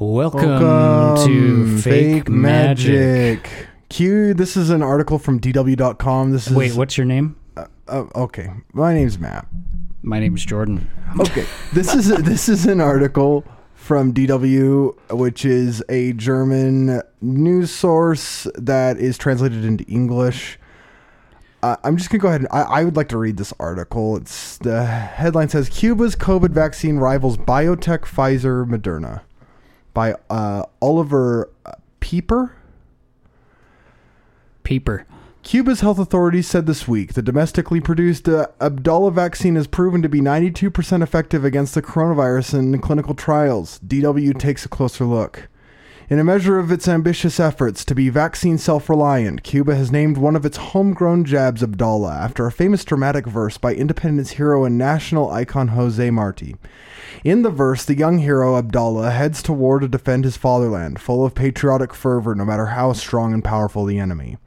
Welcome, 0.00 1.26
to 1.26 1.78
Fake, 1.78 2.28
Magic. 2.28 3.50
Q, 3.88 4.32
this 4.32 4.56
is 4.56 4.70
an 4.70 4.80
article 4.80 5.18
from 5.18 5.40
DW.com. 5.40 6.30
This 6.30 6.46
is 6.46 6.54
Wait, 6.54 6.74
what's 6.74 6.96
your 6.96 7.04
name? 7.04 7.34
Uh, 7.56 7.66
okay, 8.14 8.48
my 8.72 8.94
name's 8.94 9.18
Matt. 9.18 9.48
My 10.02 10.20
name's 10.20 10.44
Jordan. 10.44 10.88
Okay, 11.18 11.44
this 11.72 11.96
is 11.96 12.06
this 12.22 12.48
is 12.48 12.64
an 12.66 12.80
article 12.80 13.44
from 13.74 14.14
DW, 14.14 14.96
which 15.10 15.44
is 15.44 15.82
a 15.88 16.12
German 16.12 17.02
news 17.20 17.72
source 17.72 18.46
that 18.54 18.98
is 18.98 19.18
translated 19.18 19.64
into 19.64 19.82
English. 19.86 20.60
Uh, 21.60 21.74
I'm 21.82 21.96
just 21.96 22.08
gonna 22.08 22.22
go 22.22 22.28
ahead 22.28 22.42
and 22.42 22.48
I, 22.52 22.62
I 22.62 22.84
would 22.84 22.94
like 22.94 23.08
to 23.08 23.18
read 23.18 23.36
this 23.36 23.52
article. 23.58 24.16
It's 24.16 24.58
the 24.58 24.84
headline 24.84 25.48
says 25.48 25.68
Cuba's 25.68 26.14
COVID 26.14 26.50
vaccine 26.50 26.98
rivals 26.98 27.36
BioNTech 27.36 28.02
Pfizer 28.02 28.64
Moderna 28.64 29.22
by 29.94 30.14
uh, 30.30 30.64
Oliver 30.80 31.50
Pieper. 32.00 32.54
Peeper. 34.62 35.06
Cuba's 35.42 35.80
health 35.80 35.98
authorities 35.98 36.46
said 36.46 36.66
this 36.66 36.86
week 36.86 37.14
the 37.14 37.22
domestically 37.22 37.80
produced 37.80 38.28
uh, 38.28 38.48
Abdullah 38.60 39.12
vaccine 39.12 39.54
has 39.54 39.66
proven 39.66 40.02
to 40.02 40.08
be 40.08 40.20
92% 40.20 41.02
effective 41.02 41.44
against 41.44 41.74
the 41.74 41.80
coronavirus 41.80 42.54
in 42.58 42.78
clinical 42.80 43.14
trials. 43.14 43.80
DW 43.86 44.38
takes 44.38 44.66
a 44.66 44.68
closer 44.68 45.04
look. 45.04 45.48
In 46.10 46.18
a 46.18 46.24
measure 46.24 46.58
of 46.58 46.72
its 46.72 46.88
ambitious 46.88 47.38
efforts 47.38 47.84
to 47.84 47.94
be 47.94 48.08
vaccine 48.08 48.56
self 48.56 48.88
reliant, 48.88 49.42
Cuba 49.42 49.74
has 49.74 49.92
named 49.92 50.16
one 50.16 50.36
of 50.36 50.46
its 50.46 50.56
homegrown 50.56 51.26
jabs 51.26 51.60
Abdala 51.60 52.18
after 52.18 52.46
a 52.46 52.52
famous 52.52 52.82
dramatic 52.82 53.26
verse 53.26 53.58
by 53.58 53.74
independence 53.74 54.30
hero 54.30 54.64
and 54.64 54.78
national 54.78 55.30
icon 55.30 55.68
Jose 55.68 56.10
Marti. 56.10 56.56
In 57.24 57.42
the 57.42 57.50
verse, 57.50 57.84
the 57.84 57.94
young 57.94 58.20
hero 58.20 58.58
Abdala 58.58 59.12
heads 59.12 59.42
to 59.42 59.52
war 59.52 59.80
to 59.80 59.86
defend 59.86 60.24
his 60.24 60.38
fatherland, 60.38 60.98
full 60.98 61.26
of 61.26 61.34
patriotic 61.34 61.92
fervor 61.92 62.34
no 62.34 62.46
matter 62.46 62.66
how 62.68 62.94
strong 62.94 63.34
and 63.34 63.44
powerful 63.44 63.84
the 63.84 63.98
enemy. 63.98 64.38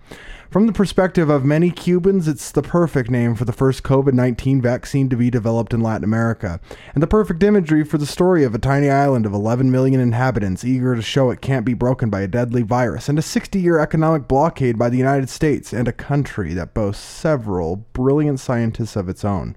From 0.52 0.68
the 0.68 0.74
perspective 0.74 1.30
of 1.30 1.46
many 1.46 1.72
Cubans, 1.72 2.28
it's 2.28 2.52
the 2.52 2.62
perfect 2.62 3.10
name 3.10 3.36
for 3.36 3.46
the 3.46 3.54
first 3.54 3.84
COVID 3.84 4.12
19 4.12 4.62
vaccine 4.62 5.08
to 5.08 5.16
be 5.16 5.30
developed 5.30 5.74
in 5.74 5.80
Latin 5.80 6.04
America, 6.04 6.60
and 6.94 7.02
the 7.02 7.08
perfect 7.08 7.42
imagery 7.42 7.86
for 7.86 7.98
the 7.98 8.06
story 8.06 8.44
of 8.44 8.54
a 8.54 8.60
tiny 8.60 8.90
island 8.90 9.26
of 9.26 9.32
11 9.32 9.72
million 9.72 10.02
inhabitants 10.02 10.66
eager 10.66 10.94
to 10.94 11.02
show 11.02 11.30
it 11.30 11.40
can't 11.40 11.66
be 11.66 11.74
broken 11.74 12.10
by 12.10 12.20
a 12.20 12.28
deadly 12.28 12.64
virus, 12.64 13.08
and 13.08 13.18
a 13.18 13.22
60 13.22 13.62
year 13.62 13.80
economic 13.80 14.28
blockade 14.28 14.78
by 14.78 14.90
the 14.90 14.98
United 14.98 15.30
States, 15.30 15.72
and 15.72 15.88
a 15.88 15.94
country 15.94 16.54
that 16.54 16.74
boasts 16.74 17.02
several 17.02 17.78
brilliant 17.94 18.42
scientists 18.42 18.98
of 18.98 19.08
its 19.08 19.24
own. 19.24 19.56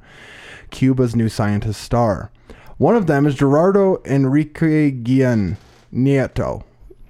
Cuba's 0.70 1.16
new 1.16 1.28
scientist 1.28 1.80
star. 1.80 2.30
One 2.78 2.94
of 2.94 3.08
them 3.08 3.26
is 3.26 3.34
Gerardo 3.34 4.00
Enrique 4.04 4.92
Guillen 4.92 5.56
Nieto, 5.92 6.62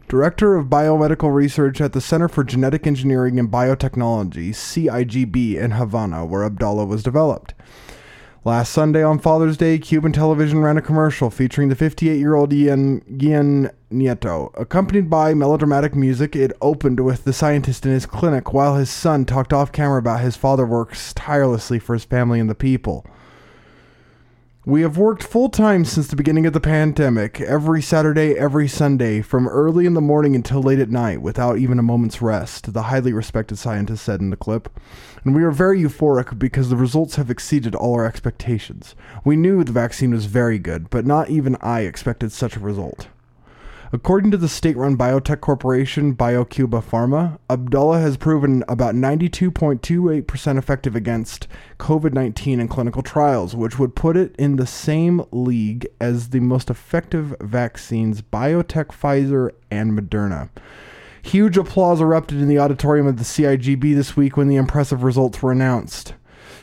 Director 0.09 0.55
of 0.55 0.67
Biomedical 0.67 1.35
Research 1.35 1.81
at 1.81 1.95
the 1.95 2.01
Center 2.01 2.29
for 2.29 2.45
Genetic 2.45 2.87
Engineering 2.87 3.39
and 3.39 3.51
Biotechnology, 3.51 4.51
CIGB, 4.51 5.57
in 5.57 5.73
Havana, 5.73 6.27
where 6.27 6.49
Abdala 6.49 6.87
was 6.87 7.03
developed. 7.03 7.55
Last 8.45 8.73
Sunday 8.73 9.03
on 9.03 9.19
Father's 9.19 9.57
Day, 9.57 9.79
Cuban 9.79 10.13
television 10.13 10.59
ran 10.59 10.77
a 10.77 10.83
commercial 10.83 11.31
featuring 11.31 11.71
the 11.71 11.75
58 11.75 12.19
year 12.19 12.35
old 12.35 12.51
Guillen, 12.51 13.01
Guillen 13.17 13.71
Nieto. 13.91 14.53
Accompanied 14.61 15.09
by 15.09 15.33
melodramatic 15.33 15.95
music, 15.95 16.37
it 16.37 16.53
opened 16.61 17.01
with 17.01 17.25
the 17.25 17.33
scientist 17.33 17.87
in 17.87 17.93
his 17.93 18.05
clinic 18.05 18.53
while 18.53 18.77
his 18.77 18.91
son 18.91 19.25
talked 19.25 19.55
off 19.55 19.73
camera 19.73 19.99
about 19.99 20.21
his 20.21 20.37
father 20.37 20.67
works 20.67 21.15
tirelessly 21.15 21.79
for 21.79 21.95
his 21.95 22.05
family 22.05 22.39
and 22.39 22.51
the 22.51 22.55
people. 22.55 23.07
We 24.67 24.81
have 24.81 24.97
worked 24.97 25.23
full 25.23 25.51
time 25.51 25.85
since 25.85 26.07
the 26.07 26.17
beginning 26.17 26.47
of 26.47 26.55
the 26.55 26.61
pandemic, 26.61 27.39
every 27.39 27.83
Saturday, 27.83 28.35
every 28.39 28.67
Sunday, 28.67 29.21
from 29.21 29.47
early 29.47 29.85
in 29.85 29.93
the 29.93 30.01
morning 30.01 30.35
until 30.35 30.63
late 30.63 30.79
at 30.79 30.89
night, 30.89 31.21
without 31.21 31.59
even 31.59 31.79
a 31.79 31.83
moment's 31.83 32.23
rest, 32.23 32.73
the 32.73 32.85
highly 32.85 33.13
respected 33.13 33.59
scientist 33.59 34.03
said 34.03 34.23
in 34.23 34.31
the 34.31 34.39
clip. 34.39 34.71
And 35.23 35.35
we 35.35 35.45
are 35.45 35.51
very 35.51 35.83
euphoric 35.83 36.39
because 36.39 36.71
the 36.71 36.77
results 36.77 37.17
have 37.17 37.29
exceeded 37.29 37.75
all 37.75 37.93
our 37.93 38.07
expectations. 38.07 38.95
We 39.23 39.37
knew 39.37 39.65
the 39.65 39.73
vaccine 39.73 40.13
was 40.13 40.25
very 40.25 40.59
good, 40.59 40.89
but 40.89 41.05
not 41.05 41.29
even 41.29 41.59
I 41.61 41.81
expected 41.81 42.33
such 42.33 42.57
a 42.57 42.61
result. 42.61 43.09
According 43.95 44.33
to 44.33 44.37
the 44.37 44.49
state 44.49 44.77
run 44.77 44.97
biotech 44.97 45.41
corporation 45.41 46.17
BioCubaFarma, 46.17 47.39
Abdullah 47.49 48.01
has 48.01 48.17
proven 48.17 48.65
about 48.67 48.97
92.28% 48.97 50.59
effective 50.59 50.97
against 50.97 51.47
COVID 51.79 52.13
19 52.13 52.59
in 52.59 52.67
clinical 52.67 53.03
trials, 53.03 53.55
which 53.55 53.79
would 53.79 53.95
put 53.95 54.17
it 54.17 54.35
in 54.35 54.57
the 54.57 54.67
same 54.67 55.23
league 55.31 55.87
as 56.01 56.31
the 56.31 56.41
most 56.41 56.71
effective 56.71 57.37
vaccines 57.41 58.21
BioNTech, 58.21 58.87
Pfizer, 58.87 59.51
and 59.71 59.93
Moderna. 59.93 60.49
Huge 61.23 61.57
applause 61.57 62.01
erupted 62.01 62.41
in 62.41 62.49
the 62.49 62.59
auditorium 62.59 63.07
of 63.07 63.19
the 63.19 63.23
CIGB 63.23 63.95
this 63.95 64.17
week 64.17 64.37
when 64.37 64.49
the 64.49 64.57
impressive 64.57 65.05
results 65.05 65.41
were 65.41 65.53
announced. 65.53 66.15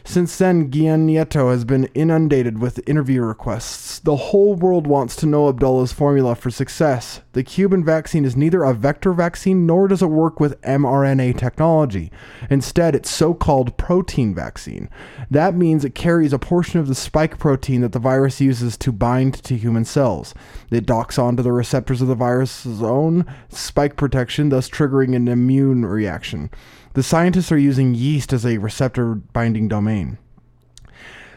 Since 0.04 0.38
then, 0.38 0.70
Guillen 0.70 1.08
Nieto 1.08 1.52
has 1.52 1.64
been 1.64 1.86
inundated 1.94 2.60
with 2.60 2.88
interview 2.88 3.22
requests. 3.22 4.00
The 4.00 4.16
whole 4.16 4.56
world 4.56 4.88
wants 4.88 5.16
to 5.18 5.26
know 5.26 5.48
Abdullah's 5.48 5.94
formula 5.94 6.36
for 6.36 6.50
success. 6.50 7.22
The 7.34 7.44
Cuban 7.44 7.84
vaccine 7.84 8.26
is 8.26 8.36
neither 8.36 8.64
a 8.64 8.74
vector 8.74 9.14
vaccine 9.14 9.66
nor 9.66 9.88
does 9.88 10.02
it 10.02 10.08
work 10.08 10.40
with 10.40 10.60
mRNA 10.62 11.38
technology. 11.38 12.12
Instead, 12.50 12.96
it's 12.96 13.12
so 13.12 13.34
called 13.34 13.78
protein 13.78 14.34
vaccine. 14.34 14.90
That 15.30 15.56
means 15.56 15.86
it 15.86 15.96
carries 15.96 16.34
a 16.34 16.40
portion 16.40 16.80
of 16.80 16.88
the 16.88 16.96
spike 16.96 17.38
protein 17.38 17.82
that 17.82 17.92
the 17.92 18.00
virus 18.00 18.42
uses 18.42 18.78
to 18.78 18.92
bind 18.92 19.36
to 19.44 19.56
human 19.56 19.86
cells. 19.86 20.34
It 20.72 20.86
docks 20.86 21.20
onto 21.20 21.44
the 21.44 21.54
receptors 21.54 22.02
of 22.02 22.08
the 22.08 22.16
virus's 22.16 22.82
own 22.82 23.26
spike 23.50 23.96
protection, 23.96 24.50
thus 24.50 24.70
triggering 24.70 25.16
an 25.16 25.28
immune 25.28 25.86
reaction. 25.86 26.50
The 26.94 27.03
scientists 27.03 27.53
are 27.53 27.57
using 27.57 27.96
yeast 27.96 28.34
as 28.34 28.46
a 28.46 28.57
receptor 28.57 29.16
binding 29.16 29.69
domain. 29.69 30.18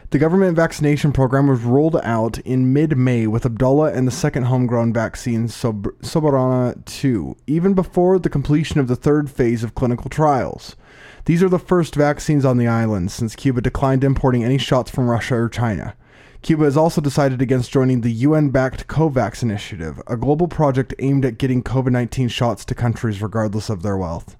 The 0.09 0.19
government 0.19 0.57
vaccination 0.57 1.13
program 1.13 1.47
was 1.47 1.61
rolled 1.61 1.95
out 2.03 2.39
in 2.39 2.73
mid 2.73 2.97
May 2.97 3.25
with 3.25 3.45
Abdullah 3.45 3.93
and 3.93 4.05
the 4.05 4.11
second 4.11 4.43
homegrown 4.43 4.91
vaccine, 4.91 5.47
Sob- 5.47 5.97
Soberana 6.01 6.83
2, 6.83 7.37
even 7.47 7.73
before 7.73 8.19
the 8.19 8.29
completion 8.29 8.81
of 8.81 8.89
the 8.89 8.97
third 8.97 9.29
phase 9.29 9.63
of 9.63 9.75
clinical 9.75 10.09
trials. 10.09 10.75
These 11.23 11.41
are 11.41 11.49
the 11.49 11.57
first 11.57 11.95
vaccines 11.95 12.43
on 12.43 12.57
the 12.57 12.67
island 12.67 13.11
since 13.11 13.33
Cuba 13.33 13.61
declined 13.61 14.03
importing 14.03 14.43
any 14.43 14.57
shots 14.57 14.91
from 14.91 15.09
Russia 15.09 15.35
or 15.35 15.49
China. 15.49 15.95
Cuba 16.41 16.65
has 16.65 16.77
also 16.77 16.99
decided 16.99 17.41
against 17.41 17.71
joining 17.71 18.01
the 18.01 18.11
UN 18.11 18.49
backed 18.49 18.87
COVAX 18.87 19.41
initiative, 19.41 20.01
a 20.05 20.17
global 20.17 20.49
project 20.49 20.93
aimed 20.99 21.23
at 21.23 21.37
getting 21.37 21.63
COVID 21.63 21.91
19 21.91 22.27
shots 22.27 22.65
to 22.65 22.75
countries 22.75 23.21
regardless 23.21 23.69
of 23.69 23.83
their 23.83 23.97
wealth. 23.97 24.35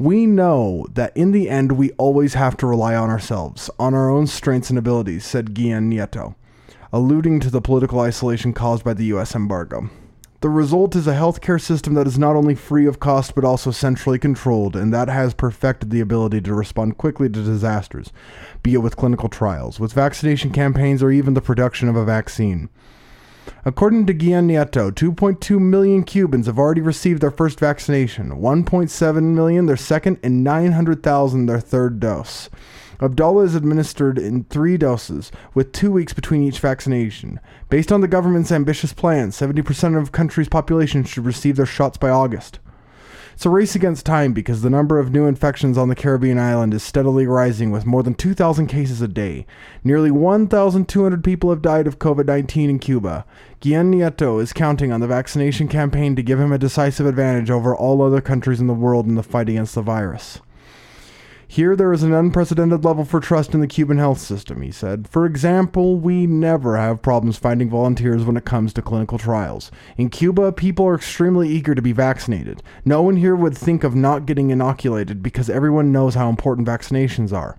We 0.00 0.24
know 0.24 0.86
that 0.94 1.14
in 1.14 1.32
the 1.32 1.50
end, 1.50 1.72
we 1.72 1.90
always 1.98 2.32
have 2.32 2.56
to 2.56 2.66
rely 2.66 2.94
on 2.94 3.10
ourselves, 3.10 3.68
on 3.78 3.92
our 3.92 4.08
own 4.08 4.26
strengths 4.26 4.70
and 4.70 4.78
abilities, 4.78 5.26
said 5.26 5.52
Guillen 5.52 5.90
Nieto, 5.90 6.36
alluding 6.90 7.38
to 7.40 7.50
the 7.50 7.60
political 7.60 8.00
isolation 8.00 8.54
caused 8.54 8.82
by 8.82 8.94
the 8.94 9.04
U.S. 9.04 9.34
embargo. 9.34 9.90
The 10.40 10.48
result 10.48 10.96
is 10.96 11.06
a 11.06 11.12
healthcare 11.12 11.60
system 11.60 11.92
that 11.92 12.06
is 12.06 12.18
not 12.18 12.34
only 12.34 12.54
free 12.54 12.86
of 12.86 12.98
cost 12.98 13.34
but 13.34 13.44
also 13.44 13.72
centrally 13.72 14.18
controlled, 14.18 14.74
and 14.74 14.90
that 14.90 15.08
has 15.08 15.34
perfected 15.34 15.90
the 15.90 16.00
ability 16.00 16.40
to 16.40 16.54
respond 16.54 16.96
quickly 16.96 17.28
to 17.28 17.44
disasters, 17.44 18.10
be 18.62 18.72
it 18.72 18.78
with 18.78 18.96
clinical 18.96 19.28
trials, 19.28 19.78
with 19.78 19.92
vaccination 19.92 20.50
campaigns, 20.50 21.02
or 21.02 21.10
even 21.10 21.34
the 21.34 21.42
production 21.42 21.90
of 21.90 21.96
a 21.96 22.06
vaccine. 22.06 22.70
According 23.64 24.06
to 24.06 24.14
Guillen 24.14 24.48
Nieto, 24.48 24.90
2.2 24.90 25.60
million 25.60 26.02
Cubans 26.02 26.46
have 26.46 26.58
already 26.58 26.80
received 26.80 27.20
their 27.20 27.30
first 27.30 27.60
vaccination, 27.60 28.30
1.7 28.30 29.22
million 29.34 29.66
their 29.66 29.76
second, 29.76 30.18
and 30.22 30.42
900,000 30.42 31.46
their 31.46 31.60
third 31.60 32.00
dose. 32.00 32.48
Abdullah 33.02 33.44
is 33.44 33.54
administered 33.54 34.18
in 34.18 34.44
three 34.44 34.76
doses, 34.76 35.32
with 35.54 35.72
two 35.72 35.90
weeks 35.90 36.12
between 36.12 36.42
each 36.42 36.58
vaccination. 36.58 37.40
Based 37.70 37.90
on 37.90 38.02
the 38.02 38.08
government's 38.08 38.52
ambitious 38.52 38.92
plan, 38.92 39.30
70% 39.30 39.98
of 39.98 40.06
the 40.06 40.10
country's 40.10 40.48
population 40.48 41.04
should 41.04 41.24
receive 41.24 41.56
their 41.56 41.66
shots 41.66 41.96
by 41.96 42.10
August. 42.10 42.58
It's 43.40 43.46
a 43.46 43.48
race 43.48 43.74
against 43.74 44.04
time 44.04 44.34
because 44.34 44.60
the 44.60 44.68
number 44.68 44.98
of 44.98 45.12
new 45.12 45.24
infections 45.24 45.78
on 45.78 45.88
the 45.88 45.94
Caribbean 45.94 46.38
island 46.38 46.74
is 46.74 46.82
steadily 46.82 47.26
rising 47.26 47.70
with 47.70 47.86
more 47.86 48.02
than 48.02 48.12
2,000 48.12 48.66
cases 48.66 49.00
a 49.00 49.08
day. 49.08 49.46
Nearly 49.82 50.10
1,200 50.10 51.24
people 51.24 51.48
have 51.48 51.62
died 51.62 51.86
of 51.86 51.98
COVID 51.98 52.26
19 52.26 52.68
in 52.68 52.78
Cuba. 52.78 53.24
Guillen 53.60 53.92
Nieto 53.92 54.42
is 54.42 54.52
counting 54.52 54.92
on 54.92 55.00
the 55.00 55.06
vaccination 55.06 55.68
campaign 55.68 56.14
to 56.16 56.22
give 56.22 56.38
him 56.38 56.52
a 56.52 56.58
decisive 56.58 57.06
advantage 57.06 57.50
over 57.50 57.74
all 57.74 58.02
other 58.02 58.20
countries 58.20 58.60
in 58.60 58.66
the 58.66 58.74
world 58.74 59.06
in 59.06 59.14
the 59.14 59.22
fight 59.22 59.48
against 59.48 59.74
the 59.74 59.80
virus. 59.80 60.40
Here 61.52 61.74
there 61.74 61.92
is 61.92 62.04
an 62.04 62.12
unprecedented 62.12 62.84
level 62.84 63.04
for 63.04 63.18
trust 63.18 63.54
in 63.54 63.60
the 63.60 63.66
Cuban 63.66 63.98
health 63.98 64.20
system, 64.20 64.62
he 64.62 64.70
said. 64.70 65.08
For 65.08 65.26
example, 65.26 65.98
we 65.98 66.24
never 66.24 66.76
have 66.76 67.02
problems 67.02 67.38
finding 67.38 67.68
volunteers 67.68 68.22
when 68.22 68.36
it 68.36 68.44
comes 68.44 68.72
to 68.74 68.82
clinical 68.82 69.18
trials. 69.18 69.72
In 69.96 70.10
Cuba, 70.10 70.52
people 70.52 70.86
are 70.86 70.94
extremely 70.94 71.48
eager 71.48 71.74
to 71.74 71.82
be 71.82 71.90
vaccinated. 71.90 72.62
No 72.84 73.02
one 73.02 73.16
here 73.16 73.34
would 73.34 73.58
think 73.58 73.82
of 73.82 73.96
not 73.96 74.26
getting 74.26 74.50
inoculated 74.50 75.24
because 75.24 75.50
everyone 75.50 75.90
knows 75.90 76.14
how 76.14 76.28
important 76.28 76.68
vaccinations 76.68 77.32
are. 77.32 77.58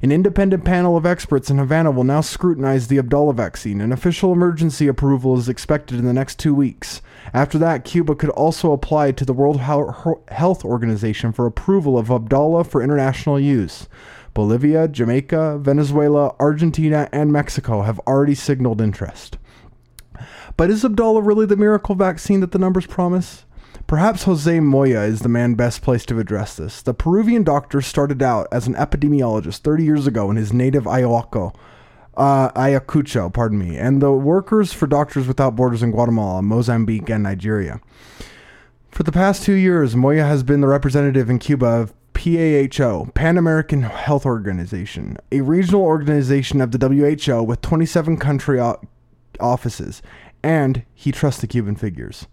An 0.00 0.12
independent 0.12 0.64
panel 0.64 0.96
of 0.96 1.04
experts 1.04 1.50
in 1.50 1.58
Havana 1.58 1.90
will 1.90 2.04
now 2.04 2.22
scrutinize 2.22 2.88
the 2.88 2.98
Abdullah 2.98 3.34
vaccine. 3.34 3.82
An 3.82 3.92
official 3.92 4.32
emergency 4.32 4.88
approval 4.88 5.36
is 5.36 5.50
expected 5.50 5.98
in 5.98 6.06
the 6.06 6.14
next 6.14 6.38
two 6.38 6.54
weeks. 6.54 7.02
After 7.34 7.58
that, 7.58 7.84
Cuba 7.84 8.14
could 8.14 8.30
also 8.30 8.72
apply 8.72 9.12
to 9.12 9.24
the 9.24 9.32
World 9.32 9.60
Health 9.60 10.64
Organization 10.64 11.32
for 11.32 11.46
approval 11.46 11.98
of 11.98 12.10
Abdullah 12.10 12.64
for 12.64 12.82
international 12.82 13.38
use. 13.38 13.88
Bolivia, 14.32 14.86
Jamaica, 14.86 15.58
Venezuela, 15.58 16.34
Argentina, 16.38 17.08
and 17.12 17.32
Mexico 17.32 17.82
have 17.82 17.98
already 18.00 18.34
signaled 18.34 18.80
interest. 18.80 19.38
But 20.56 20.70
is 20.70 20.84
Abdullah 20.84 21.22
really 21.22 21.46
the 21.46 21.56
miracle 21.56 21.94
vaccine 21.94 22.40
that 22.40 22.52
the 22.52 22.58
numbers 22.58 22.86
promise? 22.86 23.44
Perhaps 23.86 24.24
Jose 24.24 24.60
Moya 24.60 25.02
is 25.02 25.20
the 25.20 25.28
man 25.28 25.54
best 25.54 25.80
placed 25.80 26.08
to 26.08 26.18
address 26.18 26.56
this. 26.56 26.82
The 26.82 26.94
Peruvian 26.94 27.44
doctor 27.44 27.80
started 27.80 28.22
out 28.22 28.48
as 28.50 28.66
an 28.66 28.74
epidemiologist 28.74 29.58
30 29.58 29.84
years 29.84 30.06
ago 30.06 30.30
in 30.30 30.36
his 30.36 30.52
native 30.52 30.84
Ayacucho, 30.84 31.54
uh, 32.16 32.50
Ayacucho, 32.52 33.32
pardon 33.32 33.58
me, 33.58 33.76
and 33.76 34.00
the 34.00 34.12
workers 34.12 34.72
for 34.72 34.86
Doctors 34.86 35.26
Without 35.28 35.56
Borders 35.56 35.82
in 35.82 35.90
Guatemala, 35.90 36.42
Mozambique, 36.42 37.10
and 37.10 37.22
Nigeria. 37.22 37.80
For 38.90 39.02
the 39.02 39.12
past 39.12 39.42
two 39.42 39.52
years, 39.54 39.94
Moya 39.94 40.24
has 40.24 40.42
been 40.42 40.60
the 40.62 40.66
representative 40.68 41.28
in 41.28 41.38
Cuba 41.38 41.66
of 41.66 41.94
PAHO, 42.14 43.12
Pan 43.12 43.36
American 43.36 43.82
Health 43.82 44.24
Organization, 44.24 45.18
a 45.30 45.42
regional 45.42 45.82
organization 45.82 46.62
of 46.62 46.72
the 46.72 46.88
WHO 46.88 47.42
with 47.42 47.60
27 47.60 48.16
country 48.16 48.58
o- 48.58 48.80
offices, 49.38 50.00
and 50.42 50.82
he 50.94 51.12
trusts 51.12 51.42
the 51.42 51.46
Cuban 51.46 51.76
figures. 51.76 52.26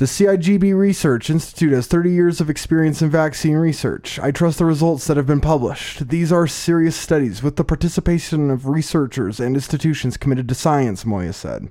The 0.00 0.06
CIGB 0.06 0.74
Research 0.74 1.28
Institute 1.28 1.72
has 1.72 1.86
30 1.86 2.10
years 2.10 2.40
of 2.40 2.48
experience 2.48 3.02
in 3.02 3.10
vaccine 3.10 3.56
research. 3.56 4.18
I 4.18 4.30
trust 4.30 4.56
the 4.56 4.64
results 4.64 5.06
that 5.06 5.18
have 5.18 5.26
been 5.26 5.42
published. 5.42 6.08
These 6.08 6.32
are 6.32 6.46
serious 6.46 6.96
studies 6.96 7.42
with 7.42 7.56
the 7.56 7.64
participation 7.64 8.50
of 8.50 8.66
researchers 8.66 9.38
and 9.38 9.54
institutions 9.54 10.16
committed 10.16 10.48
to 10.48 10.54
science, 10.54 11.04
Moya 11.04 11.34
said. 11.34 11.70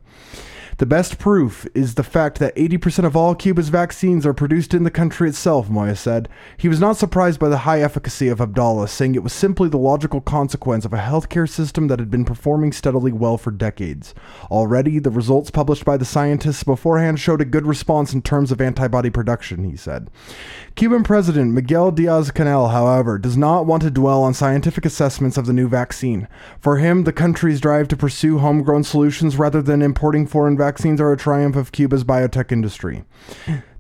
The 0.80 0.86
best 0.86 1.20
proof 1.20 1.68
is 1.76 1.96
the 1.96 2.06
fact 2.06 2.40
that 2.40 2.56
80% 2.56 3.04
of 3.04 3.14
all 3.14 3.36
Cuba's 3.36 3.68
vaccines 3.68 4.26
are 4.26 4.34
produced 4.34 4.74
in 4.74 4.86
the 4.86 4.90
country 4.90 5.28
itself, 5.28 5.70
Moya 5.70 5.94
said. 5.94 6.30
He 6.56 6.70
was 6.70 6.80
not 6.80 6.96
surprised 6.96 7.38
by 7.38 7.50
the 7.50 7.58
high 7.58 7.82
efficacy 7.82 8.30
of 8.30 8.40
Abdullah, 8.40 8.88
saying 8.88 9.14
it 9.14 9.22
was 9.22 9.34
simply 9.34 9.68
the 9.68 9.78
logical 9.78 10.22
consequence 10.22 10.86
of 10.86 10.94
a 10.94 10.98
healthcare 10.98 11.50
system 11.50 11.90
that 11.90 12.00
had 12.00 12.10
been 12.10 12.24
performing 12.24 12.72
steadily 12.72 13.12
well 13.12 13.38
for 13.38 13.52
decades. 13.52 14.16
Already, 14.50 15.00
the 15.00 15.12
results 15.12 15.52
published 15.52 15.84
by 15.84 15.98
the 15.98 16.06
scientists 16.06 16.64
beforehand 16.64 17.20
showed 17.20 17.42
a 17.42 17.46
good 17.46 17.68
response 17.68 18.14
in 18.14 18.22
terms 18.22 18.50
of 18.50 18.62
antibody 18.62 19.10
production, 19.10 19.66
he 19.70 19.76
said. 19.76 20.10
Cuban 20.76 21.04
President 21.04 21.52
Miguel 21.52 21.92
Diaz 21.92 22.32
Canel, 22.32 22.72
however, 22.72 23.18
does 23.18 23.36
not 23.36 23.66
want 23.66 23.84
to 23.84 23.92
dwell 23.92 24.24
on 24.24 24.34
scientific 24.34 24.86
assessments 24.86 25.36
of 25.36 25.46
the 25.46 25.52
new 25.52 25.68
vaccine. 25.68 26.30
For 26.62 26.78
him, 26.78 27.04
the 27.04 27.12
country's 27.12 27.60
drive 27.60 27.90
to 27.90 27.98
pursue 27.98 28.38
homegrown 28.38 28.86
solutions 28.86 29.36
rather 29.36 29.62
than 29.62 29.82
importing 29.82 30.26
foreign 30.26 30.56
vaccines 30.56 30.69
are 31.02 31.12
a 31.12 31.18
triumph 31.18 31.56
of 31.56 31.72
Cuba's 31.72 32.04
biotech 32.04 32.52
industry. 32.52 33.04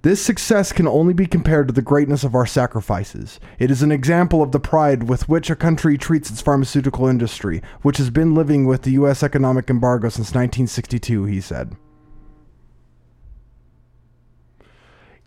This 0.01 0.21
success 0.21 0.71
can 0.71 0.87
only 0.87 1.13
be 1.13 1.25
compared 1.25 1.67
to 1.67 1.73
the 1.73 1.81
greatness 1.81 2.23
of 2.23 2.33
our 2.33 2.45
sacrifices. 2.45 3.39
It 3.59 3.69
is 3.69 3.83
an 3.83 3.91
example 3.91 4.41
of 4.41 4.53
the 4.53 4.59
pride 4.59 5.09
with 5.09 5.27
which 5.27 5.49
a 5.49 5.55
country 5.57 5.97
treats 5.97 6.29
its 6.29 6.41
pharmaceutical 6.41 7.07
industry, 7.07 7.61
which 7.81 7.97
has 7.97 8.09
been 8.09 8.33
living 8.33 8.65
with 8.65 8.83
the 8.83 8.91
U.S. 8.91 9.23
economic 9.23 9.69
embargo 9.69 10.07
since 10.07 10.29
1962, 10.29 11.25
he 11.25 11.41
said. 11.41 11.75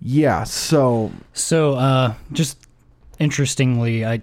Yeah, 0.00 0.44
so 0.44 1.12
So, 1.32 1.74
uh, 1.74 2.14
just 2.32 2.66
interestingly, 3.18 4.04
I 4.04 4.22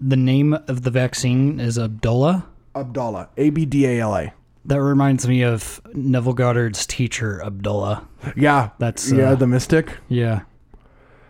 the 0.00 0.16
name 0.16 0.54
of 0.54 0.82
the 0.82 0.90
vaccine 0.90 1.60
is 1.60 1.78
Abdullah. 1.78 2.46
Abdala, 2.74 3.28
A 3.36 3.50
B 3.50 3.66
D 3.66 3.86
A 3.86 4.00
L 4.00 4.16
A. 4.16 4.32
That 4.64 4.82
reminds 4.82 5.26
me 5.26 5.42
of 5.42 5.80
Neville 5.94 6.34
Goddard's 6.34 6.86
teacher, 6.86 7.42
Abdullah. 7.42 8.06
Yeah, 8.36 8.70
That's, 8.78 9.10
yeah, 9.10 9.30
uh, 9.30 9.34
the 9.34 9.46
mystic. 9.46 9.96
Yeah. 10.08 10.42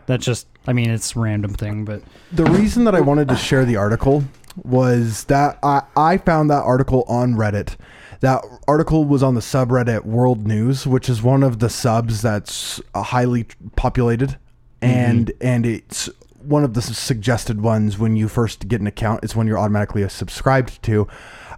That's 0.06 0.24
just, 0.24 0.48
I 0.66 0.72
mean, 0.72 0.90
it's 0.90 1.14
a 1.14 1.20
random 1.20 1.54
thing, 1.54 1.84
but 1.84 2.02
The 2.32 2.44
reason 2.44 2.84
that 2.84 2.94
I 2.96 3.00
wanted 3.00 3.28
to 3.28 3.36
share 3.36 3.64
the 3.64 3.76
article 3.76 4.24
was 4.64 5.24
that 5.24 5.58
I, 5.62 5.82
I 5.96 6.18
found 6.18 6.50
that 6.50 6.64
article 6.64 7.04
on 7.06 7.34
Reddit. 7.34 7.76
That 8.18 8.44
article 8.66 9.04
was 9.04 9.22
on 9.22 9.34
the 9.34 9.40
subreddit 9.40 10.04
World 10.04 10.46
News, 10.46 10.86
which 10.86 11.08
is 11.08 11.22
one 11.22 11.42
of 11.42 11.60
the 11.60 11.70
subs 11.70 12.20
that's 12.22 12.80
uh, 12.94 13.02
highly 13.02 13.46
populated, 13.76 14.36
and 14.82 15.32
and 15.40 15.64
it's 15.64 16.10
one 16.42 16.64
of 16.64 16.74
the 16.74 16.82
suggested 16.82 17.62
ones 17.62 17.98
when 17.98 18.16
you 18.16 18.28
first 18.28 18.68
get 18.68 18.80
an 18.80 18.86
account. 18.86 19.24
It's 19.24 19.34
when 19.34 19.46
you're 19.46 19.58
automatically 19.58 20.06
subscribed 20.08 20.82
to. 20.82 21.08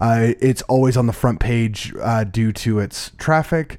Uh, 0.03 0.35
it's 0.41 0.63
always 0.63 0.97
on 0.97 1.07
the 1.07 1.13
front 1.13 1.39
page 1.39 1.95
uh, 2.03 2.25
due 2.25 2.53
to 2.53 2.81
its 2.81 3.13
traffic. 3.19 3.79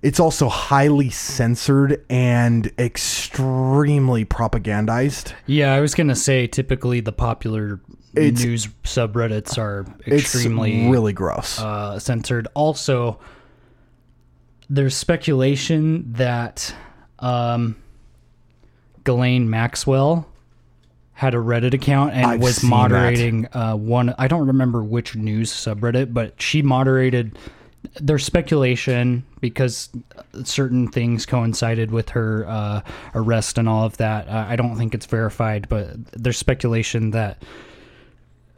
It's 0.00 0.20
also 0.20 0.48
highly 0.48 1.10
censored 1.10 2.04
and 2.08 2.70
extremely 2.78 4.24
propagandized. 4.24 5.32
yeah, 5.46 5.74
I 5.74 5.80
was 5.80 5.94
going 5.96 6.06
to 6.08 6.14
say 6.14 6.46
typically 6.46 7.00
the 7.00 7.10
popular 7.12 7.80
It's- 8.14 8.42
news 8.44 8.68
subreddits 8.84 9.58
are 9.58 9.86
extremely 10.06 10.88
really 10.88 11.12
gross. 11.12 11.60
uh, 11.60 11.98
censored. 11.98 12.46
Also, 12.54 13.18
there's 14.70 14.94
speculation 14.96 16.12
that 16.12 16.72
um, 17.18 17.76
Ghislaine 19.04 19.50
Maxwell 19.50 20.28
had 21.20 21.34
a 21.34 21.38
Reddit 21.38 21.74
account 21.74 22.14
and 22.14 22.24
I've 22.24 22.40
was 22.40 22.64
moderating 22.64 23.46
uh, 23.52 23.74
one. 23.76 24.14
I 24.16 24.26
don't 24.26 24.46
remember 24.46 24.82
which 24.82 25.16
news 25.16 25.52
subreddit, 25.52 26.14
but 26.14 26.40
she 26.40 26.62
moderated. 26.62 27.38
There's 28.00 28.24
speculation 28.24 29.26
because 29.38 29.90
certain 30.44 30.88
things 30.88 31.26
coincided 31.26 31.90
with 31.90 32.08
her 32.08 32.46
uh, 32.48 32.80
arrest 33.14 33.58
and 33.58 33.68
all 33.68 33.84
of 33.84 33.98
that. 33.98 34.28
Uh, 34.28 34.46
I 34.48 34.56
don't 34.56 34.76
think 34.76 34.94
it's 34.94 35.04
verified, 35.04 35.68
but 35.68 36.02
there's 36.12 36.38
speculation 36.38 37.10
that 37.10 37.42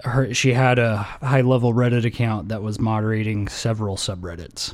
her 0.05 0.33
she 0.33 0.53
had 0.53 0.79
a 0.79 0.99
high 0.99 1.41
level 1.41 1.75
Reddit 1.75 2.05
account 2.05 2.51
that 2.51 2.63
was 2.63 2.79
moderating 2.79 3.49
several 3.49 3.97
subreddits. 3.97 4.73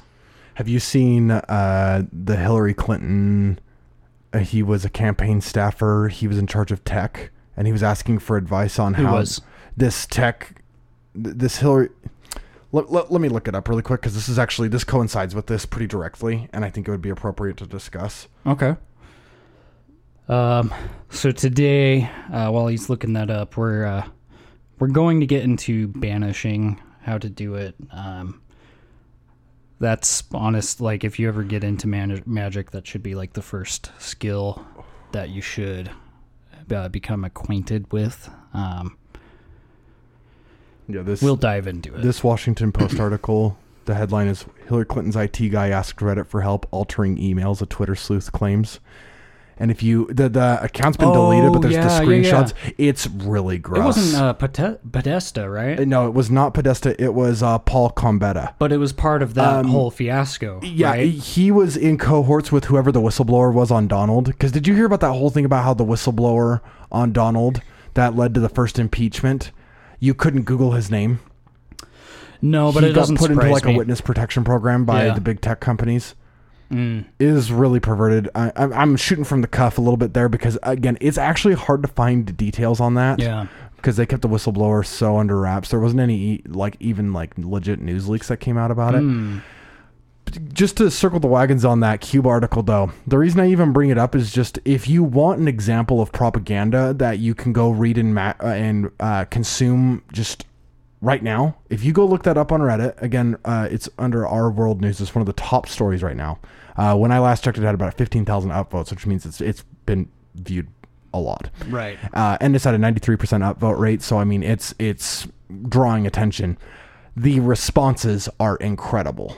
Have 0.57 0.69
you 0.69 0.79
seen 0.79 1.31
uh, 1.31 2.03
the 2.13 2.37
Hillary 2.37 2.75
Clinton? 2.75 3.59
Uh, 4.35 4.41
he 4.41 4.63
was 4.63 4.85
a 4.85 4.91
campaign 4.91 5.41
staffer. 5.41 6.09
He 6.09 6.29
was 6.29 6.37
in 6.37 6.47
charge 6.47 6.71
of 6.71 6.85
tech, 6.85 7.31
and 7.59 7.67
he 7.67 7.73
was 7.73 7.83
asking 7.83 8.21
for 8.21 8.37
advice 8.37 8.79
on 8.79 8.95
Who 8.95 9.05
how 9.05 9.15
was? 9.15 9.43
this 9.77 10.07
tech, 10.07 10.63
this 11.13 11.57
Hillary. 11.57 11.91
Let, 12.71 12.93
let, 12.93 13.11
let 13.11 13.21
me 13.21 13.29
look 13.29 13.49
it 13.49 13.55
up 13.55 13.69
really 13.69 13.83
quick 13.83 14.01
because 14.01 14.15
this 14.15 14.29
is 14.29 14.39
actually 14.39 14.69
this 14.69 14.85
coincides 14.85 15.35
with 15.35 15.49
this 15.49 15.67
pretty 15.67 15.89
directly, 15.89 16.49
and 16.53 16.65
I 16.65 16.71
think 16.71 16.87
it 16.87 16.93
would 16.93 17.03
be 17.03 17.11
appropriate 17.11 17.57
to 17.59 17.67
discuss. 17.67 18.29
Okay. 18.47 18.77
Um. 20.29 20.73
So 21.11 21.33
today, 21.33 22.05
uh, 22.33 22.51
while 22.51 22.69
he's 22.69 22.89
looking 22.89 23.15
that 23.15 23.29
up, 23.29 23.57
we're 23.57 23.85
uh, 23.85 24.07
we're 24.79 24.89
going 24.89 25.19
to 25.21 25.27
get 25.27 25.43
into 25.43 25.89
banishing, 25.89 26.81
how 27.03 27.19
to 27.19 27.29
do 27.29 27.57
it. 27.57 27.75
Um. 27.91 28.41
That's 29.81 30.23
honest. 30.33 30.81
Like, 30.81 31.03
if 31.05 31.19
you 31.19 31.29
ever 31.29 31.43
get 31.43 31.65
into 31.65 31.87
man- 31.89 32.23
magic, 32.27 32.73
that 32.73 32.87
should 32.87 33.03
be 33.03 33.15
like 33.15 33.33
the 33.33 33.43
first 33.43 33.91
skill 33.99 34.65
that 35.13 35.31
you 35.31 35.41
should 35.41 35.91
uh, 36.73 36.89
become 36.89 37.25
acquainted 37.25 37.91
with. 37.93 38.31
Um. 38.55 38.97
Yeah, 40.91 41.03
this 41.03 41.21
We'll 41.21 41.37
dive 41.37 41.67
into 41.67 41.95
it. 41.95 42.03
this 42.03 42.25
Washington 42.25 42.73
Post 42.73 42.99
article. 43.01 43.59
The 43.85 43.95
headline 43.95 44.27
is 44.29 44.45
Hillary 44.67 44.85
Clinton's 44.87 45.17
IT 45.17 45.39
guy 45.51 45.69
asked 45.69 46.01
Reddit 46.01 46.27
for 46.27 46.41
help 46.43 46.67
altering 46.71 47.17
emails. 47.17 47.61
A 47.63 47.67
Twitter 47.67 47.95
sleuth 47.95 48.33
claims. 48.33 48.81
And 49.61 49.71
if 49.73 49.83
you 49.83 50.07
the 50.13 50.29
the 50.29 50.63
account's 50.63 50.97
been 50.97 51.13
deleted, 51.13 51.51
but 51.53 51.59
Oh, 51.59 51.61
there's 51.63 51.75
yeah, 51.75 51.89
the 51.89 51.89
yeah, 52.15 52.21
yeah. 52.21 52.31
screenshots. 52.43 52.53
It's 52.79 53.07
really 53.09 53.59
gross. 53.59 53.81
it 53.81 53.85
wasn't 53.87 54.23
uh, 54.23 54.33
Pete- 54.35 54.93
Podesta, 54.93 55.51
right? 55.51 55.81
No, 55.87 56.07
it 56.07 56.15
was 56.15 56.31
not 56.31 56.55
Podesta. 56.55 56.95
It 57.03 57.13
was 57.13 57.43
uh, 57.43 57.59
Paul 57.59 57.91
Combetta. 57.91 58.55
But 58.61 58.71
it 58.71 58.77
was 58.79 58.93
part 58.93 59.21
of 59.21 59.35
that 59.35 59.57
Um, 59.65 59.69
whole 59.69 59.91
fiasco. 59.91 60.61
Yeah, 60.63 60.91
right? 60.91 61.11
he 61.13 61.51
was 61.51 61.77
in 61.77 61.99
cohorts 61.99 62.53
with 62.53 62.67
whoever 62.67 62.93
the 62.93 63.01
whistleblower 63.01 63.53
was 63.53 63.71
on 63.73 63.89
Donald. 63.89 64.27
Because 64.27 64.53
did 64.53 64.69
you 64.69 64.75
hear 64.77 64.87
about 64.87 65.01
that 65.01 65.13
whole 65.13 65.31
thing 65.31 65.45
about 65.45 65.65
how 65.65 65.75
the 65.75 65.85
whistleblower 65.85 66.61
on 66.93 67.13
Donald 67.13 67.61
that 67.95 68.15
led 68.15 68.35
to 68.35 68.41
the 68.41 68.49
first 68.49 68.79
impeachment? 68.79 69.51
You 69.99 70.15
couldn't 70.15 70.43
Google 70.43 70.73
his 70.73 70.89
name. 70.89 71.19
no, 72.41 72.71
but 72.71 72.85
he 72.85 72.91
it 72.91 72.93
got 72.93 73.01
doesn't 73.01 73.17
put 73.19 73.31
into 73.33 73.51
like 73.51 73.65
me. 73.65 73.75
a 73.75 73.77
witness 73.77 74.01
protection 74.01 74.45
program 74.45 74.85
by 74.85 75.07
Yeah. 75.07 75.15
the 75.15 75.21
big 75.21 75.41
tech 75.41 75.59
companies. 75.61 76.15
Mm. 76.71 77.07
Is 77.19 77.51
really 77.51 77.81
perverted. 77.81 78.29
I, 78.35 78.53
I'm- 78.57 78.73
I'm 78.75 78.97
shooting 78.97 79.25
from 79.25 79.41
the 79.41 79.49
cuff 79.49 79.79
a 79.79 79.81
little 79.81 79.97
bit 79.97 80.13
there 80.15 80.29
because 80.29 80.59
again, 80.63 80.99
it's 81.01 81.17
actually 81.19 81.55
hard 81.55 81.83
to 81.83 81.89
find 81.89 82.37
details 82.37 82.79
on 82.81 82.95
that. 82.95 83.19
Yeah. 83.19 83.47
because 83.77 83.97
they 83.97 84.05
kept 84.07 84.23
the 84.23 84.29
whistleblower 84.29 84.85
so 84.85 85.19
under 85.19 85.41
wraps. 85.41 85.71
There 85.71 85.81
wasn't 85.81 86.01
any 86.01 86.43
like 86.47 86.77
even 86.81 87.13
like 87.13 87.33
legit 87.39 87.81
news 87.81 88.09
leaks 88.09 88.29
that 88.29 88.39
came 88.39 88.59
out 88.59 88.71
about 88.71 88.95
it. 88.95 89.03
Mm. 89.03 89.41
Just 90.53 90.77
to 90.77 90.91
circle 90.91 91.21
the 91.21 91.27
wagons 91.27 91.65
on 91.65 91.81
that 91.81 92.03
Cube 92.03 92.27
article, 92.27 92.63
though, 92.63 92.93
the 93.07 93.17
reason 93.17 93.41
I 93.41 93.49
even 93.49 93.73
bring 93.73 93.89
it 93.89 93.97
up 93.97 94.15
is 94.15 94.31
just 94.31 94.59
if 94.67 94.87
you 94.87 95.03
want 95.03 95.41
an 95.41 95.49
example 95.49 96.03
of 96.03 96.13
propaganda 96.13 96.93
that 96.95 97.19
you 97.19 97.35
can 97.35 97.55
go 97.55 97.71
read 97.71 97.97
and 97.97 98.15
ma- 98.15 98.35
uh, 98.43 98.49
and 98.49 98.91
uh, 99.01 99.25
consume 99.25 100.03
just 100.13 100.45
right 101.01 101.23
now, 101.23 101.57
if 101.71 101.85
you 101.85 101.93
go 101.93 102.07
look 102.07 102.23
that 102.25 102.37
up 102.37 102.53
on 102.53 102.61
Reddit, 102.61 103.01
again, 103.01 103.37
uh, 103.45 103.69
it's 103.71 103.89
under 103.99 104.27
our 104.27 104.51
world 104.51 104.81
news. 104.81 105.01
It's 105.01 105.15
one 105.15 105.21
of 105.21 105.27
the 105.27 105.33
top 105.35 105.69
stories 105.69 106.03
right 106.03 106.17
now. 106.17 106.39
Uh, 106.77 106.97
when 106.97 107.11
I 107.11 107.19
last 107.19 107.45
checked, 107.45 107.59
it 107.59 107.63
had 107.63 107.75
about 107.75 107.95
15,000 107.95 108.51
upvotes, 108.51 108.91
which 108.91 109.07
means 109.07 109.27
it's 109.27 109.41
it's 109.41 109.65
been 109.85 110.09
viewed 110.35 110.69
a 111.13 111.19
lot. 111.19 111.51
Right. 111.69 111.99
Uh, 112.13 112.39
and 112.41 112.55
it's 112.55 112.67
at 112.67 112.75
a 112.75 112.79
93% 112.79 113.19
upvote 113.19 113.79
rate. 113.79 114.03
So, 114.03 114.19
I 114.19 114.25
mean, 114.25 114.43
it's 114.43 114.75
it's 114.79 115.27
drawing 115.69 116.07
attention. 116.07 116.59
The 117.17 117.41
responses 117.41 118.29
are 118.39 118.57
incredible. 118.57 119.37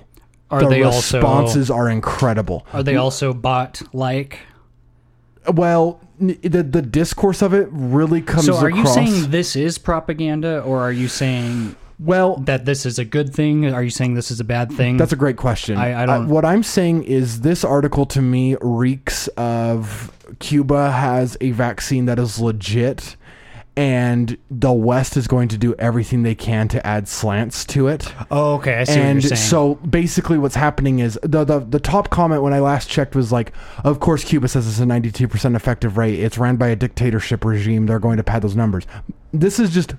Are 0.51 0.63
the 0.63 0.69
they 0.69 0.83
also 0.83 1.19
responses 1.19 1.71
are 1.71 1.89
incredible. 1.89 2.67
are 2.73 2.83
they 2.83 2.97
also 2.97 3.33
bot 3.33 3.83
like? 3.95 4.41
Well, 5.47 6.01
the 6.19 6.63
the 6.63 6.83
discourse 6.83 7.41
of 7.43 7.55
it 7.55 7.69
really 7.71 8.21
comes 8.21 8.47
So 8.47 8.57
are 8.57 8.71
you 8.71 8.87
saying 8.87 9.31
this 9.31 9.57
is 9.57 9.79
propaganda 9.79 10.61
or 10.63 10.81
are 10.81 10.93
you 10.93 11.09
saying 11.09 11.77
well, 12.03 12.37
that 12.47 12.65
this 12.65 12.87
is 12.87 12.99
a 12.99 13.05
good 13.05 13.35
thing? 13.35 13.67
Are 13.75 13.83
you 13.83 13.91
saying 13.91 14.15
this 14.15 14.31
is 14.31 14.41
a 14.41 14.45
bad 14.45 14.73
thing? 14.73 14.97
That's 14.97 15.13
a 15.13 15.17
great 15.17 15.37
question. 15.37 15.77
I- 15.77 16.03
I 16.03 16.07
don't- 16.07 16.29
what 16.31 16.47
I'm 16.47 16.63
saying 16.63 17.03
is 17.05 17.43
this 17.43 17.63
article 17.63 18.07
to 18.07 18.23
me 18.23 18.57
reeks 18.63 19.29
of 19.37 20.11
Cuba 20.39 20.93
has 20.93 21.37
a 21.43 21.51
vaccine 21.51 22.07
that 22.07 22.19
is 22.19 22.39
legit, 22.41 23.17
and 23.77 24.37
the 24.51 24.73
West 24.73 25.17
is 25.17 25.27
going 25.27 25.49
to 25.49 25.59
do 25.59 25.75
everything 25.79 26.23
they 26.23 26.35
can 26.35 26.69
to 26.69 26.85
add 26.87 27.09
slants 27.09 27.65
to 27.67 27.89
it. 27.89 28.13
oh, 28.31 28.55
okay. 28.55 28.75
I 28.75 28.85
see 28.85 28.93
and 28.95 29.19
what 29.19 29.25
you're 29.25 29.37
saying. 29.37 29.49
so 29.49 29.75
basically 29.77 30.39
what's 30.39 30.57
happening 30.57 30.99
is 30.99 31.19
the, 31.23 31.45
the 31.45 31.61
the 31.61 31.81
top 31.81 32.11
comment 32.11 32.43
when 32.43 32.53
I 32.53 32.61
last 32.61 32.89
checked 32.89 33.15
was 33.15 33.33
like, 33.33 33.53
of 33.85 34.01
course 34.01 34.25
Cuba 34.25 34.49
says 34.49 34.67
it's 34.67 34.81
a 34.81 34.85
92% 34.85 35.57
effective 35.57 35.97
rate. 35.97 36.19
It's 36.19 36.39
ran 36.39 36.57
by 36.57 36.69
a 36.69 36.77
dictatorship 36.77 37.45
regime. 37.45 37.87
They're 37.87 37.99
going 37.99 38.17
to 38.17 38.25
pad 38.25 38.43
those 38.43 38.57
numbers. 38.57 38.87
This 39.33 39.59
is 39.59 39.73
just 39.73 39.95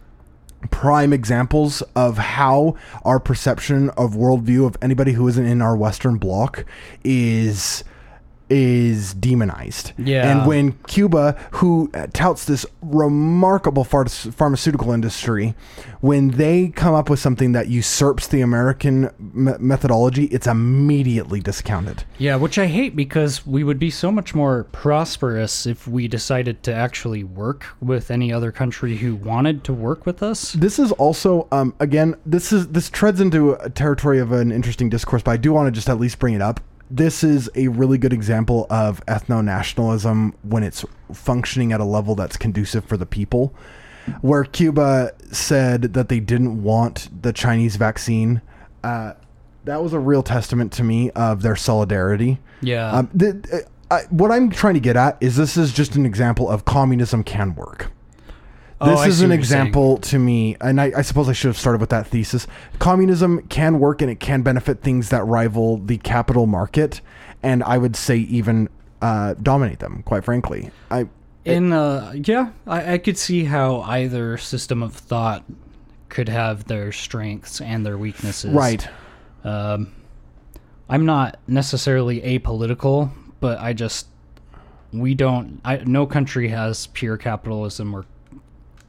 prime 0.69 1.11
examples 1.11 1.81
of 1.95 2.17
how 2.17 2.75
our 3.03 3.19
perception 3.19 3.89
of 3.91 4.13
worldview 4.13 4.65
of 4.65 4.77
anybody 4.81 5.13
who 5.13 5.27
isn't 5.27 5.45
in 5.45 5.61
our 5.61 5.75
Western 5.75 6.17
bloc 6.17 6.65
is 7.03 7.83
is 8.51 9.13
demonized. 9.13 9.93
Yeah. 9.97 10.29
And 10.29 10.45
when 10.45 10.73
Cuba, 10.87 11.37
who 11.51 11.89
touts 12.13 12.45
this 12.45 12.65
remarkable 12.81 13.83
phar- 13.85 14.05
pharmaceutical 14.05 14.91
industry, 14.91 15.55
when 16.01 16.31
they 16.31 16.67
come 16.69 16.93
up 16.93 17.09
with 17.09 17.19
something 17.19 17.53
that 17.53 17.69
usurps 17.69 18.27
the 18.27 18.41
American 18.41 19.09
me- 19.19 19.53
methodology, 19.59 20.25
it's 20.25 20.47
immediately 20.47 21.39
discounted. 21.39 22.03
yeah, 22.17 22.35
which 22.35 22.57
I 22.59 22.65
hate 22.67 22.95
because 22.95 23.45
we 23.47 23.63
would 23.63 23.79
be 23.79 23.89
so 23.89 24.11
much 24.11 24.35
more 24.35 24.65
prosperous 24.71 25.65
if 25.65 25.87
we 25.87 26.07
decided 26.07 26.61
to 26.63 26.73
actually 26.73 27.23
work 27.23 27.65
with 27.79 28.11
any 28.11 28.33
other 28.33 28.51
country 28.51 28.97
who 28.97 29.15
wanted 29.15 29.63
to 29.63 29.73
work 29.73 30.05
with 30.05 30.21
us. 30.21 30.51
This 30.53 30.77
is 30.77 30.91
also, 30.93 31.47
um, 31.51 31.73
again, 31.79 32.15
this 32.25 32.51
is 32.51 32.67
this 32.69 32.89
treads 32.89 33.21
into 33.21 33.53
a 33.53 33.69
territory 33.69 34.19
of 34.19 34.31
an 34.33 34.51
interesting 34.51 34.89
discourse, 34.89 35.21
but 35.23 35.31
I 35.31 35.37
do 35.37 35.53
want 35.53 35.67
to 35.67 35.71
just 35.71 35.87
at 35.89 35.99
least 35.99 36.19
bring 36.19 36.33
it 36.33 36.41
up. 36.41 36.59
This 36.93 37.23
is 37.23 37.49
a 37.55 37.69
really 37.69 37.97
good 37.97 38.11
example 38.11 38.67
of 38.69 39.05
ethno 39.05 39.41
nationalism 39.41 40.33
when 40.43 40.61
it's 40.63 40.83
functioning 41.13 41.71
at 41.71 41.79
a 41.79 41.85
level 41.85 42.15
that's 42.15 42.35
conducive 42.35 42.83
for 42.83 42.97
the 42.97 43.05
people. 43.05 43.55
Where 44.19 44.43
Cuba 44.43 45.13
said 45.31 45.93
that 45.93 46.09
they 46.09 46.19
didn't 46.19 46.63
want 46.63 47.07
the 47.21 47.31
Chinese 47.31 47.77
vaccine, 47.77 48.41
uh, 48.83 49.13
that 49.63 49.81
was 49.81 49.93
a 49.93 49.99
real 49.99 50.21
testament 50.23 50.73
to 50.73 50.83
me 50.83 51.11
of 51.11 51.43
their 51.43 51.55
solidarity. 51.55 52.39
Yeah. 52.61 52.91
Um, 52.91 53.09
uh, 53.21 53.59
I, 53.89 54.01
what 54.09 54.31
I'm 54.31 54.49
trying 54.49 54.73
to 54.73 54.79
get 54.79 54.97
at 54.97 55.17
is 55.21 55.37
this 55.37 55.55
is 55.55 55.71
just 55.71 55.95
an 55.95 56.05
example 56.05 56.49
of 56.49 56.65
communism 56.65 57.23
can 57.23 57.55
work. 57.55 57.91
Oh, 58.81 58.89
This 58.89 58.99
I 59.01 59.07
is 59.07 59.21
an 59.21 59.31
example 59.31 59.97
to 59.99 60.17
me, 60.17 60.57
and 60.59 60.81
I, 60.81 60.91
I 60.97 61.01
suppose 61.03 61.29
I 61.29 61.33
should 61.33 61.49
have 61.49 61.57
started 61.57 61.79
with 61.79 61.91
that 61.91 62.07
thesis. 62.07 62.47
Communism 62.79 63.45
can 63.47 63.79
work 63.79 64.01
and 64.01 64.09
it 64.09 64.19
can 64.19 64.41
benefit 64.41 64.81
things 64.81 65.09
that 65.09 65.23
rival 65.23 65.77
the 65.77 65.97
capital 65.99 66.47
market, 66.47 66.99
and 67.43 67.63
I 67.63 67.77
would 67.77 67.95
say 67.95 68.17
even 68.17 68.69
uh, 69.01 69.35
dominate 69.35 69.79
them, 69.79 70.01
quite 70.03 70.23
frankly. 70.23 70.71
I 70.89 71.07
In 71.45 71.71
uh, 71.71 72.13
yeah, 72.15 72.49
I, 72.65 72.93
I 72.93 72.97
could 72.97 73.19
see 73.19 73.43
how 73.43 73.81
either 73.81 74.37
system 74.37 74.81
of 74.81 74.95
thought 74.95 75.45
could 76.09 76.27
have 76.27 76.65
their 76.65 76.91
strengths 76.91 77.61
and 77.61 77.85
their 77.85 77.99
weaknesses. 77.99 78.51
Right. 78.51 78.87
Um, 79.43 79.93
I'm 80.89 81.05
not 81.05 81.39
necessarily 81.47 82.19
apolitical, 82.21 83.11
but 83.39 83.59
I 83.59 83.73
just 83.73 84.07
we 84.91 85.13
don't. 85.13 85.61
I, 85.63 85.77
no 85.77 86.07
country 86.07 86.47
has 86.49 86.87
pure 86.87 87.17
capitalism 87.17 87.93
or 87.93 88.05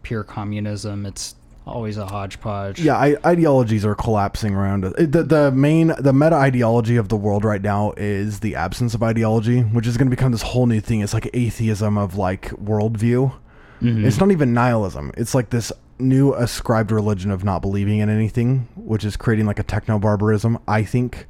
pure 0.03 0.25
communism. 0.25 1.07
It's 1.07 1.35
always 1.67 1.97
a 1.97 2.07
hodgepodge. 2.07 2.81
Yeah, 2.81 2.97
I, 2.97 3.17
ideologies 3.25 3.85
are 3.85 3.95
collapsing 3.95 4.55
around. 4.55 4.83
The, 4.85 5.23
the 5.23 5.53
main, 5.53 5.93
the 5.99 6.13
meta 6.13 6.35
ideology 6.37 6.97
of 6.97 7.09
the 7.09 7.17
world 7.17 7.45
right 7.45 7.63
now 7.63 7.93
is 7.97 8.41
the 8.41 8.57
absence 8.57 8.95
of 8.95 9.03
ideology, 9.03 9.61
which 9.61 9.87
is 9.87 9.97
going 9.97 10.09
to 10.09 10.17
become 10.17 10.33
this 10.33 10.43
whole 10.43 10.67
new 10.67 10.81
thing. 10.81 11.01
It's 11.01 11.15
like 11.15 11.31
atheism 11.33 11.97
of 11.97 12.17
like 12.17 12.51
worldview. 12.51 13.33
Mhm. 13.81 14.05
It's 14.05 14.19
not 14.19 14.31
even 14.31 14.53
nihilism. 14.55 15.13
It's 15.17 15.35
like 15.35 15.51
this 15.51 15.73
new 15.99 16.35
ascribed 16.35 16.91
religion 16.91 17.31
of 17.31 17.45
not 17.45 17.63
believing 17.63 17.99
in 18.01 18.09
anything, 18.09 18.67
which 18.77 19.05
is 19.05 19.17
creating 19.17 19.47
like 19.47 19.59
a 19.59 19.65
techno 19.65 19.99
barbarism. 19.99 20.59
I 20.67 20.83
think. 20.85 21.27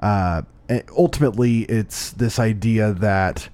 Uh, 0.00 0.42
ultimately, 0.96 1.60
it's 1.62 2.10
this 2.12 2.38
idea 2.38 2.92
that, 2.92 3.48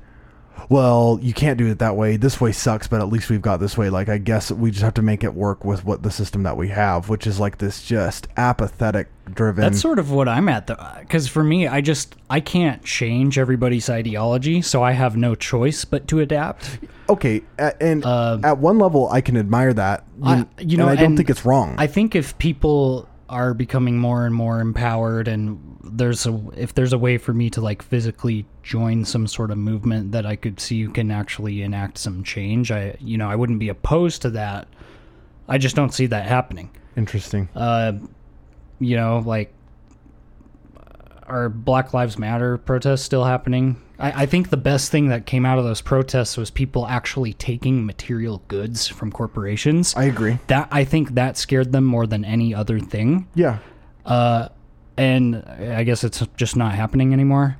well, 0.68 1.18
you 1.22 1.32
can't 1.32 1.58
do 1.58 1.66
it 1.68 1.78
that 1.78 1.96
way. 1.96 2.16
This 2.16 2.40
way 2.40 2.52
sucks, 2.52 2.86
but 2.86 3.00
at 3.00 3.08
least 3.08 3.30
we've 3.30 3.42
got 3.42 3.58
this 3.58 3.76
way. 3.78 3.90
Like, 3.90 4.08
I 4.08 4.18
guess 4.18 4.50
we 4.50 4.70
just 4.70 4.82
have 4.82 4.94
to 4.94 5.02
make 5.02 5.24
it 5.24 5.34
work 5.34 5.64
with 5.64 5.84
what 5.84 6.02
the 6.02 6.10
system 6.10 6.42
that 6.42 6.56
we 6.56 6.68
have, 6.68 7.08
which 7.08 7.26
is 7.26 7.38
like 7.40 7.58
this 7.58 7.82
just 7.84 8.28
apathetic 8.36 9.08
driven. 9.32 9.62
That's 9.62 9.80
sort 9.80 9.98
of 9.98 10.10
what 10.10 10.28
I'm 10.28 10.48
at, 10.48 10.66
though. 10.66 10.76
Because 11.00 11.28
for 11.28 11.42
me, 11.44 11.66
I 11.66 11.80
just 11.80 12.16
I 12.30 12.40
can't 12.40 12.82
change 12.84 13.38
everybody's 13.38 13.88
ideology, 13.90 14.62
so 14.62 14.82
I 14.82 14.92
have 14.92 15.16
no 15.16 15.34
choice 15.34 15.84
but 15.84 16.06
to 16.08 16.20
adapt. 16.20 16.78
okay, 17.08 17.42
and 17.80 18.04
Uh, 18.04 18.38
at 18.44 18.58
one 18.58 18.78
level, 18.78 19.08
I 19.10 19.20
can 19.20 19.36
admire 19.36 19.72
that. 19.74 20.04
I- 20.22 20.44
you 20.58 20.76
know, 20.76 20.88
and 20.88 20.98
I 20.98 21.02
don't 21.02 21.16
think 21.16 21.30
it's 21.30 21.44
wrong. 21.44 21.74
I 21.78 21.86
think 21.86 22.14
if 22.14 22.36
people 22.38 23.08
are 23.28 23.52
becoming 23.52 23.98
more 23.98 24.24
and 24.24 24.34
more 24.34 24.60
empowered 24.60 25.28
and 25.28 25.78
there's 25.82 26.26
a 26.26 26.40
if 26.56 26.74
there's 26.74 26.92
a 26.92 26.98
way 26.98 27.18
for 27.18 27.32
me 27.34 27.50
to 27.50 27.60
like 27.60 27.82
physically 27.82 28.46
join 28.62 29.04
some 29.04 29.26
sort 29.26 29.50
of 29.50 29.58
movement 29.58 30.12
that 30.12 30.24
I 30.24 30.36
could 30.36 30.60
see 30.60 30.76
you 30.76 30.90
can 30.90 31.10
actually 31.10 31.62
enact 31.62 31.98
some 31.98 32.24
change, 32.24 32.70
I 32.70 32.96
you 33.00 33.18
know, 33.18 33.28
I 33.28 33.36
wouldn't 33.36 33.58
be 33.58 33.68
opposed 33.68 34.22
to 34.22 34.30
that. 34.30 34.68
I 35.46 35.58
just 35.58 35.76
don't 35.76 35.92
see 35.92 36.06
that 36.06 36.26
happening. 36.26 36.70
Interesting. 36.96 37.48
Uh 37.54 37.92
you 38.80 38.96
know, 38.96 39.22
like 39.24 39.52
are 41.26 41.48
Black 41.48 41.92
Lives 41.92 42.18
Matter 42.18 42.56
protests 42.56 43.02
still 43.02 43.24
happening? 43.24 43.80
I, 43.98 44.22
I 44.22 44.26
think 44.26 44.50
the 44.50 44.56
best 44.56 44.90
thing 44.90 45.08
that 45.08 45.26
came 45.26 45.44
out 45.44 45.58
of 45.58 45.64
those 45.64 45.80
protests 45.80 46.36
was 46.36 46.50
people 46.50 46.86
actually 46.86 47.32
taking 47.32 47.84
material 47.84 48.42
goods 48.48 48.86
from 48.86 49.10
corporations 49.10 49.94
I 49.96 50.04
agree. 50.04 50.38
that 50.46 50.68
I 50.70 50.84
think 50.84 51.14
that 51.14 51.36
scared 51.36 51.72
them 51.72 51.84
more 51.84 52.06
than 52.06 52.24
any 52.24 52.54
other 52.54 52.78
thing. 52.78 53.28
Yeah. 53.34 53.58
Uh, 54.04 54.48
and 54.96 55.36
I 55.36 55.84
guess 55.84 56.04
it's 56.04 56.24
just 56.36 56.56
not 56.56 56.74
happening 56.74 57.12
anymore. 57.12 57.56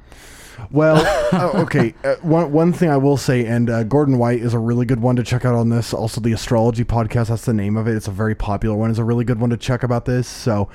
Well, 0.71 0.97
oh, 1.33 1.63
okay. 1.63 1.95
Uh, 2.03 2.17
one 2.23 2.51
one 2.51 2.73
thing 2.73 2.91
I 2.91 2.97
will 2.97 3.17
say, 3.17 3.47
and 3.47 3.71
uh, 3.71 3.85
Gordon 3.85 4.19
White 4.19 4.41
is 4.41 4.55
a 4.55 4.59
really 4.59 4.87
good 4.87 5.01
one 5.01 5.15
to 5.17 5.23
check 5.23 5.45
out 5.45 5.55
on 5.55 5.69
this. 5.69 5.95
Also, 5.95 6.21
the 6.21 6.33
astrology 6.33 6.85
podcast. 6.85 7.29
That's 7.29 7.45
the 7.45 7.55
name 7.55 7.77
of 7.77 7.87
it. 7.87 7.95
It's 7.95 8.09
a 8.09 8.13
very 8.13 8.35
popular 8.35 8.77
one. 8.77 8.91
It's 8.91 8.99
a 8.99 9.05
really 9.05 9.25
good 9.25 9.39
one 9.39 9.51
to 9.51 9.57
check 9.57 9.85
about 9.85 10.05
this. 10.05 10.27
So, 10.27 10.69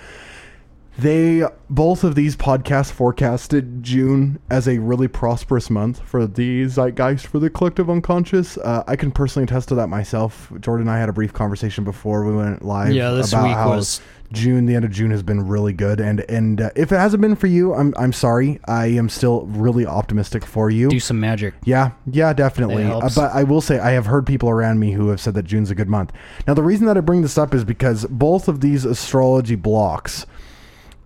they 0.98 1.44
both 1.70 2.04
of 2.04 2.16
these 2.16 2.36
podcasts 2.36 2.92
forecasted 2.92 3.82
June 3.84 4.40
as 4.50 4.68
a 4.68 4.78
really 4.78 5.08
prosperous 5.08 5.70
month 5.70 6.02
for 6.08 6.28
the 6.28 6.66
zeitgeist 6.66 7.26
for 7.26 7.40
the 7.40 7.50
collective 7.50 7.90
unconscious. 7.90 8.58
Uh, 8.58 8.84
I 8.88 8.96
can 8.96 9.12
personally 9.12 9.46
attest 9.46 9.70
to 9.70 9.76
that 9.76 9.88
myself. 9.88 10.52
Jordan 10.60 10.88
and 10.88 10.96
I 10.96 11.00
had 11.00 11.10
a 11.10 11.14
brief 11.14 11.34
conversation 11.34 11.84
before 11.84 12.24
we 12.26 12.36
went 12.36 12.64
live. 12.64 12.94
Yeah, 12.94 13.12
this 13.12 13.32
about 13.34 13.44
week 13.44 13.54
how 13.54 13.70
was- 13.72 14.02
June. 14.32 14.66
The 14.66 14.76
end 14.76 14.84
of 14.84 14.90
June 14.90 15.12
has 15.12 15.22
been 15.22 15.48
really 15.48 15.74
good, 15.74 16.00
and 16.00 16.22
and 16.22 16.60
uh, 16.62 16.70
if 16.76 16.92
it 16.92 16.96
hasn't 16.96 17.22
been 17.22 17.36
for 17.36 17.46
you, 17.46 17.74
I'm 17.76 17.94
I'm 17.98 18.12
sorry. 18.14 18.60
I 18.68 18.88
am 18.88 19.08
still 19.08 19.46
really 19.46 19.86
optimistic 19.86 20.44
for 20.44 20.72
you. 20.72 20.90
Do 20.90 21.00
some 21.00 21.20
magic. 21.20 21.54
Yeah, 21.66 21.92
yeah, 22.08 22.34
definitely. 22.34 22.84
It 22.84 22.92
Uh, 22.92 23.10
but 23.16 23.32
I 23.32 23.44
will 23.44 23.62
say 23.62 23.78
I 23.78 23.92
have 23.92 24.08
heard 24.08 24.26
people 24.26 24.50
around 24.50 24.80
me 24.80 24.92
who 24.94 25.10
have 25.10 25.22
said 25.22 25.36
that 25.36 25.44
June's 25.44 25.70
a 25.70 25.76
good 25.76 25.90
month. 25.90 26.14
Now, 26.48 26.56
the 26.56 26.64
reason 26.64 26.88
that 26.88 26.98
I 26.98 27.02
bring 27.02 27.22
this 27.22 27.38
up 27.38 27.54
is 27.54 27.64
because 27.64 28.06
both 28.06 28.48
of 28.48 28.62
these 28.62 28.86
astrology 28.86 29.56
blocks 29.56 30.26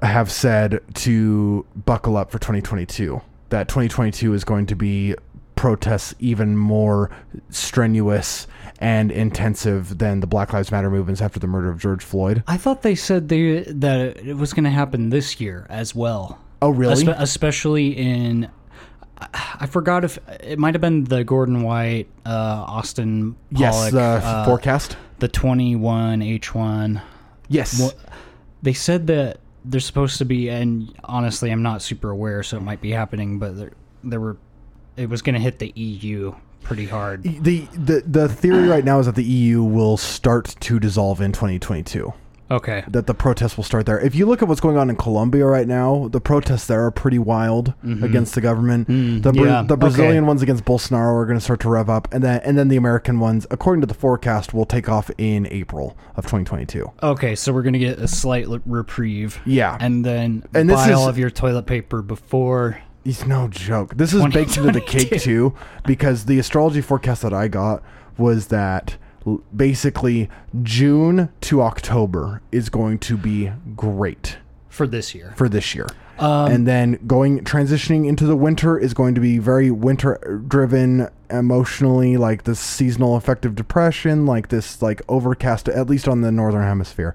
have 0.02 0.32
said 0.32 0.82
to 0.96 1.66
buckle 1.86 2.18
up 2.18 2.32
for 2.32 2.40
2022. 2.40 3.22
That 3.50 3.68
2022 3.68 4.34
is 4.34 4.44
going 4.44 4.66
to 4.68 4.76
be 4.76 5.16
protests 5.56 6.14
even 6.20 6.56
more 6.56 7.10
strenuous 7.50 8.46
and 8.80 9.12
intensive 9.12 9.98
than 9.98 10.20
the 10.20 10.28
Black 10.28 10.54
Lives 10.54 10.72
Matter 10.72 10.90
movements 10.92 11.22
after 11.22 11.40
the 11.40 11.48
murder 11.48 11.70
of 11.70 11.80
George 11.80 12.04
Floyd. 12.04 12.44
I 12.48 12.58
thought 12.58 12.84
they 12.84 12.94
said 12.96 13.30
they 13.30 13.64
that 13.64 14.18
it 14.18 14.36
was 14.36 14.54
going 14.54 14.66
to 14.66 14.70
happen 14.70 15.10
this 15.10 15.42
year 15.42 15.66
as 15.70 15.96
well. 15.96 16.40
Oh, 16.62 16.70
really? 16.70 17.04
Espe- 17.04 17.16
especially 17.18 17.90
in, 17.98 18.50
I- 19.34 19.66
forgot 19.66 20.04
if 20.04 20.20
it 20.42 20.60
might 20.60 20.76
have 20.76 20.82
been 20.82 21.06
the 21.06 21.24
Gordon 21.24 21.64
White, 21.64 22.08
uh, 22.26 22.30
Austin 22.68 23.36
yes, 23.52 23.92
the 23.92 24.00
uh, 24.00 24.46
forecast. 24.46 24.96
the 25.20 25.28
twenty 25.28 25.76
one 25.76 26.22
H 26.22 26.54
one. 26.54 27.02
Yes. 27.48 27.80
Well, 27.80 27.94
they 28.62 28.74
said 28.74 29.08
that 29.08 29.40
there's 29.70 29.86
supposed 29.86 30.18
to 30.20 30.26
be, 30.26 30.50
and 30.50 30.94
honestly, 31.04 31.52
I'm 31.52 31.62
not 31.62 31.82
super 31.82 32.10
aware, 32.10 32.44
so 32.44 32.58
it 32.58 32.64
might 32.64 32.82
be 32.82 32.92
happening. 32.92 33.40
But 33.40 33.58
there, 33.58 33.72
there 34.04 34.20
were, 34.20 34.38
it 34.96 35.10
was 35.10 35.22
going 35.22 35.36
to 35.36 35.42
hit 35.42 35.60
the 35.60 35.72
EU 35.76 36.34
pretty 36.64 36.86
hard. 36.86 37.24
the, 37.24 37.62
the 37.74 38.04
the 38.06 38.28
theory 38.30 38.68
right 38.68 38.84
now 38.84 39.00
is 39.00 39.06
that 39.06 39.16
the 39.16 39.24
EU 39.24 39.64
will 39.64 39.98
start 39.98 40.56
to 40.60 40.80
dissolve 40.80 41.22
in 41.22 41.32
2022. 41.32 42.14
Okay. 42.50 42.84
That 42.88 43.08
the 43.08 43.14
protests 43.14 43.58
will 43.58 43.64
start 43.64 43.86
there. 43.86 44.00
If 44.00 44.16
you 44.16 44.26
look 44.26 44.42
at 44.42 44.48
what's 44.48 44.62
going 44.62 44.78
on 44.78 44.90
in 44.90 44.96
Colombia 44.96 45.46
right 45.46 45.68
now, 45.68 46.08
the 46.10 46.22
protests 46.22 46.66
there 46.68 46.86
are 46.86 46.92
pretty 46.92 47.20
wild 47.20 47.74
against 47.84 48.36
the 48.36 48.42
government. 48.42 48.88
Mm, 48.88 49.22
the 49.24 49.34
yeah, 49.34 49.64
the 49.64 49.76
Brazilian 49.76 50.20
okay. 50.24 50.28
ones 50.28 50.42
against 50.42 50.64
Bolsonaro 50.64 51.14
are 51.14 51.26
going 51.26 51.38
to 51.38 51.44
start 51.44 51.60
to 51.62 51.70
rev 51.70 51.90
up, 51.90 52.08
and 52.14 52.24
then 52.24 52.40
and 52.46 52.58
then 52.58 52.70
the 52.70 52.78
American 52.78 53.20
ones, 53.20 53.46
according 53.52 53.82
to 53.82 53.88
the 53.88 53.94
forecast, 53.94 54.54
will 54.54 54.66
take 54.66 54.88
off 54.88 55.12
in 55.18 55.46
April 55.48 55.98
of 56.16 56.24
2022. 56.26 56.90
Okay, 57.04 57.36
so 57.36 57.52
we're 57.52 57.64
gonna 57.64 57.80
get 57.80 58.00
a 58.00 58.08
slight 58.08 58.48
reprieve. 58.66 59.40
Yeah. 59.46 59.78
and 59.80 60.06
then 60.06 60.44
And 60.54 60.70
this 60.70 60.78
buy 60.78 60.94
all 60.94 61.04
is- 61.04 61.08
of 61.10 61.18
your 61.18 61.30
toilet 61.30 61.66
paper 61.66 62.02
before. 62.02 62.80
It's 63.04 63.26
no 63.26 63.48
joke. 63.48 63.96
This 63.96 64.14
is 64.14 64.22
baked 64.34 64.58
into 64.58 64.72
the 64.72 64.82
cake 64.82 65.22
too, 65.22 65.54
because 65.86 66.26
the 66.26 66.40
astrology 66.40 66.82
forecast 66.82 67.22
that 67.22 67.34
I 67.34 67.48
got 67.48 67.82
was 68.18 68.48
that 68.48 68.98
basically 69.56 70.30
June 70.64 71.30
to 71.42 71.62
October 71.62 72.42
is 72.52 72.70
going 72.70 73.00
to 73.00 73.18
be 73.18 73.52
great 73.76 74.38
for 74.70 74.88
this 74.88 75.16
year. 75.16 75.34
for 75.36 75.50
this 75.50 75.74
year. 75.76 75.88
Um, 76.20 76.52
and 76.52 76.68
then 76.68 77.00
going 77.06 77.44
transitioning 77.44 78.08
into 78.08 78.26
the 78.26 78.36
winter 78.36 78.78
is 78.78 78.96
going 78.96 79.14
to 79.16 79.22
be 79.22 79.38
very 79.38 79.70
winter 79.70 80.44
driven 80.48 81.10
emotionally 81.30 82.18
like 82.18 82.44
this 82.44 82.60
seasonal 82.60 83.16
affective 83.16 83.54
depression 83.54 84.26
like 84.26 84.48
this 84.48 84.82
like 84.82 85.02
overcast 85.10 85.70
at 85.70 85.88
least 85.88 86.08
on 86.08 86.22
the 86.22 86.32
northern 86.32 86.64
hemisphere 86.64 87.14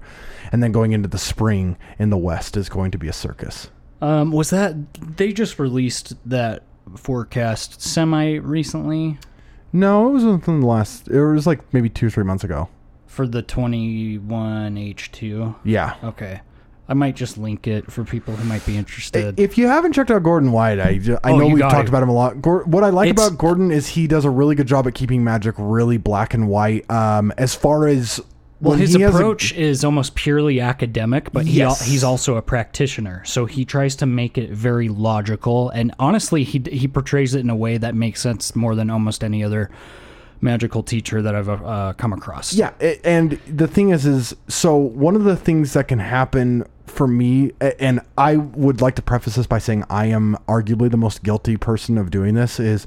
and 0.53 0.63
then 0.63 0.71
going 0.71 0.93
into 0.93 1.09
the 1.09 1.17
spring 1.17 1.75
in 1.99 2.11
the 2.11 2.17
west 2.17 2.55
is 2.55 2.69
going 2.69 2.91
to 2.91 2.97
be 2.97 3.09
a 3.09 3.13
circus 3.13 3.69
Um, 4.01 4.31
was 4.31 4.51
that 4.51 4.75
they 5.17 5.33
just 5.33 5.59
released 5.59 6.13
that 6.29 6.63
forecast 6.95 7.81
semi 7.81 8.35
recently 8.35 9.17
no 9.73 10.07
it 10.09 10.11
was 10.13 10.23
within 10.23 10.59
the 10.61 10.67
last 10.67 11.07
it 11.09 11.21
was 11.25 11.45
like 11.47 11.59
maybe 11.73 11.89
two 11.89 12.07
or 12.07 12.09
three 12.09 12.23
months 12.23 12.43
ago 12.43 12.69
for 13.07 13.27
the 13.27 13.41
21 13.41 14.75
H2? 14.75 15.55
yeah 15.63 15.95
Okay. 16.03 16.41
I 16.87 16.93
might 16.95 17.15
just 17.15 17.37
link 17.37 17.65
it 17.65 17.89
for 17.89 18.03
people 18.03 18.35
who 18.35 18.43
might 18.43 18.65
be 18.65 18.75
interested. 18.75 19.39
If 19.39 19.57
you 19.57 19.67
haven't 19.67 19.93
checked 19.93 20.11
out 20.11 20.21
Gordon 20.21 20.51
White, 20.51 20.81
I, 20.81 20.99
I 21.23 21.31
Oh, 21.31 21.37
know 21.37 21.47
we've 21.47 21.61
talked 21.61 21.85
to. 21.85 21.89
about 21.89 22.03
him 22.03 22.09
a 22.09 22.13
lot. 22.13 22.41
Gor- 22.41 22.65
what 22.65 22.83
I 22.83 22.89
like 22.89 23.09
It's- 23.09 23.25
about 23.25 23.37
Gordon 23.39 23.71
is 23.71 23.87
he 23.87 24.05
does 24.05 24.25
a 24.25 24.29
really 24.29 24.53
good 24.53 24.67
job 24.67 24.85
at 24.85 24.93
keeping 24.93 25.23
magic 25.23 25.55
really 25.57 25.95
black 25.97 26.33
and 26.33 26.49
white. 26.49 26.89
Um, 26.91 27.31
as 27.37 27.55
far 27.55 27.87
as 27.87 28.19
well, 28.63 28.77
his 28.77 28.93
has 28.93 29.01
a- 29.01 29.07
approach 29.07 29.53
is 29.53 29.83
almost 29.83 30.15
purely 30.15 30.59
academic, 30.59 31.31
but 31.31 31.45
he 31.45 31.61
al- 31.61 31.75
he's 31.75 32.03
also 32.03 32.35
a 32.35 32.41
practitioner. 32.41 33.23
So 33.25 33.45
he 33.45 33.65
tries 33.65 33.95
to 33.97 34.05
make 34.05 34.37
it 34.37 34.49
very 34.51 34.89
logical, 34.89 35.69
and 35.69 35.93
honestly, 35.99 36.43
he 36.43 36.63
he 36.71 36.87
portrays 36.87 37.35
it 37.35 37.39
in 37.39 37.49
a 37.49 37.55
way 37.55 37.77
that 37.77 37.95
makes 37.95 38.21
sense 38.21 38.55
more 38.55 38.75
than 38.75 38.89
almost 38.89 39.23
any 39.23 39.43
other 39.43 39.69
magical 40.41 40.83
teacher 40.83 41.21
that 41.21 41.33
I've 41.35 41.49
uh, 41.49 41.93
come 41.97 42.13
across. 42.13 42.53
Yeah, 42.53 42.71
and 43.03 43.39
the 43.47 43.67
thing 43.67 43.89
is, 43.89 44.05
is 44.05 44.35
so 44.47 44.75
one 44.75 45.15
of 45.15 45.23
the 45.23 45.35
things 45.35 45.73
that 45.73 45.87
can 45.87 45.99
happen 45.99 46.65
for 46.85 47.07
me, 47.07 47.51
and 47.79 48.01
I 48.17 48.37
would 48.37 48.81
like 48.81 48.95
to 48.95 49.01
preface 49.01 49.35
this 49.35 49.47
by 49.47 49.59
saying 49.59 49.85
I 49.89 50.07
am 50.07 50.37
arguably 50.47 50.91
the 50.91 50.97
most 50.97 51.23
guilty 51.23 51.57
person 51.57 51.97
of 51.97 52.11
doing 52.11 52.35
this. 52.35 52.59
Is 52.59 52.85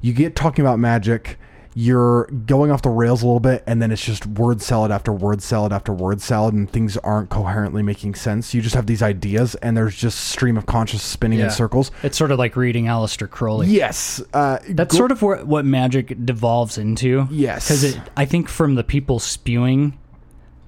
you 0.00 0.12
get 0.12 0.36
talking 0.36 0.64
about 0.64 0.78
magic, 0.78 1.38
you're 1.74 2.26
going 2.26 2.70
off 2.70 2.82
the 2.82 2.88
rails 2.88 3.22
a 3.22 3.26
little 3.26 3.40
bit, 3.40 3.64
and 3.66 3.82
then 3.82 3.90
it's 3.90 4.04
just 4.04 4.26
word 4.26 4.62
salad 4.62 4.90
after 4.92 5.12
word 5.12 5.42
salad 5.42 5.72
after 5.72 5.92
word 5.92 6.20
salad, 6.22 6.54
and 6.54 6.70
things 6.70 6.96
aren't 6.98 7.30
coherently 7.30 7.82
making 7.82 8.14
sense. 8.14 8.54
You 8.54 8.62
just 8.62 8.74
have 8.76 8.86
these 8.86 9.02
ideas, 9.02 9.54
and 9.56 9.76
there's 9.76 9.96
just 9.96 10.18
stream 10.28 10.56
of 10.56 10.66
conscious 10.66 11.02
spinning 11.02 11.40
Yeah. 11.40 11.46
in 11.46 11.50
circles. 11.50 11.90
It's 12.02 12.16
sort 12.16 12.30
of 12.30 12.38
like 12.38 12.54
reading 12.56 12.84
Aleister 12.86 13.28
Crowley. 13.28 13.66
Yes, 13.68 14.22
uh, 14.32 14.58
That's 14.68 14.96
sort 14.96 15.10
of 15.10 15.20
what, 15.22 15.46
what 15.46 15.64
magic 15.64 16.24
devolves 16.24 16.78
into. 16.78 17.26
Yes. 17.30 17.66
Because 17.68 17.98
I 18.16 18.24
think 18.24 18.48
from 18.48 18.76
the 18.76 18.84
people 18.84 19.18
spewing, 19.18 19.98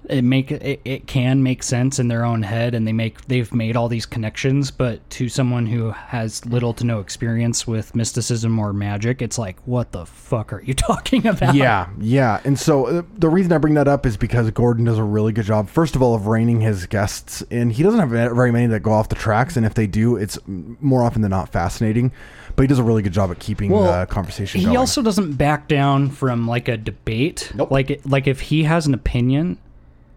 it 0.08 0.22
make 0.22 0.50
it, 0.50 0.80
it 0.84 1.06
can 1.06 1.42
make 1.42 1.62
sense 1.62 1.98
in 1.98 2.08
their 2.08 2.24
own 2.24 2.42
head, 2.42 2.74
and 2.74 2.86
they 2.86 2.92
make 2.92 3.26
they've 3.26 3.52
made 3.52 3.76
all 3.76 3.88
these 3.88 4.06
connections. 4.06 4.70
But 4.70 5.08
to 5.10 5.28
someone 5.28 5.66
who 5.66 5.90
has 5.90 6.44
little 6.46 6.72
to 6.74 6.84
no 6.84 7.00
experience 7.00 7.66
with 7.66 7.94
mysticism 7.94 8.58
or 8.58 8.72
magic, 8.72 9.22
it's 9.22 9.38
like, 9.38 9.58
what 9.66 9.92
the 9.92 10.06
fuck 10.06 10.52
are 10.52 10.62
you 10.62 10.74
talking 10.74 11.26
about? 11.26 11.54
Yeah, 11.54 11.88
yeah. 11.98 12.40
And 12.44 12.58
so 12.58 12.86
uh, 12.86 13.02
the 13.16 13.28
reason 13.28 13.52
I 13.52 13.58
bring 13.58 13.74
that 13.74 13.88
up 13.88 14.06
is 14.06 14.16
because 14.16 14.50
Gordon 14.50 14.84
does 14.84 14.98
a 14.98 15.04
really 15.04 15.32
good 15.32 15.46
job, 15.46 15.68
first 15.68 15.96
of 15.96 16.02
all, 16.02 16.14
of 16.14 16.26
reining 16.26 16.60
his 16.60 16.86
guests 16.86 17.42
in. 17.42 17.70
He 17.70 17.82
doesn't 17.82 18.00
have 18.00 18.10
very 18.10 18.52
many 18.52 18.66
that 18.68 18.80
go 18.80 18.92
off 18.92 19.08
the 19.08 19.14
tracks, 19.16 19.56
and 19.56 19.66
if 19.66 19.74
they 19.74 19.86
do, 19.86 20.16
it's 20.16 20.38
more 20.46 21.02
often 21.02 21.22
than 21.22 21.30
not 21.30 21.50
fascinating. 21.50 22.12
But 22.54 22.62
he 22.62 22.68
does 22.68 22.78
a 22.78 22.82
really 22.82 23.02
good 23.02 23.12
job 23.12 23.30
at 23.30 23.38
keeping 23.38 23.70
the 23.70 24.06
conversation 24.08 24.60
he 24.60 24.64
going. 24.64 24.78
also 24.78 25.02
doesn't 25.02 25.34
back 25.34 25.68
down 25.68 26.08
from 26.08 26.48
like 26.48 26.68
a 26.68 26.78
debate. 26.78 27.52
Nope. 27.54 27.70
Like 27.70 28.00
like 28.06 28.26
if 28.26 28.40
he 28.40 28.62
has 28.62 28.86
an 28.86 28.94
opinion, 28.94 29.58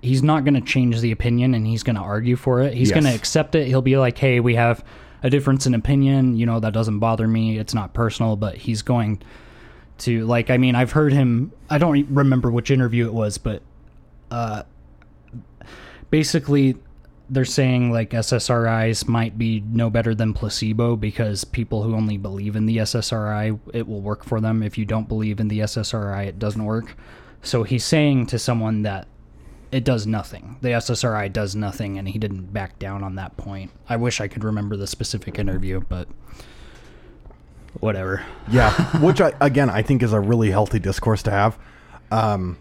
he's 0.01 0.23
not 0.23 0.43
going 0.45 0.53
to 0.53 0.62
change 0.62 0.99
the 1.01 1.12
opinion 1.12 1.53
and 1.53 1.67
he's 1.67 1.83
going 1.83 1.95
to 1.95 2.01
argue 2.01 2.35
for 2.35 2.62
it. 2.62 2.73
He's 2.73 2.89
Yes. 2.89 2.95
going 2.95 3.05
to 3.12 3.13
accept 3.15 3.55
it. 3.55 3.67
He'll 3.67 3.81
be 3.81 3.97
like, 3.97 4.17
"Hey, 4.17 4.39
we 4.39 4.55
have 4.55 4.83
a 5.23 5.29
difference 5.29 5.65
in 5.65 5.73
opinion. 5.73 6.35
You 6.38 6.45
know, 6.45 6.59
that 6.59 6.73
doesn't 6.73 6.99
bother 6.99 7.27
me. 7.27 7.57
It's 7.57 7.73
not 7.73 7.93
personal." 7.93 8.35
But 8.35 8.55
he's 8.55 8.81
going 8.81 9.21
to 9.99 10.25
like. 10.25 10.49
I 10.49 10.57
mean, 10.57 10.75
I've 10.75 10.91
heard 10.91 11.12
him. 11.13 11.51
I 11.69 11.77
don't 11.77 12.07
remember 12.09 12.49
which 12.51 12.71
interview 12.71 13.05
it 13.07 13.13
was, 13.13 13.38
but 13.38 13.62
uh, 14.31 14.63
basically 16.09 16.75
they're 17.31 17.45
saying 17.45 17.91
like 17.91 18.09
SSRIs 18.09 19.07
might 19.07 19.38
be 19.38 19.59
no 19.71 19.89
better 19.89 20.15
than 20.15 20.33
placebo 20.33 20.95
because 20.95 21.43
people 21.43 21.83
who 21.83 21.93
only 21.95 22.17
believe 22.17 22.55
in 22.55 22.65
the 22.65 22.77
SSRI 22.77 23.59
it 23.73 23.88
will 23.88 24.01
work 24.01 24.23
for 24.23 24.41
them. 24.41 24.63
If 24.63 24.77
you 24.77 24.85
don't 24.85 25.07
believe 25.07 25.39
in 25.39 25.47
the 25.47 25.59
SSRI, 25.59 26.25
it 26.25 26.39
doesn't 26.39 26.63
work. 26.63 26.95
So 27.43 27.63
he's 27.63 27.85
saying 27.85 28.27
to 28.27 28.39
someone 28.39 28.81
that 28.81 29.07
it 29.71 29.84
does 29.84 30.08
nothing. 30.08 30.58
The 30.62 30.69
SSRI 30.69 31.32
does 31.32 31.55
nothing, 31.55 31.97
and 31.97 32.08
he 32.08 32.17
didn't 32.17 32.53
back 32.53 32.79
down 32.79 33.03
on 33.03 33.15
that 33.15 33.38
point. 33.38 33.71
I 33.88 33.97
wish 33.97 34.19
I 34.19 34.27
could 34.27 34.43
remember 34.43 34.75
the 34.75 34.88
specific 34.88 35.38
interview, 35.38 35.82
but 35.82 36.08
whatever. 37.79 38.25
yeah, 38.49 38.71
which 38.99 39.21
I, 39.21 39.34
again 39.39 39.69
I 39.69 39.82
think 39.82 40.03
is 40.03 40.13
a 40.13 40.19
really 40.19 40.51
healthy 40.51 40.79
discourse 40.79 41.23
to 41.23 41.32
have. 41.32 41.58
Um, 42.12 42.58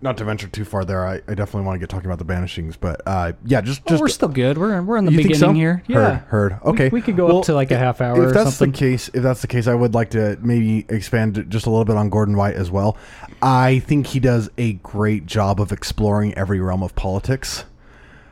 not 0.00 0.16
to 0.18 0.24
venture 0.24 0.46
too 0.48 0.64
far 0.64 0.84
there, 0.84 1.06
I, 1.06 1.14
I 1.26 1.34
definitely 1.34 1.62
want 1.62 1.74
to 1.76 1.78
get 1.80 1.88
talking 1.88 2.06
about 2.06 2.18
the 2.18 2.24
banishings, 2.24 2.76
but 2.78 3.00
uh, 3.06 3.32
yeah, 3.44 3.60
just 3.60 3.80
Well, 3.84 3.94
just 3.94 4.00
we're 4.00 4.08
still 4.08 4.28
good. 4.28 4.56
We're 4.58 4.80
we're 4.82 4.96
in 4.96 5.04
the 5.04 5.10
beginning 5.10 5.36
so? 5.38 5.52
here. 5.52 5.82
Yeah, 5.88 6.18
heard. 6.20 6.58
We- 6.64 6.70
Okay, 6.70 6.88
we, 6.90 7.00
could 7.02 7.16
go 7.16 7.26
Well, 7.26 7.38
up 7.38 7.44
to 7.46 7.54
like 7.54 7.70
a 7.70 7.78
half 7.78 8.00
hour 8.00 8.22
If 8.22 8.30
or 8.30 8.32
that's 8.32 8.56
something. 8.56 8.72
the 8.72 8.78
case, 8.78 9.08
if 9.12 9.22
that's 9.22 9.40
the 9.40 9.46
case, 9.48 9.66
I 9.66 9.74
would 9.74 9.94
like 9.94 10.10
to 10.10 10.38
maybe 10.40 10.86
expand 10.88 11.46
just 11.48 11.66
a 11.66 11.70
little 11.70 11.84
bit 11.84 11.96
on 11.96 12.10
Gordon 12.10 12.36
White 12.36 12.54
as 12.54 12.70
well. 12.70 12.96
I 13.42 13.80
think 13.80 14.06
he 14.08 14.20
does 14.20 14.48
a 14.58 14.74
great 14.74 15.26
job 15.26 15.60
of 15.60 15.72
exploring 15.72 16.32
every 16.34 16.60
realm 16.60 16.82
of 16.82 16.94
politics. 16.94 17.64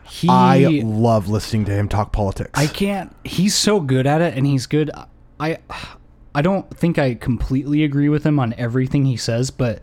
he, 0.08 0.28
I 0.30 0.80
love 0.84 1.28
listening 1.28 1.64
to 1.66 1.72
him 1.72 1.88
talk 1.88 2.12
politics. 2.12 2.50
I 2.54 2.66
can't. 2.68 3.14
He's 3.24 3.54
so 3.56 3.80
good 3.80 4.06
at 4.06 4.20
it, 4.20 4.34
and 4.36 4.46
he's 4.46 4.66
good. 4.66 4.90
I, 5.40 5.58
I 6.34 6.42
don't 6.42 6.68
think 6.76 6.98
I 6.98 7.14
completely 7.14 7.82
agree 7.82 8.08
with 8.08 8.24
him 8.24 8.38
on 8.38 8.54
everything 8.56 9.04
he 9.04 9.16
says, 9.16 9.50
but 9.50 9.80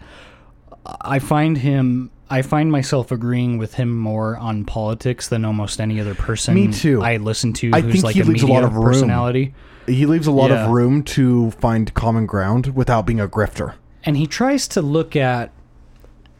I 0.85 1.19
find 1.19 1.57
him. 1.57 2.11
I 2.29 2.41
find 2.41 2.71
myself 2.71 3.11
agreeing 3.11 3.57
with 3.57 3.75
him 3.75 3.95
more 3.97 4.37
on 4.37 4.65
politics 4.65 5.27
than 5.27 5.45
almost 5.45 5.79
any 5.79 5.99
other 5.99 6.15
person. 6.15 6.55
Me 6.55 6.71
too. 6.71 7.01
I 7.03 7.17
listen 7.17 7.53
to 7.53 7.71
I 7.73 7.81
who's 7.81 7.93
think 7.93 8.03
like 8.05 8.15
he 8.15 8.21
a 8.21 8.25
leaves 8.25 8.43
a 8.43 8.47
lot 8.47 8.63
of 8.63 8.75
room. 8.75 8.85
personality, 8.85 9.53
he 9.85 10.05
leaves 10.05 10.25
a 10.27 10.31
lot 10.31 10.49
Yeah. 10.49 10.65
of 10.65 10.71
room 10.71 11.03
to 11.03 11.51
find 11.51 11.93
common 11.93 12.25
ground 12.25 12.67
without 12.75 13.05
being 13.05 13.19
a 13.19 13.27
grifter. 13.27 13.73
and 14.05 14.17
he 14.17 14.25
tries 14.27 14.67
to 14.69 14.81
look 14.81 15.15
at 15.15 15.51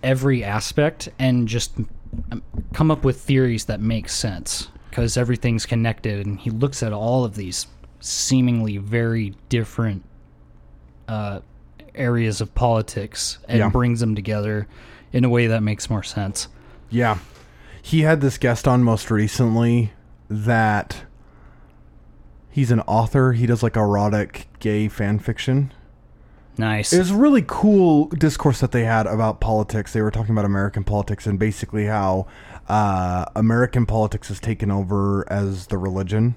every 0.02 0.44
aspect 0.44 1.08
and 1.20 1.48
just 1.48 1.72
um, 2.32 2.42
come 2.74 2.92
up 2.92 3.06
with 3.06 3.22
theories 3.22 3.66
that 3.66 3.80
make 3.80 4.10
sense 4.10 4.68
because 4.90 5.16
everything's 5.16 5.66
connected 5.66 6.26
and 6.26 6.40
he 6.42 6.50
looks 6.50 6.84
at 6.84 6.92
all 6.92 7.24
of 7.24 7.36
these 7.36 7.68
seemingly 8.02 8.76
very 8.78 9.34
different 9.48 10.04
uh, 11.08 11.40
areas 11.96 12.42
of 12.42 12.54
politics 12.56 13.38
and 13.48 13.60
Yeah. 13.60 13.70
brings 13.70 14.00
them 14.00 14.16
together 14.16 14.68
in 15.12 15.24
a 15.24 15.30
way 15.30 15.48
that 15.48 15.62
makes 15.64 15.90
more 15.90 16.04
sense 16.04 16.48
Yeah. 16.90 17.18
He 17.82 18.02
had 18.02 18.22
this 18.22 18.38
guest 18.38 18.68
on 18.68 18.84
most 18.84 19.12
recently 19.12 19.92
that 20.30 21.04
he's 22.50 22.72
an 22.72 22.80
author. 22.82 23.34
He 23.34 23.46
does 23.46 23.62
like 23.64 23.76
erotic 23.76 24.48
gay 24.60 24.88
fan 24.88 25.20
fiction. 25.20 25.72
nice 26.58 26.94
It 26.94 27.00
was 27.00 27.10
a 27.12 27.16
really 27.16 27.44
cool 27.46 28.06
discourse 28.10 28.60
that 28.60 28.72
they 28.72 28.86
had 28.86 29.08
about 29.08 29.40
politics. 29.42 29.92
They 29.92 30.02
were 30.02 30.12
talking 30.12 30.32
about 30.32 30.46
American 30.46 30.84
politics 30.84 31.26
and 31.28 31.38
basically 31.40 31.88
how 31.88 32.28
uh, 32.70 33.26
American 33.36 33.86
politics 33.86 34.28
has 34.30 34.40
taken 34.40 34.70
over 34.72 35.26
as 35.32 35.68
the 35.68 35.78
religion 35.78 36.36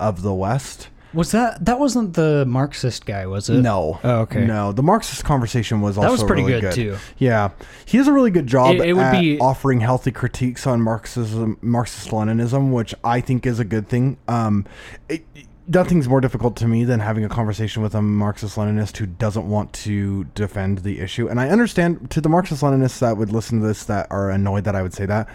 of 0.00 0.22
the 0.22 0.34
West. 0.34 0.88
Was 1.14 1.32
that 1.32 1.64
that 1.64 1.78
wasn't 1.78 2.14
the 2.14 2.44
Marxist 2.46 3.04
guy, 3.04 3.26
was 3.26 3.50
it? 3.50 3.60
No. 3.60 4.00
Oh, 4.02 4.20
okay. 4.20 4.44
No, 4.46 4.72
the 4.72 4.82
Marxist 4.82 5.24
conversation 5.24 5.80
was 5.80 5.98
also 5.98 6.10
was 6.12 6.22
pretty 6.24 6.42
really 6.42 6.60
good, 6.60 6.72
too. 6.72 6.96
Yeah, 7.18 7.50
he 7.84 7.98
does 7.98 8.08
a 8.08 8.12
really 8.12 8.30
good 8.30 8.46
job 8.46 8.76
It- 8.76 8.80
it 8.88 8.92
would 8.94 9.02
at 9.04 9.20
be- 9.20 9.38
offering 9.38 9.80
healthy 9.80 10.10
critiques 10.10 10.66
on 10.66 10.80
Marxism, 10.80 11.58
Marxist 11.60 12.08
Leninism, 12.10 12.70
which 12.72 12.94
I 13.04 13.20
think 13.20 13.44
is 13.46 13.58
a 13.58 13.64
good 13.64 13.88
thing. 13.88 14.16
Um, 14.26 14.64
it, 15.08 15.24
nothing's 15.68 16.08
more 16.08 16.20
difficult 16.20 16.56
to 16.56 16.66
me 16.66 16.84
than 16.84 17.00
having 17.00 17.24
a 17.24 17.28
conversation 17.28 17.82
with 17.82 17.94
a 17.94 18.02
Marxist 18.02 18.56
Leninist 18.56 18.96
who 18.96 19.06
doesn't 19.06 19.48
want 19.48 19.72
to 19.74 20.24
defend 20.34 20.78
the 20.78 20.98
issue. 21.00 21.28
And 21.28 21.38
I 21.40 21.50
understand 21.50 22.10
to 22.10 22.20
the 22.20 22.28
Marxist 22.28 22.62
Leninists 22.62 22.98
that 23.00 23.16
would 23.16 23.30
listen 23.32 23.60
to 23.60 23.66
this 23.66 23.84
that 23.84 24.06
are 24.10 24.30
annoyed 24.30 24.64
that 24.64 24.74
I 24.74 24.82
would 24.82 24.92
say 24.94 25.06
that. 25.06 25.28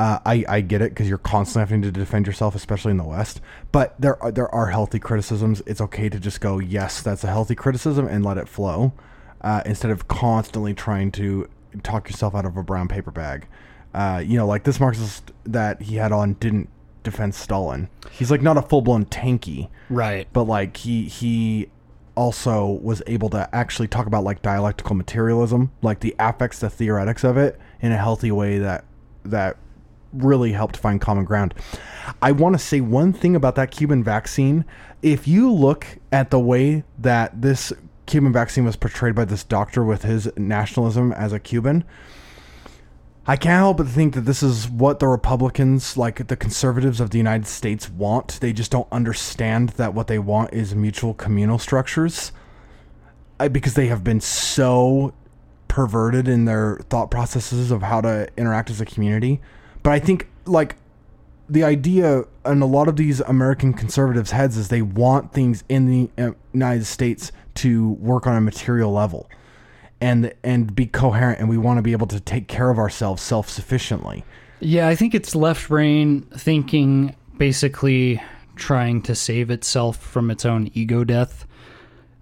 Uh, 0.00 0.18
I, 0.24 0.44
I 0.48 0.60
get 0.62 0.80
it 0.80 0.92
because 0.92 1.10
you're 1.10 1.18
constantly 1.18 1.60
having 1.60 1.82
to 1.82 1.92
defend 1.92 2.26
yourself, 2.26 2.54
especially 2.54 2.90
in 2.90 2.96
the 2.96 3.04
West. 3.04 3.42
But 3.70 4.00
there 4.00 4.20
are 4.22 4.32
there 4.32 4.48
are 4.54 4.68
healthy 4.68 4.98
criticisms. 4.98 5.62
It's 5.66 5.80
okay 5.82 6.08
to 6.08 6.18
just 6.18 6.40
go, 6.40 6.58
yes, 6.58 7.02
that's 7.02 7.22
a 7.22 7.26
healthy 7.26 7.54
criticism, 7.54 8.06
and 8.06 8.24
let 8.24 8.38
it 8.38 8.48
flow, 8.48 8.94
uh, 9.42 9.60
instead 9.66 9.90
of 9.90 10.08
constantly 10.08 10.72
trying 10.72 11.12
to 11.12 11.50
talk 11.82 12.08
yourself 12.08 12.34
out 12.34 12.46
of 12.46 12.56
a 12.56 12.62
brown 12.62 12.88
paper 12.88 13.10
bag. 13.10 13.46
Uh, 13.92 14.22
you 14.24 14.38
know, 14.38 14.46
like 14.46 14.64
this 14.64 14.80
Marxist 14.80 15.32
that 15.44 15.82
he 15.82 15.96
had 15.96 16.12
on 16.12 16.32
didn't 16.34 16.70
defend 17.02 17.34
Stalin. 17.34 17.90
He's 18.10 18.30
like 18.30 18.40
not 18.40 18.56
a 18.56 18.62
full 18.62 18.80
blown 18.80 19.04
tanky, 19.04 19.68
Right. 19.90 20.26
but 20.32 20.44
like 20.44 20.78
he 20.78 21.08
he 21.08 21.68
also 22.14 22.64
was 22.66 23.02
able 23.06 23.28
to 23.30 23.54
actually 23.54 23.88
talk 23.88 24.06
about 24.06 24.24
like 24.24 24.40
dialectical 24.40 24.96
materialism, 24.96 25.72
like 25.82 26.00
the 26.00 26.14
affects, 26.18 26.58
the 26.60 26.70
theoretics 26.70 27.22
of 27.22 27.36
it, 27.36 27.58
in 27.82 27.92
a 27.92 27.98
healthy 27.98 28.32
way 28.32 28.56
that 28.58 28.86
that 29.26 29.58
really 30.12 30.52
helped 30.52 30.76
find 30.76 31.00
common 31.00 31.24
ground. 31.24 31.54
I 32.20 32.32
want 32.32 32.54
to 32.54 32.58
say 32.58 32.80
one 32.80 33.12
thing 33.12 33.36
about 33.36 33.54
that 33.56 33.70
Cuban 33.70 34.02
vaccine. 34.02 34.64
If 35.02 35.28
you 35.28 35.52
look 35.52 35.86
at 36.12 36.30
the 36.30 36.40
way 36.40 36.84
that 36.98 37.40
this 37.40 37.72
Cuban 38.06 38.32
vaccine 38.32 38.64
was 38.64 38.76
portrayed 38.76 39.14
by 39.14 39.24
this 39.24 39.44
doctor 39.44 39.84
with 39.84 40.02
his 40.02 40.30
nationalism 40.36 41.12
as 41.12 41.32
a 41.32 41.38
Cuban, 41.38 41.84
I 43.26 43.36
can't 43.36 43.58
help 43.58 43.76
but 43.76 43.86
think 43.86 44.14
that 44.14 44.22
this 44.22 44.42
is 44.42 44.68
what 44.68 44.98
the 44.98 45.06
Republicans, 45.06 45.96
like 45.96 46.26
the 46.26 46.36
conservatives 46.36 47.00
of 47.00 47.10
the 47.10 47.18
United 47.18 47.46
States, 47.46 47.88
want. 47.88 48.40
They 48.40 48.52
just 48.52 48.72
don't 48.72 48.88
understand 48.90 49.70
that 49.70 49.94
what 49.94 50.08
they 50.08 50.18
want 50.18 50.52
is 50.52 50.74
mutual 50.74 51.14
communal 51.14 51.58
structures. 51.58 52.32
I, 53.38 53.48
because 53.48 53.74
they 53.74 53.86
have 53.86 54.02
been 54.02 54.20
so 54.20 55.14
perverted 55.68 56.26
in 56.26 56.46
their 56.46 56.78
thought 56.90 57.10
processes 57.10 57.70
of 57.70 57.82
how 57.82 58.00
to 58.00 58.28
interact 58.36 58.70
as 58.70 58.80
a 58.80 58.84
community. 58.84 59.40
But 59.82 59.92
I 59.92 59.98
think, 59.98 60.28
like, 60.44 60.76
the 61.48 61.64
idea 61.64 62.24
in 62.46 62.62
a 62.62 62.66
lot 62.66 62.86
of 62.86 62.96
these 62.96 63.20
American 63.20 63.72
conservatives' 63.72 64.30
heads 64.30 64.56
is 64.56 64.68
they 64.68 64.82
want 64.82 65.32
things 65.32 65.64
in 65.68 65.86
the 65.86 66.10
uh, 66.22 66.32
United 66.52 66.84
States 66.84 67.32
to 67.56 67.90
work 67.92 68.26
on 68.26 68.36
a 68.36 68.40
material 68.40 68.92
level 68.92 69.28
and 70.00 70.32
and 70.42 70.74
be 70.74 70.86
coherent 70.86 71.38
and 71.40 71.48
we 71.48 71.58
want 71.58 71.76
to 71.76 71.82
be 71.82 71.92
able 71.92 72.06
to 72.06 72.20
take 72.20 72.48
care 72.48 72.70
of 72.70 72.78
ourselves 72.78 73.20
self-sufficiently. 73.20 74.24
Yeah, 74.60 74.88
I 74.88 74.94
think 74.94 75.14
it's 75.14 75.34
left 75.34 75.68
brain 75.68 76.22
thinking, 76.34 77.16
basically 77.36 78.22
trying 78.56 79.02
to 79.02 79.14
save 79.14 79.50
itself 79.50 79.96
from 79.96 80.30
its 80.30 80.44
own 80.44 80.70
ego 80.74 81.02
death. 81.04 81.46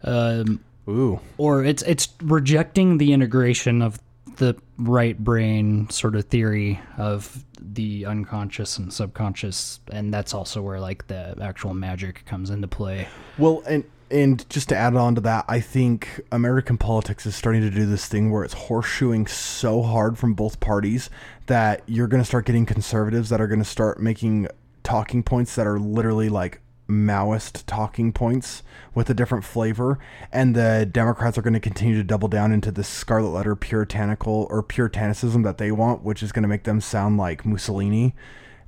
Um, 0.05 0.65
Ooh. 0.89 1.21
or 1.37 1.65
it's 1.65 1.83
it's 1.83 2.09
rejecting 2.23 2.99
the 2.99 3.13
integration 3.13 3.83
of 3.83 3.99
the 4.37 4.57
right 4.79 5.19
brain 5.19 5.91
sort 5.91 6.15
of 6.15 6.25
theory 6.27 6.81
of 6.97 7.45
the 7.61 8.07
unconscious 8.07 8.79
and 8.79 8.93
subconscious 8.93 9.81
and 9.91 10.15
that's 10.15 10.33
also 10.33 10.63
where 10.63 10.79
like 10.79 11.07
the 11.09 11.37
actual 11.41 11.75
magic 11.75 12.25
comes 12.25 12.51
into 12.51 12.69
play. 12.69 13.09
Well, 13.37 13.63
and 13.67 13.85
and 14.11 14.49
just 14.49 14.71
to 14.71 14.77
add 14.77 14.97
on 14.97 15.17
to 15.17 15.21
that, 15.23 15.45
I 15.49 15.61
think 15.61 16.21
American 16.33 16.79
politics 16.79 17.27
is 17.27 17.37
starting 17.37 17.61
to 17.63 17.71
do 17.71 17.85
this 17.85 18.07
thing 18.07 18.31
where 18.31 18.43
it's 18.43 18.55
horseshoeing 18.55 19.29
so 19.29 19.83
hard 19.83 20.17
from 20.17 20.33
both 20.33 20.61
parties 20.61 21.11
that 21.47 21.83
you're 21.87 22.07
going 22.07 22.23
to 22.23 22.27
start 22.27 22.47
getting 22.47 22.65
conservatives 22.65 23.29
that 23.29 23.41
are 23.41 23.47
going 23.47 23.59
to 23.59 23.67
start 23.67 24.01
making 24.01 24.49
talking 24.83 25.23
points 25.23 25.55
that 25.57 25.67
are 25.67 25.79
literally 25.79 26.31
like 26.31 26.63
Maoist 26.89 27.65
talking 27.67 28.13
points 28.13 28.63
with 28.95 29.11
a 29.11 29.15
different 29.15 29.45
flavor, 29.45 29.99
and 30.33 30.55
the 30.57 30.89
Democrats 30.91 31.37
are 31.37 31.43
going 31.43 31.53
to 31.55 31.61
continue 31.61 31.97
to 31.97 32.05
double 32.05 32.29
down 32.29 32.51
into 32.53 32.71
this 32.71 32.89
scarlet 32.89 33.29
letter 33.31 33.55
puritanical 33.55 34.47
or 34.51 34.63
puritanicism 34.63 35.45
that 35.45 35.59
they 35.59 35.71
want, 35.71 36.03
which 36.03 36.23
is 36.23 36.33
going 36.33 36.43
to 36.43 36.49
make 36.49 36.65
them 36.65 36.81
sound 36.81 37.19
like 37.19 37.45
Mussolini 37.45 38.15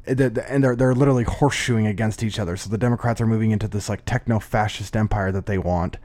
eh, 0.06 0.14
the- 0.14 0.44
and 0.50 0.62
they're 0.62 0.76
they're 0.76 0.94
literally 0.94 1.24
horseshoeing 1.24 1.88
against 1.88 2.22
each 2.22 2.38
other. 2.38 2.56
So 2.56 2.68
the 2.70 2.78
Democrats 2.78 3.20
are 3.20 3.26
moving 3.26 3.50
into 3.50 3.68
this 3.68 3.88
like 3.88 4.04
techno-fascist 4.04 4.96
empire 4.96 5.32
that 5.32 5.46
they 5.46 5.58
want, 5.58 5.96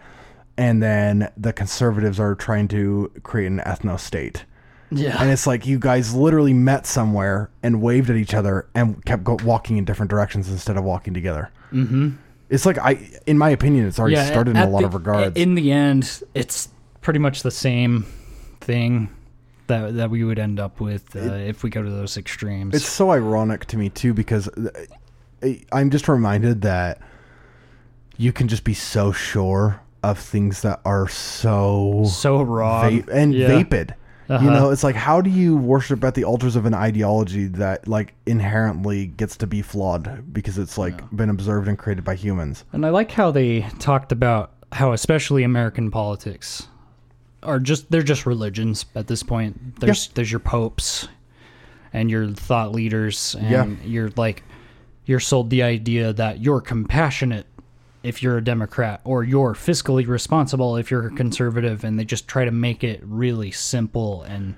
and 0.58 0.82
then 0.82 1.32
the 1.36 1.54
conservatives 1.54 2.19
are 2.19 2.36
trying 2.36 2.67
to 2.69 3.12
create 3.23 3.47
an 3.47 3.60
ethno 3.65 3.99
state. 3.99 4.45
Yeah 4.95 5.21
And 5.21 5.31
it's 5.31 5.45
like 5.47 5.65
you 5.65 5.77
guys 5.79 6.13
literally 6.13 6.53
met 6.53 6.86
somewhere 6.86 7.49
and 7.63 7.81
waved 7.81 8.10
at 8.10 8.15
each 8.15 8.34
other 8.34 8.67
and 8.75 9.03
kept 9.05 9.23
go- 9.23 9.38
walking 9.43 9.77
in 9.77 9.86
different 9.86 10.10
directions 10.10 10.49
instead 10.49 10.77
of 10.77 10.84
walking 10.84 11.13
together. 11.13 11.49
Mm-hmm. 11.71 12.10
It's 12.49 12.65
like 12.65 12.77
I, 12.77 13.10
in 13.25 13.38
my 13.38 13.49
opinion, 13.49 13.88
it's 13.88 13.97
already 13.99 14.17
started 14.17 14.51
in 14.51 14.58
a 14.58 14.69
lot 14.69 14.81
the- 14.81 14.86
of 14.88 14.93
regards. 14.93 15.36
in 15.36 15.55
the 15.55 15.71
end 15.71 16.21
it's 16.34 16.69
pretty 17.01 17.19
much 17.19 17.43
the 17.43 17.51
same 17.51 18.05
thing 18.62 19.10
that 19.67 19.95
that 19.95 20.10
we 20.12 20.23
would 20.23 20.38
end 20.39 20.60
up 20.60 20.79
with 20.79 21.15
uh, 21.15 21.19
if 21.19 21.63
we 21.63 21.69
go 21.69 21.81
to 21.84 21.89
those 21.89 22.17
extremes 22.17 22.75
It's 22.75 22.86
so 22.88 23.12
ironic 23.12 23.65
to 23.65 23.77
me 23.77 23.89
too 23.89 24.13
because 24.13 24.47
I- 25.43 25.62
I'm 25.71 25.89
just 25.89 26.08
reminded 26.08 26.62
that 26.62 26.99
you 28.17 28.31
can 28.31 28.47
just 28.47 28.63
be 28.63 28.73
so 28.73 29.12
sure 29.12 29.81
of 30.03 30.19
things 30.19 30.62
that 30.62 30.79
are 30.86 31.08
so 31.08 32.05
so 32.10 32.41
raw 32.43 32.89
va- 32.89 33.03
and 33.12 33.34
Yeah. 33.34 33.47
vapid. 33.47 33.95
Uh-huh. 34.27 34.43
You 34.43 34.49
know, 34.51 34.71
it's 34.71 34.83
like 34.83 34.95
how 34.95 35.21
do 35.21 35.29
you 35.29 35.55
worship 35.55 36.03
at 36.03 36.15
the 36.15 36.23
altars 36.23 36.55
of 36.55 36.65
an 36.65 36.73
ideology 36.73 37.45
that 37.47 37.88
like 37.88 38.13
inherently 38.25 39.07
gets 39.07 39.38
to 39.38 39.47
be 39.47 39.61
flawed 39.61 40.33
because 40.33 40.57
it's 40.57 40.77
like 40.77 41.07
been 41.15 41.29
observed 41.29 41.67
and 41.67 41.77
created 41.77 42.03
by 42.03 42.15
humans? 42.15 42.63
And 42.73 42.85
I 42.85 42.89
like 42.89 43.11
how 43.11 43.29
they 43.31 43.61
talked 43.79 44.11
about 44.11 44.51
how 44.71 44.93
especially 44.93 45.43
American 45.43 45.91
politics 45.91 46.67
are 47.43 47.59
just 47.59 47.91
they're 47.91 48.01
just 48.01 48.25
religions 48.25 48.85
at 48.95 49.07
this 49.07 49.21
point. 49.21 49.79
There's 49.79 50.07
there's 50.09 50.31
your 50.31 50.39
popes 50.39 51.07
and 51.93 52.09
your 52.09 52.29
thought 52.31 52.71
leaders 52.71 53.35
and 53.39 53.49
Yeah. 53.49 53.65
you're 53.88 54.09
like 54.17 54.43
you're 55.05 55.19
sold 55.19 55.51
the 55.51 55.61
idea 55.61 56.11
that 56.13 56.39
you're 56.39 56.61
compassionate 56.61 57.45
if 58.06 58.22
you're 58.22 58.38
a 58.38 58.44
Democrat 58.44 59.02
or 59.04 59.24
you're 59.24 59.54
fiscally 59.54 60.08
responsible 60.08 60.78
if 60.78 60.91
you're 60.91 61.08
a 61.08 61.15
conservative 61.15 61.84
and 61.84 62.00
they 62.00 62.06
just 62.06 62.28
try 62.28 62.46
to 62.46 62.52
make 62.52 62.84
it 62.84 63.02
really 63.04 63.52
simple 63.52 64.24
and 64.24 64.56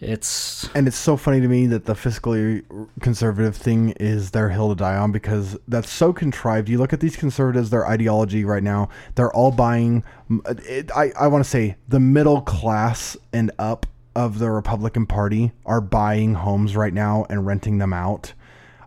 it's 0.00 0.68
And 0.74 0.86
it's 0.86 0.96
so 0.96 1.16
funny 1.16 1.40
to 1.40 1.48
me 1.48 1.66
that 1.66 1.86
the 1.86 1.94
fiscally 1.94 2.64
conservative 3.00 3.56
thing 3.56 3.90
is 3.92 4.32
their 4.32 4.50
hill 4.50 4.68
to 4.68 4.74
die 4.74 4.96
on 4.96 5.12
because 5.12 5.56
that's 5.68 5.90
so 5.90 6.12
contrived. 6.12 6.68
You 6.68 6.78
look 6.78 6.92
at 6.92 7.00
these 7.00 7.16
conservatives, 7.16 7.70
their 7.70 7.86
ideology 7.86 8.44
right 8.44 8.62
now, 8.62 8.88
they're 9.14 9.32
all 9.32 9.50
buying, 9.50 10.04
it, 10.46 10.90
I, 10.94 11.12
I 11.18 11.28
want 11.28 11.44
to 11.44 11.48
say, 11.48 11.76
the 11.88 12.00
middle 12.00 12.42
class 12.42 13.16
and 13.32 13.50
up 13.58 13.86
of 14.14 14.38
the 14.38 14.50
Republican 14.50 15.06
Party 15.06 15.52
are 15.64 15.80
buying 15.80 16.34
homes 16.34 16.76
right 16.76 16.92
now 16.92 17.26
and 17.30 17.46
renting 17.46 17.78
them 17.78 17.92
out 17.92 18.32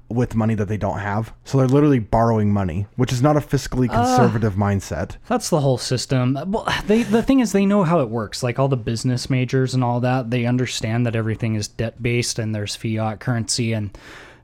with 0.10 0.36
money 0.36 0.56
that 0.56 0.68
they 0.68 0.78
don't 0.78 1.00
have. 1.00 1.34
So 1.44 1.58
they're 1.58 1.68
literally 1.68 2.00
borrowing 2.00 2.52
money, 2.52 2.88
which 2.96 3.12
is 3.12 3.22
not 3.22 3.38
a 3.38 3.40
fiscally 3.40 3.88
ah. 3.90 4.04
conservative 4.04 4.56
mindset. 4.56 5.18
That's 5.28 5.50
the 5.50 5.62
whole 5.62 5.78
system. 5.78 6.38
Well, 6.48 6.68
they 6.86 7.04
the 7.04 7.24
thing 7.24 7.40
is 7.40 7.52
they 7.52 7.66
know 7.66 7.84
how 7.84 8.00
it 8.00 8.10
works. 8.10 8.44
Like 8.44 8.60
all 8.60 8.68
the 8.68 8.78
business 8.78 9.30
majors 9.30 9.74
and 9.74 9.84
all 9.84 10.00
that, 10.02 10.30
they 10.30 10.46
understand 10.46 11.06
that 11.06 11.16
everything 11.16 11.56
is 11.56 11.68
debt 11.68 12.02
based 12.02 12.40
and 12.40 12.54
there's 12.54 12.76
fiat 12.76 13.20
currency 13.20 13.74
and 13.74 13.98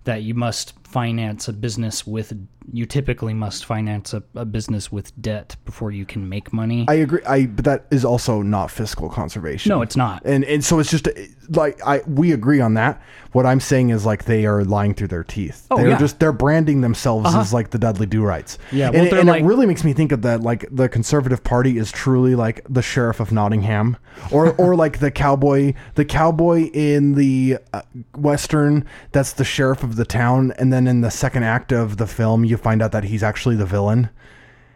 that 0.04 0.24
you 0.24 0.34
must 0.34 0.74
finance 0.84 1.48
a 1.48 1.54
business 1.54 2.06
with 2.06 2.34
you 2.72 2.86
typically 2.86 3.34
must 3.34 3.66
finance 3.66 4.14
a, 4.14 4.24
a 4.36 4.46
business 4.46 4.92
with 4.92 5.20
debt 5.22 5.56
before 5.66 5.92
you 5.92 6.06
can 6.06 6.28
make 6.30 6.54
money. 6.54 6.86
I 6.88 6.96
agree. 6.96 7.22
I 7.26 7.46
but 7.48 7.66
that 7.66 7.86
is 7.92 8.06
also 8.06 8.42
not 8.42 8.72
fiscal 8.72 9.10
conservation. 9.10 9.70
no, 9.70 9.82
it's 9.82 9.96
not. 9.98 10.24
and 10.26 10.44
and 10.46 10.64
so 10.64 10.80
it's 10.80 10.90
just 10.90 11.08
like 11.50 11.80
I 11.86 12.02
we 12.08 12.32
agree 12.32 12.62
on 12.62 12.76
that. 12.76 13.02
What 13.34 13.46
I'm 13.48 13.60
saying 13.60 13.90
is 13.90 14.06
like 14.06 14.26
they 14.26 14.46
are 14.46 14.64
lying 14.64 14.94
through 14.94 15.08
their 15.08 15.24
teeth. 15.24 15.66
Oh, 15.72 15.78
they're 15.78 15.90
yeah. 15.90 15.98
just 15.98 16.20
they're 16.20 16.32
branding 16.32 16.82
themselves 16.82 17.34
as 17.36 17.52
like 17.52 17.72
the 17.72 17.80
Dudley 17.80 18.06
Do 18.06 18.24
Rights. 18.24 18.60
Yeah, 18.72 18.88
and, 18.88 18.96
well, 18.96 19.06
it- 19.06 19.14
and 19.14 19.28
like- 19.28 19.42
it 19.42 19.46
really 19.46 19.66
makes 19.66 19.84
me 19.84 19.94
think 19.94 20.12
of 20.12 20.22
that 20.22 20.42
like 20.42 20.66
the 20.72 20.88
Conservative 20.88 21.44
Party 21.44 21.78
is 21.78 21.92
truly 21.92 22.36
like 22.36 22.62
the 22.70 22.82
sheriff 22.82 23.20
of 23.20 23.32
Nottingham, 23.32 23.98
or 24.32 24.54
or 24.56 24.76
like 24.84 25.00
the 25.00 25.10
cowboy 25.12 25.74
the 25.96 26.06
cowboy 26.06 26.70
in 26.74 27.14
the 27.16 27.58
uh, 27.74 27.82
western 28.16 28.86
that's 29.12 29.34
the 29.34 29.44
sheriff 29.44 29.84
of 29.84 29.96
the 29.96 30.06
town, 30.06 30.54
and 30.58 30.72
then 30.72 30.88
in 30.88 31.02
the 31.02 31.12
second 31.12 31.44
act 31.44 31.72
of 31.72 31.98
the 31.98 32.08
film 32.08 32.44
you 32.54 32.58
find 32.58 32.82
out 32.82 32.92
that 32.94 33.04
he's 33.06 33.24
actually 33.24 33.56
the 33.58 33.66
villain. 33.66 34.10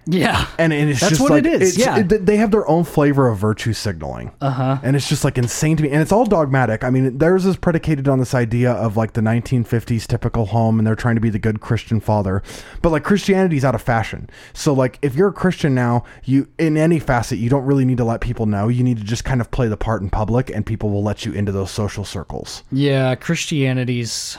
Yeah. 0.10 0.48
and, 0.58 0.72
and 0.72 0.90
it's 0.90 1.02
That's 1.02 1.10
just 1.10 1.22
what 1.22 1.32
like 1.32 1.44
it 1.46 1.62
is, 1.62 1.78
yeah. 1.78 1.98
it- 2.00 2.26
they 2.26 2.38
have 2.38 2.50
their 2.50 2.66
own 2.66 2.86
flavor 2.86 3.28
of 3.28 3.38
virtue 3.40 3.74
signaling, 3.74 4.32
Uh-huh. 4.40 4.78
and 4.82 4.96
it's 4.96 5.10
just 5.10 5.26
like 5.26 5.38
insane 5.38 5.76
to 5.76 5.84
me. 5.84 5.90
And 5.90 6.02
it's 6.02 6.14
all 6.14 6.24
dogmatic. 6.26 6.86
I 6.86 6.90
mean, 6.90 7.18
theirs 7.18 7.46
is 7.46 7.58
predicated 7.58 8.08
on 8.08 8.18
this 8.18 8.34
idea 8.34 8.72
of 8.72 8.96
like 8.96 9.12
the 9.14 9.22
1950s 9.22 10.08
typical 10.08 10.46
home, 10.46 10.80
and 10.80 10.88
they're 10.88 10.96
trying 10.96 11.16
to 11.16 11.22
be 11.22 11.30
the 11.30 11.40
good 11.40 11.60
Christian 11.60 12.00
father. 12.00 12.42
But 12.82 12.94
like 12.94 13.04
Christianity's 13.04 13.66
out 13.66 13.76
of 13.76 13.82
fashion. 13.82 14.30
So 14.54 14.72
like 14.72 14.98
if 15.02 15.14
you're 15.14 15.28
a 15.28 15.34
Christian 15.34 15.76
now, 15.76 16.06
you 16.24 16.48
in 16.58 16.78
any 16.78 17.00
facet, 17.00 17.38
you 17.38 17.50
don't 17.50 17.66
really 17.66 17.84
need 17.84 17.98
to 17.98 18.06
let 18.06 18.22
people 18.22 18.46
know. 18.46 18.70
You 18.70 18.86
need 18.86 19.00
to 19.00 19.04
just 19.04 19.26
kind 19.26 19.42
of 19.42 19.52
play 19.52 19.68
the 19.68 19.76
part 19.76 20.02
in 20.02 20.10
public, 20.10 20.50
and 20.50 20.66
people 20.66 20.90
will 20.90 21.04
let 21.04 21.26
you 21.26 21.34
into 21.34 21.52
those 21.52 21.70
social 21.72 22.06
circles. 22.06 22.64
Yeah, 22.72 23.14
Christianity's. 23.16 24.38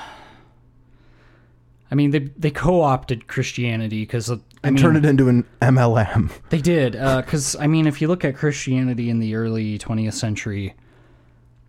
I 1.91 1.95
mean, 1.95 2.11
they 2.11 2.19
they 2.19 2.51
co-opted 2.51 3.29
Christianity 3.29 4.03
because 4.03 4.31
I 4.31 4.39
And 4.63 4.75
mean, 4.75 4.83
turn 4.83 4.97
it 4.97 5.05
into 5.05 5.29
an 5.29 5.45
MLM. 5.63 6.31
They 6.51 6.61
did, 6.61 6.93
because 6.93 7.57
I 7.57 7.67
mean, 7.67 7.87
if 7.87 8.01
you 8.01 8.09
look 8.09 8.25
at 8.25 8.37
Christianity 8.37 9.09
in 9.09 9.21
the 9.21 9.35
early 9.35 9.79
20th 9.79 10.15
century, 10.15 10.75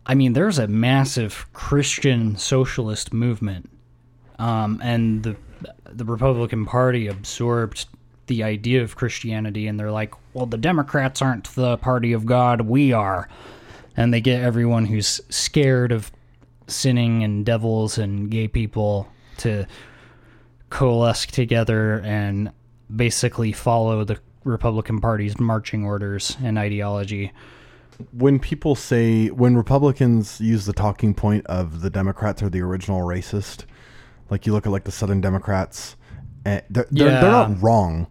I 0.06 0.16
mean, 0.16 0.34
there's 0.34 0.58
a 0.60 0.68
massive 0.68 1.46
Christian 1.54 2.36
socialist 2.36 3.14
movement, 3.14 3.70
um, 4.38 4.80
and 4.84 5.24
the 5.24 5.36
the 5.86 6.06
Republican 6.06 6.66
Party 6.66 7.08
absorbed 7.08 7.86
the 8.28 8.44
idea 8.44 8.84
of 8.84 8.96
Christianity, 8.96 9.68
and 9.68 9.80
they're 9.80 9.92
like, 9.92 10.14
well, 10.34 10.46
the 10.46 10.58
Democrats 10.58 11.22
aren't 11.22 11.54
the 11.56 11.78
party 11.78 12.14
of 12.14 12.26
God, 12.26 12.62
we 12.62 12.92
are, 12.94 13.28
and 13.98 14.14
they 14.14 14.22
get 14.22 14.42
everyone 14.42 14.86
who's 14.86 15.20
scared 15.30 15.92
of 15.92 16.12
sinning 16.68 17.24
and 17.24 17.46
devils 17.46 17.98
and 17.98 18.30
gay 18.30 18.48
people 18.48 19.10
to 19.38 19.66
coalesce 20.70 21.26
together 21.26 22.02
and 22.06 22.52
basically 22.96 23.52
follow 23.52 24.04
the 24.04 24.18
Republican 24.44 25.00
Party's 25.02 25.40
marching 25.40 25.86
orders 25.86 26.38
and 26.44 26.58
ideology. 26.58 27.32
when 28.14 28.40
people 28.40 28.76
say 28.76 29.28
when 29.28 29.58
Republicans 29.58 30.40
use 30.40 30.66
the 30.66 30.72
talking 30.74 31.14
point 31.14 31.46
of 31.48 31.82
the 31.82 31.90
Democrats 31.90 32.42
are 32.42 32.50
the 32.50 32.62
original 32.62 33.02
racist, 33.02 33.66
like 34.30 34.46
you 34.46 34.54
look 34.54 34.66
at 34.66 34.72
like 34.72 34.86
the 34.86 34.92
Southern 34.92 35.20
Democrats, 35.20 35.98
eh, 36.46 36.62
they're, 36.70 36.88
they're, 36.92 37.10
Yeah. 37.10 37.22
they're 37.22 37.32
not 37.32 37.62
wrong. 37.62 38.08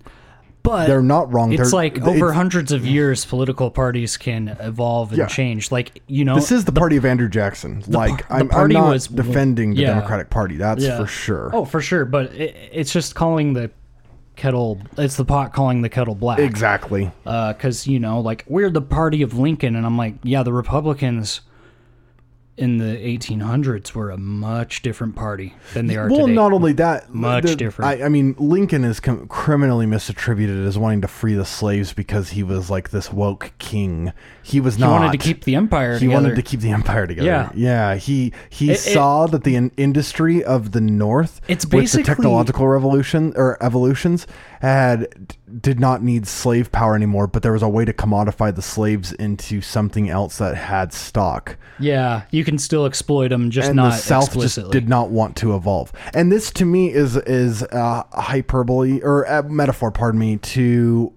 But 0.62 0.86
They're 0.86 1.00
not 1.02 1.32
wrong. 1.32 1.52
It's 1.52 1.62
They're- 1.70 1.70
like 1.70 2.02
over 2.02 2.32
hundreds 2.32 2.72
of 2.72 2.86
years, 2.86 3.24
political 3.24 3.70
parties 3.70 4.16
can 4.18 4.48
evolve 4.60 5.10
and 5.10 5.18
Yeah. 5.18 5.26
change. 5.26 5.72
Like 5.72 6.02
you 6.06 6.24
know, 6.24 6.34
This 6.34 6.52
is 6.52 6.64
the 6.66 6.72
party 6.72 6.96
of 6.96 7.04
Andrew 7.06 7.28
Jackson. 7.28 7.82
Like 7.86 8.26
the 8.28 8.34
I'm, 8.34 8.50
I'm 8.52 8.68
not 8.68 8.90
was- 8.92 9.06
defending 9.06 9.70
the 9.74 9.82
yeah. 9.82 9.88
Democratic 9.94 10.28
Party. 10.30 10.56
That's 10.56 10.84
Yeah. 10.84 10.98
for 10.98 11.06
sure. 11.06 11.50
Oh, 11.54 11.64
for 11.64 11.80
sure. 11.80 12.04
But 12.04 12.34
it, 12.34 12.54
it's 12.72 12.92
just 12.92 13.14
calling 13.14 13.54
the 13.54 13.70
kettle. 14.36 14.78
It's 14.98 15.16
the 15.16 15.24
pot 15.24 15.52
calling 15.52 15.82
the 15.82 15.88
kettle 15.88 16.14
black. 16.14 16.38
exactly. 16.38 17.10
Uh, 17.24 17.52
because 17.54 17.86
you 17.86 17.98
know, 17.98 18.20
like 18.20 18.44
we're 18.46 18.70
the 18.70 18.82
party 18.82 19.22
of 19.22 19.38
Lincoln, 19.38 19.74
and 19.74 19.86
I'm 19.86 19.96
like, 19.96 20.14
yeah, 20.22 20.42
the 20.42 20.52
Republicans 20.52 21.40
in 22.58 22.78
the 22.78 22.96
1800s 22.96 23.94
were 23.94 24.10
a 24.10 24.16
much 24.18 24.82
different 24.82 25.14
party 25.14 25.54
than 25.74 25.86
they 25.86 25.96
are 25.96 26.08
Well, 26.10 26.22
today. 26.26 26.34
not 26.34 26.52
only 26.52 26.72
that, 26.72 27.14
Much 27.14 27.44
the- 27.44 27.54
different. 27.56 28.02
I, 28.02 28.06
I 28.06 28.08
mean, 28.08 28.34
Lincoln 28.36 28.82
is 28.82 28.98
com- 28.98 29.28
criminally 29.28 29.86
misattributed 29.86 30.66
as 30.66 30.76
wanting 30.76 31.00
to 31.02 31.08
free 31.08 31.34
the 31.34 31.44
slaves 31.44 31.92
because 31.92 32.30
he 32.30 32.42
was 32.42 32.68
like 32.68 32.90
this 32.90 33.12
woke 33.12 33.52
king. 33.58 34.12
He 34.42 34.58
was 34.60 34.74
he 34.74 34.80
not. 34.82 34.90
wanted 35.00 35.12
to 35.12 35.18
keep 35.18 35.44
the 35.44 35.54
empire 35.54 35.94
he 35.94 36.00
together. 36.06 36.14
wanted 36.22 36.34
to 36.36 36.42
keep 36.42 36.60
the 36.60 36.70
empire 36.72 37.06
together. 37.06 37.26
Yeah. 37.26 37.50
yeah. 37.54 37.94
He 37.94 38.32
he 38.50 38.70
It- 38.70 38.72
it- 38.72 38.78
saw 38.78 39.26
that 39.28 39.44
the 39.44 39.54
in- 39.54 39.70
industry 39.76 40.42
of 40.42 40.72
the 40.72 40.80
North, 40.80 41.40
It's 41.46 41.64
with 41.64 41.70
the 41.70 41.76
basically- 41.78 42.02
technological 42.04 42.66
revolution 42.66 43.32
or 43.36 43.56
evolutions, 43.62 44.26
had 44.60 45.06
did 45.60 45.80
not 45.80 46.02
need 46.02 46.26
slave 46.26 46.70
power 46.72 46.94
anymore. 46.94 47.26
But 47.26 47.42
there 47.42 47.52
was 47.52 47.62
a 47.62 47.68
way 47.68 47.84
to 47.84 47.92
commodify 47.92 48.54
the 48.54 48.62
slaves 48.62 49.12
into 49.12 49.60
something 49.60 50.08
else 50.08 50.38
that 50.38 50.56
had 50.56 50.92
stock 50.92 51.56
yeah, 51.78 52.22
you 52.30 52.44
can 52.44 52.58
still 52.58 52.86
exploit 52.86 53.28
them, 53.28 53.50
just 53.50 53.68
and 53.68 53.76
not 53.76 53.92
the 53.92 53.98
South 53.98 54.26
explicitly. 54.26 54.64
just 54.64 54.72
did 54.72 54.88
not 54.88 55.10
want 55.10 55.36
to 55.36 55.54
evolve. 55.54 55.92
And 56.12 56.32
this, 56.32 56.50
to 56.52 56.64
me, 56.64 56.92
is 56.92 57.16
is 57.16 57.62
uh, 57.62 58.02
hyperbole 58.12 59.00
or 59.02 59.22
a 59.24 59.42
metaphor, 59.42 59.90
pardon 59.90 60.20
me, 60.20 60.38
to 60.38 61.12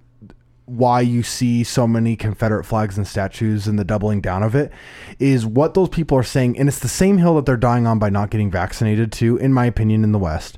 why 0.65 1.01
you 1.01 1.23
see 1.23 1.63
so 1.63 1.87
many 1.87 2.15
Confederate 2.15 2.63
flags 2.63 2.97
and 2.97 3.05
statues 3.05 3.67
and 3.67 3.77
the 3.77 3.83
doubling 3.83 4.21
down 4.21 4.41
of 4.41 4.55
it 4.55 4.71
is 5.19 5.45
what 5.45 5.73
those 5.73 5.89
people 5.89 6.17
are 6.17 6.23
saying, 6.23 6.57
and 6.57 6.69
it's 6.69 6.79
the 6.79 6.87
same 6.87 7.17
hill 7.17 7.35
that 7.35 7.45
they're 7.45 7.57
dying 7.57 7.87
on 7.87 7.99
by 7.99 8.09
not 8.09 8.29
getting 8.29 8.51
vaccinated. 8.51 9.11
Too, 9.11 9.37
in 9.37 9.53
my 9.53 9.65
opinion, 9.65 10.03
in 10.03 10.11
the 10.11 10.19
West, 10.19 10.57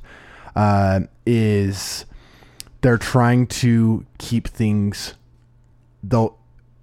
uh, 0.54 1.00
is 1.26 2.04
they're 2.84 2.98
trying 2.98 3.46
to 3.48 4.04
keep 4.18 4.46
things 4.46 5.14
though 6.02 6.36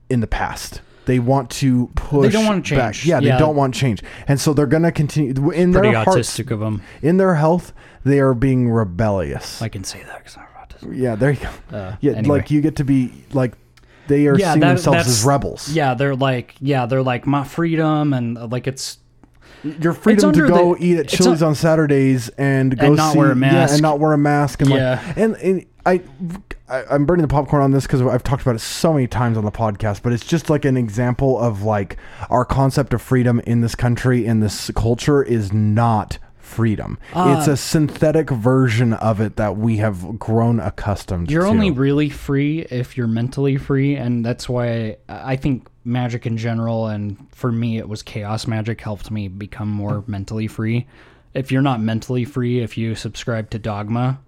in 0.10 0.20
the 0.20 0.28
past. 0.28 0.82
They 1.06 1.20
want 1.20 1.50
to 1.52 1.88
push. 1.96 2.24
They 2.28 2.30
don't 2.32 2.46
want 2.46 2.70
back. 2.70 2.94
change. 2.94 3.06
Yeah, 3.06 3.20
they 3.20 3.38
don't 3.38 3.56
want 3.56 3.74
change, 3.74 4.02
and 4.28 4.40
so 4.40 4.54
they're 4.54 4.66
gonna 4.68 4.92
continue 4.92 5.32
in 5.52 5.72
Pretty 5.74 5.92
their 5.92 6.04
hearts, 6.04 6.18
autistic 6.38 6.52
of 6.52 6.60
them. 6.60 6.82
in 7.02 7.18
their 7.18 7.36
health. 7.36 7.74
They 8.04 8.20
are 8.20 8.34
being 8.34 8.70
rebellious. 8.70 9.62
I 9.62 9.70
can 9.70 9.84
say 9.84 10.02
that 10.04 10.18
because 10.20 10.38
I'm 10.38 10.46
autistic. 10.90 10.98
yeah, 11.00 11.16
there 11.16 11.32
you 11.32 11.40
go. 11.40 11.76
Uh, 11.78 11.96
Yeah, 12.02 12.14
anyway. 12.14 12.40
like 12.40 12.52
you 12.52 12.62
get 12.62 12.76
to 12.78 12.84
be 12.84 13.14
like 13.34 13.54
they 14.08 14.28
are 14.28 14.38
Yeah, 14.38 14.54
seeing 14.54 14.62
that- 14.62 14.68
themselves 14.70 15.08
as 15.08 15.24
rebels. 15.24 15.70
Yeah, 15.70 15.94
they're 15.94 16.16
like, 16.16 16.56
yeah, 16.60 16.86
they're 16.88 17.04
like 17.04 17.26
my 17.28 17.44
freedom, 17.44 18.14
and 18.14 18.38
uh, 18.38 18.48
like 18.48 18.68
it's 18.68 18.98
Your 19.64 19.94
freedom 19.94 20.32
to 20.34 20.48
go 20.48 20.76
the- 20.76 20.84
eat 20.86 20.98
at 20.98 21.08
Chili's 21.08 21.42
un- 21.44 21.50
on 21.50 21.56
Saturdays 21.56 22.30
and 22.38 22.78
go 22.78 22.94
not 22.94 23.14
see, 23.14 23.18
wear 23.20 23.28
a 23.28 23.36
yeah, 23.36 23.40
mask. 23.40 23.74
and 23.74 23.82
not 23.82 24.00
wear 24.00 24.14
a 24.14 24.18
mask 24.18 24.62
and 24.62 24.70
Yeah. 24.72 25.02
like 25.08 25.18
and, 25.18 25.36
and 25.38 25.66
I, 25.86 26.02
I 26.70 26.84
I'm 26.92 27.06
burning 27.06 27.22
the 27.24 27.28
popcorn 27.28 27.62
on 27.64 27.72
this 27.72 27.86
because 27.86 28.02
I've 28.02 28.24
talked 28.24 28.42
about 28.44 28.56
it 28.56 28.60
so 28.60 28.94
many 28.94 29.08
times 29.08 29.38
on 29.38 29.46
the 29.46 29.52
podcast, 29.52 30.02
but 30.04 30.14
it's 30.14 30.26
just 30.26 30.50
like 30.50 30.66
an 30.66 30.78
example 30.78 31.40
of 31.40 31.64
like 31.64 31.98
our 32.30 32.46
concept 32.46 32.94
of 32.94 33.02
freedom 33.02 33.40
in 33.46 33.62
this 33.62 33.76
country 33.76 34.26
in 34.26 34.40
this 34.42 34.72
culture 34.76 35.22
is 35.24 35.52
not 35.54 36.18
freedom. 36.38 37.00
Uh, 37.14 37.36
it's 37.38 37.48
a 37.48 37.56
synthetic 37.56 38.30
version 38.30 38.94
of 38.94 39.22
it 39.22 39.38
that 39.38 39.58
we 39.58 39.78
have 39.78 40.20
grown 40.20 40.60
accustomed 40.60 41.28
to 41.30 41.34
You're 41.34 41.46
only 41.48 41.72
really 41.72 42.10
free 42.10 42.60
if 42.70 42.98
you're 42.98 43.08
mentally 43.08 43.58
free, 43.58 43.96
and 43.96 44.26
that's 44.26 44.50
why 44.50 44.98
I 45.08 45.36
think 45.38 45.68
magic 45.84 46.26
in 46.26 46.38
general, 46.38 46.88
and 46.88 47.28
for 47.32 47.52
me, 47.52 47.78
it 47.78 47.88
was 47.88 48.04
chaos 48.04 48.48
magic, 48.48 48.82
helped 48.82 49.12
me 49.12 49.28
become 49.28 49.70
more 49.70 50.04
mentally 50.08 50.48
free. 50.48 50.88
If 51.34 51.52
you're 51.52 51.62
not 51.62 51.82
mentally 51.82 52.26
free, 52.26 52.60
if 52.60 52.78
you 52.78 52.96
subscribe 52.96 53.50
to 53.52 53.60
dogma, 53.60 54.20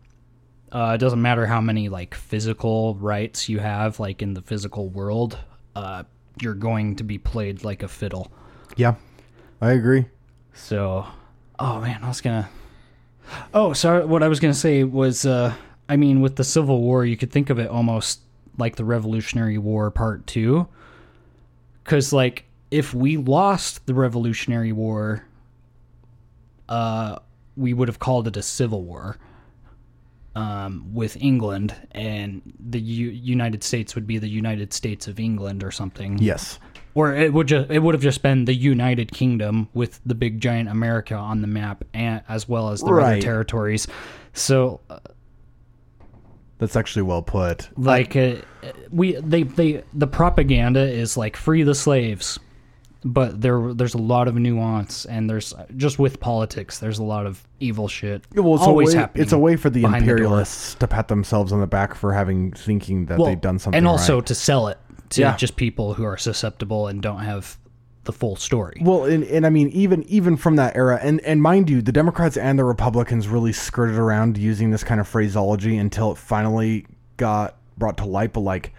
uh, 0.72 0.94
it 0.96 0.98
doesn't 0.98 1.22
matter 1.22 1.46
how 1.46 1.62
many 1.62 1.90
like 1.90 2.16
physical 2.16 2.96
rights 2.96 3.48
you 3.48 3.60
have, 3.60 4.00
like 4.00 4.22
in 4.22 4.34
the 4.34 4.42
physical 4.42 4.90
world, 4.90 5.38
uh, 5.76 6.04
you're 6.42 6.56
going 6.56 6.96
to 6.96 7.04
be 7.04 7.18
played 7.18 7.64
like 7.64 7.84
a 7.84 7.88
fiddle. 7.88 8.32
yeah, 8.76 8.96
I 9.62 9.72
agree. 9.74 10.06
So, 10.54 11.06
oh 11.60 11.82
man, 11.82 12.04
I 12.04 12.08
was 12.08 12.22
gonna. 12.22 12.50
Oh, 13.54 13.74
sorry. 13.74 14.06
What 14.06 14.24
I 14.24 14.28
was 14.28 14.40
gonna 14.40 14.54
say 14.54 14.84
was, 14.84 15.26
uh, 15.26 15.54
I 15.88 15.96
mean, 15.96 16.22
with 16.22 16.36
the 16.36 16.44
Civil 16.44 16.82
War, 16.82 17.06
you 17.06 17.18
could 17.18 17.32
think 17.32 17.50
of 17.50 17.60
it 17.60 17.70
almost 17.70 18.22
like 18.58 18.76
the 18.76 18.86
Revolutionary 18.86 19.58
War 19.58 19.90
Part 19.92 20.26
Two, 20.28 20.68
because 21.84 22.14
like 22.14 22.46
if 22.72 22.94
we 22.94 23.18
lost 23.18 23.86
the 23.86 23.94
Revolutionary 23.94 24.72
War, 24.72 25.26
uh, 26.70 27.20
we 27.56 27.74
would 27.74 27.88
have 27.88 28.00
called 28.00 28.28
it 28.28 28.38
a 28.38 28.42
civil 28.42 28.84
war. 28.84 29.18
Um, 30.36 30.96
with 30.96 31.16
England 31.18 31.76
and 31.92 32.42
the 32.60 32.80
U- 32.82 33.12
United 33.12 33.64
States 33.64 33.94
would 33.94 34.08
be 34.08 34.18
the 34.18 34.28
United 34.28 34.74
States 34.74 35.08
of 35.08 35.20
England 35.20 35.64
or 35.64 35.70
something 35.70 36.18
Yes. 36.18 36.58
or 36.96 37.14
it 37.14 37.32
would 37.32 37.46
just 37.48 37.70
it 37.70 37.78
would 37.84 37.94
have 37.94 38.02
just 38.02 38.24
been 38.24 38.46
the 38.46 38.56
United 38.56 39.12
Kingdom 39.12 39.70
with 39.76 40.02
the 40.08 40.16
big 40.16 40.42
giant 40.42 40.70
America 40.70 41.14
on 41.14 41.42
the 41.42 41.48
map, 41.48 41.84
and 41.94 42.24
as 42.28 42.50
well 42.50 42.70
as 42.70 42.80
the 42.80 42.88
other 42.88 42.96
Right. 42.96 43.22
territories. 43.22 43.86
So, 44.34 44.80
uh, 44.90 44.98
That's 46.64 46.78
actually 46.78 47.02
well 47.02 47.22
put. 47.22 47.68
like, 47.78 48.16
uh, 48.16 48.36
we 48.90 49.14
they 49.16 49.44
they 49.44 49.84
the 49.94 50.08
propaganda 50.08 50.80
is 50.80 51.18
like 51.18 51.36
free 51.36 51.64
the 51.64 51.76
slaves, 51.76 52.40
but 53.04 53.42
there 53.42 53.74
there's 53.74 53.96
a 53.96 53.98
lot 53.98 54.30
of 54.30 54.36
nuance, 54.36 55.04
and 55.06 55.30
there's 55.30 55.54
just 55.76 56.00
with 56.00 56.22
politics, 56.22 56.80
there's 56.80 57.00
a 57.00 57.04
lot 57.04 57.26
of 57.26 57.46
evil 57.60 57.90
shit. 57.90 58.24
Well, 58.34 58.56
it's 58.56 58.64
always 58.64 58.94
a 58.94 58.96
way, 58.96 59.02
happening. 59.02 59.24
It's 59.24 59.34
a 59.34 59.38
way 59.38 59.58
for 59.58 59.70
the 59.70 59.82
behind 59.82 60.06
the 60.08 60.12
imperialists 60.12 60.76
to 60.76 60.88
pat 60.88 61.10
themselves 61.10 61.52
on 61.52 61.60
the 61.60 61.68
back 61.68 61.96
for 61.96 62.14
having 62.14 62.54
thinking 62.54 63.08
that 63.08 63.18
Well, 63.18 63.28
they've 63.28 63.42
done 63.42 63.60
something 63.60 63.78
and 63.78 63.86
also 63.88 64.16
right. 64.20 64.26
to 64.28 64.36
sell 64.36 64.70
it 64.70 64.78
to 65.10 65.22
Yeah. 65.22 65.36
just 65.36 65.58
people 65.58 65.96
who 65.96 66.06
are 66.06 66.16
susceptible 66.18 66.88
and 66.88 67.02
don't 67.02 67.20
have 67.20 67.58
the 68.06 68.14
full 68.14 68.36
story. 68.36 68.80
Well, 68.82 69.06
and, 69.06 69.24
and 69.24 69.46
I 69.46 69.50
mean, 69.50 69.70
even 69.70 70.04
even 70.04 70.38
from 70.38 70.56
that 70.58 70.76
era, 70.76 71.00
and 71.02 71.22
and 71.22 71.42
mind 71.42 71.70
you, 71.70 71.82
the 71.82 71.92
Democrats 71.92 72.38
and 72.38 72.60
the 72.60 72.64
Republicans 72.64 73.28
really 73.28 73.54
skirted 73.54 73.98
around 73.98 74.38
using 74.38 74.72
this 74.72 74.84
kind 74.84 75.00
of 75.00 75.08
phraseology 75.08 75.78
until 75.78 76.12
it 76.12 76.18
finally 76.18 76.86
got 77.18 77.58
brought 77.78 77.98
to 77.98 78.06
light. 78.06 78.34
But 78.34 78.42
like, 78.42 78.74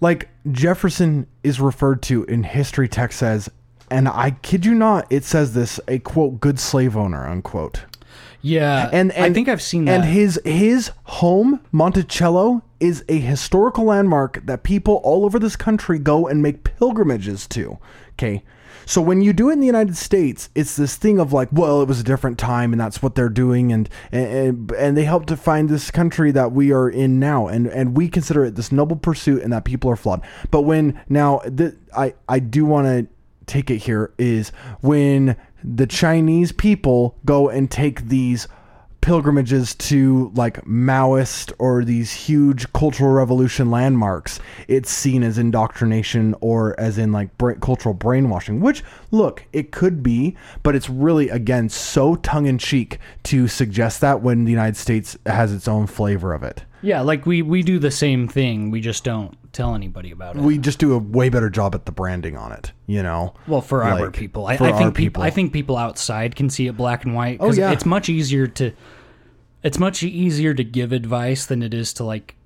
like 0.00 0.28
Jefferson 0.50 1.26
is 1.42 1.60
referred 1.60 2.02
to 2.02 2.24
in 2.24 2.42
history 2.42 2.88
texts 2.88 3.22
as, 3.22 3.48
and 3.90 4.08
I 4.08 4.32
kid 4.42 4.66
you 4.66 4.74
not, 4.74 5.06
it 5.10 5.24
says 5.24 5.54
this 5.54 5.80
a 5.88 5.98
quote 5.98 6.40
good 6.40 6.60
slave 6.60 6.96
owner 6.96 7.26
unquote. 7.26 7.84
yeah, 8.42 8.90
And, 8.92 9.10
and 9.12 9.24
I 9.24 9.32
think 9.32 9.48
I've 9.48 9.62
seen 9.62 9.86
that. 9.86 10.00
And 10.00 10.04
his 10.04 10.40
his 10.44 10.90
home 11.04 11.60
Monticello 11.72 12.62
is 12.80 13.04
a 13.08 13.18
historical 13.18 13.84
landmark 13.84 14.44
that 14.46 14.62
people 14.62 15.00
all 15.02 15.24
over 15.24 15.38
this 15.38 15.56
country 15.56 15.98
go 15.98 16.28
and 16.28 16.42
make 16.42 16.62
pilgrimages 16.62 17.46
to. 17.48 17.78
Okay. 18.18 18.42
So 18.84 19.02
when 19.02 19.20
you 19.20 19.34
do 19.34 19.50
it 19.50 19.52
in 19.52 19.60
the 19.60 19.66
United 19.66 19.96
States, 19.98 20.48
it's 20.54 20.74
this 20.74 20.96
thing 20.96 21.20
of 21.20 21.32
like, 21.32 21.50
well, 21.52 21.82
it 21.82 21.88
was 21.88 22.00
a 22.00 22.04
different 22.04 22.38
time, 22.38 22.72
and 22.72 22.80
that's 22.80 23.02
what 23.02 23.14
they're 23.14 23.28
doing, 23.28 23.70
and 23.70 23.88
and 24.10 24.72
and 24.72 24.96
they 24.96 25.04
help 25.04 25.26
to 25.26 25.36
find 25.36 25.68
this 25.68 25.90
country 25.90 26.30
that 26.32 26.52
we 26.52 26.72
are 26.72 26.88
in 26.88 27.20
now, 27.20 27.48
and 27.48 27.66
and 27.66 27.94
we 27.94 28.08
consider 28.08 28.46
it 28.46 28.54
this 28.54 28.72
noble 28.72 28.96
pursuit, 28.96 29.42
and 29.42 29.52
that 29.52 29.64
people 29.64 29.90
are 29.90 29.96
flawed. 29.96 30.22
But 30.50 30.62
when 30.62 30.98
now, 31.08 31.40
th- 31.40 31.74
I 31.94 32.14
I 32.28 32.38
do 32.38 32.64
want 32.64 32.86
to 32.86 33.06
take 33.44 33.70
it 33.70 33.78
here 33.78 34.12
is 34.18 34.50
when 34.80 35.36
the 35.62 35.86
Chinese 35.86 36.52
people 36.52 37.18
go 37.24 37.48
and 37.48 37.70
take 37.70 38.08
these 38.08 38.48
pilgrimages 39.08 39.74
to 39.74 40.30
like 40.34 40.62
Maoist 40.66 41.50
or 41.58 41.82
these 41.82 42.12
huge 42.12 42.70
cultural 42.74 43.10
revolution 43.10 43.70
landmarks, 43.70 44.38
it's 44.68 44.90
seen 44.90 45.22
as 45.22 45.38
indoctrination 45.38 46.34
or 46.42 46.78
as 46.78 46.98
in 46.98 47.10
like 47.10 47.36
bra- 47.38 47.54
cultural 47.54 47.94
brainwashing, 47.94 48.60
which 48.60 48.84
look, 49.10 49.46
it 49.54 49.72
could 49.72 50.02
be, 50.02 50.36
but 50.62 50.76
it's 50.76 50.90
really, 50.90 51.30
again, 51.30 51.70
so 51.70 52.16
tongue 52.16 52.44
in 52.44 52.58
cheek 52.58 52.98
to 53.22 53.48
suggest 53.48 54.02
that 54.02 54.20
when 54.20 54.44
the 54.44 54.50
United 54.50 54.76
States 54.76 55.16
has 55.24 55.54
its 55.54 55.66
own 55.66 55.86
flavor 55.86 56.34
of 56.34 56.42
it. 56.42 56.66
Yeah, 56.82 57.00
like 57.00 57.24
we 57.24 57.42
we 57.42 57.62
do 57.62 57.78
the 57.78 57.90
same 57.90 58.28
thing. 58.28 58.70
We 58.70 58.80
just 58.80 59.02
don't 59.02 59.36
tell 59.52 59.74
anybody 59.74 60.10
about 60.10 60.36
it. 60.36 60.42
We 60.42 60.58
just 60.58 60.78
do 60.78 60.92
a 60.92 60.98
way 60.98 61.28
better 61.28 61.50
job 61.50 61.74
at 61.74 61.86
the 61.86 61.92
branding 61.92 62.36
on 62.36 62.52
it, 62.52 62.72
you 62.86 63.02
know? 63.02 63.34
well, 63.48 63.60
for 63.60 63.82
our 63.82 64.10
people, 64.10 64.46
I, 64.46 64.52
I 64.54 64.72
think 64.72 64.94
people. 64.94 65.22
I 65.22 65.30
think 65.30 65.52
people 65.52 65.76
outside 65.76 66.36
can 66.36 66.50
see 66.50 66.66
it 66.66 66.76
black 66.76 67.04
and 67.04 67.14
white. 67.14 67.38
Oh, 67.40 67.52
yeah. 67.52 67.72
it's 67.72 67.86
much 67.86 68.08
easier 68.08 68.46
to. 68.46 68.72
It's 69.62 69.78
much 69.78 70.02
easier 70.02 70.54
to 70.54 70.64
give 70.64 70.92
advice 70.92 71.46
than 71.46 71.62
it 71.62 71.74
is 71.74 71.92
to 71.94 72.04
like 72.04 72.36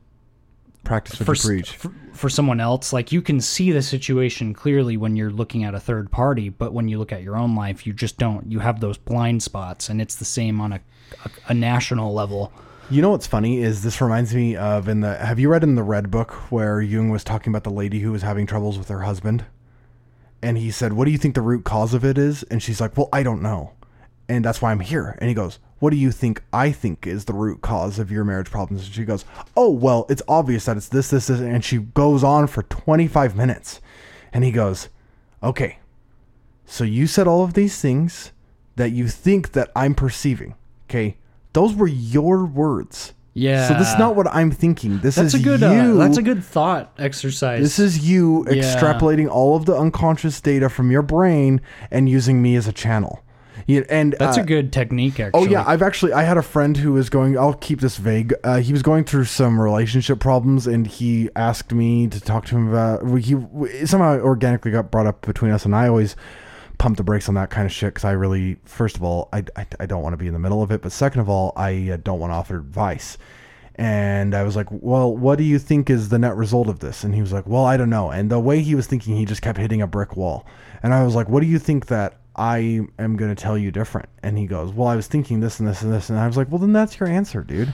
Practice 0.85 1.19
for, 1.19 1.37
preach. 1.37 1.71
for 1.77 1.93
for 2.13 2.29
someone 2.29 2.61
else. 2.61 2.93
Like 2.93 3.13
you 3.13 3.23
can 3.23 3.41
see 3.41 3.71
the 3.71 3.83
situation 3.83 4.53
clearly 4.53 4.97
when 4.97 5.15
you're 5.15 5.31
looking 5.31 5.63
at 5.63 5.75
a 5.75 5.81
third 5.81 6.11
party, 6.11 6.49
but 6.49 6.73
when 6.73 6.89
you 6.89 6.99
look 6.99 7.13
at 7.13 7.23
your 7.23 7.37
own 7.37 7.55
life, 7.55 7.87
you 7.87 7.93
just 7.93 8.19
don't. 8.19 8.51
You 8.51 8.59
have 8.59 8.81
those 8.81 8.99
blind 8.99 9.45
spots, 9.45 9.89
and 9.89 10.01
it's 10.01 10.17
the 10.17 10.25
same 10.25 10.61
on 10.61 10.73
a 10.73 10.81
a, 11.25 11.31
a 11.49 11.55
national 11.55 12.13
level. 12.13 12.53
You 12.91 13.01
know 13.01 13.11
what's 13.11 13.27
funny 13.27 13.63
is 13.63 13.83
this 13.83 14.01
reminds 14.01 14.35
me 14.35 14.57
of 14.57 14.89
in 14.89 15.01
the 15.01 15.17
have 15.17 15.39
you 15.39 15.49
read 15.49 15.63
in 15.63 15.77
the 15.77 15.83
Red 15.83 16.11
Book 16.11 16.33
where 16.51 16.81
Jung 16.81 17.11
was 17.11 17.25
talking 17.25 17.53
about 17.53 17.65
the 17.65 17.71
lady 17.71 18.01
who 18.01 18.13
was 18.13 18.23
having 18.23 18.47
troubles 18.47 18.79
with 18.79 18.89
her 18.89 19.03
husband? 19.03 19.45
And 20.43 20.59
he 20.59 20.71
said, 20.71 20.93
What 20.93 21.05
do 21.05 21.13
you 21.13 21.19
think 21.19 21.35
the 21.35 21.43
root 21.43 21.65
cause 21.65 21.95
of 21.95 22.05
it 22.05 22.19
is? 22.19 22.43
And 22.45 22.63
she's 22.63 22.81
like, 22.81 22.97
Well, 22.97 23.09
I 23.13 23.23
don't 23.23 23.43
know. 23.43 23.73
And 24.29 24.45
that's 24.45 24.61
why 24.61 24.73
I'm 24.73 24.81
here. 24.81 25.17
And 25.21 25.29
he 25.29 25.35
goes, 25.35 25.59
What 25.83 25.91
do 25.91 25.97
you 25.97 26.13
think 26.13 26.45
I 26.53 26.71
think 26.71 27.09
is 27.09 27.25
the 27.25 27.33
root 27.33 27.61
cause 27.61 27.99
of 27.99 28.09
your 28.13 28.23
marriage 28.23 28.53
problems? 28.53 28.85
And 28.85 28.95
she 28.95 29.05
goes, 29.05 29.25
Oh, 29.57 29.69
well, 29.69 30.07
it's 30.09 30.23
obvious 30.29 30.67
that 30.67 30.77
it's 30.77 30.89
this, 30.89 31.11
this, 31.11 31.27
this. 31.27 31.41
And 31.41 31.65
she 31.65 31.79
goes 31.79 32.23
on 32.23 32.47
for 32.47 32.63
25 32.63 33.35
minutes. 33.35 33.81
And 34.33 34.45
he 34.45 34.53
goes, 34.53 34.91
Okay, 35.43 35.81
so 36.67 36.85
you 36.85 37.09
said 37.09 37.27
all 37.27 37.43
of 37.43 37.55
these 37.55 37.81
things 37.81 38.31
that 38.77 38.93
you 38.93 39.09
think 39.09 39.55
that 39.55 39.73
I'm 39.75 39.97
perceiving. 39.97 40.55
Okay. 40.89 41.17
Those 41.53 41.75
were 41.75 41.89
your 41.89 42.45
words. 42.45 43.13
Yeah. 43.35 43.67
So 43.67 43.75
this 43.75 43.89
is 43.93 43.99
not 43.99 44.15
what 44.15 44.29
I'm 44.29 44.53
thinking. 44.53 45.01
This 45.01 45.17
That's 45.17 45.35
is 45.35 45.41
a 45.41 45.43
good. 45.43 45.61
you. 45.63 45.67
Uh, 45.67 45.95
that's 45.95 46.17
a 46.17 46.23
good 46.23 46.45
thought 46.45 46.93
exercise. 46.97 47.61
This 47.61 47.81
is 47.81 48.09
you 48.09 48.47
Yeah. 48.49 48.63
extrapolating 48.63 49.29
all 49.29 49.57
of 49.57 49.67
the 49.67 49.77
unconscious 49.77 50.41
data 50.41 50.69
from 50.69 50.93
your 50.93 51.03
brain 51.03 51.61
and 51.91 52.09
using 52.09 52.41
me 52.41 52.55
as 52.55 52.69
a 52.69 52.73
channel. 52.73 53.25
Yeah, 53.67 53.83
and 53.89 54.15
That's 54.19 54.39
uh, 54.39 54.43
a 54.43 54.45
good 54.45 54.73
technique. 54.73 55.21
Actually. 55.21 55.41
Oh 55.41 55.51
yeah, 55.51 55.65
I've 55.67 55.83
actually 55.83 56.13
I 56.13 56.23
had 56.23 56.37
a 56.37 56.43
friend 56.43 56.77
who 56.77 56.93
was 56.93 57.11
going. 57.11 57.39
I'll 57.39 57.55
keep 57.55 57.81
this 57.81 57.97
vague. 57.97 58.35
Uh, 58.45 58.59
he 58.59 58.73
was 58.73 58.83
going 58.83 59.05
through 59.05 59.25
some 59.25 59.61
relationship 59.61 60.21
problems, 60.21 60.67
and 60.67 60.87
he 60.87 61.31
asked 61.37 61.73
me 61.73 62.09
to 62.09 62.21
talk 62.21 62.47
to 62.47 62.57
him 62.57 62.69
about. 62.69 63.05
He 63.19 63.37
somehow 63.87 64.19
organically 64.21 64.71
got 64.71 64.91
brought 64.91 65.07
up 65.07 65.25
between 65.27 65.53
us, 65.53 65.65
and 65.65 65.75
I 65.75 65.89
always 65.89 66.17
pump 66.79 66.97
the 66.97 67.05
brakes 67.05 67.29
on 67.29 67.37
that 67.37 67.49
kind 67.49 67.65
of 67.65 67.73
shit 67.73 67.95
because 67.95 68.05
I 68.05 68.11
really, 68.11 68.57
first 68.65 68.97
of 68.97 69.05
all, 69.05 69.29
I, 69.33 69.45
I, 69.57 69.67
I 69.79 69.87
don't 69.87 70.03
want 70.03 70.15
to 70.15 70.17
be 70.17 70.27
in 70.27 70.33
the 70.33 70.41
middle 70.41 70.65
of 70.65 70.73
it, 70.73 70.83
but 70.83 70.91
second 70.91 71.21
of 71.21 71.29
all, 71.29 71.53
I 71.55 71.91
uh, 71.91 71.97
don't 72.03 72.19
want 72.19 72.33
to 72.33 72.35
offer 72.35 72.57
advice. 72.57 73.19
And 73.77 74.35
I 74.35 74.43
was 74.43 74.57
like, 74.57 74.67
well, 74.71 75.17
what 75.17 75.39
do 75.39 75.45
you 75.45 75.59
think 75.59 75.89
is 75.89 76.09
the 76.09 76.19
net 76.19 76.37
result 76.37 76.69
of 76.69 76.81
this? 76.81 77.05
And 77.05 77.15
he 77.15 77.21
was 77.21 77.33
like, 77.33 77.47
well, 77.47 77.65
I 77.65 77.77
don't 77.77 77.89
know. 77.89 78.11
And 78.11 78.31
the 78.31 78.41
way 78.41 78.61
he 78.61 78.75
was 78.75 78.87
thinking, 78.87 79.17
he 79.17 79.25
just 79.25 79.43
kept 79.43 79.59
hitting 79.59 79.81
a 79.81 79.87
brick 79.87 80.17
wall. 80.17 80.45
And 80.83 80.93
I 80.93 81.05
was 81.05 81.15
like, 81.15 81.29
what 81.29 81.41
do 81.41 81.47
you 81.47 81.59
think 81.59 81.87
that 81.87 82.19
I 82.37 82.81
am 82.99 83.17
going 83.17 83.35
to 83.35 83.41
tell 83.41 83.59
you 83.59 83.71
different? 83.71 84.09
And 84.23 84.39
he 84.39 84.47
goes, 84.47 84.73
well, 84.73 84.89
I 84.89 84.97
was 84.97 85.07
thinking 85.07 85.41
this 85.41 85.61
and 85.61 85.69
this 85.69 85.83
and 85.83 85.93
this. 85.93 86.09
And 86.11 86.19
I 86.19 86.27
was 86.27 86.37
like, 86.37 86.51
well, 86.51 86.59
then 86.59 86.73
that's 86.73 86.99
your 86.99 87.09
answer, 87.09 87.43
dude. 87.43 87.73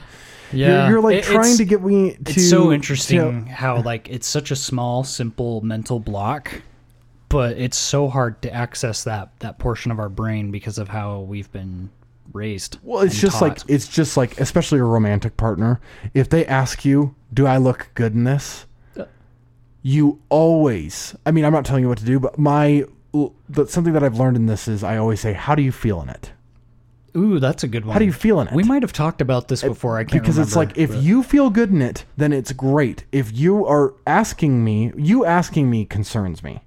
yeah. 0.51 0.83
You're, 0.83 0.89
you're 0.91 1.01
like 1.01 1.15
It- 1.17 1.23
trying 1.25 1.57
to 1.57 1.65
get 1.65 1.81
me 1.83 2.15
to. 2.15 2.31
it's 2.31 2.49
so 2.49 2.65
to- 2.67 2.73
interesting 2.73 3.45
how 3.61 3.81
like 3.81 4.09
it's 4.09 4.27
such 4.27 4.51
a 4.51 4.55
small 4.55 5.03
simple 5.03 5.61
mental 5.61 5.99
block 5.99 6.61
but 7.29 7.57
it's 7.59 7.77
so 7.77 8.07
hard 8.07 8.41
to 8.41 8.51
access 8.51 9.03
that 9.03 9.29
that 9.39 9.59
portion 9.59 9.91
of 9.91 9.99
our 9.99 10.09
brain 10.09 10.49
because 10.49 10.79
of 10.79 10.87
how 10.87 11.19
we've 11.19 11.51
been 11.51 11.89
raised 12.33 12.79
Well, 12.83 13.01
it's 13.03 13.19
just 13.19 13.39
like 13.41 13.59
it's 13.67 13.87
just 13.87 14.17
like 14.17 14.39
especially 14.39 14.79
a 14.79 14.83
romantic 14.83 15.37
partner. 15.37 15.79
If 16.15 16.29
they 16.29 16.45
ask 16.47 16.83
you, 16.85 17.13
"Do 17.33 17.45
I 17.45 17.57
look 17.57 17.89
good 17.93 18.13
in 18.15 18.23
this?" 18.23 18.65
Uh. 18.97 19.05
You 19.83 20.19
always. 20.29 21.15
I 21.25 21.31
mean, 21.31 21.45
I'm 21.45 21.53
not 21.53 21.65
telling 21.65 21.83
you 21.83 21.89
what 21.89 21.99
to 21.99 22.05
do, 22.05 22.19
but 22.19 22.37
my 22.39 22.83
something 23.67 23.93
that 23.93 24.03
I've 24.03 24.17
learned 24.17 24.37
in 24.37 24.45
this 24.45 24.67
is 24.67 24.83
I 24.83 24.97
always 24.97 25.19
say, 25.19 25.33
"How 25.33 25.55
do 25.55 25.61
you 25.61 25.71
feel 25.71 26.01
in 26.01 26.09
it?" 26.09 26.31
ooh 27.17 27.39
that's 27.39 27.63
a 27.63 27.67
good 27.67 27.85
one 27.85 27.93
How 27.93 27.99
do 27.99 28.05
you 28.05 28.13
feel 28.13 28.39
in 28.39 28.47
it? 28.47 28.53
we 28.53 28.63
might 28.63 28.83
have 28.83 28.93
talked 28.93 29.19
about 29.19 29.47
this 29.47 29.63
before 29.63 29.97
i 29.97 30.03
can't 30.03 30.21
because 30.21 30.37
it's 30.37 30.55
like 30.55 30.77
if 30.77 30.91
but- 30.91 30.99
you 31.01 31.23
feel 31.23 31.49
good 31.49 31.71
in 31.71 31.81
it, 31.81 32.05
then 32.17 32.31
it's 32.31 32.51
great. 32.51 33.03
If 33.11 33.35
you 33.35 33.65
are 33.65 33.93
asking 34.05 34.63
me, 34.63 34.91
you 34.95 35.25
asking 35.25 35.69
me 35.69 35.85
concerns 35.85 36.43
me. 36.43 36.61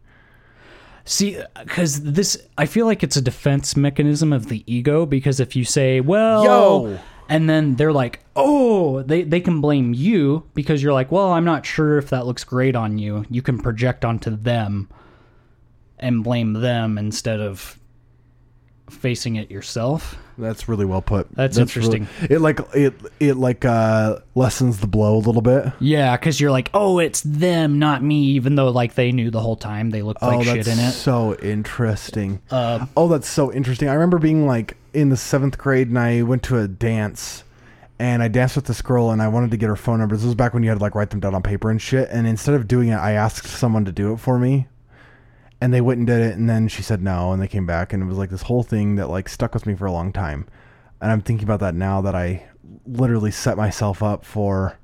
See, 1.04 1.40
because 1.58 2.02
this, 2.02 2.36
I 2.56 2.66
feel 2.66 2.86
like 2.86 3.02
it's 3.02 3.16
a 3.16 3.22
defense 3.22 3.76
mechanism 3.76 4.32
of 4.32 4.48
the 4.48 4.62
ego. 4.72 5.04
Because 5.04 5.40
if 5.40 5.56
you 5.56 5.64
say, 5.64 6.00
"Well," 6.00 6.44
Yo. 6.44 6.98
and 7.28 7.50
then 7.50 7.74
they're 7.74 7.92
like, 7.92 8.20
"Oh," 8.36 9.02
they 9.02 9.22
they 9.24 9.40
can 9.40 9.60
blame 9.60 9.94
you 9.94 10.44
because 10.54 10.80
you're 10.80 10.92
like, 10.92 11.10
"Well, 11.10 11.32
I'm 11.32 11.44
not 11.44 11.66
sure 11.66 11.98
if 11.98 12.08
that 12.10 12.24
looks 12.26 12.44
great 12.44 12.76
on 12.76 12.98
you." 12.98 13.24
You 13.30 13.42
can 13.42 13.58
project 13.58 14.04
onto 14.04 14.30
them 14.36 14.88
and 16.02 16.22
blame 16.22 16.52
them 16.52 16.98
instead 16.98 17.40
of 17.40 17.78
facing 18.90 19.36
it 19.36 19.50
yourself. 19.50 20.16
That's 20.38 20.68
really 20.68 20.84
well 20.84 21.02
put. 21.02 21.30
That's 21.34 21.56
really- 21.56 21.62
interesting. 21.62 22.08
it 22.28 22.40
like 22.40 22.60
it 22.74 22.94
it 23.20 23.34
like 23.34 23.64
uh 23.64 24.18
lessens 24.34 24.80
the 24.80 24.86
blow 24.86 25.16
a 25.16 25.18
little 25.18 25.42
bit. 25.42 25.72
Yeah, 25.80 26.16
because 26.16 26.40
you're 26.40 26.50
like, 26.50 26.70
"Oh, 26.74 26.98
it's 26.98 27.20
them, 27.22 27.78
not 27.78 28.02
me," 28.02 28.22
even 28.32 28.54
though 28.54 28.70
like 28.70 28.94
they 28.94 29.12
knew 29.12 29.30
the 29.30 29.40
whole 29.40 29.56
time 29.56 29.90
they 29.90 30.02
looked 30.02 30.22
like 30.22 30.40
oh, 30.40 30.42
shit 30.42 30.66
in 30.66 30.78
it. 30.78 30.92
so 30.92 31.34
interesting. 31.36 32.40
Uh, 32.50 32.86
oh, 32.96 33.08
that's 33.08 33.28
so 33.28 33.52
interesting. 33.52 33.88
I 33.88 33.94
remember 33.94 34.18
being 34.18 34.46
like 34.46 34.76
in 34.92 35.08
the 35.10 35.16
seventh 35.16 35.58
grade, 35.58 35.88
and 35.88 35.98
I 35.98 36.22
went 36.22 36.42
to 36.44 36.58
a 36.58 36.66
dance, 36.68 37.44
and 37.98 38.22
I 38.22 38.28
danced 38.28 38.56
with 38.56 38.64
this 38.66 38.82
girl, 38.82 39.10
and 39.10 39.22
I 39.22 39.28
wanted 39.28 39.50
to 39.52 39.56
get 39.56 39.68
her 39.68 39.76
phone 39.76 39.98
number. 40.00 40.16
This 40.16 40.24
was 40.24 40.34
back 40.34 40.54
when 40.54 40.62
you 40.62 40.70
had 40.70 40.78
to 40.78 40.82
like 40.82 40.94
write 40.94 41.10
them 41.10 41.20
down 41.20 41.34
on 41.34 41.42
paper 41.42 41.70
and 41.70 41.80
shit. 41.80 42.08
And 42.10 42.26
instead 42.26 42.54
of 42.54 42.66
doing 42.66 42.88
it, 42.88 42.96
I 42.96 43.12
asked 43.12 43.46
someone 43.46 43.84
to 43.84 43.92
do 43.92 44.12
it 44.12 44.18
for 44.18 44.38
me, 44.38 44.66
and 45.62 45.72
they 45.72 45.80
went 45.80 45.98
and 45.98 46.06
did 46.08 46.20
it, 46.20 46.36
and 46.36 46.50
then 46.50 46.66
she 46.66 46.82
said 46.82 47.00
no, 47.00 47.30
and 47.30 47.40
they 47.40 47.46
came 47.46 47.66
back, 47.66 47.92
and 47.92 48.02
it 48.02 48.06
was 48.06 48.18
like 48.18 48.30
this 48.30 48.42
whole 48.42 48.64
thing 48.64 48.96
that 48.96 49.08
like 49.08 49.28
stuck 49.28 49.54
with 49.54 49.64
me 49.64 49.76
for 49.76 49.86
a 49.86 49.92
long 49.92 50.12
time. 50.12 50.44
And 51.00 51.12
I'm 51.12 51.20
thinking 51.20 51.44
about 51.44 51.60
that 51.60 51.76
now 51.76 52.00
that 52.00 52.16
I 52.16 52.46
literally 52.84 53.30
set 53.30 53.56
myself 53.56 54.02
up 54.02 54.24
for, 54.24 54.76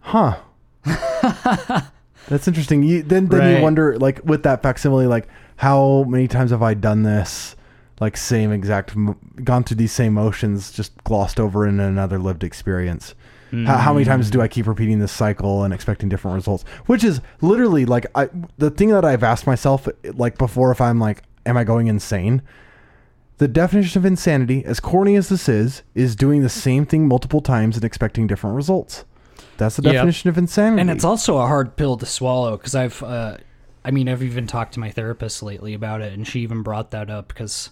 huh. 0.00 0.38
That's 0.84 2.48
interesting. 2.48 2.82
You, 2.82 3.04
then 3.04 3.28
then 3.28 3.40
Right. 3.40 3.56
you 3.56 3.62
wonder 3.62 3.96
like 3.96 4.20
with 4.24 4.42
that 4.42 4.60
facsimile 4.60 5.06
like 5.06 5.28
how 5.56 6.02
many 6.08 6.26
times 6.26 6.50
have 6.50 6.62
I 6.62 6.74
done 6.74 7.04
this 7.04 7.54
like 8.00 8.16
same 8.16 8.50
exact 8.50 8.96
gone 9.44 9.62
through 9.62 9.76
these 9.76 9.92
same 9.92 10.14
motions 10.14 10.72
just 10.72 10.96
glossed 11.04 11.38
over 11.38 11.64
in 11.64 11.78
another 11.78 12.18
lived 12.18 12.42
experience. 12.42 13.14
How, 13.66 13.76
how 13.78 13.92
many 13.92 14.04
times 14.04 14.30
do 14.30 14.40
I 14.40 14.48
keep 14.48 14.66
repeating 14.66 14.98
this 14.98 15.12
cycle 15.12 15.64
and 15.64 15.72
expecting 15.72 16.08
different 16.08 16.34
results? 16.34 16.64
Which 16.86 17.04
is 17.04 17.20
literally 17.40 17.84
like 17.84 18.06
I 18.14 18.28
the 18.58 18.70
thing 18.70 18.90
that 18.90 19.04
I've 19.04 19.22
asked 19.22 19.46
myself 19.46 19.88
like 20.14 20.38
before 20.38 20.70
if 20.70 20.80
I'm 20.80 20.98
like 20.98 21.22
am 21.46 21.56
I 21.56 21.64
going 21.64 21.86
insane? 21.86 22.42
The 23.38 23.48
definition 23.48 24.00
of 24.00 24.06
insanity, 24.06 24.64
as 24.64 24.78
corny 24.78 25.16
as 25.16 25.28
this 25.28 25.48
is, 25.48 25.82
is 25.94 26.14
doing 26.14 26.42
the 26.42 26.48
same 26.48 26.86
thing 26.86 27.08
multiple 27.08 27.40
times 27.40 27.76
and 27.76 27.84
expecting 27.84 28.26
different 28.26 28.54
results. 28.54 29.04
That's 29.56 29.76
the 29.76 29.82
Yep. 29.82 29.92
definition 29.92 30.30
of 30.30 30.38
insanity. 30.38 30.80
and 30.80 30.90
it's 30.90 31.04
also 31.04 31.38
a 31.38 31.46
hard 31.46 31.76
pill 31.76 31.96
to 31.96 32.06
swallow 32.06 32.56
because 32.56 32.74
I've, 32.74 33.02
uh, 33.02 33.38
I 33.84 33.90
mean, 33.90 34.08
I've 34.08 34.22
even 34.22 34.46
talked 34.46 34.74
to 34.74 34.80
my 34.80 34.90
therapist 34.90 35.42
lately 35.42 35.74
about 35.74 36.00
it, 36.00 36.12
and 36.12 36.26
she 36.26 36.40
even 36.40 36.62
brought 36.62 36.92
that 36.92 37.10
up 37.10 37.28
because 37.28 37.70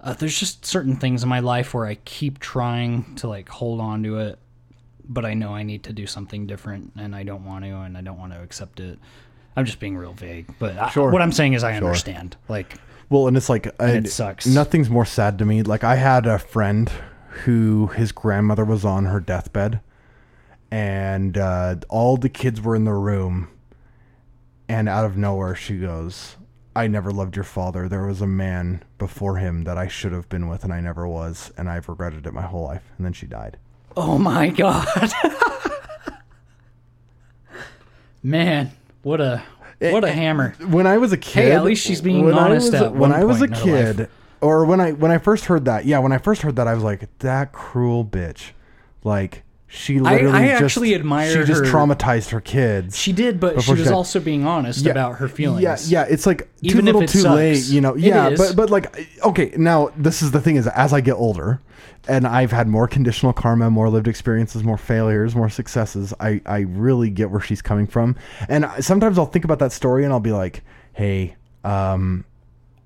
uh, 0.00 0.14
there's 0.14 0.38
just 0.38 0.64
certain 0.64 0.96
things 0.96 1.22
in 1.22 1.28
my 1.28 1.40
life 1.40 1.74
where 1.74 1.86
I 1.86 1.96
keep 1.96 2.38
trying 2.38 3.14
to 3.16 3.28
like 3.28 3.48
hold 3.48 3.80
on 3.80 4.02
to 4.04 4.18
it, 4.18 4.38
but 5.08 5.24
I 5.24 5.34
know 5.34 5.54
I 5.54 5.62
need 5.62 5.82
to 5.84 5.92
do 5.92 6.06
something 6.06 6.46
different, 6.46 6.92
and 6.96 7.14
I 7.14 7.22
don't 7.22 7.44
want 7.44 7.64
to, 7.64 7.70
and 7.80 7.96
I 7.96 8.00
don't 8.00 8.18
want 8.18 8.32
to 8.32 8.40
accept 8.42 8.80
it. 8.80 8.98
I'm 9.56 9.64
just 9.64 9.80
being 9.80 9.96
real 9.96 10.12
vague, 10.14 10.46
but 10.58 10.76
I- 10.78 10.90
what 11.00 11.20
I'm 11.22 11.32
saying 11.32 11.52
is 11.54 11.62
I 11.64 11.76
Sure. 11.78 11.86
understand. 11.88 12.36
Like, 12.48 12.76
Well, 13.10 13.28
and 13.28 13.36
it's 13.36 13.48
like 13.50 13.66
And 13.66 13.74
I- 13.80 13.90
it 13.90 14.08
sucks. 14.08 14.46
Nothing's 14.46 14.88
more 14.88 15.04
sad 15.04 15.38
to 15.38 15.44
me. 15.44 15.62
Like 15.62 15.84
I 15.84 15.96
had 15.96 16.26
a 16.26 16.38
friend 16.38 16.90
who 17.44 17.88
his 17.88 18.12
grandmother 18.12 18.64
was 18.64 18.84
on 18.84 19.04
her 19.06 19.20
deathbed, 19.20 19.80
and 20.70 21.36
uh, 21.36 21.76
all 21.88 22.16
the 22.16 22.28
kids 22.28 22.60
were 22.60 22.74
in 22.74 22.84
the 22.84 22.94
room. 22.94 23.48
And 24.68 24.88
out 24.88 25.04
of 25.04 25.16
nowhere, 25.18 25.54
she 25.54 25.76
goes, 25.78 26.36
I 26.74 26.86
never 26.86 27.10
loved 27.10 27.36
your 27.36 27.44
father. 27.44 27.88
There 27.88 28.06
was 28.06 28.22
a 28.22 28.26
man 28.26 28.82
before 28.96 29.36
him 29.36 29.64
that 29.64 29.76
I 29.76 29.88
should 29.88 30.12
have 30.12 30.30
been 30.30 30.48
with, 30.48 30.64
and 30.64 30.72
I 30.72 30.80
never 30.80 31.06
was, 31.06 31.52
and 31.58 31.68
I've 31.68 31.88
regretted 31.90 32.26
it 32.26 32.32
my 32.32 32.42
whole 32.42 32.64
life. 32.64 32.90
And 32.96 33.04
then 33.04 33.12
she 33.12 33.26
died. 33.26 33.58
Oh 33.96 34.18
my 34.18 34.48
god. 34.48 34.86
Man, 38.22 38.70
what 39.02 39.20
a 39.20 39.42
what 39.80 40.04
a 40.04 40.08
eh, 40.08 40.12
hammer. 40.12 40.54
When 40.60 40.86
I 40.86 40.98
was 40.98 41.12
a 41.12 41.16
kid, 41.16 41.50
at 41.52 41.64
least 41.64 41.84
she's 41.84 42.00
being 42.00 42.24
when 42.24 42.34
I 42.38 42.44
honest 42.44 42.72
was- 42.72 42.82
at 42.82 42.94
when 42.94 43.12
I 43.12 43.24
was 43.24 43.42
a 43.42 43.48
kid, 43.48 44.08
or 44.40 44.64
when 44.64 44.80
I 44.80 44.92
when 44.92 45.10
I 45.10 45.18
first 45.18 45.46
heard 45.46 45.64
that, 45.64 45.84
yeah, 45.86 45.98
when 45.98 46.12
I 46.12 46.18
first 46.18 46.42
heard 46.42 46.56
that, 46.56 46.68
I 46.68 46.74
was 46.74 46.84
like, 46.84 47.08
that 47.18 47.52
cruel 47.52 48.04
bitch. 48.04 48.50
Like 49.02 49.42
she 49.66 49.98
literally 49.98 50.30
I 50.30 50.48
just, 50.50 50.62
actually 50.62 50.94
admire 50.94 51.32
She 51.32 51.44
just 51.44 51.64
her- 51.64 51.72
traumatized 51.72 52.30
her 52.30 52.40
kids. 52.40 52.96
She 52.96 53.12
did, 53.12 53.40
but 53.40 53.54
she 53.54 53.56
Before 53.56 53.76
she 53.76 53.82
was 53.82 53.90
also 53.90 54.20
being 54.20 54.46
honest 54.46 54.86
about 54.86 55.16
her 55.16 55.26
feelings. 55.26 55.62
Yeah, 55.90 56.04
yeah, 56.04 56.06
it's 56.08 56.26
like 56.26 56.42
too 56.42 56.46
Even 56.62 56.80
if 56.86 56.94
little, 56.94 57.02
it 57.02 57.08
too 57.08 57.20
sucks. 57.20 57.34
late. 57.34 57.64
You 57.64 57.80
know, 57.80 57.94
It 57.94 58.00
yeah, 58.02 58.28
is. 58.28 58.38
but 58.38 58.54
but 58.54 58.70
like, 58.70 59.08
okay, 59.24 59.52
now 59.56 59.90
this 59.96 60.22
is 60.22 60.30
the 60.30 60.40
thing 60.40 60.54
is 60.54 60.68
as 60.68 60.92
I 60.92 61.00
get 61.00 61.14
older, 61.14 61.60
and 62.08 62.26
I've 62.26 62.50
had 62.52 62.68
more 62.68 62.88
conditional 62.88 63.32
karma, 63.32 63.70
more 63.70 63.88
lived 63.88 64.08
experiences, 64.08 64.64
more 64.64 64.78
failures, 64.78 65.34
more 65.34 65.48
successes. 65.48 66.12
I 66.20 66.40
I 66.46 66.60
really 66.60 67.10
get 67.10 67.30
where 67.30 67.40
she's 67.40 67.62
coming 67.62 67.86
from, 67.86 68.16
and 68.48 68.68
sometimes 68.80 69.18
I'll 69.18 69.26
think 69.26 69.44
about 69.44 69.58
that 69.60 69.72
story 69.72 70.04
and 70.04 70.12
I'll 70.12 70.20
be 70.20 70.32
like, 70.32 70.62
hey, 70.92 71.36
um. 71.64 72.24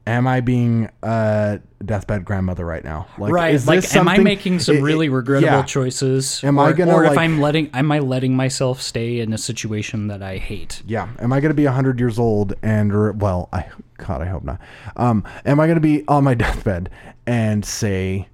Am 0.08 0.28
I 0.28 0.40
being 0.40 0.88
a 1.02 1.58
deathbed 1.84 2.24
grandmother 2.24 2.64
right 2.64 2.84
now? 2.84 3.08
Like, 3.18 3.32
right. 3.32 3.52
is 3.52 3.66
Like, 3.66 3.92
am 3.96 4.06
I 4.06 4.18
making 4.18 4.60
some 4.60 4.76
it- 4.76 4.80
really 4.80 5.08
regrettable 5.08 5.52
yeah. 5.52 5.62
choices? 5.64 6.44
Am 6.44 6.58
or, 6.58 6.68
I 6.68 6.72
gonna, 6.74 6.94
or 6.94 7.04
if 7.04 7.18
I'm 7.18 7.40
letting, 7.40 7.70
am 7.74 7.90
I 7.90 7.98
letting 7.98 8.36
myself 8.36 8.80
stay 8.80 9.18
in 9.18 9.32
a 9.32 9.38
situation 9.38 10.06
that 10.06 10.22
I 10.22 10.36
hate? 10.36 10.80
Yeah. 10.86 11.08
Am 11.18 11.32
I 11.32 11.40
going 11.40 11.50
to 11.50 11.56
be 11.56 11.64
100 11.64 11.98
years 11.98 12.20
old 12.20 12.54
and, 12.62 12.92
or, 12.92 13.10
well, 13.14 13.48
I, 13.52 13.66
God, 13.98 14.22
I 14.22 14.26
hope 14.26 14.44
not. 14.44 14.60
Um, 14.94 15.24
am 15.44 15.58
I 15.58 15.66
going 15.66 15.74
to 15.74 15.80
be 15.80 16.04
on 16.06 16.22
my 16.22 16.34
deathbed 16.44 16.88
and 17.26 17.64
say, 17.64 18.28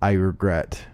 I 0.00 0.12
regret 0.12 0.84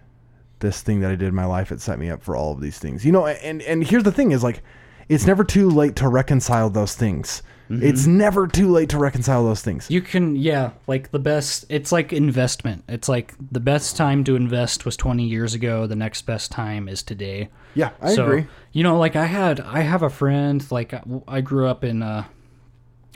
this 0.59 0.81
thing 0.81 1.01
that 1.01 1.11
I 1.11 1.15
did 1.15 1.27
in 1.27 1.35
my 1.35 1.45
life? 1.45 1.71
It 1.71 1.81
set 1.81 1.99
me 1.99 2.09
up 2.09 2.23
for 2.23 2.35
all 2.35 2.51
of 2.51 2.61
these 2.61 2.79
things. 2.79 3.05
You 3.05 3.11
know, 3.11 3.27
and, 3.27 3.61
and 3.61 3.85
here's 3.85 4.03
the 4.03 4.11
thing 4.11 4.31
is 4.31 4.43
like, 4.43 4.63
it's 5.09 5.25
never 5.25 5.43
too 5.43 5.69
late 5.69 5.95
to 5.97 6.07
reconcile 6.07 6.69
those 6.69 6.95
things. 6.95 7.43
It's 7.67 8.05
never 8.05 8.45
too 8.47 8.69
late 8.69 8.89
to 8.89 8.99
reconcile 8.99 9.43
those 9.43 9.63
things. 9.63 9.89
You 9.89 9.99
can, 9.99 10.35
yeah, 10.35 10.73
like 10.85 11.09
the 11.09 11.17
best. 11.17 11.65
It's 11.67 11.91
like 11.91 12.13
investment. 12.13 12.83
It's 12.87 13.09
like 13.09 13.33
the 13.51 13.59
best 13.59 13.97
time 13.97 14.23
to 14.25 14.35
invest 14.35 14.85
was 14.85 14.95
20 14.95 15.23
years 15.25 15.55
ago. 15.55 15.87
The 15.87 15.95
next 15.95 16.27
best 16.27 16.51
time 16.51 16.87
is 16.87 17.01
today. 17.01 17.49
Yeah, 17.73 17.89
I 17.99 18.13
so, 18.13 18.25
agree. 18.25 18.45
You 18.71 18.83
know, 18.83 18.99
like 18.99 19.15
I 19.15 19.25
had, 19.25 19.59
I 19.61 19.79
have 19.79 20.03
a 20.03 20.11
friend. 20.11 20.63
Like 20.71 20.93
I- 20.93 21.01
I 21.27 21.41
grew 21.41 21.67
up 21.67 21.83
in 21.83 22.03
uh, 22.03 22.25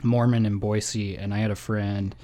Mormon 0.02 0.48
in 0.48 0.58
Boise, 0.58 1.16
and 1.16 1.32
I 1.32 1.38
had 1.38 1.52
a 1.52 1.56
friend 1.56 2.16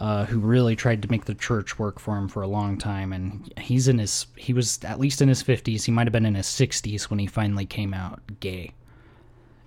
uh, 0.00 0.24
who 0.24 0.38
really 0.38 0.74
tried 0.74 1.02
to 1.02 1.10
make 1.10 1.26
the 1.26 1.34
church 1.34 1.78
work 1.78 2.00
for 2.00 2.16
him 2.16 2.26
for 2.26 2.42
a 2.42 2.48
long 2.48 2.78
time. 2.78 3.12
And 3.12 3.52
he's 3.58 3.86
in 3.86 3.98
his, 3.98 4.26
he 4.34 4.54
was 4.54 4.82
at 4.82 4.98
least 4.98 5.20
in 5.20 5.28
his 5.28 5.42
50s. 5.42 5.84
He 5.84 5.92
might 5.92 6.06
have 6.06 6.12
been 6.12 6.24
in 6.24 6.34
his 6.34 6.46
60s 6.46 7.04
when 7.04 7.18
he 7.18 7.26
finally 7.26 7.66
came 7.66 7.92
out 7.92 8.20
gay. 8.40 8.72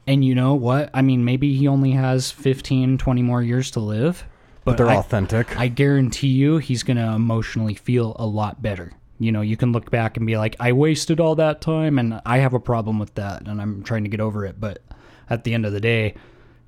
And 0.07 0.25
you 0.25 0.33
know 0.33 0.55
what? 0.55 0.89
I 0.93 1.03
mean, 1.03 1.23
maybe 1.23 1.55
he 1.55 1.67
only 1.67 1.91
has 1.91 2.31
15, 2.31 2.97
20 2.97 3.21
more 3.21 3.43
years 3.43 3.69
to 3.71 3.79
live. 3.79 4.25
But, 4.65 4.77
They're 4.77 4.89
I, 4.89 4.95
authentic. 4.95 5.57
I 5.57 5.67
guarantee 5.67 6.29
you 6.29 6.57
he's 6.57 6.83
going 6.83 6.97
to 6.97 7.13
emotionally 7.13 7.75
feel 7.75 8.15
a 8.17 8.25
lot 8.25 8.61
better. 8.61 8.91
You 9.19 9.31
know, 9.31 9.41
you 9.41 9.55
can 9.55 9.71
look 9.71 9.91
back 9.91 10.17
and 10.17 10.25
be 10.25 10.35
like, 10.35 10.55
I 10.59 10.71
wasted 10.71 11.19
all 11.19 11.35
that 11.35 11.61
time 11.61 11.99
and 11.99 12.19
I 12.25 12.39
have 12.39 12.53
a 12.53 12.59
problem 12.59 12.97
with 12.97 13.13
that 13.15 13.47
and 13.47 13.61
I'm 13.61 13.83
trying 13.83 14.03
to 14.03 14.09
get 14.09 14.19
over 14.19 14.45
it. 14.45 14.59
But 14.59 14.81
at 15.29 15.43
the 15.43 15.53
end 15.53 15.65
of 15.65 15.73
the 15.73 15.79
day, 15.79 16.15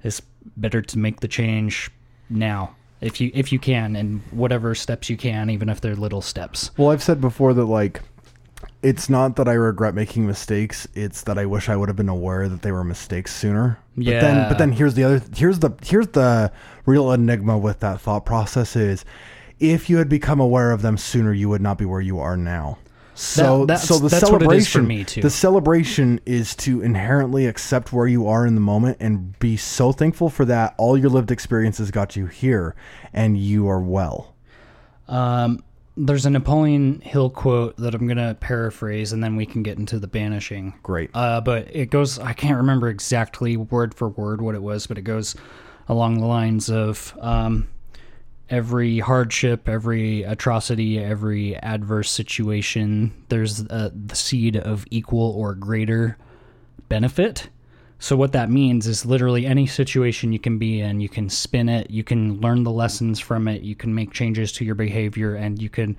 it's 0.03 0.21
better 0.55 0.81
to 0.83 0.99
make 0.99 1.21
the 1.21 1.27
change 1.27 1.89
now 2.29 2.75
if 3.05 3.21
you 3.21 3.31
if 3.33 3.51
you 3.51 3.59
can 3.59 3.95
and 3.95 4.21
whatever 4.31 4.73
steps 4.75 5.09
you 5.09 5.15
can, 5.17 5.49
even 5.49 5.69
if 5.69 5.79
they're 5.79 5.95
little 5.95 6.21
steps. 6.21 6.71
Well, 6.77 6.89
I've 6.89 7.03
said 7.03 7.21
before 7.21 7.53
that 7.53 7.65
like 7.65 8.01
it's 8.81 9.09
not 9.09 9.35
that 9.35 9.47
I 9.47 9.53
regret 9.53 9.93
making 9.93 10.25
mistakes, 10.25 10.87
it's 10.95 11.21
that 11.23 11.37
I 11.37 11.45
wish 11.45 11.69
I 11.69 11.75
would 11.75 11.89
have 11.89 11.95
been 11.95 12.09
aware 12.09 12.49
that 12.49 12.61
they 12.61 12.71
were 12.71 12.83
mistakes 12.83 13.33
sooner. 13.35 13.79
But 13.95 14.05
then 14.05 14.35
Yeah. 14.35 14.49
but 14.49 14.57
then 14.57 14.71
here's 14.71 14.95
the 14.95 15.03
other 15.03 15.21
here's 15.35 15.59
the 15.59 15.71
here's 15.83 16.07
the 16.09 16.51
real 16.85 17.11
enigma 17.11 17.57
with 17.57 17.79
that 17.81 18.01
thought 18.01 18.25
process 18.25 18.75
is 18.75 19.05
if 19.59 19.89
you 19.89 19.97
had 19.97 20.09
become 20.09 20.39
aware 20.39 20.71
of 20.71 20.81
them 20.81 20.97
sooner, 20.97 21.31
you 21.31 21.47
would 21.49 21.61
not 21.61 21.77
be 21.77 21.85
where 21.85 22.01
you 22.01 22.19
are 22.19 22.35
now. 22.35 22.77
So 23.17 23.65
that's- 23.65 23.87
so 23.87 23.97
the 23.97 24.09
that's 24.09 24.29
what 24.29 24.41
it 24.43 24.51
is 24.51 24.67
for 24.67 24.71
celebration 24.73 24.87
me, 24.87 25.03
too. 25.05 25.21
the 25.21 25.29
celebration 25.29 26.19
is 26.25 26.53
to 26.57 26.81
inherently 26.81 27.45
accept 27.47 27.93
where 27.93 28.07
you 28.07 28.27
are 28.27 28.45
in 28.45 28.55
the 28.55 28.61
moment 28.61 28.97
and 28.99 29.37
be 29.39 29.55
so 29.57 29.91
thankful 29.91 30.29
for 30.29 30.43
that 30.45 30.75
all 30.77 30.97
your 30.97 31.09
lived 31.09 31.31
experiences 31.31 31.91
got 31.91 32.15
you 32.15 32.25
here 32.27 32.75
and 33.13 33.37
you 33.37 33.67
are 33.69 33.79
well. 33.81 34.35
Um, 35.07 35.63
there's 35.97 36.25
a 36.25 36.29
Napoleon 36.29 36.99
Hill 37.01 37.29
quote 37.29 37.77
that 37.77 37.95
I'm 37.95 38.05
going 38.05 38.17
to 38.17 38.35
paraphrase 38.39 39.13
and 39.13 39.23
then 39.23 39.37
we 39.37 39.45
can 39.45 39.63
get 39.63 39.77
into 39.77 39.97
the 39.97 40.07
banishing. 40.07 40.73
Great. 40.83 41.09
Uh, 41.13 41.39
but 41.39 41.73
it 41.73 41.89
goes, 41.89 42.19
I 42.19 42.33
can't 42.33 42.57
remember 42.57 42.89
exactly 42.89 43.55
word 43.55 43.93
for 43.93 44.09
word 44.09 44.41
what 44.41 44.55
it 44.55 44.61
was, 44.61 44.87
but 44.87 44.97
it 44.97 45.03
goes 45.03 45.35
along 45.87 46.19
the 46.19 46.25
lines 46.25 46.69
of 46.69 47.17
um, 47.21 47.67
every 48.49 48.99
hardship, 48.99 49.67
every 49.67 50.23
atrocity, 50.23 50.99
every 50.99 51.55
adverse 51.57 52.11
situation, 52.11 53.13
there's 53.29 53.65
uh, 53.67 53.89
the 53.93 54.15
seed 54.15 54.55
of 54.55 54.85
equal 54.91 55.31
or 55.31 55.55
greater 55.55 56.17
benefit. 56.89 57.49
So, 57.97 58.15
what 58.15 58.33
that 58.33 58.51
means 58.51 58.87
is 58.87 59.05
literally 59.05 59.45
any 59.45 59.65
situation 59.65 60.33
you 60.33 60.39
can 60.39 60.57
be 60.57 60.81
in, 60.81 60.99
you 60.99 61.09
can 61.09 61.29
spin 61.29 61.69
it, 61.69 61.89
you 61.89 62.03
can 62.03 62.39
learn 62.41 62.63
the 62.63 62.71
lessons 62.71 63.19
from 63.19 63.47
it, 63.47 63.61
you 63.61 63.75
can 63.75 63.95
make 63.95 64.11
changes 64.11 64.51
to 64.53 64.65
your 64.65 64.75
behavior, 64.75 65.35
and 65.35 65.61
you 65.61 65.69
can. 65.69 65.97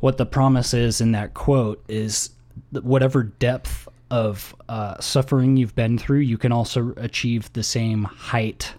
What 0.00 0.16
the 0.16 0.26
promise 0.26 0.74
is 0.74 1.00
in 1.00 1.10
that 1.12 1.34
quote 1.34 1.82
is 1.88 2.30
whatever 2.70 3.24
depth 3.24 3.88
of 4.12 4.54
uh, 4.68 4.98
suffering 5.00 5.56
you've 5.56 5.74
been 5.74 5.98
through, 5.98 6.20
you 6.20 6.38
can 6.38 6.52
also 6.52 6.94
achieve 6.96 7.52
the 7.52 7.64
same 7.64 8.04
height 8.04 8.74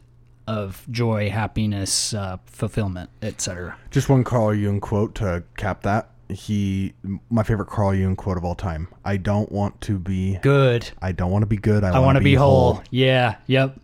of 0.50 0.84
joy, 0.90 1.30
happiness, 1.30 2.14
uh, 2.14 2.38
fulfillment, 2.48 3.10
etc. 3.22 3.78
Just 3.92 4.10
one 4.10 4.24
Carl 4.24 4.54
Jung 4.56 4.80
quote 4.80 5.14
to 5.16 5.44
cap 5.58 5.84
that. 5.84 6.10
He, 6.28 6.94
my 7.30 7.44
favorite 7.44 7.68
Carl 7.70 7.94
Jung 7.94 8.16
quote 8.16 8.38
of 8.38 8.44
all 8.44 8.56
time. 8.56 8.88
I 9.06 9.18
don't 9.18 9.52
want 9.52 9.80
to 9.82 9.98
be. 10.00 10.38
Good. 10.42 10.90
I 11.02 11.12
don't 11.12 11.32
want 11.32 11.44
to 11.44 11.48
be 11.48 11.58
good. 11.58 11.84
I, 11.84 11.96
I 11.96 12.00
want 12.00 12.18
to 12.18 12.24
be 12.24 12.34
whole. 12.34 12.84
Yeah. 12.90 13.36
Yep. 13.48 13.80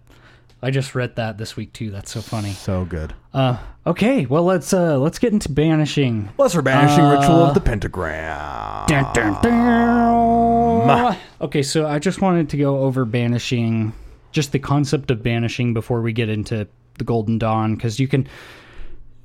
I 0.61 0.71
just 0.71 0.95
read 0.95 1.15
that 1.17 1.37
this 1.37 1.55
week 1.55 1.73
too. 1.73 1.91
That's 1.91 2.09
so 2.11 2.21
funny. 2.21 2.51
So 2.53 2.85
good. 2.85 3.13
Uh, 3.33 3.57
okay, 3.85 4.25
well 4.25 4.43
let's 4.43 4.73
uh 4.73 4.97
let's 4.97 5.19
get 5.19 5.31
into 5.33 5.51
banishing. 5.51 6.29
Lesser 6.39 6.63
banishing 6.63 7.03
Uh, 7.03 7.19
ritual 7.19 7.43
of 7.43 7.53
the 7.53 7.59
pentagram. 7.59 8.87
Dun, 8.87 9.13
dun, 9.13 9.41
dun. 9.43 11.17
Okay, 11.41 11.61
so 11.61 11.85
I 11.85 11.99
just 11.99 12.21
wanted 12.21 12.49
to 12.49 12.57
go 12.57 12.79
over 12.79 13.05
banishing, 13.05 13.93
just 14.35 14.51
the 14.51 14.59
concept 14.59 15.09
of 15.09 15.23
banishing 15.23 15.73
before 15.73 16.01
we 16.01 16.11
get 16.11 16.27
into 16.27 16.67
the 16.97 17.03
Golden 17.05 17.37
Dawn, 17.37 17.75
because 17.75 18.01
you 18.01 18.07
can 18.07 18.27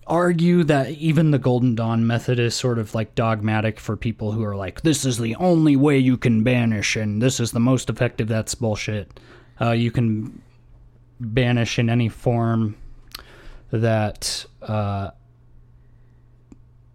argue 0.07 0.63
that 0.65 0.91
even 0.91 1.33
the 1.33 1.39
Golden 1.39 1.75
Dawn 1.75 2.07
method 2.07 2.39
is 2.39 2.55
sort 2.55 2.79
of 2.79 2.95
like 2.95 3.17
dogmatic 3.17 3.81
for 3.81 3.97
people 3.97 4.31
who 4.31 4.45
are 4.45 4.55
like, 4.55 4.83
this 4.83 5.05
is 5.05 5.19
the 5.19 5.35
only 5.35 5.75
way 5.75 5.99
you 5.99 6.17
can 6.17 6.45
banish, 6.45 6.95
and 6.95 7.21
this 7.21 7.41
is 7.41 7.51
the 7.51 7.61
most 7.61 7.91
effective. 7.91 8.29
That's 8.29 8.55
bullshit. 8.55 9.19
Uh, 9.61 9.73
you 9.73 9.91
can 9.91 10.41
banish 11.19 11.79
in 11.81 11.91
any 11.91 12.09
form 12.09 12.77
that 13.73 14.47
uh, 14.63 15.11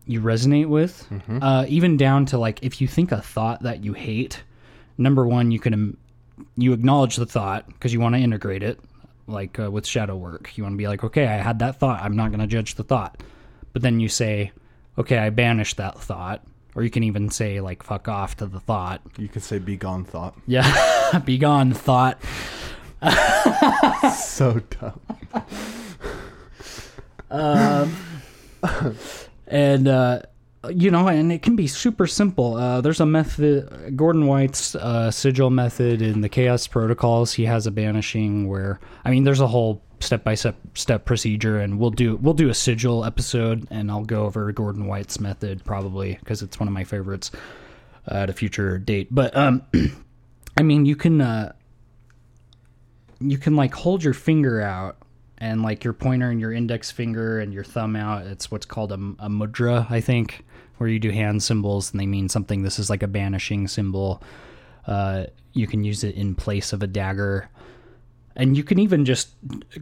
you 0.06 0.22
resonate 0.22 0.68
with, 0.68 1.06
uh, 1.42 1.66
even 1.68 1.98
down 1.98 2.26
to 2.28 2.38
like 2.38 2.64
if 2.64 2.80
you 2.80 2.88
think 2.88 3.12
a 3.12 3.22
thought 3.22 3.62
that 3.64 3.84
you 3.84 3.92
hate. 3.92 4.42
Number 4.98 5.28
one, 5.28 5.52
you 5.52 5.60
can 5.60 5.98
you 6.58 6.74
acknowledge 6.74 7.16
the 7.16 7.26
thought 7.26 7.68
because 7.68 7.94
you 7.94 8.00
want 8.00 8.16
to 8.16 8.22
integrate 8.22 8.64
it, 8.64 8.80
like 9.28 9.60
uh, 9.60 9.70
with 9.70 9.86
shadow 9.86 10.16
work. 10.16 10.58
You 10.58 10.64
want 10.64 10.74
to 10.74 10.78
be 10.78 10.88
like, 10.88 11.04
okay, 11.04 11.28
I 11.28 11.38
had 11.38 11.60
that 11.60 11.78
thought. 11.78 12.02
I'm 12.02 12.16
not 12.16 12.30
going 12.30 12.40
to 12.40 12.48
judge 12.48 12.76
the 12.76 12.84
thought, 12.84 13.22
but 13.74 13.82
then 13.82 14.00
you 14.00 14.08
say, 14.08 14.52
okay, 14.98 15.18
I 15.18 15.30
banish 15.30 15.74
that 15.76 16.00
thought, 16.00 16.44
or 16.76 16.84
you 16.84 16.90
can 16.90 17.04
even 17.04 17.30
say 17.30 17.62
like 17.62 17.84
fuck 17.84 18.08
off 18.08 18.38
to 18.38 18.46
the 18.46 18.60
thought. 18.60 19.02
You 19.18 19.28
could 19.28 19.44
say 19.44 19.60
be 19.60 19.78
gone 19.78 20.06
thought. 20.06 20.36
Yeah, 20.48 21.20
be 21.26 21.38
gone 21.38 21.74
thought. 21.74 22.22
so 24.16 24.62
dumb. 24.70 25.00
um, 27.32 27.96
and 29.48 29.88
uh, 29.88 30.22
you 30.70 30.92
know, 30.92 31.08
and 31.08 31.32
it 31.32 31.42
can 31.42 31.56
be 31.56 31.68
super 31.68 32.08
simple. 32.08 32.56
Uh, 32.56 32.82
there's 32.82 33.00
a 33.00 33.06
method, 33.06 33.96
Gordon 33.96 34.28
White's 34.28 34.76
uh, 34.76 35.12
sigil 35.12 35.50
method 35.50 36.02
in 36.02 36.22
the 36.22 36.30
Chaos 36.30 36.68
Protocols. 36.68 37.34
He 37.34 37.46
has 37.46 37.68
a 37.68 37.72
banishing 37.72 38.48
where, 38.48 38.80
I 39.04 39.12
mean, 39.12 39.24
there's 39.24 39.42
a 39.42 39.48
whole 39.48 39.82
step 40.00 40.24
by 40.24 40.36
step 40.36 40.56
step 40.74 41.06
procedure, 41.06 41.60
and 41.60 41.80
we'll 41.80 41.92
do 41.92 42.16
we'll 42.18 42.34
do 42.34 42.50
a 42.50 42.54
sigil 42.54 43.06
episode, 43.06 43.68
and 43.72 43.90
I'll 43.90 44.04
go 44.04 44.26
over 44.26 44.52
Gordon 44.52 44.88
White's 44.88 45.20
method 45.20 45.64
probably 45.66 46.16
because 46.16 46.42
it's 46.42 46.60
one 46.60 46.68
of 46.68 46.74
my 46.74 46.84
favorites. 46.84 47.32
at 48.08 48.30
a 48.30 48.34
future 48.34 48.78
date. 48.78 49.08
But 49.12 49.36
um, 49.36 49.64
I 50.58 50.64
mean, 50.64 50.86
you 50.86 50.96
can 50.96 51.22
uh, 51.22 51.54
you 53.20 53.38
can 53.38 53.56
like 53.56 53.74
hold 53.74 54.04
your 54.04 54.14
finger 54.14 54.62
out 54.62 54.98
and 55.38 55.62
like 55.62 55.84
your 55.84 55.94
pointer 55.94 56.30
and 56.30 56.40
your 56.40 56.54
index 56.54 56.92
finger 56.92 57.40
and 57.40 57.54
your 57.54 57.64
thumb 57.64 57.96
out. 57.96 58.26
It's 58.26 58.50
what's 58.50 58.66
called 58.66 58.92
a, 58.92 58.96
a 58.96 59.30
mudra, 59.30 59.90
I 59.90 60.02
think, 60.02 60.46
where 60.78 60.90
you 60.90 61.00
do 61.00 61.10
hand 61.10 61.42
symbols 61.42 61.92
and 61.92 62.00
they 62.00 62.06
mean 62.06 62.30
something. 62.30 62.64
This 62.64 62.80
is 62.80 62.90
like 62.90 63.04
a 63.04 63.08
banishing 63.08 63.68
symbol. 63.68 64.22
Uh, 64.88 65.26
you 65.54 65.68
can 65.68 65.84
use 65.84 66.04
it 66.04 66.16
in 66.16 66.36
place 66.36 66.74
of 66.74 66.84
a 66.84 66.88
dagger. 66.88 67.50
And 68.36 68.58
you 68.58 68.64
can 68.64 68.80
even 68.80 69.06
just 69.06 69.30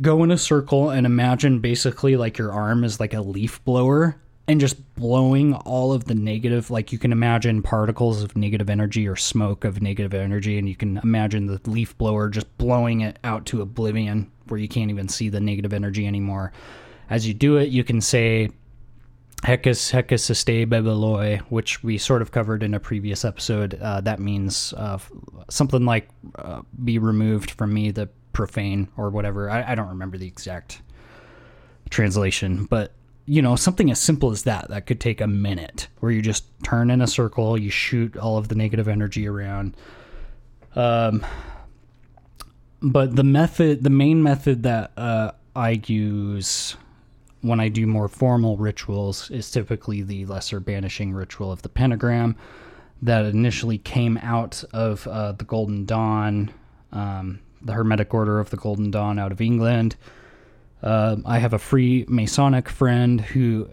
go 0.01 0.23
in 0.23 0.31
a 0.31 0.37
circle 0.37 0.91
and 0.91 1.05
imagine 1.05 1.59
basically 1.59 2.15
like 2.15 2.37
your 2.37 2.51
arm 2.51 2.83
is 2.83 2.99
like 2.99 3.13
a 3.13 3.21
leaf 3.21 3.63
blower 3.65 4.15
and 4.47 4.59
just 4.59 4.93
blowing 4.95 5.53
all 5.53 5.93
of 5.93 6.05
the 6.05 6.15
negative 6.15 6.69
like 6.69 6.91
you 6.91 6.97
can 6.97 7.11
imagine 7.11 7.61
particles 7.61 8.21
of 8.21 8.35
negative 8.35 8.69
energy 8.69 9.07
or 9.07 9.15
smoke 9.15 9.63
of 9.63 9.81
negative 9.81 10.13
energy 10.13 10.57
and 10.57 10.67
you 10.67 10.75
can 10.75 10.97
imagine 10.97 11.45
the 11.45 11.59
leaf 11.65 11.97
blower 11.97 12.29
just 12.29 12.57
blowing 12.57 13.01
it 13.01 13.17
out 13.23 13.45
to 13.45 13.61
oblivion 13.61 14.29
where 14.47 14.59
you 14.59 14.67
can't 14.67 14.89
even 14.89 15.07
see 15.07 15.29
the 15.29 15.39
negative 15.39 15.73
energy 15.73 16.05
anymore 16.05 16.51
as 17.09 17.25
you 17.25 17.33
do 17.33 17.57
it 17.57 17.69
you 17.69 17.83
can 17.83 18.01
say 18.01 18.49
Hekas 19.43 19.91
Hekas 19.91 20.29
Este 20.29 20.69
Bebeloi, 20.69 21.39
which 21.49 21.83
we 21.83 21.97
sort 21.97 22.21
of 22.21 22.31
covered 22.31 22.63
in 22.63 22.73
a 22.73 22.79
previous 22.79 23.25
episode. 23.25 23.77
Uh, 23.81 23.99
that 24.01 24.19
means 24.19 24.73
uh, 24.77 24.97
something 25.49 25.85
like 25.85 26.07
uh, 26.35 26.61
be 26.83 26.97
removed 26.97 27.51
from 27.51 27.73
me, 27.73 27.91
the 27.91 28.07
profane 28.31 28.87
or 28.95 29.09
whatever. 29.09 29.49
I, 29.49 29.71
I 29.71 29.75
don't 29.75 29.89
remember 29.89 30.17
the 30.17 30.27
exact 30.27 30.81
translation, 31.89 32.65
but 32.65 32.93
you 33.25 33.41
know, 33.41 33.55
something 33.55 33.91
as 33.91 33.99
simple 33.99 34.31
as 34.31 34.43
that, 34.43 34.69
that 34.69 34.85
could 34.85 34.99
take 34.99 35.21
a 35.21 35.27
minute 35.27 35.87
where 35.99 36.11
you 36.11 36.21
just 36.21 36.45
turn 36.63 36.89
in 36.89 37.01
a 37.01 37.07
circle, 37.07 37.57
you 37.57 37.69
shoot 37.69 38.17
all 38.17 38.37
of 38.37 38.47
the 38.49 38.55
negative 38.55 38.87
energy 38.87 39.27
around. 39.27 39.75
Um, 40.75 41.25
but 42.81 43.15
the 43.15 43.23
method, 43.23 43.83
the 43.83 43.89
main 43.89 44.23
method 44.23 44.63
that 44.63 44.91
uh, 44.97 45.31
I 45.55 45.81
use 45.85 46.75
when 47.43 47.59
I 47.59 47.67
do 47.67 47.85
more 47.85 48.07
formal 48.07 48.57
rituals 48.57 49.29
is 49.29 49.51
typically 49.51 50.01
the 50.01 50.25
lesser 50.25 50.59
banishing 50.59 51.13
ritual 51.13 51.51
of 51.51 51.61
the 51.61 51.69
pentagram 51.69 52.35
that 53.01 53.25
initially 53.25 53.77
came 53.77 54.17
out 54.19 54.63
of 54.73 55.05
uh, 55.07 55.33
the 55.33 55.43
Golden 55.43 55.85
Dawn, 55.85 56.51
um, 56.93 57.41
the 57.61 57.73
Hermetic 57.73 58.13
Order 58.13 58.39
of 58.39 58.49
the 58.49 58.57
Golden 58.57 58.91
Dawn 58.91 59.19
out 59.19 59.33
of 59.33 59.41
England. 59.41 59.97
Uh, 60.81 61.17
I 61.25 61.39
have 61.39 61.53
a 61.53 61.59
free 61.59 62.05
Masonic 62.07 62.69
friend 62.69 63.19
who 63.19 63.69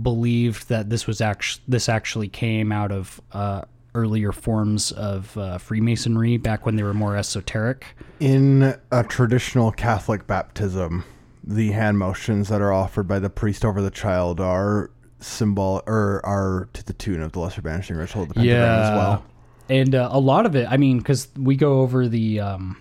believed 0.00 0.68
that 0.68 0.90
this 0.90 1.06
was 1.06 1.20
actually 1.20 1.62
this 1.68 1.88
actually 1.88 2.28
came 2.28 2.72
out 2.72 2.90
of 2.90 3.20
uh, 3.32 3.62
earlier 3.94 4.32
forms 4.32 4.90
of 4.92 5.36
uh, 5.36 5.58
Freemasonry 5.58 6.38
back 6.38 6.66
when 6.66 6.74
they 6.74 6.82
were 6.82 6.94
more 6.94 7.16
esoteric. 7.16 7.86
In 8.18 8.74
a 8.90 9.04
traditional 9.04 9.70
Catholic 9.70 10.26
baptism, 10.26 11.04
the 11.44 11.72
hand 11.72 11.98
motions 11.98 12.48
that 12.48 12.60
are 12.60 12.72
offered 12.72 13.08
by 13.08 13.18
the 13.18 13.30
priest 13.30 13.64
over 13.64 13.80
the 13.82 13.90
child 13.90 14.40
are 14.40 14.90
symbol 15.20 15.82
or 15.86 16.20
are 16.24 16.68
to 16.72 16.84
the 16.84 16.92
tune 16.92 17.20
of 17.22 17.32
the 17.32 17.38
lesser 17.40 17.62
banishing 17.62 17.96
ritual 17.96 18.22
of 18.22 18.28
the 18.28 18.34
pentagram 18.34 18.60
yeah. 18.60 18.82
as 18.82 18.90
well. 18.90 19.24
And 19.68 19.94
uh, 19.94 20.08
a 20.12 20.18
lot 20.20 20.46
of 20.46 20.56
it, 20.56 20.66
I 20.70 20.76
mean, 20.76 20.98
because 20.98 21.28
we 21.36 21.56
go 21.56 21.80
over 21.80 22.08
the 22.08 22.40
um, 22.40 22.76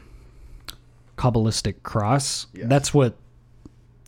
Kabbalistic 1.17 1.83
cross. 1.83 2.47
Yes. 2.53 2.65
That's 2.67 2.93
what 2.93 3.15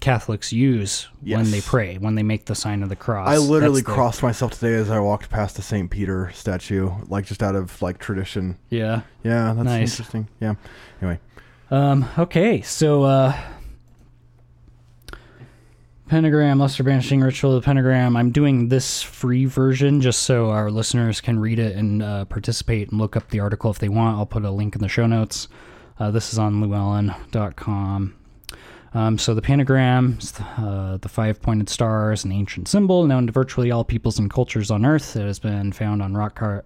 Catholics 0.02 0.52
use 0.52 1.08
when 1.22 1.50
they 1.52 1.62
pray, 1.62 1.98
when 1.98 2.16
they 2.16 2.24
make 2.24 2.46
the 2.46 2.56
sign 2.56 2.84
of 2.84 2.90
the 2.90 2.96
cross. 2.96 3.30
I 3.30 3.38
literally 3.38 3.82
That's 3.82 3.88
the- 3.88 3.94
crossed 3.94 4.24
myself 4.24 4.52
today 4.60 4.74
as 4.74 4.90
I 4.90 5.00
walked 5.00 5.30
past 5.30 5.56
the 5.56 5.62
St. 5.62 5.90
Peter 5.90 6.30
statue, 6.34 6.92
like 7.08 7.26
just 7.26 7.42
out 7.42 7.56
of 7.56 7.82
like 7.82 8.00
tradition. 8.00 8.58
Yeah. 8.70 9.02
Yeah, 9.24 9.54
that's 9.54 9.66
Nice. 9.66 9.92
interesting. 9.92 10.28
Yeah. 10.42 10.56
Anyway, 11.02 11.20
Um, 11.72 12.06
okay, 12.18 12.62
so 12.62 13.04
uh, 13.04 13.38
pentagram, 16.08 16.60
lesser 16.60 16.84
banishing 16.84 17.22
ritual 17.22 17.56
of 17.56 17.62
the 17.62 17.66
pentagram. 17.66 18.16
I'm 18.16 18.32
doing 18.32 18.70
this 18.70 19.02
free 19.02 19.46
version 19.46 20.02
just 20.02 20.24
so 20.24 20.50
our 20.50 20.70
listeners 20.70 21.22
can 21.22 21.40
read 21.40 21.60
it 21.60 21.76
and 21.76 22.04
uh, 22.04 22.26
participate 22.26 22.90
and 22.90 23.00
look 23.00 23.16
up 23.16 23.30
the 23.30 23.40
article 23.40 23.72
if 23.72 23.80
they 23.80 23.90
want. 23.90 24.18
I'll 24.18 24.26
put 24.26 24.44
a 24.46 24.52
link 24.52 24.76
in 24.76 24.82
the 24.82 24.90
show 24.90 25.08
notes. 25.08 25.48
Uh, 26.00 26.12
this 26.12 26.34
is 26.34 26.40
on 26.40 26.62
llewellyn.com. 26.62 28.16
Um, 28.96 29.18
so 29.18 29.34
the 29.34 29.42
pentagram, 29.42 30.20
uh, 30.58 30.98
the 30.98 31.10
five-pointed 31.10 31.68
star, 31.68 32.12
is 32.12 32.26
an 32.26 32.32
ancient 32.32 32.68
symbol 32.68 33.06
known 33.06 33.26
to 33.26 33.34
virtually 33.34 33.72
all 33.72 33.84
peoples 33.84 34.20
and 34.20 34.30
cultures 34.30 34.70
on 34.70 34.86
Earth. 34.86 35.16
It 35.16 35.26
has 35.26 35.40
been 35.40 35.72
found 35.72 36.02
on 36.02 36.14
rock 36.14 36.36
car- 36.36 36.66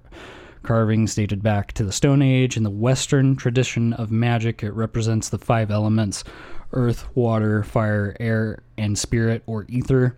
carvings 0.63 1.15
dated 1.15 1.41
back 1.41 1.71
to 1.73 1.85
the 1.85 1.91
Stone 1.93 2.21
Age. 2.21 2.57
In 2.57 2.63
the 2.63 2.69
Western 2.69 3.37
tradition 3.37 3.93
of 3.93 4.11
magic, 4.11 4.61
it 4.61 4.73
represents 4.73 5.29
the 5.29 5.37
five 5.37 5.71
elements: 5.71 6.25
earth, 6.73 7.07
water, 7.15 7.63
fire, 7.63 8.15
air, 8.19 8.63
and 8.77 8.97
spirit 8.97 9.43
or 9.45 9.65
ether. 9.69 10.15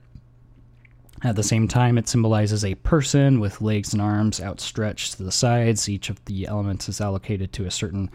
At 1.22 1.36
the 1.36 1.44
same 1.44 1.68
time, 1.68 1.98
it 1.98 2.08
symbolizes 2.08 2.64
a 2.64 2.76
person 2.76 3.40
with 3.40 3.62
legs 3.62 3.92
and 3.92 4.02
arms 4.02 4.40
outstretched 4.40 5.18
to 5.18 5.24
the 5.24 5.32
sides. 5.32 5.90
Each 5.90 6.10
of 6.10 6.24
the 6.26 6.48
elements 6.48 6.88
is 6.88 7.02
allocated 7.02 7.52
to 7.54 7.66
a 7.66 7.72
certain 7.72 8.10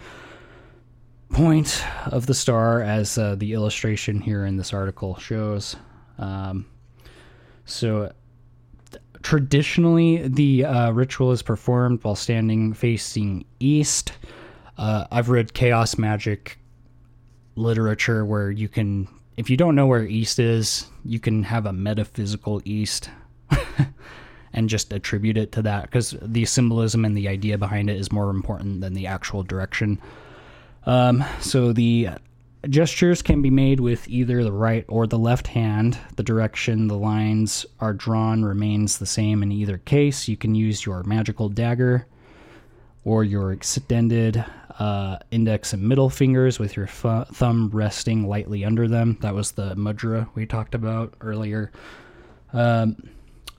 point 1.30 1.84
of 2.06 2.26
the 2.26 2.34
star, 2.34 2.80
as 2.80 3.18
uh, 3.18 3.34
the 3.34 3.52
illustration 3.52 4.20
here 4.20 4.46
in 4.46 4.56
this 4.56 4.72
article 4.72 5.18
shows. 5.18 5.76
Um, 6.18 6.64
so, 7.66 8.12
th- 8.90 9.02
traditionally, 9.22 10.26
the 10.28 10.64
uh, 10.64 10.90
ritual 10.92 11.32
is 11.32 11.42
performed 11.42 12.02
while 12.04 12.16
standing 12.16 12.72
facing 12.72 13.44
east. 13.60 14.12
Uh, 14.78 15.06
I've 15.10 15.28
read 15.28 15.52
chaos 15.52 15.98
magic 15.98 16.58
literature 17.56 18.24
where 18.24 18.50
you 18.50 18.68
can, 18.68 19.08
if 19.36 19.50
you 19.50 19.56
don't 19.56 19.74
know 19.74 19.86
where 19.86 20.04
east 20.04 20.38
is, 20.38 20.86
you 21.04 21.20
can 21.20 21.42
have 21.42 21.66
a 21.66 21.72
metaphysical 21.72 22.60
east 22.64 23.10
and 24.52 24.68
just 24.68 24.92
attribute 24.92 25.36
it 25.36 25.52
to 25.52 25.62
that 25.62 25.82
because 25.82 26.16
the 26.22 26.44
symbolism 26.44 27.04
and 27.04 27.16
the 27.16 27.28
idea 27.28 27.58
behind 27.58 27.90
it 27.90 27.96
is 27.96 28.12
more 28.12 28.30
important 28.30 28.80
than 28.80 28.94
the 28.94 29.06
actual 29.06 29.42
direction. 29.42 30.00
Um, 30.86 31.24
so 31.40 31.72
the 31.72 32.10
gestures 32.68 33.22
can 33.22 33.42
be 33.42 33.50
made 33.50 33.80
with 33.80 34.08
either 34.08 34.42
the 34.42 34.52
right 34.52 34.84
or 34.88 35.06
the 35.06 35.18
left 35.18 35.48
hand. 35.48 35.98
The 36.16 36.22
direction 36.22 36.88
the 36.88 36.98
lines 36.98 37.66
are 37.80 37.92
drawn 37.92 38.44
remains 38.44 38.98
the 38.98 39.06
same 39.06 39.42
in 39.42 39.52
either 39.52 39.78
case. 39.78 40.28
You 40.28 40.36
can 40.36 40.54
use 40.54 40.86
your 40.86 41.02
magical 41.02 41.48
dagger 41.48 42.06
or 43.04 43.24
your 43.24 43.52
extended 43.52 44.44
uh, 44.78 45.18
index 45.30 45.72
and 45.72 45.82
middle 45.82 46.10
fingers 46.10 46.58
with 46.58 46.76
your 46.76 46.86
thumb 46.86 47.70
resting 47.72 48.26
lightly 48.26 48.64
under 48.64 48.88
them. 48.88 49.18
That 49.20 49.34
was 49.34 49.52
the 49.52 49.74
mudra 49.76 50.28
we 50.34 50.46
talked 50.46 50.74
about 50.74 51.14
earlier. 51.20 51.70
Um, 52.52 52.96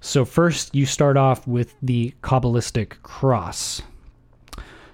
so, 0.01 0.23
first, 0.23 0.75
you 0.75 0.85
start 0.85 1.17
off 1.17 1.47
with 1.47 1.73
the 1.81 2.13
Kabbalistic 2.21 3.01
cross. 3.01 3.81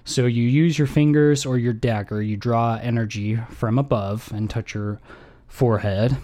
So, 0.06 0.26
you 0.26 0.44
use 0.44 0.78
your 0.78 0.88
fingers 0.88 1.46
or 1.46 1.58
your 1.58 1.74
dagger, 1.74 2.22
you 2.22 2.38
draw 2.38 2.80
energy 2.82 3.36
from 3.50 3.78
above 3.78 4.32
and 4.34 4.50
touch 4.50 4.74
your 4.74 5.00
forehead, 5.48 6.16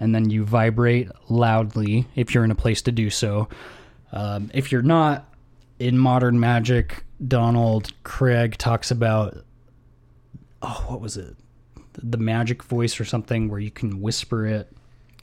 and 0.00 0.14
then 0.14 0.30
you 0.30 0.44
vibrate 0.44 1.08
loudly 1.28 2.06
if 2.14 2.34
you're 2.34 2.44
in 2.44 2.50
a 2.50 2.56
place 2.56 2.82
to 2.82 2.92
do 2.92 3.10
so. 3.10 3.48
Um, 4.12 4.50
if 4.54 4.72
you're 4.72 4.82
not, 4.82 5.28
in 5.84 5.98
Modern 5.98 6.38
Magick, 6.38 7.02
Donald 7.28 7.92
Kraig 8.04 8.56
talks 8.56 8.90
about 8.90 9.44
oh, 10.62 10.84
what 10.88 11.02
was 11.02 11.18
it? 11.18 11.36
The 12.02 12.16
magic 12.16 12.62
voice 12.62 12.98
or 12.98 13.04
something 13.04 13.50
where 13.50 13.60
you 13.60 13.70
can 13.70 14.00
whisper 14.00 14.46
it, 14.46 14.72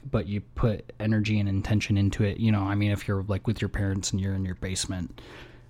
but 0.08 0.28
you 0.28 0.40
put 0.40 0.92
energy 1.00 1.40
and 1.40 1.48
intention 1.48 1.96
into 1.96 2.22
it. 2.22 2.38
You 2.38 2.52
know, 2.52 2.62
I 2.62 2.76
mean, 2.76 2.92
if 2.92 3.08
you're 3.08 3.24
like 3.24 3.48
with 3.48 3.60
your 3.60 3.70
parents 3.70 4.12
and 4.12 4.20
you're 4.20 4.34
in 4.34 4.44
your 4.44 4.54
basement 4.54 5.20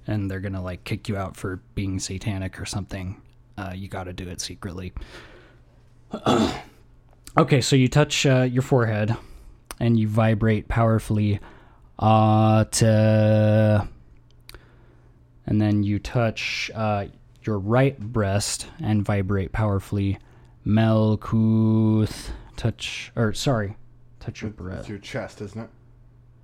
and 0.07 0.31
they're 0.31 0.41
gonna 0.41 0.63
like 0.63 0.85
kick 0.85 1.09
you 1.09 1.17
out 1.17 1.39
for 1.39 1.63
being 1.75 1.99
satanic 1.99 2.61
or 2.61 2.67
something, 2.67 3.19
uh, 3.57 3.73
you 3.75 3.89
got 3.89 4.05
to 4.05 4.13
do 4.13 4.29
it 4.29 4.43
secretly. 4.43 4.93
okay, 7.39 7.63
so 7.63 7.77
you 7.77 7.89
touch 7.89 8.27
uh, 8.27 8.43
your 8.43 8.63
forehead 8.63 9.17
and 9.81 9.99
you 9.99 10.07
vibrate 10.07 10.69
powerfully. 10.69 11.41
Uh, 11.99 12.65
to 12.65 13.89
and 15.47 15.61
then 15.61 15.83
you 15.83 15.99
touch 15.99 16.71
uh, 16.75 17.07
your 17.43 17.59
right 17.59 17.99
breast 17.99 18.67
and 18.81 19.05
vibrate 19.05 19.53
powerfully. 19.53 20.19
Malkuth, 20.67 22.31
touch 22.57 23.11
or 23.17 23.33
sorry, 23.33 23.77
touch 24.21 24.43
your 24.43 24.51
breast. 24.51 24.81
it's 24.81 24.89
your 24.89 24.99
chest, 24.99 25.41
isn't 25.41 25.61
it? 25.63 25.71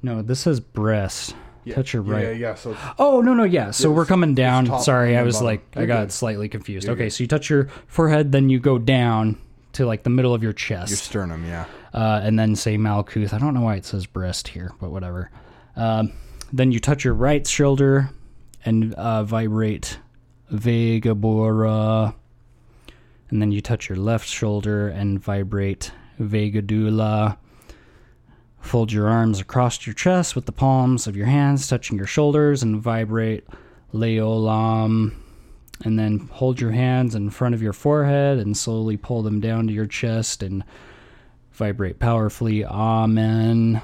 No, 0.02 0.22
this 0.22 0.40
says 0.40 0.60
breast. 0.60 1.34
Touch 1.74 1.92
your 1.92 2.02
right. 2.02 2.24
Yeah, 2.24 2.30
yeah. 2.30 2.54
So 2.54 2.74
Oh 2.98 3.20
no 3.20 3.34
no 3.34 3.44
yeah. 3.44 3.72
So 3.72 3.90
we're 3.90 4.06
coming 4.06 4.34
down. 4.34 4.80
Sorry, 4.80 5.16
I 5.18 5.22
was 5.22 5.34
bottom. 5.36 5.46
like 5.46 5.66
I 5.76 5.80
You're 5.80 5.86
got 5.86 6.00
good. 6.04 6.12
slightly 6.12 6.48
confused. 6.48 6.86
You're 6.86 6.94
okay, 6.94 7.04
good. 7.04 7.10
so 7.12 7.24
you 7.24 7.28
touch 7.28 7.50
your 7.50 7.68
forehead, 7.86 8.32
then 8.32 8.48
you 8.48 8.58
go 8.58 8.78
down 8.78 9.36
to 9.72 9.84
like 9.84 10.02
the 10.02 10.10
middle 10.10 10.32
of 10.32 10.42
your 10.42 10.54
chest, 10.54 10.90
your 10.90 10.96
sternum, 10.96 11.44
yeah. 11.44 11.66
uh, 11.92 12.20
and 12.22 12.38
then 12.38 12.56
say 12.56 12.78
Malkuth. 12.78 13.34
I 13.34 13.38
don't 13.38 13.52
know 13.52 13.60
why 13.60 13.76
it 13.76 13.84
says 13.84 14.06
breast 14.06 14.48
here, 14.48 14.72
but 14.80 14.90
whatever. 14.90 15.30
Um, 15.76 16.12
then 16.52 16.72
you 16.72 16.80
touch 16.80 17.04
your 17.04 17.12
right 17.14 17.46
shoulder, 17.46 18.08
and 18.68 18.92
uh, 18.94 19.24
vibrate 19.24 19.98
Ve-Geburah. 20.50 22.14
And 23.30 23.40
then 23.40 23.50
you 23.50 23.62
touch 23.62 23.88
your 23.88 23.96
left 23.96 24.28
shoulder 24.28 24.88
and 24.88 25.18
vibrate 25.18 25.90
Ve-Gedulah. 26.18 27.38
Fold 28.60 28.92
your 28.92 29.08
arms 29.08 29.40
across 29.40 29.86
your 29.86 29.94
chest 29.94 30.36
with 30.36 30.44
the 30.44 30.52
palms 30.52 31.06
of 31.06 31.16
your 31.16 31.24
hands 31.24 31.66
touching 31.66 31.96
your 31.96 32.06
shoulders 32.06 32.62
and 32.62 32.78
vibrate 32.78 33.46
Leolam. 33.94 35.14
And 35.84 35.98
then 35.98 36.28
hold 36.30 36.60
your 36.60 36.72
hands 36.72 37.14
in 37.14 37.30
front 37.30 37.54
of 37.54 37.62
your 37.62 37.72
forehead 37.72 38.36
and 38.36 38.54
slowly 38.54 38.98
pull 38.98 39.22
them 39.22 39.40
down 39.40 39.66
to 39.68 39.72
your 39.72 39.86
chest 39.86 40.42
and 40.42 40.62
vibrate 41.52 41.98
powerfully. 41.98 42.66
Amen. 42.66 43.80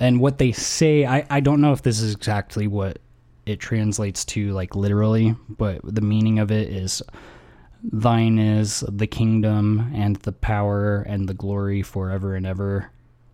And 0.00 0.20
what 0.20 0.38
they 0.38 0.50
say, 0.50 1.06
I, 1.06 1.24
I 1.30 1.38
don't 1.38 1.60
know 1.60 1.72
if 1.72 1.82
this 1.82 2.00
is 2.00 2.12
exactly 2.12 2.66
what 2.66 2.98
it 3.46 3.58
translates 3.60 4.24
to, 4.26 4.52
like 4.52 4.74
literally, 4.76 5.34
but 5.48 5.80
the 5.82 6.00
meaning 6.00 6.38
of 6.38 6.50
it 6.50 6.68
is 6.68 7.02
Thine 7.84 8.38
is 8.38 8.84
the 8.88 9.06
kingdom 9.08 9.90
and 9.94 10.16
the 10.16 10.32
power 10.32 11.02
and 11.02 11.28
the 11.28 11.34
glory 11.34 11.82
forever 11.82 12.34
and 12.36 12.46
ever. 12.46 12.90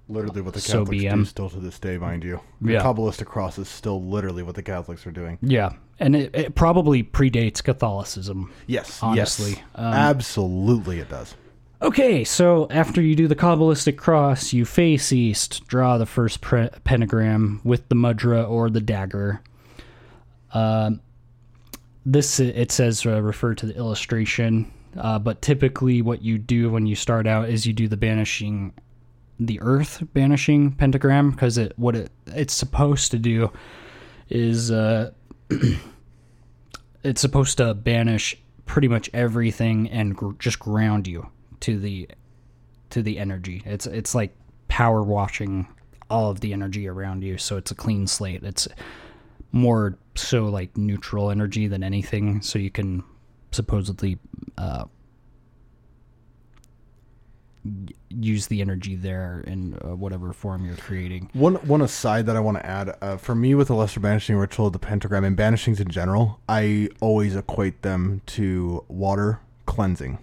Literally 0.08 0.40
what 0.40 0.54
the 0.54 0.60
So 0.60 0.84
Catholics 0.84 0.90
be 0.90 1.08
do 1.08 1.24
still 1.26 1.50
to 1.50 1.60
this 1.60 1.78
day, 1.78 1.98
mind 1.98 2.24
you. 2.24 2.40
The 2.62 2.72
Yeah. 2.72 2.82
Kabbalistic 2.82 3.26
cross 3.26 3.58
is 3.58 3.68
still 3.68 4.02
literally 4.02 4.42
what 4.42 4.54
the 4.54 4.62
Catholics 4.62 5.06
are 5.06 5.10
doing. 5.10 5.36
Yeah. 5.42 5.72
And 6.00 6.16
it, 6.16 6.34
it 6.34 6.54
probably 6.54 7.02
predates 7.02 7.62
Catholicism. 7.62 8.50
Yes. 8.66 9.02
Honestly, 9.02 9.50
Yes. 9.50 9.60
um, 9.74 9.84
Absolutely 9.92 11.00
it 11.00 11.10
does. 11.10 11.34
Okay, 11.82 12.24
so 12.24 12.66
after 12.70 13.00
you 13.02 13.14
do 13.14 13.28
the 13.28 13.36
Kabbalistic 13.36 13.96
cross, 13.98 14.52
you 14.54 14.64
face 14.64 15.12
east, 15.12 15.66
draw 15.68 15.98
the 15.98 16.06
first 16.06 16.40
pre- 16.40 16.70
pentagram 16.84 17.60
with 17.62 17.88
the 17.88 17.94
mudra 17.94 18.48
or 18.48 18.70
the 18.70 18.80
dagger. 18.80 19.42
Um, 20.52 21.00
this 22.06 22.40
it 22.40 22.72
says 22.72 23.04
uh, 23.04 23.20
refer 23.22 23.54
to 23.54 23.66
the 23.66 23.76
illustration, 23.76 24.72
uh, 24.96 25.18
but 25.18 25.42
typically 25.42 26.00
what 26.02 26.22
you 26.22 26.38
do 26.38 26.70
when 26.70 26.86
you 26.86 26.94
start 26.94 27.26
out 27.26 27.48
is 27.48 27.66
you 27.66 27.72
do 27.72 27.88
the 27.88 27.96
banishing, 27.96 28.72
the 29.38 29.60
earth 29.60 30.02
banishing 30.14 30.72
pentagram 30.72 31.30
because 31.30 31.58
it 31.58 31.72
what 31.76 31.94
it 31.94 32.10
it's 32.28 32.54
supposed 32.54 33.10
to 33.10 33.18
do 33.18 33.50
is 34.30 34.70
uh, 34.70 35.10
it's 37.02 37.20
supposed 37.20 37.58
to 37.58 37.74
banish 37.74 38.36
pretty 38.64 38.88
much 38.88 39.10
everything 39.12 39.88
and 39.90 40.16
gr- 40.16 40.32
just 40.38 40.58
ground 40.58 41.06
you 41.06 41.28
to 41.60 41.78
the 41.78 42.08
to 42.90 43.02
the 43.02 43.18
energy. 43.18 43.62
It's 43.66 43.86
it's 43.86 44.14
like 44.14 44.34
power 44.68 45.02
washing 45.02 45.66
all 46.10 46.30
of 46.30 46.40
the 46.40 46.52
energy 46.52 46.88
around 46.88 47.22
you, 47.22 47.36
so 47.38 47.56
it's 47.56 47.70
a 47.70 47.74
clean 47.74 48.06
slate. 48.06 48.42
It's 48.44 48.68
more 49.52 49.98
so 50.18 50.46
like 50.46 50.76
neutral 50.76 51.30
energy 51.30 51.68
than 51.68 51.82
anything, 51.82 52.40
so 52.42 52.58
you 52.58 52.70
can 52.70 53.04
supposedly 53.52 54.18
uh, 54.56 54.84
use 58.08 58.46
the 58.46 58.60
energy 58.60 58.96
there 58.96 59.42
in 59.46 59.78
uh, 59.84 59.94
whatever 59.94 60.32
form 60.32 60.64
you're 60.64 60.76
creating. 60.76 61.28
One 61.34 61.56
one 61.56 61.82
aside 61.82 62.26
that 62.26 62.36
I 62.36 62.40
want 62.40 62.56
to 62.58 62.64
add 62.66 62.96
uh, 63.02 63.16
for 63.16 63.34
me 63.34 63.54
with 63.54 63.68
the 63.68 63.74
lesser 63.74 64.00
banishing 64.00 64.36
ritual, 64.36 64.70
the 64.70 64.78
pentagram, 64.78 65.24
and 65.24 65.36
banishings 65.36 65.80
in 65.80 65.88
general, 65.88 66.40
I 66.48 66.88
always 67.00 67.36
equate 67.36 67.82
them 67.82 68.22
to 68.26 68.84
water 68.88 69.40
cleansing, 69.66 70.18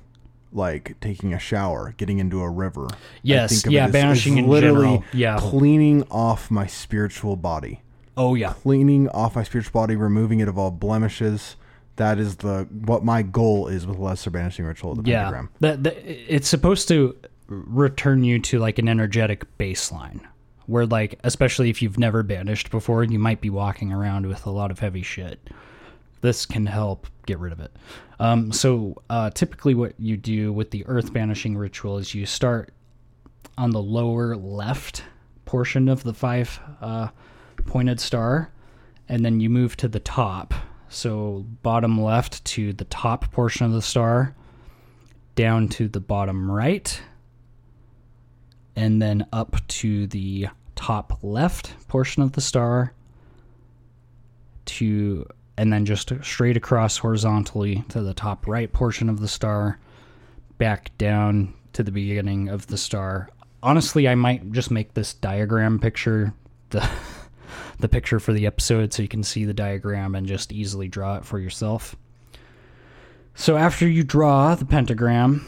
like 0.52 0.96
taking 1.02 1.34
a 1.34 1.40
shower, 1.40 1.94
getting 1.98 2.18
into 2.18 2.42
a 2.42 2.50
river. 2.50 2.88
I 2.92 2.98
Yes, 3.22 3.52
think 3.52 3.68
of 3.68 3.72
yeah, 3.74 3.84
it 3.84 3.88
as- 3.88 3.94
banishing 3.94 4.34
as 4.40 4.46
in 4.46 4.50
literally 4.50 4.86
general, 4.88 5.04
yeah. 5.14 5.38
cleaning 5.40 6.04
off 6.10 6.50
my 6.50 6.66
spiritual 6.66 7.36
body, 7.36 7.82
Oh 8.18 8.36
yeah, 8.36 8.54
cleaning 8.54 9.10
off 9.10 9.36
my 9.36 9.44
spiritual 9.44 9.72
body, 9.72 9.96
removing 9.96 10.40
it 10.40 10.48
of 10.48 10.58
all 10.58 10.72
blemishes. 10.72 11.56
That 11.98 12.20
is 12.20 12.38
the 12.38 12.68
what 12.72 13.04
my 13.04 13.22
goal 13.22 13.68
is 13.68 13.86
with 13.88 13.98
lesser 13.98 14.30
banishing 14.30 14.66
ritual 14.66 14.94
of 14.94 15.04
the 15.04 15.10
yeah. 15.10 15.24
pentagram. 15.24 15.50
That, 15.60 15.84
that 15.84 16.34
it's 16.34 16.48
supposed 16.48 16.88
to 16.90 17.16
return 17.48 18.24
you 18.24 18.40
to 18.40 18.60
like 18.60 18.80
an 18.80 18.90
energetic 18.90 19.46
baseline, 19.58 20.22
where 20.66 20.86
like 20.86 21.20
especially 21.24 21.70
if 21.70 21.82
you've 21.82 22.00
never 22.00 22.24
banished 22.24 22.72
before, 22.72 23.04
you 23.04 23.20
might 23.20 23.42
be 23.42 23.50
walking 23.50 23.92
around 23.92 24.28
with 24.28 24.46
a 24.46 24.52
lot 24.52 24.72
of 24.72 24.80
heavy 24.80 25.04
shit. 25.04 25.50
This 26.22 26.46
can 26.46 26.66
help 26.66 27.08
get 27.26 27.38
rid 27.40 27.52
of 27.52 27.60
it. 27.60 27.72
Um, 28.20 28.52
so 28.52 29.02
uh, 29.10 29.30
typically, 29.30 29.76
what 29.76 29.94
you 30.00 30.18
do 30.18 30.52
with 30.54 30.72
the 30.72 30.86
earth 30.88 31.14
banishing 31.14 31.58
ritual 31.58 31.98
is 31.98 32.16
you 32.16 32.26
start 32.26 32.74
on 33.58 33.72
the 33.72 33.82
lower 33.82 34.36
left 34.36 35.04
portion 35.46 35.88
of 35.88 36.04
the 36.04 36.14
five 36.14 36.60
uh, 36.82 37.10
pointed 37.66 38.00
star, 38.00 38.52
and 39.08 39.24
then 39.26 39.40
you 39.40 39.50
move 39.50 39.78
to 39.78 39.88
the 39.88 40.00
top. 40.00 40.54
So 40.90 41.46
bottom 41.62 42.02
left 42.02 42.44
to 42.46 42.74
the 42.74 42.86
top 42.86 43.32
portion 43.32 43.66
of 43.66 43.74
the 43.74 43.82
star, 43.82 44.36
down 45.36 45.68
to 45.70 45.88
the 45.88 46.00
bottom 46.00 46.50
right, 46.50 47.02
and 48.76 49.02
then 49.02 49.26
up 49.34 49.56
to 49.68 50.08
the 50.08 50.48
top 50.76 51.20
left 51.22 51.88
portion 51.88 52.24
of 52.24 52.34
the 52.34 52.42
star, 52.42 52.94
to 54.66 55.26
and 55.58 55.72
then 55.72 55.86
just 55.86 56.12
straight 56.22 56.58
across 56.58 56.98
horizontally 56.98 57.84
to 57.90 58.02
the 58.02 58.14
top 58.14 58.48
right 58.48 58.72
portion 58.72 59.10
of 59.10 59.20
the 59.20 59.28
star, 59.28 59.80
back 60.58 60.96
down 60.98 61.54
to 61.74 61.84
the 61.84 61.92
beginning 61.92 62.50
of 62.50 62.68
the 62.68 62.78
star. 62.78 63.30
Honestly, 63.64 64.08
I 64.08 64.16
might 64.16 64.52
just 64.52 64.70
make 64.70 64.94
this 64.94 65.14
diagram 65.14 65.80
picture 65.80 66.34
the 66.70 66.82
the 67.80 67.90
picture 67.90 68.20
for 68.20 68.34
the 68.34 68.46
episode 68.46 68.94
so 68.94 69.02
you 69.02 69.08
can 69.08 69.24
see 69.24 69.46
the 69.46 69.54
diagram 69.54 70.16
and 70.16 70.28
just 70.28 70.52
easily 70.52 70.88
draw 70.88 71.18
it 71.18 71.26
for 71.26 71.40
yourself. 71.40 71.96
So 73.36 73.58
after 73.58 73.88
you 73.88 74.04
draw 74.04 74.56
the 74.56 74.66
pentagram, 74.66 75.46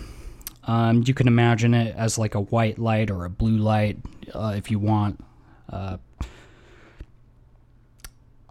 um, 0.66 1.04
you 1.06 1.14
can 1.14 1.28
imagine 1.28 1.74
it 1.74 1.96
as 1.96 2.18
like 2.18 2.36
a 2.36 2.42
white 2.42 2.78
light 2.78 3.10
or 3.10 3.26
a 3.26 3.30
blue 3.30 3.58
light 3.58 3.98
uh, 4.34 4.54
if 4.56 4.70
you 4.70 4.80
want. 4.80 5.24
Uh, 5.70 5.98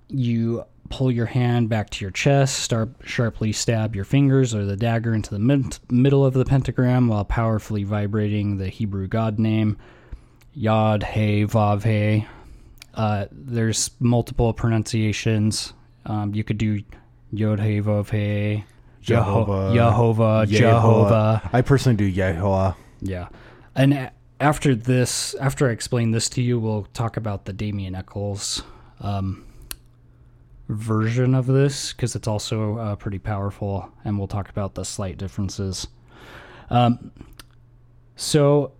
you 0.08 0.64
pull 0.88 1.10
your 1.10 1.26
hand 1.26 1.68
back 1.68 1.90
to 1.90 2.04
your 2.04 2.10
chest, 2.10 2.60
start 2.60 2.90
sharply 3.04 3.52
stab 3.52 3.94
your 3.94 4.04
fingers 4.04 4.54
or 4.54 4.64
the 4.64 4.76
dagger 4.76 5.14
into 5.14 5.30
the 5.30 5.38
mid- 5.38 5.78
middle 5.90 6.24
of 6.24 6.32
the 6.34 6.44
pentagram 6.44 7.08
while 7.08 7.24
powerfully 7.24 7.84
vibrating 7.84 8.56
the 8.56 8.68
Hebrew 8.68 9.06
god 9.08 9.38
name 9.38 9.76
Yod 10.54 11.02
He 11.02 11.44
Vav 11.44 11.84
He. 11.84 12.26
Uh, 12.96 13.26
there's 13.30 13.90
multiple 14.00 14.52
pronunciations. 14.52 15.74
Um, 16.06 16.34
you 16.34 16.42
could 16.42 16.58
do 16.58 16.82
Yod 17.32 17.60
He 17.60 17.80
Vav 17.80 18.10
He, 18.10 18.64
Jehovah, 19.02 19.72
Jehovah, 19.74 20.46
Jehovah, 20.46 20.46
Jehovah. 20.46 21.50
I 21.52 21.60
personally 21.62 21.96
do 21.96 22.10
Yehovah. 22.10 22.74
Yeah. 23.00 23.28
And 23.74 24.10
after 24.40 24.74
this, 24.74 25.34
after 25.34 25.68
I 25.68 25.72
explain 25.72 26.10
this 26.10 26.28
to 26.30 26.42
you, 26.42 26.58
we'll 26.58 26.84
talk 26.94 27.16
about 27.16 27.44
the 27.44 27.52
Damien 27.52 27.94
Echols 27.94 28.62
um, 29.00 29.44
version 30.68 31.34
of 31.34 31.46
this 31.46 31.92
because 31.92 32.16
it's 32.16 32.28
also 32.28 32.78
uh, 32.78 32.96
pretty 32.96 33.18
powerful, 33.18 33.92
and 34.04 34.18
we'll 34.18 34.28
talk 34.28 34.48
about 34.48 34.74
the 34.74 34.84
slight 34.84 35.18
differences. 35.18 35.86
Um, 36.70 37.12
so 38.16 38.72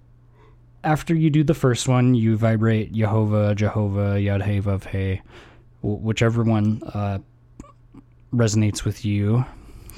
after 0.87 1.17
you 1.17 1.31
do 1.31 1.43
the 1.43 1.53
first 1.53 1.89
one, 1.89 2.15
you 2.15 2.37
vibrate 2.37 2.93
Jehovah, 2.93 3.57
Jehovah, 3.57 4.21
Yod 4.21 4.43
He 4.45 4.61
Vav 4.61 4.85
He, 4.85 5.21
whichever 5.83 6.45
one 6.45 6.81
uh, 6.95 7.19
resonates 8.33 8.85
with 8.85 9.05
you. 9.05 9.45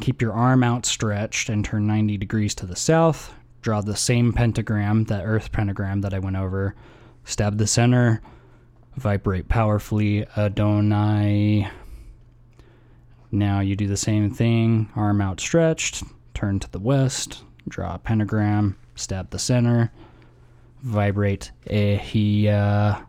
Keep 0.00 0.22
your 0.22 0.32
arm 0.32 0.64
outstretched 0.64 1.50
and 1.50 1.62
turn 1.62 1.86
90 1.86 2.16
degrees 2.16 2.54
to 2.54 2.66
the 2.66 2.74
south. 2.74 3.34
Draw 3.60 3.82
the 3.82 3.96
same 3.96 4.32
pentagram, 4.32 5.04
that 5.04 5.24
earth 5.24 5.52
pentagram 5.52 6.00
that 6.00 6.14
I 6.14 6.20
went 6.20 6.36
over. 6.36 6.74
Stab 7.24 7.58
the 7.58 7.66
center. 7.66 8.22
Vibrate 8.96 9.48
powerfully, 9.48 10.26
Adonai. 10.38 11.70
Now 13.30 13.60
you 13.60 13.76
do 13.76 13.86
the 13.86 13.96
same 13.98 14.30
thing, 14.30 14.88
arm 14.96 15.20
outstretched, 15.20 16.02
turn 16.32 16.58
to 16.60 16.70
the 16.70 16.78
west, 16.78 17.44
draw 17.68 17.96
a 17.96 17.98
pentagram, 17.98 18.78
stab 18.94 19.28
the 19.28 19.38
center, 19.38 19.92
vibrate 20.82 21.50
Eheieh. 21.66 23.04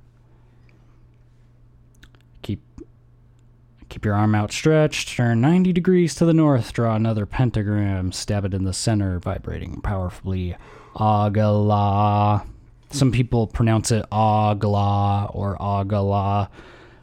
Keep 2.42 2.62
keep 3.90 4.06
your 4.06 4.14
arm 4.14 4.36
outstretched, 4.36 5.10
turn 5.10 5.42
90 5.42 5.74
degrees 5.74 6.16
to 6.16 6.26
the 6.26 6.34
north, 6.34 6.74
draw 6.74 6.96
another 6.96 7.26
pentagram, 7.26 8.12
stab 8.12 8.46
it 8.46 8.54
in 8.54 8.64
the 8.64 8.74
center, 8.74 9.20
vibrating 9.20 9.82
powerfully 9.82 10.56
Agala. 10.96 12.46
Some 12.92 13.12
people 13.12 13.48
pronounce 13.48 13.92
it 13.92 14.06
Agla 14.12 15.30
or 15.34 15.58
Agala. 15.58 16.50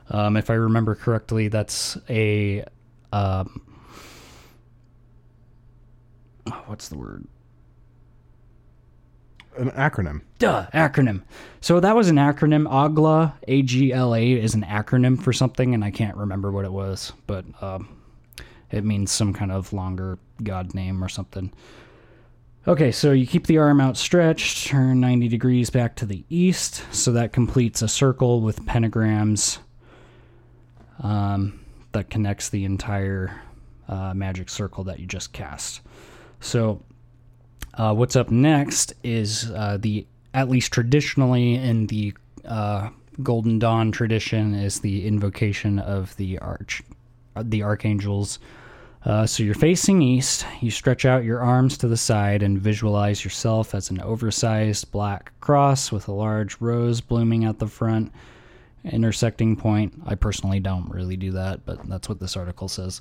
Um, 0.09 0.37
if 0.37 0.51
I 0.51 0.55
remember 0.55 0.95
correctly, 0.95 1.49
that's 1.49 1.97
a 2.09 2.65
um, 3.13 3.61
what's 6.67 6.89
the 6.89 6.99
word? 6.99 7.27
An 9.59 9.71
acronym. 9.73 10.23
Duh, 10.39 10.67
acronym. 10.73 11.23
So 11.61 11.81
that 11.81 11.97
was 11.97 12.09
an 12.09 12.17
acronym. 12.17 12.69
AGLA, 12.69 13.35
A 13.49 13.63
G 13.63 13.93
L 13.93 14.15
A, 14.15 14.33
is 14.33 14.55
an 14.55 14.63
acronym 14.63 15.21
for 15.21 15.33
something, 15.33 15.75
and 15.75 15.85
I 15.85 15.91
can't 15.91 16.17
remember 16.17 16.53
what 16.53 16.65
it 16.65 16.73
was, 16.73 17.13
but 17.27 17.45
um, 17.63 17.89
it 18.71 18.85
means 18.85 19.11
some 19.11 19.33
kind 19.33 19.53
of 19.53 19.73
longer 19.73 20.19
god 20.43 20.75
name 20.75 21.03
or 21.03 21.09
something. 21.09 21.53
Okay, 22.69 22.91
so 22.91 23.13
you 23.13 23.29
keep 23.29 23.47
the 23.47 23.59
arm 23.59 23.81
outstretched, 23.81 24.67
turn 24.67 24.99
90 24.99 25.29
degrees 25.29 25.71
back 25.71 25.95
to 25.97 26.07
the 26.07 26.25
east, 26.29 26.83
so 26.93 27.13
that 27.13 27.33
completes 27.33 27.81
a 27.81 27.87
circle 27.87 28.41
with 28.41 28.65
pentagrams 28.67 29.59
um, 31.01 31.65
that 31.93 32.11
connects 32.11 32.49
the 32.49 32.65
entire 32.65 33.41
uh, 33.89 34.13
magic 34.15 34.49
circle 34.49 34.83
that 34.85 34.99
you 34.99 35.07
just 35.07 35.33
cast. 35.33 35.81
So, 36.41 36.83
uh, 37.77 37.95
what's 37.95 38.17
up 38.17 38.31
next 38.31 38.95
is 39.03 39.51
uh, 39.51 39.79
the, 39.81 40.07
at 40.35 40.49
least 40.49 40.73
traditionally 40.73 41.55
in 41.55 41.87
the 41.87 42.15
uh, 42.45 42.91
Golden 43.23 43.59
Dawn 43.59 43.93
tradition, 43.93 44.55
is 44.55 44.81
the 44.81 45.07
invocation 45.07 45.79
of 45.79 46.17
the 46.17 46.39
arch, 46.39 46.83
uh, 47.35 47.43
the 47.47 47.63
archangels. 47.63 48.39
Uh, 49.05 49.25
so 49.25 49.43
you're 49.43 49.55
facing 49.55 50.03
east. 50.03 50.45
You 50.61 50.71
stretch 50.71 51.05
out 51.05 51.25
your 51.25 51.41
arms 51.41 51.79
to 51.79 51.89
the 51.89 51.97
side 51.97 52.43
and 52.43 52.59
visualize 52.59 53.25
yourself 53.25 53.75
as 53.75 53.89
an 53.91 54.01
oversized 54.01 54.91
black 54.91 55.33
cross 55.41 55.93
with 55.93 56.09
a 56.09 56.13
large 56.13 56.61
rose 56.61 57.01
blooming 57.01 57.45
at 57.45 57.59
the 57.59 57.69
front, 57.69 58.11
intersecting 58.85 59.55
point. 59.55 59.95
I 60.05 60.17
personally 60.17 60.61
don't 60.61 60.91
really 60.91 61.17
do 61.17 61.33
that, 61.33 61.65
but 61.65 61.89
that's 61.89 62.09
what 62.09 62.21
this 62.21 62.37
article 62.37 62.69
says. 62.69 63.01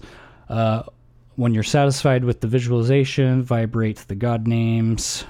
When 1.36 1.54
you're 1.54 1.64
satisfied 1.64 2.24
with 2.24 2.40
the 2.40 2.48
visualization, 2.48 3.44
vibrate 3.44 3.98
the 4.08 4.16
god 4.16 4.48
names 4.48 5.26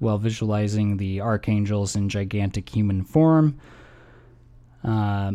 while 0.00 0.18
visualizing 0.18 0.96
the 0.96 1.20
archangels 1.20 1.94
in 1.94 2.08
gigantic 2.08 2.68
human 2.68 3.04
form. 3.04 3.60
Uh, 4.82 5.34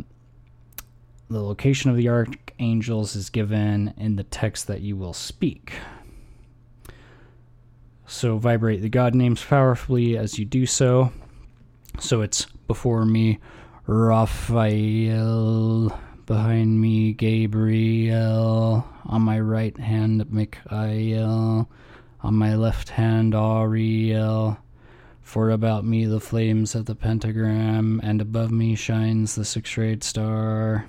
the 1.29 1.41
location 1.41 1.89
of 1.89 1.95
the 1.95 2.09
archangels 2.09 3.15
is 3.15 3.29
given 3.29 3.93
in 3.97 4.17
the 4.17 4.23
text 4.23 4.67
that 4.67 4.81
you 4.81 4.97
will 4.97 5.13
speak. 5.13 5.73
So 8.05 8.37
vibrate 8.37 8.81
the 8.81 8.89
god 8.89 9.15
names 9.15 9.41
powerfully 9.43 10.17
as 10.17 10.37
you 10.37 10.43
do 10.43 10.65
so. 10.65 11.13
So 11.99 12.21
it's 12.21 12.45
before 12.67 13.05
me, 13.05 13.39
Raphael, 13.87 14.37
behind 16.29 16.79
me, 16.79 17.11
Gabriel, 17.11 18.87
on 19.07 19.21
my 19.23 19.39
right 19.39 19.75
hand, 19.79 20.31
Michael, 20.31 21.67
on 22.21 22.35
my 22.35 22.55
left 22.55 22.89
hand, 22.89 23.33
Ariel. 23.33 24.55
For 25.23 25.49
about 25.49 25.85
me 25.85 26.05
the 26.05 26.19
flames 26.19 26.75
of 26.75 26.85
the 26.85 26.93
pentagram, 26.93 27.99
and 28.03 28.21
above 28.21 28.51
me 28.51 28.75
shines 28.75 29.33
the 29.33 29.43
six 29.43 29.75
rayed 29.75 30.03
star. 30.03 30.85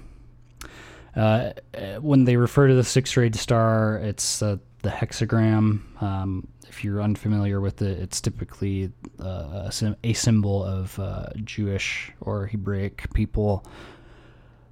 Uh, 1.16 1.53
when 2.01 2.24
they 2.24 2.36
refer 2.36 2.68
to 2.68 2.74
the 2.74 2.84
six 2.84 3.16
rayed 3.16 3.34
star, 3.34 3.97
it's 3.97 4.43
uh, 4.43 4.59
the 4.82 4.91
hexagram. 4.91 6.03
Um, 6.03 6.49
if 6.68 6.84
you're 6.84 7.01
unfamiliar 7.01 7.62
with 7.62 7.80
it, 7.80 7.99
it's 7.99 8.20
typically 8.20 8.93
uh, 9.18 9.64
a, 9.68 9.72
sim- 9.72 9.97
a 10.05 10.12
symbol 10.12 10.62
of 10.62 10.99
uh, 10.99 11.28
Jewish 11.45 12.12
or 12.20 12.47
Hebraic 12.47 13.07
people. 13.14 13.64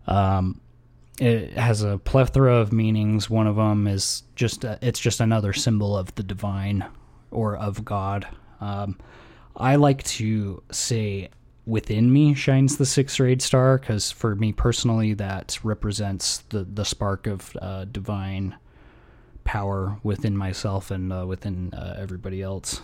Um, 0.09 0.61
it 1.21 1.53
has 1.53 1.83
a 1.83 1.99
plethora 1.99 2.57
of 2.57 2.73
meanings. 2.73 3.29
One 3.29 3.47
of 3.47 3.57
them 3.57 3.87
is 3.87 4.25
just 4.35 4.65
a, 4.65 4.79
it's 4.83 5.01
just 5.01 5.21
another 5.21 5.53
symbol 5.53 5.97
of 5.97 6.15
the 6.15 6.23
divine 6.23 6.85
or 7.31 7.57
of 7.57 7.85
God. 7.85 8.27
Um, 8.61 8.99
I 9.57 9.77
like 9.77 10.03
to 10.05 10.63
say 10.71 11.31
within 11.67 12.11
me 12.13 12.35
shines 12.35 12.79
the 12.79 12.87
six 12.87 13.21
rayed 13.21 13.43
star 13.43 13.79
because 13.79 14.11
for 14.11 14.35
me 14.35 14.53
personally 14.53 15.13
that 15.13 15.59
represents 15.63 16.39
the 16.49 16.65
the 16.65 16.85
spark 16.85 17.27
of 17.27 17.55
uh, 17.61 17.85
divine 17.85 18.57
power 19.45 19.99
within 20.03 20.37
myself 20.37 20.91
and 20.91 21.13
uh, 21.13 21.27
within 21.27 21.73
uh, 21.75 21.95
everybody 21.99 22.41
else 22.41 22.81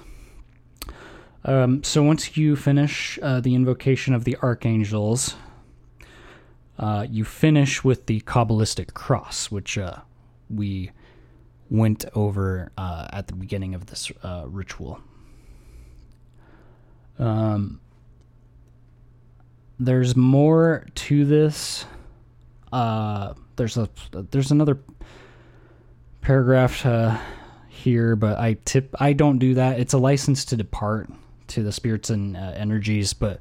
um, 1.46 1.82
so 1.82 2.02
once 2.02 2.36
you 2.36 2.54
finish 2.54 3.18
uh, 3.22 3.40
the 3.40 3.54
invocation 3.54 4.12
of 4.12 4.24
the 4.24 4.36
archangels 4.42 5.34
uh, 6.78 7.06
you 7.08 7.24
finish 7.24 7.84
with 7.84 8.06
the 8.06 8.20
kabbalistic 8.20 8.94
cross 8.94 9.50
which 9.50 9.78
uh, 9.78 9.96
we 10.50 10.90
went 11.70 12.04
over 12.14 12.70
at 12.76 13.26
the 13.26 13.34
beginning 13.34 13.74
of 13.74 13.86
this 13.86 14.12
ritual 14.46 15.00
um, 17.18 17.80
there's 19.78 20.16
more 20.16 20.86
to 20.94 21.24
this. 21.24 21.84
Uh, 22.72 23.34
there's 23.56 23.76
a 23.76 23.88
there's 24.30 24.50
another 24.50 24.78
paragraph 26.20 26.84
uh, 26.84 27.18
here, 27.68 28.16
but 28.16 28.38
I 28.38 28.54
tip 28.64 28.94
I 28.98 29.12
don't 29.12 29.38
do 29.38 29.54
that. 29.54 29.78
It's 29.78 29.92
a 29.92 29.98
license 29.98 30.44
to 30.46 30.56
depart 30.56 31.10
to 31.48 31.62
the 31.62 31.72
spirits 31.72 32.10
and 32.10 32.36
uh, 32.36 32.52
energies, 32.54 33.12
but 33.12 33.40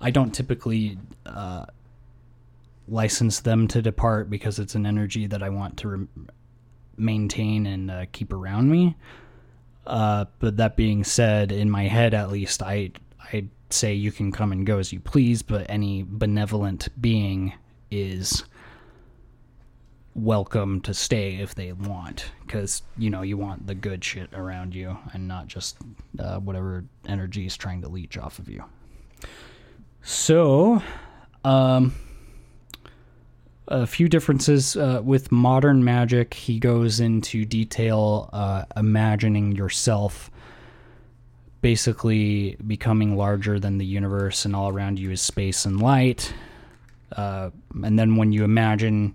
I 0.00 0.10
don't 0.10 0.32
typically 0.32 0.98
uh, 1.26 1.66
license 2.90 3.40
them 3.40 3.68
to 3.68 3.80
depart 3.80 4.28
because 4.28 4.58
it's 4.58 4.74
an 4.74 4.84
energy 4.84 5.26
that 5.26 5.42
I 5.42 5.48
want 5.48 5.76
to 5.78 5.88
re- 5.88 6.06
maintain 6.96 7.66
and 7.66 7.90
uh, 7.90 8.04
keep 8.12 8.32
around 8.32 8.70
me. 8.70 8.96
Uh, 9.86 10.26
but 10.38 10.56
that 10.58 10.76
being 10.76 11.04
said, 11.04 11.52
in 11.52 11.70
my 11.70 11.84
head 11.84 12.14
at 12.14 12.30
least, 12.30 12.62
I 12.62 12.92
I 13.32 13.46
say 13.70 13.94
you 13.94 14.12
can 14.12 14.32
come 14.32 14.52
and 14.52 14.66
go 14.66 14.78
as 14.78 14.92
you 14.92 15.00
please, 15.00 15.42
but 15.42 15.66
any 15.70 16.04
benevolent 16.06 16.88
being 17.00 17.54
is 17.90 18.44
welcome 20.14 20.80
to 20.80 20.92
stay 20.92 21.36
if 21.36 21.54
they 21.54 21.72
want 21.72 22.32
because 22.44 22.82
you 22.98 23.08
know 23.08 23.22
you 23.22 23.36
want 23.36 23.66
the 23.66 23.74
good 23.74 24.04
shit 24.04 24.28
around 24.34 24.74
you 24.74 24.98
and 25.12 25.28
not 25.28 25.46
just 25.46 25.78
uh, 26.18 26.36
whatever 26.38 26.84
energy 27.06 27.46
is 27.46 27.56
trying 27.56 27.80
to 27.80 27.88
leech 27.88 28.18
off 28.18 28.40
of 28.40 28.48
you 28.48 28.64
so 30.02 30.82
um 31.44 31.94
a 33.70 33.86
few 33.86 34.08
differences 34.08 34.76
uh, 34.76 35.00
with 35.02 35.30
Modern 35.30 35.82
Magick 35.82 36.34
he 36.34 36.58
goes 36.58 37.00
into 37.00 37.44
detail 37.44 38.28
uh, 38.32 38.64
imagining 38.76 39.52
yourself 39.52 40.30
basically 41.62 42.56
becoming 42.66 43.16
larger 43.16 43.60
than 43.60 43.78
the 43.78 43.84
universe, 43.84 44.44
and 44.44 44.56
all 44.56 44.68
around 44.68 44.98
you 44.98 45.10
is 45.10 45.20
space 45.20 45.64
and 45.64 45.80
light. 45.80 46.32
Uh, 47.12 47.50
and 47.84 47.98
then 47.98 48.16
when 48.16 48.32
you 48.32 48.44
imagine 48.44 49.14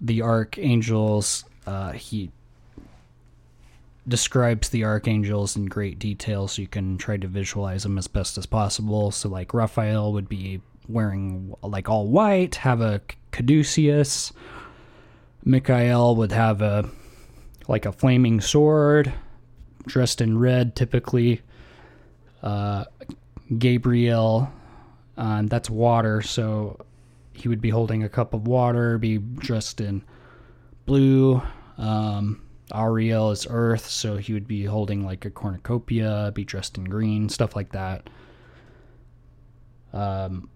the 0.00 0.22
archangels, 0.22 1.44
uh, 1.66 1.92
he 1.92 2.30
describes 4.06 4.68
the 4.68 4.84
archangels 4.84 5.56
in 5.56 5.66
great 5.66 5.98
detail 5.98 6.46
so 6.46 6.62
you 6.62 6.68
can 6.68 6.96
try 6.96 7.16
to 7.16 7.26
visualize 7.26 7.82
them 7.82 7.98
as 7.98 8.06
best 8.06 8.38
as 8.38 8.46
possible. 8.46 9.10
So, 9.10 9.28
like, 9.28 9.54
Raphael 9.54 10.12
would 10.12 10.28
be 10.28 10.60
wearing 10.88 11.54
like 11.62 11.88
all 11.88 12.06
white, 12.06 12.56
have 12.56 12.80
a 12.80 13.00
caduceus. 13.30 14.32
Michael 15.44 16.16
would 16.16 16.32
have 16.32 16.62
a 16.62 16.88
like 17.68 17.86
a 17.86 17.92
flaming 17.92 18.40
sword 18.40 19.12
dressed 19.86 20.20
in 20.20 20.38
red 20.38 20.74
typically. 20.76 21.40
Uh, 22.42 22.84
Gabriel, 23.58 24.50
uh, 25.16 25.42
that's 25.44 25.70
water, 25.70 26.20
so 26.22 26.84
he 27.32 27.48
would 27.48 27.60
be 27.60 27.70
holding 27.70 28.02
a 28.02 28.08
cup 28.08 28.34
of 28.34 28.46
water, 28.46 28.98
be 28.98 29.18
dressed 29.18 29.80
in 29.80 30.02
blue. 30.84 31.42
Um, 31.78 32.42
Ariel 32.74 33.30
is 33.30 33.46
earth, 33.48 33.88
so 33.88 34.16
he 34.16 34.32
would 34.32 34.48
be 34.48 34.64
holding 34.64 35.04
like 35.04 35.24
a 35.24 35.30
cornucopia, 35.30 36.32
be 36.34 36.44
dressed 36.44 36.78
in 36.78 36.84
green, 36.84 37.28
stuff 37.28 37.54
like 37.54 37.72
that. 37.72 38.08
Um, 39.92 40.48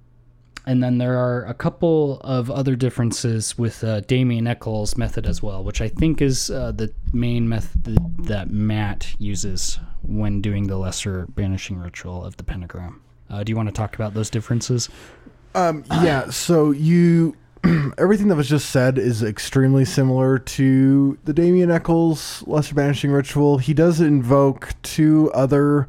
and 0.70 0.84
then 0.84 0.98
there 0.98 1.18
are 1.18 1.44
a 1.46 1.52
couple 1.52 2.20
of 2.20 2.48
other 2.48 2.76
differences 2.76 3.58
with 3.58 3.82
uh, 3.82 4.02
Damien 4.02 4.46
Echols' 4.46 4.96
method 4.96 5.26
as 5.26 5.42
well, 5.42 5.64
which 5.64 5.80
I 5.80 5.88
think 5.88 6.22
is 6.22 6.48
uh, 6.48 6.70
the 6.70 6.94
main 7.12 7.48
method 7.48 7.98
that 8.26 8.50
Matt 8.50 9.16
uses 9.18 9.80
when 10.04 10.40
doing 10.40 10.68
the 10.68 10.76
lesser 10.76 11.26
banishing 11.30 11.76
ritual 11.76 12.24
of 12.24 12.36
the 12.36 12.44
pentagram. 12.44 13.02
Uh, 13.28 13.42
do 13.42 13.50
you 13.50 13.56
want 13.56 13.68
to 13.68 13.72
talk 13.72 13.96
about 13.96 14.14
those 14.14 14.30
differences? 14.30 14.88
Um, 15.56 15.82
yeah. 16.04 16.30
So 16.30 16.70
you, 16.70 17.36
everything 17.98 18.28
that 18.28 18.36
was 18.36 18.48
just 18.48 18.70
said 18.70 18.96
is 18.96 19.24
extremely 19.24 19.84
similar 19.84 20.38
to 20.38 21.18
the 21.24 21.32
Damien 21.32 21.72
Echols 21.72 22.44
lesser 22.46 22.76
banishing 22.76 23.10
ritual. 23.10 23.58
He 23.58 23.74
does 23.74 24.00
invoke 24.00 24.70
two 24.84 25.32
other 25.34 25.88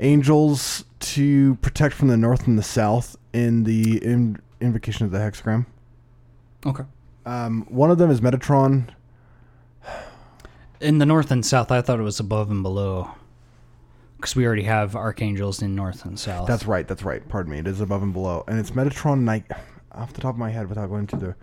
angels 0.00 0.84
to 0.98 1.54
protect 1.62 1.94
from 1.94 2.08
the 2.08 2.16
north 2.16 2.48
and 2.48 2.58
the 2.58 2.64
south 2.64 3.16
in 3.32 3.64
the 3.64 4.02
in, 4.04 4.40
invocation 4.60 5.06
of 5.06 5.12
the 5.12 5.18
hexagram. 5.18 5.66
Okay. 6.66 6.84
Um, 7.26 7.66
one 7.68 7.90
of 7.90 7.98
them 7.98 8.10
is 8.10 8.20
Metatron. 8.20 8.88
In 10.80 10.98
the 10.98 11.06
north 11.06 11.30
and 11.30 11.44
south, 11.44 11.70
I 11.70 11.82
thought 11.82 12.00
it 12.00 12.02
was 12.02 12.20
above 12.20 12.50
and 12.50 12.62
below. 12.62 13.10
because 14.16 14.36
we 14.36 14.46
already 14.46 14.64
have 14.64 14.94
archangels 14.94 15.62
in 15.62 15.74
north 15.74 16.04
and 16.04 16.18
south. 16.18 16.46
That's 16.46 16.66
right. 16.66 16.86
That's 16.86 17.02
right. 17.02 17.26
Pardon 17.28 17.52
me. 17.52 17.58
It 17.58 17.66
is 17.66 17.80
above 17.80 18.02
and 18.02 18.12
below, 18.12 18.44
and 18.46 18.58
it's 18.58 18.72
Metatron. 18.72 19.20
Night. 19.20 19.44
Off 19.92 20.12
the 20.12 20.20
top 20.20 20.34
of 20.34 20.38
my 20.38 20.50
head, 20.50 20.68
without 20.68 20.88
going 20.88 21.06
to 21.08 21.16
the. 21.16 21.34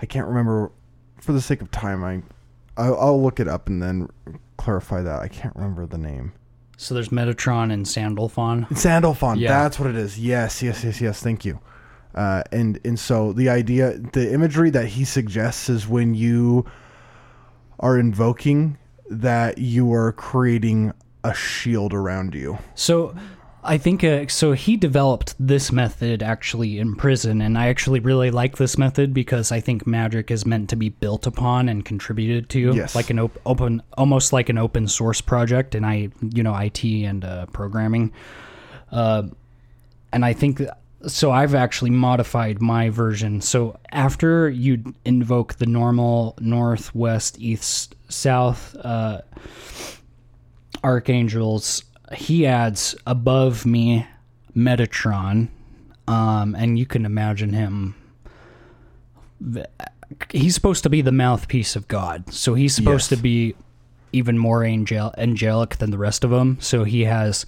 I 0.00 0.06
can't 0.06 0.26
remember. 0.26 0.72
For 1.20 1.32
the 1.32 1.40
sake 1.40 1.62
of 1.62 1.70
time, 1.70 2.02
I, 2.02 2.22
I'll, 2.76 2.98
I'll 2.98 3.22
look 3.22 3.40
it 3.40 3.48
up 3.48 3.68
and 3.68 3.82
then 3.82 4.08
clarify 4.56 5.02
that. 5.02 5.20
I 5.20 5.28
can't 5.28 5.54
remember 5.56 5.86
the 5.86 5.98
name. 5.98 6.32
so 6.76 6.94
there's 6.94 7.10
Metatron 7.10 7.72
and 7.72 7.86
Sandalphon. 7.86 8.66
Sandalphon. 8.74 9.38
Yeah. 9.38 9.48
That's 9.62 9.78
what 9.78 9.88
it 9.90 9.96
is. 9.96 10.18
Yes, 10.18 10.62
yes, 10.62 10.82
yes, 10.84 11.00
yes. 11.00 11.22
Thank 11.22 11.44
you. 11.44 11.60
Uh, 12.14 12.42
and 12.52 12.78
and 12.84 12.98
so 12.98 13.32
the 13.32 13.48
idea, 13.48 13.96
the 14.12 14.32
imagery 14.32 14.70
that 14.70 14.86
he 14.86 15.04
suggests 15.04 15.68
is 15.70 15.88
when 15.88 16.14
you 16.14 16.64
are 17.80 17.98
invoking 17.98 18.76
that 19.08 19.58
you 19.58 19.92
are 19.92 20.12
creating 20.12 20.92
a 21.24 21.32
shield 21.34 21.94
around 21.94 22.34
you. 22.34 22.58
So 22.74 23.14
I 23.64 23.78
think 23.78 24.02
uh, 24.02 24.26
so. 24.26 24.52
He 24.52 24.76
developed 24.76 25.34
this 25.38 25.70
method 25.70 26.22
actually 26.22 26.78
in 26.80 26.96
prison, 26.96 27.40
and 27.40 27.56
I 27.56 27.68
actually 27.68 28.00
really 28.00 28.30
like 28.32 28.56
this 28.56 28.76
method 28.76 29.14
because 29.14 29.52
I 29.52 29.60
think 29.60 29.86
magic 29.86 30.32
is 30.32 30.44
meant 30.44 30.68
to 30.70 30.76
be 30.76 30.88
built 30.88 31.26
upon 31.28 31.68
and 31.68 31.84
contributed 31.84 32.48
to, 32.50 32.72
Yes. 32.74 32.96
like 32.96 33.10
an 33.10 33.20
op- 33.20 33.38
open, 33.46 33.80
almost 33.96 34.32
like 34.32 34.48
an 34.48 34.58
open 34.58 34.88
source 34.88 35.20
project. 35.20 35.76
And 35.76 35.86
I, 35.86 36.08
you 36.34 36.42
know, 36.42 36.56
IT 36.56 36.82
and 36.84 37.24
uh, 37.24 37.46
programming, 37.46 38.12
uh, 38.90 39.24
and 40.12 40.24
I 40.24 40.32
think. 40.32 40.60
So 41.04 41.32
I've 41.32 41.56
actually 41.56 41.90
modified 41.90 42.62
my 42.62 42.88
version. 42.88 43.40
So 43.40 43.76
after 43.90 44.48
you 44.48 44.94
invoke 45.04 45.54
the 45.54 45.66
normal 45.66 46.36
north, 46.40 46.94
west, 46.94 47.40
east, 47.40 47.96
south, 48.08 48.76
uh, 48.76 49.22
archangels 50.84 51.82
he 52.14 52.46
adds 52.46 52.94
above 53.06 53.64
me 53.66 54.06
metatron 54.56 55.48
um, 56.08 56.54
and 56.54 56.78
you 56.78 56.84
can 56.86 57.04
imagine 57.06 57.52
him 57.52 57.94
he's 60.30 60.54
supposed 60.54 60.82
to 60.82 60.90
be 60.90 61.00
the 61.00 61.12
mouthpiece 61.12 61.74
of 61.74 61.88
god 61.88 62.32
so 62.32 62.54
he's 62.54 62.74
supposed 62.74 63.10
Yes. 63.10 63.18
to 63.18 63.22
be 63.22 63.54
even 64.12 64.36
more 64.38 64.62
angel- 64.62 65.14
angelic 65.16 65.76
than 65.76 65.90
the 65.90 65.98
rest 65.98 66.22
of 66.22 66.30
them 66.30 66.58
so 66.60 66.84
he 66.84 67.04
has 67.04 67.46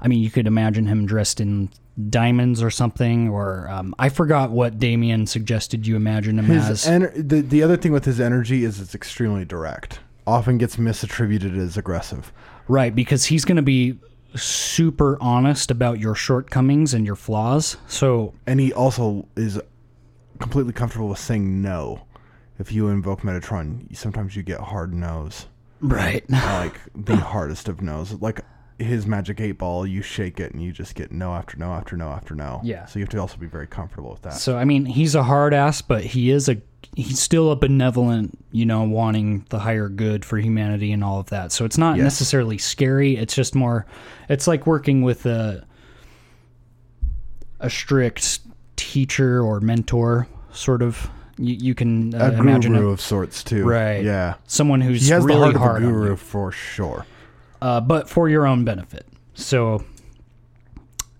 i 0.00 0.08
mean 0.08 0.20
you 0.22 0.30
could 0.30 0.46
imagine 0.46 0.86
him 0.86 1.06
dressed 1.06 1.40
in 1.40 1.70
diamonds 2.10 2.62
or 2.62 2.70
something 2.70 3.28
or 3.30 3.68
um, 3.70 3.94
i 3.98 4.08
forgot 4.08 4.50
what 4.50 4.78
damien 4.78 5.26
suggested 5.26 5.86
you 5.86 5.96
imagine 5.96 6.38
him 6.38 6.44
His 6.46 6.68
as 6.68 6.84
ener- 6.84 7.28
the 7.28 7.40
the 7.40 7.62
other 7.62 7.76
thing 7.76 7.92
with 7.92 8.04
his 8.04 8.20
energy 8.20 8.64
is 8.64 8.80
it's 8.80 8.94
extremely 8.94 9.44
direct. 9.44 10.00
Often 10.26 10.56
gets 10.58 10.76
misattributed 10.76 11.54
as 11.58 11.76
aggressive. 11.76 12.32
Right, 12.68 12.94
because 12.94 13.26
he's 13.26 13.44
going 13.44 13.56
to 13.56 13.62
be 13.62 13.98
super 14.34 15.16
honest 15.20 15.70
about 15.70 16.00
your 16.00 16.14
shortcomings 16.14 16.94
and 16.94 17.06
your 17.06 17.16
flaws. 17.16 17.76
So, 17.86 18.34
And 18.46 18.58
he 18.60 18.72
also 18.72 19.28
is 19.36 19.60
completely 20.38 20.72
comfortable 20.72 21.08
with 21.08 21.18
saying 21.18 21.62
no. 21.62 22.02
If 22.58 22.72
you 22.72 22.88
invoke 22.88 23.20
Metatron, 23.22 23.94
sometimes 23.96 24.36
you 24.36 24.42
get 24.42 24.60
hard 24.60 24.94
no's. 24.94 25.46
right. 25.80 26.24
like 26.30 26.80
the 26.94 27.16
hardest 27.16 27.68
of 27.68 27.82
no's. 27.82 28.12
Like 28.14 28.40
his 28.78 29.06
magic 29.06 29.40
eight 29.40 29.58
ball, 29.58 29.86
you 29.86 30.02
shake 30.02 30.40
it 30.40 30.52
and 30.52 30.62
you 30.62 30.72
just 30.72 30.94
get 30.94 31.12
no 31.12 31.34
after 31.34 31.56
no 31.56 31.72
after 31.72 31.96
no 31.96 32.08
after 32.08 32.34
no. 32.34 32.60
Yeah. 32.64 32.86
So 32.86 32.98
you 32.98 33.04
have 33.04 33.10
to 33.10 33.18
also 33.18 33.36
be 33.36 33.46
very 33.46 33.66
comfortable 33.66 34.10
with 34.10 34.22
that. 34.22 34.34
So, 34.34 34.56
I 34.56 34.64
mean, 34.64 34.84
he's 34.84 35.14
a 35.14 35.22
hard 35.22 35.54
ass, 35.54 35.82
but 35.82 36.04
he 36.04 36.30
is 36.30 36.48
a 36.48 36.56
he's 36.96 37.18
still 37.20 37.50
a 37.50 37.56
benevolent, 37.56 38.38
you 38.52 38.64
know, 38.66 38.82
wanting 38.84 39.44
the 39.50 39.58
higher 39.58 39.88
good 39.88 40.24
for 40.24 40.38
humanity 40.38 40.92
and 40.92 41.02
all 41.02 41.18
of 41.20 41.26
that. 41.30 41.50
So, 41.52 41.64
it's 41.64 41.78
not 41.78 41.96
Yes. 41.96 42.04
necessarily 42.04 42.58
scary. 42.58 43.16
It's 43.16 43.34
just 43.34 43.54
more 43.54 43.86
it's 44.28 44.46
like 44.46 44.66
working 44.66 45.02
with 45.02 45.26
a 45.26 45.64
a 47.60 47.70
strict 47.70 48.40
teacher 48.76 49.42
or 49.42 49.60
mentor 49.60 50.26
sort 50.52 50.82
of 50.82 51.08
you, 51.38 51.54
you 51.56 51.74
can 51.74 52.14
uh, 52.14 52.30
a 52.34 52.38
imagine 52.38 52.74
a, 52.76 52.86
of 52.88 53.00
sorts 53.00 53.42
too. 53.42 53.64
Right. 53.64 54.04
Yeah. 54.04 54.34
someone 54.46 54.80
who's 54.80 55.06
He 55.06 55.10
has 55.12 55.24
really 55.24 55.52
the 55.52 55.58
heart 55.58 55.82
hard 55.82 55.82
of 55.82 55.88
a 55.88 55.92
guru 55.92 56.16
for 56.16 56.52
sure. 56.52 57.06
uh, 57.62 57.80
but 57.80 58.08
for 58.08 58.28
your 58.28 58.46
own 58.46 58.64
benefit. 58.64 59.06
So, 59.34 59.82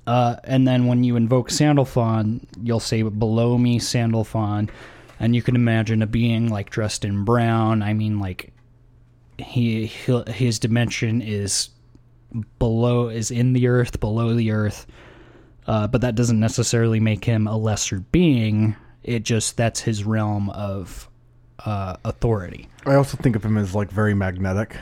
uh, 0.07 0.37
and 0.45 0.69
then 0.69 0.87
when 0.87 1.03
you 1.03 1.17
invoke 1.17 1.51
Sandalphon, 1.51 2.47
you'll 2.63 2.79
say 2.81 3.03
below 3.03 3.59
me 3.59 3.79
Sandalphon, 3.81 4.71
and 5.25 5.35
you 5.35 5.43
can 5.43 5.57
imagine 5.57 6.03
a 6.03 6.07
being 6.07 6.49
like 6.51 6.71
dressed 6.71 7.05
in 7.05 7.25
brown. 7.25 7.83
I 7.83 7.95
mean, 7.95 8.19
like 8.21 8.53
he, 9.39 9.87
he 9.87 10.23
his 10.29 10.59
dimension 10.59 11.21
is 11.23 11.71
below 12.59 13.09
is 13.09 13.31
in 13.31 13.53
the 13.53 13.67
earth, 13.69 14.01
below 14.01 14.35
the 14.35 14.51
earth. 14.51 14.87
Uh, 15.67 15.87
but 15.87 16.03
that 16.03 16.15
doesn't 16.15 16.39
necessarily 16.41 17.01
make 17.01 17.25
him 17.25 17.47
a 17.47 17.57
lesser 17.57 18.01
being. 18.01 18.77
It 19.03 19.23
just 19.23 19.57
that's 19.57 19.81
his 19.81 20.05
realm 20.05 20.51
of 20.51 21.09
uh, 21.65 21.97
authority. 22.05 22.69
I 22.85 22.95
also 22.97 23.17
think 23.17 23.35
of 23.35 23.45
him 23.45 23.57
as 23.57 23.75
like 23.75 23.91
very 23.91 24.15
magnetic. 24.15 24.77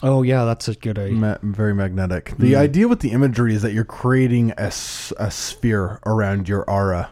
Oh 0.00 0.22
yeah, 0.22 0.44
that's 0.44 0.68
a 0.68 0.74
good 0.74 0.96
idea. 0.98 1.16
Ma- 1.16 1.38
very 1.42 1.74
magnetic. 1.74 2.32
The 2.38 2.52
Hmm. 2.54 2.60
idea 2.60 2.86
with 2.86 3.00
the 3.00 3.10
imagery 3.10 3.54
is 3.54 3.62
that 3.62 3.72
you're 3.72 3.84
creating 3.84 4.52
a, 4.52 4.60
s- 4.66 5.12
a 5.18 5.28
sphere 5.32 5.98
around 6.06 6.48
your 6.48 6.62
aura 6.70 7.10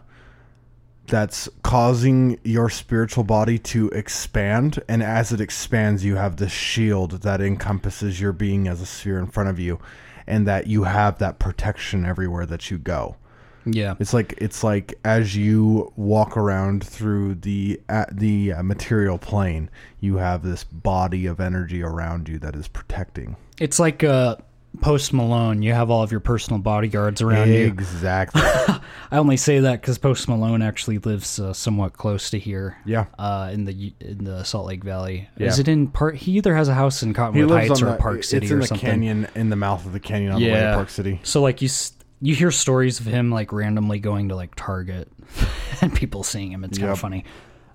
that's 1.06 1.48
causing 1.62 2.38
your 2.44 2.68
spiritual 2.68 3.24
body 3.24 3.58
to 3.58 3.88
expand. 3.90 4.82
And 4.88 5.02
as 5.02 5.32
it 5.32 5.40
expands, 5.40 6.04
you 6.04 6.16
have 6.16 6.36
this 6.36 6.52
shield 6.52 7.22
that 7.22 7.40
encompasses 7.40 8.20
your 8.20 8.32
being 8.32 8.68
as 8.68 8.80
a 8.80 8.86
sphere 8.86 9.18
in 9.18 9.26
front 9.26 9.48
of 9.48 9.58
you, 9.58 9.78
and 10.26 10.46
that 10.46 10.66
you 10.66 10.84
have 10.84 11.18
that 11.18 11.38
protection 11.38 12.04
everywhere 12.04 12.46
that 12.46 12.70
you 12.70 12.78
go. 12.78 13.16
Yeah. 13.66 13.96
It's 13.98 14.14
like 14.14 14.34
it's 14.38 14.62
like 14.62 14.94
as 15.04 15.36
you 15.36 15.92
walk 15.96 16.36
around 16.36 16.84
through 16.84 17.36
the 17.36 17.80
at 17.88 18.16
the 18.16 18.52
uh, 18.52 18.62
material 18.62 19.18
plane, 19.18 19.70
you 20.00 20.18
have 20.18 20.42
this 20.42 20.62
body 20.62 21.26
of 21.26 21.40
energy 21.40 21.82
around 21.82 22.28
you 22.28 22.38
that 22.38 22.54
is 22.54 22.68
protecting. 22.68 23.36
It's 23.58 23.80
like 23.80 24.04
uh, 24.04 24.36
Post 24.80 25.12
Malone. 25.12 25.62
You 25.62 25.72
have 25.72 25.90
all 25.90 26.02
of 26.02 26.10
your 26.10 26.20
personal 26.20 26.58
bodyguards 26.60 27.20
around 27.22 27.48
you. 27.52 27.66
Exactly. 27.66 28.42
I 29.10 29.18
only 29.18 29.36
say 29.36 29.60
that 29.60 29.80
because 29.80 29.98
Post 29.98 30.28
Malone 30.28 30.62
actually 30.62 30.98
lives 30.98 31.38
uh, 31.38 31.52
somewhat 31.52 31.94
close 31.94 32.30
to 32.30 32.38
here. 32.38 32.76
Yeah. 32.84 33.06
Uh, 33.18 33.50
in 33.52 33.64
the 33.64 33.92
in 34.00 34.24
the 34.24 34.44
Salt 34.44 34.66
Lake 34.66 34.84
Valley. 34.84 35.28
Yeah. 35.38 35.48
Is 35.48 35.58
it 35.58 35.68
in 35.68 35.88
part? 35.88 36.16
He 36.16 36.32
either 36.32 36.54
has 36.54 36.68
a 36.68 36.74
house 36.74 37.02
in 37.02 37.14
Cottonwood 37.14 37.50
Heights 37.50 37.82
or 37.82 37.86
the, 37.92 37.96
Park 37.96 38.24
City 38.24 38.46
It's 38.46 38.50
in 38.52 38.58
or 38.58 38.60
the 38.62 38.66
something. 38.66 38.88
canyon, 38.90 39.28
in 39.34 39.50
the 39.50 39.56
mouth 39.56 39.84
of 39.86 39.92
the 39.92 40.00
canyon 40.00 40.32
on 40.32 40.40
the 40.40 40.46
way 40.48 40.54
to 40.54 40.60
Yeah. 40.60 40.74
Park 40.74 40.90
City. 40.90 41.20
So 41.22 41.40
like 41.42 41.62
you 41.62 41.68
you 42.20 42.34
hear 42.34 42.50
stories 42.50 42.98
of 43.00 43.06
him 43.06 43.30
like 43.30 43.52
randomly 43.52 43.98
going 43.98 44.30
to 44.30 44.34
like 44.36 44.54
Target 44.56 45.08
and 45.80 45.94
people 45.94 46.22
seeing 46.22 46.50
him. 46.52 46.64
It's 46.64 46.78
kind 46.78 46.88
Yep. 46.88 46.92
of 46.94 47.00
funny. 47.00 47.24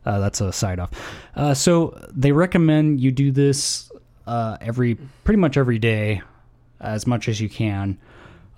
Uh, 0.06 0.20
that's 0.20 0.42
a 0.42 0.52
side 0.52 0.80
off. 0.80 0.90
Uh, 1.36 1.54
so 1.54 1.96
they 2.12 2.32
recommend 2.32 3.00
you 3.00 3.12
do 3.12 3.32
this 3.32 3.92
uh, 4.26 4.58
every 4.60 4.96
pretty 5.24 5.38
much 5.40 5.58
every 5.58 5.78
day, 5.78 6.22
as 6.82 7.08
much 7.08 7.30
as 7.30 7.40
you 7.40 7.48
can. 7.50 7.98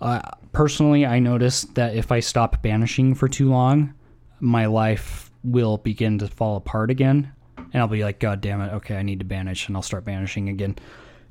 Uh, 0.02 0.22
personally, 0.52 1.06
I 1.06 1.20
noticed 1.20 1.76
that 1.76 1.96
if 1.96 2.12
I 2.12 2.20
stop 2.20 2.62
banishing 2.62 3.16
for 3.16 3.28
too 3.28 3.50
long, 3.50 3.94
my 4.40 4.66
life 4.66 5.32
will 5.44 5.78
begin 5.78 6.18
to 6.20 6.28
fall 6.28 6.58
apart 6.58 6.90
again, 6.90 7.32
and 7.58 7.76
I'll 7.76 7.88
be 7.88 8.04
like, 8.04 8.20
God 8.20 8.42
damn 8.42 8.62
it, 8.62 8.74
okay, 8.74 8.96
I 8.98 9.04
need 9.04 9.20
to 9.20 9.26
banish, 9.26 9.68
and 9.68 9.78
I'll 9.78 9.84
start 9.84 10.06
banishing 10.06 10.50
again. 10.50 10.78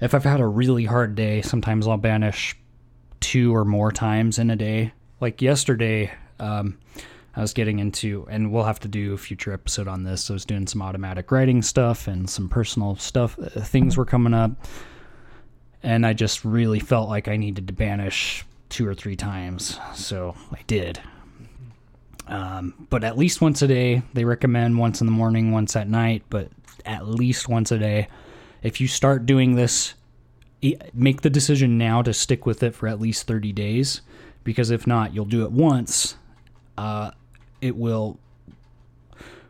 If 0.01 0.15
I've 0.15 0.25
had 0.25 0.41
a 0.41 0.47
really 0.47 0.85
hard 0.85 1.15
day, 1.15 1.43
sometimes 1.43 1.87
I'll 1.87 1.97
banish 1.97 2.57
two 3.21 3.55
or 3.55 3.65
more 3.65 3.93
times 3.93 4.39
in 4.39 4.51
a 4.51 4.57
day. 4.57 4.93
Like 5.21 5.41
yesterday, 5.41 6.11
um, 6.41 6.79
I 7.37 7.41
was 7.41 7.53
getting 7.53 7.79
into, 7.79 8.27
and 8.29 8.53
we'll 8.53 8.65
have 8.65 8.81
to 8.81 8.89
do 8.89 9.15
a 9.15 9.19
future 9.19 9.53
episode 9.53 9.89
on 9.89 10.03
this. 10.03 10.29
I 10.29 10.33
was 10.33 10.45
doing 10.45 10.67
some 10.67 10.83
automatic 10.83 11.31
writing 11.31 11.63
stuff 11.63 12.09
and 12.09 12.29
some 12.29 12.49
personal 12.49 12.97
stuff. 12.97 13.39
uh, 13.39 13.61
Things 13.61 13.97
were 13.97 14.05
coming 14.05 14.35
up, 14.35 14.53
and 15.83 16.07
I 16.07 16.13
just 16.13 16.45
really 16.45 16.81
felt 16.81 17.09
like 17.09 17.29
I 17.29 17.37
needed 17.37 17.67
to 17.69 17.73
banish 17.73 18.45
two 18.69 18.87
or 18.87 18.95
three 18.95 19.17
times. 19.17 19.79
So 19.95 20.35
I 20.53 20.61
did. 20.67 21.01
Um, 22.27 22.87
but 22.89 23.05
at 23.05 23.19
least 23.19 23.41
once 23.41 23.63
a 23.63 23.67
day. 23.67 24.03
They 24.15 24.25
recommend 24.25 24.79
once 24.79 25.01
in 25.01 25.07
the 25.07 25.13
morning, 25.13 25.51
once 25.51 25.77
at 25.77 25.89
night, 25.89 26.23
but 26.31 26.49
at 26.87 27.07
least 27.07 27.49
once 27.49 27.73
a 27.73 27.79
day. 27.79 28.09
If 28.63 28.81
you 28.81 28.89
start 28.89 29.27
doing 29.27 29.57
this, 29.57 29.95
make 30.95 31.23
the 31.23 31.31
decision 31.31 31.77
now 31.77 32.03
to 32.03 32.13
stick 32.13 32.47
with 32.47 32.63
it 32.63 32.75
for 32.75 32.87
at 32.87 33.01
least 33.01 33.27
30 33.27 33.53
days 33.53 34.01
because 34.45 34.71
if 34.71 34.87
not 34.87 35.15
you'll 35.15 35.25
do 35.25 35.45
it 35.45 35.51
once 35.51 36.17
uh, 36.79 37.11
it 37.61 37.77
will 37.77 38.19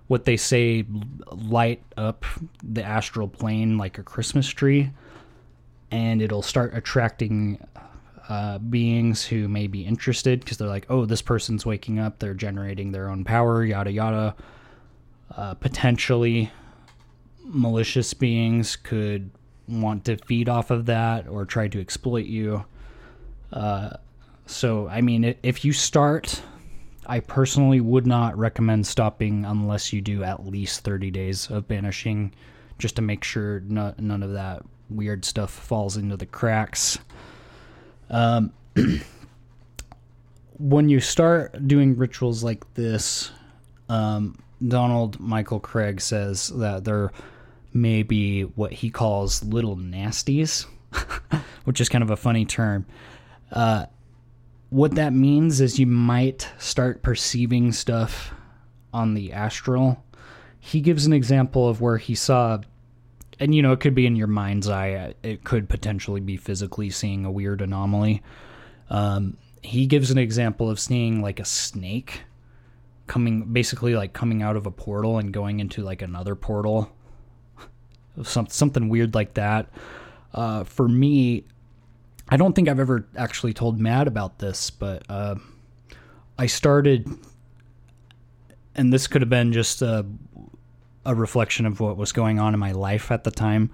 what 0.06 0.24
they 0.24 0.36
say 0.36 0.84
light 1.30 1.82
up 1.96 2.24
the 2.62 2.82
astral 2.82 3.28
plane 3.28 3.76
like 3.78 3.98
a 3.98 4.02
christmas 4.02 4.48
tree 4.48 4.90
and 5.92 6.20
it'll 6.20 6.42
start 6.42 6.74
attracting 6.74 7.64
uh, 8.28 8.58
beings 8.58 9.24
who 9.24 9.48
may 9.48 9.66
be 9.66 9.84
interested 9.84 10.40
because 10.40 10.56
they're 10.56 10.68
like 10.68 10.86
oh 10.88 11.04
this 11.04 11.22
person's 11.22 11.66
waking 11.66 11.98
up 11.98 12.18
they're 12.18 12.34
generating 12.34 12.92
their 12.92 13.08
own 13.08 13.24
power 13.24 13.64
yada 13.64 13.90
yada 13.92 14.34
uh, 15.36 15.54
potentially 15.54 16.50
malicious 17.44 18.14
beings 18.14 18.76
could 18.76 19.30
want 19.68 20.04
to 20.04 20.16
feed 20.16 20.48
off 20.48 20.70
of 20.70 20.86
that 20.86 21.28
or 21.28 21.44
try 21.44 21.68
to 21.68 21.80
exploit 21.80 22.26
you. 22.26 22.64
Uh, 23.52 23.90
so, 24.46 24.88
I 24.88 25.00
mean, 25.00 25.34
if 25.42 25.64
you 25.64 25.72
start, 25.72 26.42
I 27.06 27.20
personally 27.20 27.80
would 27.80 28.06
not 28.06 28.36
recommend 28.36 28.86
stopping 28.86 29.44
unless 29.44 29.92
you 29.92 30.00
do 30.00 30.22
at 30.24 30.46
least 30.46 30.80
30 30.80 31.10
days 31.10 31.50
of 31.50 31.68
banishing 31.68 32.32
just 32.78 32.96
to 32.96 33.02
make 33.02 33.24
sure 33.24 33.60
no, 33.60 33.94
none 33.98 34.22
of 34.22 34.32
that 34.32 34.62
weird 34.92 35.24
stuff 35.24 35.50
falls 35.50 35.96
into 35.96 36.16
the 36.16 36.26
cracks. 36.26 36.98
Um, 38.10 38.52
when 40.58 40.88
you 40.88 41.00
start 41.00 41.66
doing 41.66 41.96
rituals 41.96 42.44
like 42.44 42.72
this, 42.74 43.30
um, 43.88 44.38
Donald 44.66 45.18
Michael 45.18 45.60
Kraig 45.60 46.00
says 46.00 46.48
that 46.48 46.84
there 46.84 47.10
may 47.72 48.02
be 48.02 48.42
what 48.42 48.72
he 48.72 48.90
calls 48.90 49.42
little 49.44 49.76
nasties, 49.76 50.66
which 51.64 51.80
is 51.80 51.88
kind 51.88 52.04
of 52.04 52.10
a 52.10 52.16
funny 52.16 52.44
term. 52.44 52.86
Uh, 53.50 53.86
what 54.70 54.94
that 54.94 55.12
means 55.12 55.60
is 55.60 55.78
you 55.78 55.86
might 55.86 56.48
start 56.58 57.02
perceiving 57.02 57.72
stuff 57.72 58.32
on 58.92 59.14
the 59.14 59.32
astral. 59.32 60.02
He 60.60 60.80
gives 60.80 61.06
an 61.06 61.12
example 61.12 61.68
of 61.68 61.80
where 61.80 61.98
he 61.98 62.14
saw, 62.14 62.60
and 63.42 63.52
you 63.52 63.60
know, 63.60 63.72
it 63.72 63.80
could 63.80 63.96
be 63.96 64.06
in 64.06 64.14
your 64.14 64.28
mind's 64.28 64.68
eye, 64.68 65.14
it 65.24 65.42
could 65.42 65.68
potentially 65.68 66.20
be 66.20 66.36
physically 66.36 66.90
seeing 66.90 67.24
a 67.24 67.30
weird 67.30 67.60
anomaly. 67.60 68.22
Um, 68.88 69.36
he 69.62 69.86
gives 69.86 70.12
an 70.12 70.18
example 70.18 70.70
of 70.70 70.78
seeing 70.78 71.22
like 71.22 71.40
a 71.40 71.44
snake 71.44 72.20
coming, 73.08 73.52
basically 73.52 73.96
like 73.96 74.12
coming 74.12 74.42
out 74.42 74.54
of 74.54 74.66
a 74.66 74.70
portal 74.70 75.18
and 75.18 75.32
going 75.32 75.58
into 75.58 75.82
like 75.82 76.02
another 76.02 76.36
portal. 76.36 76.92
Some, 78.22 78.46
something 78.46 78.88
weird 78.88 79.12
like 79.12 79.34
that. 79.34 79.68
Uh, 80.32 80.62
for 80.62 80.86
me, 80.86 81.44
I 82.28 82.36
don't 82.36 82.54
think 82.54 82.68
I've 82.68 82.78
ever 82.78 83.08
actually 83.16 83.54
told 83.54 83.80
Matt 83.80 84.06
about 84.06 84.38
this, 84.38 84.70
but 84.70 85.02
uh, 85.08 85.34
I 86.38 86.46
started, 86.46 87.10
and 88.76 88.92
this 88.92 89.08
could 89.08 89.20
have 89.20 89.28
been 89.28 89.52
just 89.52 89.82
a 91.04 91.14
reflection 91.14 91.66
of 91.66 91.80
what 91.80 91.96
was 91.96 92.12
going 92.12 92.38
on 92.38 92.54
in 92.54 92.60
my 92.60 92.72
life 92.72 93.10
at 93.10 93.24
the 93.24 93.30
time, 93.30 93.70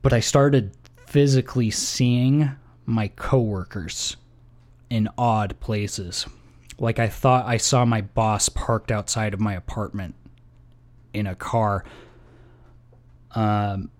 but 0.00 0.12
I 0.12 0.20
started 0.20 0.72
physically 1.06 1.70
seeing 1.70 2.50
my 2.86 3.08
coworkers 3.08 4.16
in 4.90 5.08
odd 5.16 5.58
places. 5.60 6.26
Like 6.78 6.98
I 6.98 7.08
thought 7.08 7.46
I 7.46 7.58
saw 7.58 7.84
my 7.84 8.00
boss 8.00 8.48
parked 8.48 8.90
outside 8.90 9.34
of 9.34 9.40
my 9.40 9.54
apartment 9.54 10.14
in 11.12 11.26
a 11.26 11.34
car. 11.34 11.84
Um, 13.32 13.90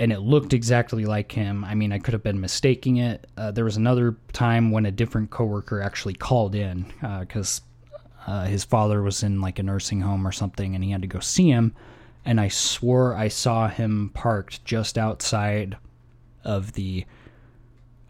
and 0.00 0.12
it 0.12 0.20
looked 0.20 0.52
exactly 0.52 1.04
like 1.04 1.30
him. 1.30 1.64
I 1.64 1.74
mean, 1.74 1.92
I 1.92 1.98
could 1.98 2.14
have 2.14 2.22
been 2.22 2.40
mistaking 2.40 2.96
it. 2.96 3.26
Uh, 3.36 3.52
there 3.52 3.64
was 3.64 3.76
another 3.76 4.16
time 4.32 4.70
when 4.70 4.86
a 4.86 4.90
different 4.90 5.30
coworker 5.30 5.80
actually 5.80 6.14
called 6.14 6.54
in 6.54 6.86
because 7.20 7.60
uh, 7.60 7.68
his 8.44 8.64
father 8.64 9.02
was 9.02 9.22
in 9.22 9.40
like 9.40 9.58
a 9.58 9.62
nursing 9.62 10.00
home 10.00 10.26
or 10.26 10.32
something, 10.32 10.74
and 10.74 10.82
he 10.82 10.90
had 10.90 11.02
to 11.02 11.08
go 11.08 11.20
see 11.20 11.48
him. 11.48 11.74
And 12.24 12.40
I 12.40 12.48
swore 12.48 13.14
I 13.14 13.28
saw 13.28 13.68
him 13.68 14.10
parked 14.14 14.64
just 14.64 14.96
outside 14.96 15.76
of 16.42 16.72
the 16.72 17.04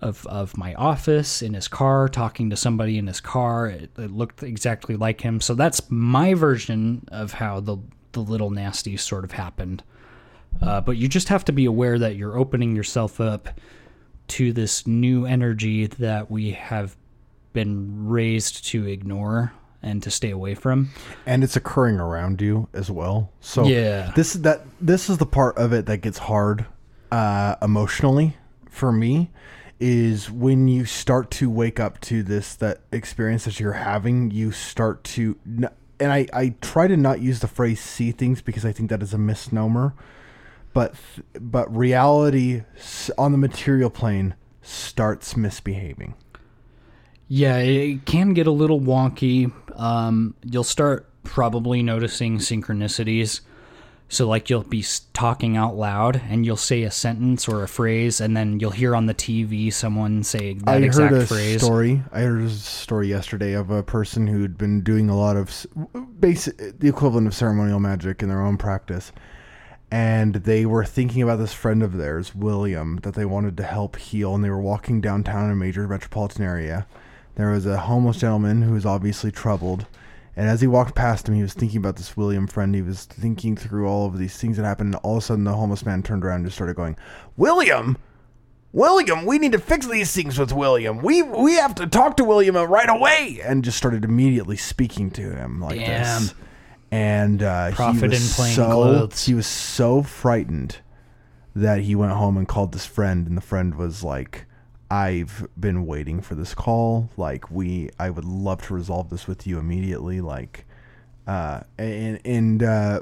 of 0.01 0.27
of 0.27 0.57
my 0.57 0.75
office 0.75 1.43
in 1.43 1.55
his 1.55 1.67
car, 1.67 2.09
talking 2.09 2.51
to 2.51 2.57
somebody 2.57 2.99
in 2.99 3.07
his 3.07 3.21
car. 3.21 3.67
It, 3.67 3.91
it 3.99 4.11
looked 4.11 4.43
exactly 4.43 4.97
like 4.97 5.21
him. 5.21 5.41
So 5.41 5.55
that's 5.55 5.91
my 5.91 6.35
version 6.35 7.09
of 7.11 7.33
how 7.33 7.61
the 7.61 7.79
the 8.12 8.21
little 8.21 8.51
nasty 8.51 8.97
sort 8.97 9.25
of 9.25 9.33
happened. 9.33 9.83
Uh, 10.62 10.81
but 10.81 10.97
you 10.97 11.09
just 11.09 11.29
have 11.29 11.45
to 11.47 11.53
be 11.53 11.65
aware 11.65 11.99
that 11.99 12.15
you're 12.15 12.39
opening 12.39 12.77
yourself 12.77 13.21
up 13.21 13.49
to 14.29 14.53
this 14.53 14.87
new 14.87 15.27
energy 15.27 15.87
that 15.87 16.31
we 16.31 16.53
have 16.53 16.97
been 17.53 18.09
raised 18.09 18.65
to 18.67 18.87
ignore 18.87 19.53
and 19.85 20.03
to 20.03 20.11
stay 20.11 20.30
away 20.30 20.55
from. 20.55 20.89
and 21.26 21.45
it's 21.45 21.55
occurring 21.57 22.01
around 22.01 22.41
you 22.41 22.68
as 22.72 22.91
well. 22.91 23.30
So 23.41 23.64
Yeah. 23.66 24.11
this 24.16 24.32
that 24.32 24.62
this 24.80 25.09
is 25.09 25.18
the 25.18 25.26
part 25.26 25.57
of 25.59 25.72
it 25.72 25.87
that 25.87 25.99
gets 25.99 26.18
hard 26.18 26.66
uh, 27.12 27.55
emotionally 27.62 28.37
for 28.68 28.91
me 28.91 29.30
is 29.78 30.30
when 30.30 30.66
you 30.68 30.85
start 30.85 31.30
to 31.32 31.51
wake 31.51 31.78
up 31.78 32.01
to 32.01 32.22
this 32.22 32.55
that 32.57 32.80
experience 32.91 33.45
that 33.45 33.61
you're 33.61 33.72
having. 33.74 34.30
You 34.30 34.51
start 34.53 35.05
to 35.05 35.37
and 36.01 36.12
I 36.12 36.26
I 36.32 36.55
try 36.61 36.89
to 36.89 36.97
not 36.97 37.20
use 37.20 37.41
the 37.41 37.49
phrase 37.49 37.80
see 37.80 38.11
things 38.11 38.41
because 38.43 38.64
I 38.64 38.72
think 38.72 38.91
that 38.91 39.03
is 39.03 39.12
a 39.14 39.18
misnomer. 39.18 39.95
But 40.72 40.95
but 41.41 41.74
reality 41.76 42.62
on 43.18 43.30
the 43.32 43.39
material 43.39 43.91
plane 43.91 44.35
starts 44.62 45.37
misbehaving. 45.37 46.14
Yeah, 47.29 47.59
it 47.59 48.05
can 48.05 48.35
get 48.35 48.47
a 48.47 48.51
little 48.53 48.81
wonky. 48.81 49.53
Um, 49.79 50.35
you'll 50.43 50.64
start 50.64 51.09
probably 51.25 51.83
noticing 51.83 52.39
synchronicities. 52.39 53.41
So, 54.09 54.29
like, 54.29 54.51
you'll 54.51 54.62
be 54.62 54.85
talking 55.14 55.57
out 55.57 55.77
loud 55.77 56.20
and 56.29 56.45
you'll 56.45 56.57
say 56.57 56.83
a 56.83 56.91
sentence 56.91 57.49
or 57.49 57.62
a 57.62 57.68
phrase, 57.68 58.20
and 58.20 58.37
then 58.37 58.61
you'll 58.61 58.70
hear 58.70 58.95
on 58.95 59.07
the 59.07 59.14
TV 59.14 59.72
someone 59.72 60.22
say 60.22 60.55
that 60.55 60.68
I 60.68 60.77
exact 60.77 61.12
heard 61.12 61.22
a 61.22 61.27
phrase. 61.27 61.62
story. 61.62 62.03
I 62.12 62.20
heard 62.20 62.43
a 62.43 62.51
story 62.51 63.09
yesterday 63.09 63.55
of 63.55 63.70
a 63.70 63.83
person 63.83 64.27
who'd 64.27 64.59
been 64.59 64.83
doing 64.83 65.09
a 65.09 65.16
lot 65.16 65.37
of 65.37 65.66
basic, 66.20 66.79
the 66.79 66.89
equivalent 66.89 67.27
of 67.27 67.35
ceremonial 67.35 67.81
magic 67.81 68.22
in 68.22 68.29
their 68.29 68.43
own 68.43 68.59
practice, 68.59 69.11
and 69.91 70.35
they 70.35 70.66
were 70.66 70.85
thinking 70.85 71.22
about 71.22 71.39
this 71.39 71.55
friend 71.55 71.83
of 71.83 71.97
theirs, 71.97 72.35
William, 72.35 72.99
that 73.03 73.14
they 73.14 73.25
wanted 73.25 73.57
to 73.57 73.62
help 73.64 73.97
heal, 73.97 74.35
and 74.35 74.45
they 74.45 74.51
were 74.51 74.61
walking 74.61 75.01
downtown 75.01 75.47
in 75.47 75.51
a 75.53 75.57
major 75.57 75.89
metropolitan 75.89 76.45
area. 76.45 76.87
There 77.37 77.51
was 77.51 77.66
a 77.66 77.76
homeless 77.76 78.18
gentleman 78.18 78.62
who 78.62 78.72
was 78.72 78.87
obviously 78.87 79.30
troubled. 79.30 79.87
And 80.37 80.49
as 80.49 80.61
he 80.61 80.66
walked 80.66 80.95
past 80.95 81.28
him, 81.28 81.35
he 81.35 81.43
was 81.43 81.55
thinking 81.55 81.78
about 81.78 81.97
this 81.97 82.16
William 82.16 82.47
friend. 82.47 82.74
He 82.74 82.82
was 82.82 83.05
thinking 83.05 83.57
through 83.57 83.89
all 83.89 84.07
of 84.07 84.18
these 84.18 84.37
things 84.37 84.57
that 84.57 84.64
happened. 84.64 84.95
And 84.95 85.03
all 85.05 85.16
of 85.16 85.22
a 85.22 85.26
sudden, 85.26 85.45
the 85.45 85.53
homeless 85.53 85.87
man 85.87 86.03
turned 86.03 86.24
around 86.24 86.37
and 86.37 86.47
just 86.47 86.57
started 86.57 86.74
going, 86.76 86.97
William? 87.37 87.97
William, 88.72 89.24
we 89.24 89.39
need 89.39 89.53
to 89.53 89.61
fix 89.61 89.87
these 89.87 90.12
things 90.12 90.37
with 90.37 90.53
William. 90.53 90.99
We 91.01 91.22
we 91.22 91.55
have 91.55 91.76
to 91.76 91.87
talk 91.87 92.16
to 92.16 92.24
William 92.24 92.57
right 92.57 92.89
away, 92.89 93.41
and 93.45 93.62
just 93.62 93.78
started 93.78 94.05
immediately 94.05 94.57
speaking 94.57 95.12
to 95.12 95.22
him 95.22 95.61
like 95.61 95.78
Damn. 95.78 96.22
this. 96.22 96.35
And 96.91 97.43
uh, 97.43 97.70
Prophet 97.70 98.03
he 98.03 98.09
was 98.09 98.30
in 98.30 98.35
plain 98.35 98.55
so 98.55 98.66
clothes. 98.66 99.24
he 99.26 99.35
was 99.35 99.47
so 99.47 100.03
frightened 100.03 100.78
that 101.55 101.82
he 101.82 101.95
went 101.95 102.12
home 102.12 102.37
and 102.37 102.49
called 102.49 102.72
this 102.72 102.85
friend, 102.85 103.28
and 103.28 103.37
the 103.37 103.41
friend 103.41 103.76
was 103.76 104.03
like, 104.03 104.45
"I've 104.91 105.47
been 105.59 105.87
waiting 105.87 106.20
for 106.20 106.35
this 106.35 106.55
call. 106.55 107.11
Like 107.16 107.51
we, 107.51 107.91
I 107.99 108.11
would 108.11 108.24
love 108.24 108.62
to 108.66 108.74
resolve 108.74 109.11
this 109.11 109.26
with 109.26 109.47
you 109.47 109.59
immediately. 109.59 110.20
Like, 110.20 110.64
uh, 111.26 111.61
and 111.78 112.20
and 112.24 112.62
uh, 112.62 113.01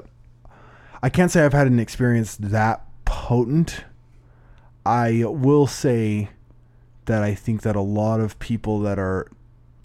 I 1.01 1.09
can't 1.09 1.31
say 1.31 1.43
I've 1.43 1.53
had 1.53 1.67
an 1.67 1.79
experience 1.79 2.35
that 2.37 2.85
potent." 3.05 3.85
I 4.85 5.23
will 5.25 5.65
say 5.65 6.29
that 7.05 7.23
I 7.23 7.35
think 7.35 7.61
that 7.61 7.75
a 7.75 7.81
lot 7.81 8.19
of 8.19 8.37
people 8.39 8.79
that 8.81 8.99
are 8.99 9.31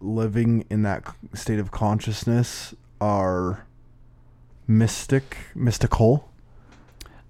living 0.01 0.65
in 0.71 0.83
that 0.83 1.05
state 1.35 1.59
of 1.59 1.71
consciousness 1.71 2.75
are 3.01 3.67
mystic, 4.67 5.37
mystical. 5.55 6.31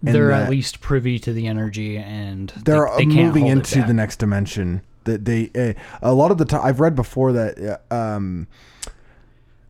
And 0.05 0.15
They're 0.15 0.31
at 0.33 0.49
least 0.51 0.81
privy 0.81 1.19
to 1.21 1.33
the 1.33 1.47
energy 1.47 1.97
and 1.99 2.51
they- 2.51 2.73
They're 2.73 2.89
they, 2.97 3.05
can't 3.07 3.15
moving 3.29 3.43
hold 3.45 3.53
into 3.59 3.79
back. 3.79 3.87
the 3.89 3.95
next 3.95 4.17
dimension. 4.19 4.83
That 5.05 5.25
they 5.25 5.51
uh, 5.55 5.73
a 6.03 6.13
lot 6.13 6.31
of 6.31 6.39
the 6.39 6.45
time 6.45 6.61
I've 6.65 6.81
read 6.81 6.95
before 6.95 7.33
that 7.33 7.81
uh, 7.91 7.95
um, 7.95 8.47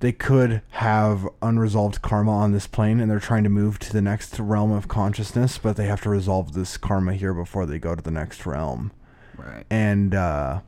they 0.01 0.11
could 0.13 0.63
have 0.71 1.29
unresolved 1.43 2.03
karma 2.03 2.33
on 2.33 2.53
this 2.53 2.67
plane, 2.67 2.99
and 3.01 3.11
they're 3.11 3.19
trying 3.21 3.45
to 3.45 3.51
move 3.51 3.79
to 3.81 3.93
the 3.93 4.03
next 4.03 4.39
realm 4.41 4.71
of 4.73 4.87
consciousness, 4.89 5.59
but 5.59 5.77
they 5.77 5.87
have 5.87 6.01
to 6.03 6.09
resolve 6.11 6.53
this 6.55 6.77
karma 6.77 7.15
here 7.15 7.35
before 7.35 7.67
they 7.67 7.79
go 7.79 7.95
to 7.95 8.03
the 8.03 8.11
next 8.11 8.47
realm. 8.47 8.93
Right. 9.37 9.65
and 9.71 10.15
uh, 10.15 10.61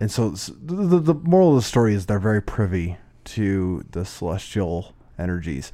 and 0.00 0.10
so 0.10 0.32
s- 0.32 0.50
the, 0.62 0.98
the 1.00 1.14
moral 1.14 1.50
of 1.50 1.56
the 1.56 1.62
story 1.62 1.94
is 1.94 2.06
they're 2.06 2.18
very 2.18 2.42
privy 2.42 2.98
to 3.24 3.84
the 3.90 4.04
celestial 4.04 4.94
energies, 5.18 5.72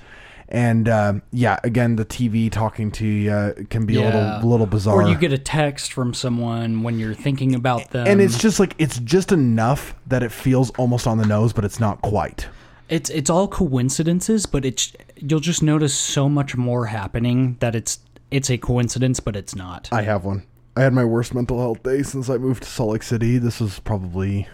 and 0.49 0.89
um, 0.89 1.23
yeah, 1.33 1.59
again, 1.65 1.97
the 1.97 2.05
TV 2.05 2.51
talking 2.51 2.91
to 2.93 3.07
you 3.07 3.31
uh, 3.31 3.53
can 3.71 3.87
be 3.87 3.97
a 3.97 4.03
little 4.03 4.49
little 4.49 4.67
bizarre. 4.67 5.03
Or 5.03 5.09
you 5.09 5.17
get 5.17 5.33
a 5.33 5.39
text 5.39 5.93
from 5.93 6.15
someone 6.15 6.83
when 6.83 6.99
you're 6.99 7.15
thinking 7.15 7.55
about 7.55 7.91
them. 7.91 8.07
and 8.07 8.21
it's 8.21 8.39
just 8.39 8.61
like 8.61 8.75
it's 8.79 8.99
just 9.01 9.33
enough 9.33 9.95
that 10.07 10.23
it 10.23 10.31
feels 10.33 10.71
almost 10.73 11.07
on 11.07 11.19
the 11.19 11.27
nose, 11.27 11.53
but 11.53 11.65
it's 11.65 11.81
not 11.81 12.03
quite. 12.03 12.47
it's 12.89 13.09
it's 13.11 13.31
all 13.31 13.49
coincidences, 13.49 14.47
but 14.47 14.65
it's 14.65 14.93
you'll 15.17 15.41
just 15.41 15.63
notice 15.63 15.95
so 15.95 16.29
much 16.29 16.57
more 16.57 16.87
happening 16.87 17.57
that 17.61 17.75
it's 17.75 18.01
it's 18.31 18.51
a 18.51 18.59
coincidence, 18.59 19.21
but 19.21 19.37
it's 19.37 19.55
not. 19.55 19.89
I 19.93 20.03
have 20.03 20.25
one. 20.25 20.45
I 20.77 20.83
had 20.83 20.93
my 20.93 21.05
worst 21.05 21.35
mental 21.35 21.59
health 21.61 21.83
day 21.85 22.03
since 22.03 22.29
I 22.29 22.37
moved 22.37 22.65
to 22.65 22.69
Salt 22.69 22.91
Lake 22.91 23.03
City. 23.05 23.39
This 23.39 23.61
was 23.61 23.79
probably 23.81 24.49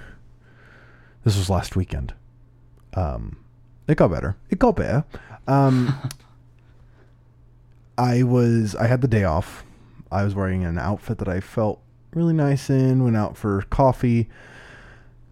this 1.25 1.37
was 1.37 1.51
last 1.51 1.77
weekend. 1.77 2.15
Um, 2.95 3.39
it 3.89 3.97
got 3.97 4.11
better. 4.11 4.37
It 4.51 4.59
got 4.59 4.77
better. 4.77 5.05
Um, 5.51 5.95
I 7.99 8.23
was 8.23 8.75
I 8.77 8.87
had 8.87 9.03
the 9.03 9.09
day 9.09 9.25
off. 9.25 9.65
I 10.11 10.25
was 10.25 10.35
wearing 10.35 10.65
an 10.65 10.79
outfit 10.79 11.19
that 11.19 11.29
I 11.29 11.41
felt 11.41 11.81
really 12.15 12.33
nice 12.33 12.71
in. 12.71 13.05
Went 13.05 13.17
out 13.17 13.37
for 13.37 13.63
coffee. 13.71 14.29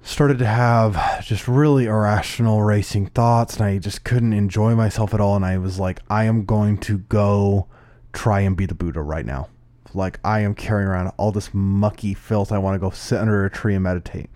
Started 0.02 0.38
to 0.38 0.46
have 0.46 1.24
just 1.24 1.48
really 1.48 1.86
irrational 1.86 2.62
racing 2.62 3.06
thoughts, 3.06 3.56
and 3.56 3.64
I 3.64 3.78
just 3.78 4.04
couldn't 4.04 4.32
enjoy 4.32 4.74
myself 4.74 5.12
at 5.12 5.20
all. 5.20 5.36
And 5.36 5.44
I 5.44 5.58
was 5.58 5.78
like, 5.78 6.00
I 6.08 6.24
am 6.24 6.44
going 6.44 6.78
to 6.78 6.98
go 6.98 7.66
try 8.12 8.40
and 8.40 8.56
be 8.56 8.66
the 8.66 8.74
Buddha 8.74 9.02
right 9.02 9.26
now. 9.26 9.48
Like 9.94 10.20
I 10.24 10.40
am 10.40 10.54
carrying 10.54 10.88
around 10.88 11.12
all 11.16 11.32
this 11.32 11.50
mucky 11.52 12.14
filth. 12.14 12.52
I 12.52 12.58
want 12.58 12.74
to 12.74 12.78
go 12.78 12.90
sit 12.90 13.18
under 13.18 13.44
a 13.44 13.50
tree 13.50 13.74
and 13.74 13.82
meditate. 13.82 14.30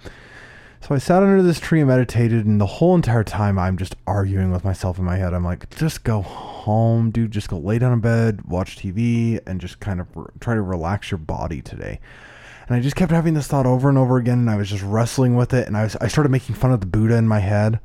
So 0.82 0.96
I 0.96 0.98
sat 0.98 1.22
under 1.22 1.44
this 1.44 1.60
tree 1.60 1.78
and 1.78 1.88
meditated, 1.88 2.44
and 2.44 2.60
the 2.60 2.66
whole 2.66 2.96
entire 2.96 3.22
time 3.22 3.56
I'm 3.56 3.76
just 3.76 3.94
arguing 4.04 4.50
with 4.50 4.64
myself 4.64 4.98
in 4.98 5.04
my 5.04 5.14
head. 5.14 5.32
I'm 5.32 5.44
like, 5.44 5.70
just 5.76 6.02
go 6.02 6.22
home, 6.22 7.12
dude. 7.12 7.30
Just 7.30 7.48
go 7.48 7.56
lay 7.56 7.78
down 7.78 7.92
in 7.92 8.00
bed, 8.00 8.42
watch 8.46 8.76
TV, 8.76 9.38
and 9.46 9.60
just 9.60 9.78
kind 9.78 10.00
of 10.00 10.08
re- 10.16 10.26
try 10.40 10.54
to 10.54 10.60
relax 10.60 11.12
your 11.12 11.18
body 11.18 11.62
today. 11.62 12.00
And 12.66 12.76
I 12.76 12.80
just 12.80 12.96
kept 12.96 13.12
having 13.12 13.34
this 13.34 13.46
thought 13.46 13.64
over 13.64 13.88
and 13.88 13.96
over 13.96 14.16
again, 14.16 14.40
and 14.40 14.50
I 14.50 14.56
was 14.56 14.70
just 14.70 14.82
wrestling 14.82 15.36
with 15.36 15.54
it. 15.54 15.68
And 15.68 15.76
I 15.76 15.84
was, 15.84 15.94
I 16.00 16.08
started 16.08 16.30
making 16.30 16.56
fun 16.56 16.72
of 16.72 16.80
the 16.80 16.86
Buddha 16.86 17.14
in 17.14 17.28
my 17.28 17.38
head. 17.38 17.78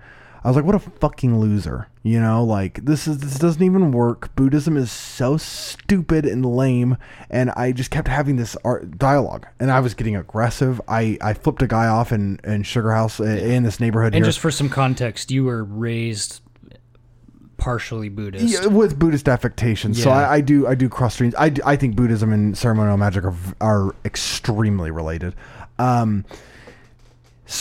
I 0.48 0.50
was 0.50 0.56
like, 0.56 0.64
what 0.64 0.76
a 0.76 0.80
fucking 0.80 1.42
loser. 1.42 1.90
You 2.04 2.22
know, 2.22 2.42
like 2.42 2.86
this 2.86 3.06
is 3.06 3.18
this 3.18 3.38
doesn't 3.38 3.62
even 3.62 3.92
work. 3.92 4.34
Buddhism 4.38 4.78
is 4.78 4.90
so 4.90 5.36
stupid 5.36 6.26
and 6.26 6.46
lame. 6.46 6.96
And 7.30 7.52
I 7.52 7.74
just 7.74 7.92
kept 7.92 8.08
having 8.08 8.38
this 8.38 8.56
art 8.64 8.98
dialogue. 8.98 9.46
And 9.60 9.70
I 9.70 9.82
was 9.82 9.94
getting 9.94 10.16
aggressive. 10.16 10.80
I, 10.88 11.18
I 11.20 11.34
flipped 11.34 11.62
a 11.64 11.68
guy 11.68 11.88
off 11.88 12.14
in, 12.14 12.40
in 12.46 12.64
Sugar 12.64 12.94
House 12.94 13.20
uh, 13.20 13.26
in 13.26 13.64
this 13.64 13.82
neighborhood 13.82 14.16
And 14.16 14.24
here. 14.24 14.30
just 14.30 14.40
for 14.40 14.50
some 14.50 14.70
context, 14.70 15.32
you 15.32 15.44
were 15.44 15.66
raised 15.66 16.40
partially 17.58 18.08
Buddhist. 18.08 18.46
Yeah, 18.46 18.68
with 18.68 18.98
Buddhist 18.98 19.28
affectation. 19.28 19.94
So 19.94 20.12
I, 20.12 20.36
I 20.36 20.40
do 20.40 20.66
I 20.66 20.76
do 20.76 20.88
cross 20.88 21.16
streams. 21.16 21.36
I, 21.36 21.52
I 21.66 21.76
think 21.76 21.98
Buddhism 21.98 22.32
and 22.32 22.58
ceremonial 22.58 22.96
magic 22.96 23.26
are 23.26 23.36
are 23.60 23.94
extremely 24.06 24.92
related. 24.92 25.36
Um, 25.78 26.24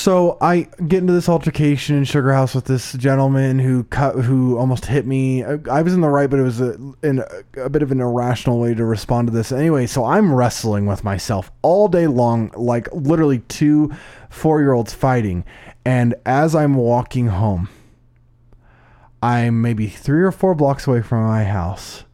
so 0.06 0.38
I 0.40 0.68
get 0.86 0.98
into 0.98 1.12
this 1.12 1.28
altercation 1.28 1.96
in 1.96 2.04
Sugar 2.04 2.32
House 2.32 2.54
with 2.54 2.66
this 2.66 2.92
gentleman 2.92 3.58
who 3.58 3.82
cut 3.82 4.14
who 4.14 4.56
almost 4.56 4.86
hit 4.86 5.04
me. 5.04 5.42
I, 5.42 5.58
I 5.68 5.82
was 5.82 5.94
in 5.94 6.00
the 6.00 6.08
right, 6.08 6.30
but 6.30 6.38
it 6.38 6.44
was 6.44 6.60
a, 6.60 6.74
in 7.02 7.18
a, 7.56 7.62
a 7.64 7.68
bit 7.68 7.82
of 7.82 7.90
an 7.90 8.00
irrational 8.00 8.60
way 8.60 8.72
to 8.72 8.84
respond 8.84 9.26
to 9.26 9.34
this. 9.34 9.50
Anyway, 9.50 9.84
so 9.88 10.04
I'm 10.04 10.32
wrestling 10.32 10.86
with 10.86 11.02
myself 11.02 11.50
all 11.62 11.88
day 11.88 12.06
long, 12.06 12.52
like 12.54 12.86
literally 12.92 13.40
two 13.48 13.90
four 14.30 14.60
year 14.60 14.74
olds 14.74 14.94
fighting. 14.94 15.44
And 15.84 16.14
as 16.24 16.54
I'm 16.54 16.76
walking 16.76 17.26
home, 17.26 17.68
I'm 19.20 19.60
maybe 19.60 19.88
three 19.88 20.22
or 20.22 20.30
four 20.30 20.54
blocks 20.54 20.86
away 20.86 21.02
from 21.02 21.26
my 21.26 21.42
house, 21.42 22.04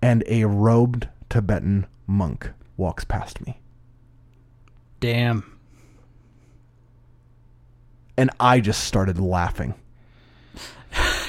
and 0.00 0.24
a 0.26 0.46
robed 0.46 1.06
Tibetan 1.28 1.86
monk 2.06 2.48
walks 2.78 3.04
past 3.04 3.44
me. 3.44 3.60
Damn. 5.00 5.59
And 8.20 8.30
I 8.38 8.60
just 8.60 8.84
started 8.84 9.18
laughing. 9.18 9.74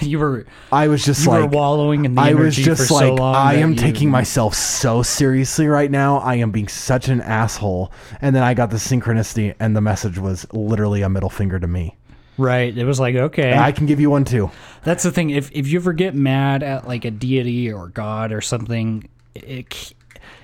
You 0.01 0.17
were 0.17 0.47
I 0.71 0.87
was 0.87 1.05
just 1.05 1.23
you 1.23 1.29
were 1.31 1.41
like, 1.41 1.51
wallowing 1.51 2.05
in 2.05 2.15
the 2.15 2.21
I 2.21 2.33
was 2.33 2.55
just 2.55 2.87
for 2.87 2.95
like, 2.95 3.03
so 3.05 3.13
long. 3.13 3.35
I 3.35 3.53
am 3.55 3.73
you- 3.73 3.75
taking 3.77 4.09
myself 4.09 4.55
so 4.55 5.03
seriously 5.03 5.67
right 5.67 5.91
now. 5.91 6.17
I 6.17 6.35
am 6.35 6.49
being 6.49 6.67
such 6.67 7.07
an 7.07 7.21
asshole. 7.21 7.91
And 8.19 8.35
then 8.35 8.41
I 8.41 8.55
got 8.55 8.71
the 8.71 8.77
synchronicity, 8.77 9.53
and 9.59 9.75
the 9.75 9.81
message 9.81 10.17
was 10.17 10.47
literally 10.51 11.03
a 11.03 11.09
middle 11.09 11.29
finger 11.29 11.59
to 11.59 11.67
me. 11.67 11.95
right. 12.39 12.75
It 12.75 12.85
was 12.85 12.99
like 12.99 13.13
okay, 13.15 13.55
I 13.55 13.71
can 13.71 13.85
give 13.85 13.99
you 13.99 14.09
one 14.09 14.25
too. 14.25 14.49
That's 14.83 15.03
the 15.03 15.11
thing. 15.11 15.29
If 15.29 15.51
if 15.53 15.67
you 15.67 15.77
ever 15.79 15.93
get 15.93 16.15
mad 16.15 16.63
at 16.63 16.87
like 16.87 17.05
a 17.05 17.11
deity 17.11 17.71
or 17.71 17.89
God 17.89 18.31
or 18.31 18.41
something, 18.41 19.07
it 19.35 19.93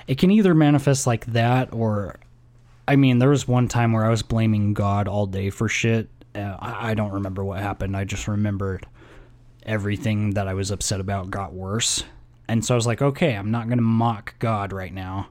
it 0.07 0.19
can 0.19 0.29
either 0.29 0.53
manifest 0.53 1.07
like 1.07 1.25
that 1.27 1.73
or, 1.73 2.19
I 2.87 2.95
mean, 2.95 3.17
there 3.17 3.29
was 3.29 3.47
one 3.47 3.67
time 3.67 3.91
where 3.91 4.05
I 4.05 4.09
was 4.09 4.21
blaming 4.21 4.75
God 4.75 5.07
all 5.07 5.25
day 5.25 5.49
for 5.49 5.67
shit. 5.67 6.09
Uh, 6.37 6.57
I, 6.59 6.91
I 6.91 6.93
don't 6.93 7.11
remember 7.11 7.43
what 7.43 7.59
happened. 7.59 7.97
I 7.97 8.03
just 8.03 8.27
remembered 8.27 8.85
everything 9.63 10.31
that 10.31 10.47
I 10.47 10.53
was 10.53 10.71
upset 10.71 10.99
about 10.99 11.29
got 11.29 11.53
worse, 11.53 12.03
and 12.47 12.63
so 12.63 12.73
I 12.73 12.77
was 12.77 12.87
like, 12.87 13.01
okay, 13.01 13.35
I'm 13.35 13.51
not 13.51 13.69
gonna 13.69 13.81
mock 13.81 14.35
God 14.39 14.71
right 14.71 14.93
now, 14.93 15.29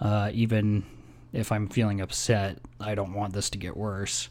uh, 0.00 0.30
even 0.32 0.84
if 1.32 1.50
I'm 1.52 1.68
feeling 1.68 2.00
upset. 2.00 2.58
I 2.80 2.94
don't 2.94 3.14
want 3.14 3.32
this 3.32 3.50
to 3.50 3.58
get 3.58 3.76
worse. 3.76 4.28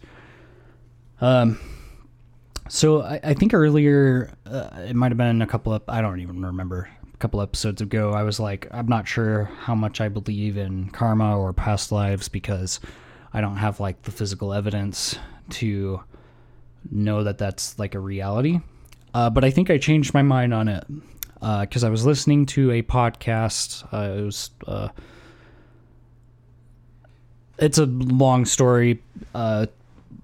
Um. 1.22 1.60
So 2.68 3.03
I, 3.03 3.20
I 3.24 3.34
think 3.36 3.53
earlier, 3.53 4.34
uh, 4.47 4.70
it 4.88 4.95
might 4.95 5.12
have 5.12 5.20
been 5.20 5.43
a 5.43 5.45
couple 5.45 5.72
of, 5.72 5.84
I 5.88 6.01
don't 6.01 6.20
even 6.20 6.43
remember, 6.43 6.89
a 7.14 7.18
couple 7.18 7.39
episodes 7.39 7.80
ago, 7.80 8.12
I 8.12 8.24
was 8.24 8.39
like, 8.39 8.68
I'm 8.72 8.88
not 8.88 9.08
sure 9.08 9.43
how 9.60 9.76
much 9.76 10.01
I 10.01 10.10
believe 10.10 10.58
in 10.58 10.89
karma 10.89 11.38
or 11.38 11.53
past 11.53 11.91
lives 11.91 12.28
because 12.28 12.80
I 13.34 13.41
don't 13.41 13.58
have 13.58 13.80
like 13.80 14.01
the 14.01 14.10
physical 14.10 14.51
evidence 14.51 15.20
to 15.52 16.02
know 16.91 17.24
that 17.24 17.38
that's 17.38 17.78
like 17.80 17.96
a 17.96 18.00
reality. 18.00 18.60
Uh, 19.14 19.30
but 19.30 19.43
I 19.43 19.52
think 19.52 19.70
I 19.70 19.78
changed 19.78 20.14
my 20.14 20.22
mind 20.22 20.54
on 20.54 20.68
it 20.68 20.86
because 21.39 21.84
I 21.84 21.89
was 21.89 22.06
listening 22.06 22.46
to 22.48 22.72
a 22.72 22.82
podcast. 22.82 23.86
Uh, 23.93 24.20
it 24.20 24.26
was, 24.26 24.50
uh, 24.68 24.89
it's 27.58 27.78
a 27.78 27.86
long 27.86 28.46
story. 28.46 29.02
Uh, 29.34 29.68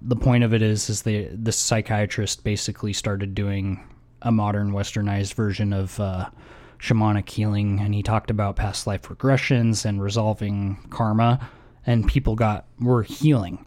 the 0.02 0.16
point 0.16 0.44
of 0.44 0.54
it 0.54 0.62
is 0.62 0.90
is 0.90 1.04
the 1.04 1.26
the 1.28 1.52
psychiatrist 1.52 2.44
basically 2.44 2.94
started 2.94 3.36
doing 3.36 3.88
a 4.24 4.32
modern 4.32 4.72
westernized 4.72 5.34
version 5.34 5.74
of 5.74 6.00
uh, 6.00 6.28
shamanic 6.80 7.30
healing 7.30 7.80
and 7.80 7.94
he 7.94 8.02
talked 8.02 8.32
about 8.32 8.56
past 8.56 8.88
life 8.88 9.04
regressions 9.04 9.86
and 9.86 10.02
resolving 10.02 10.78
karma 10.90 11.50
and 11.86 12.08
people 12.08 12.36
got 12.36 12.66
were 12.80 13.04
healing 13.04 13.64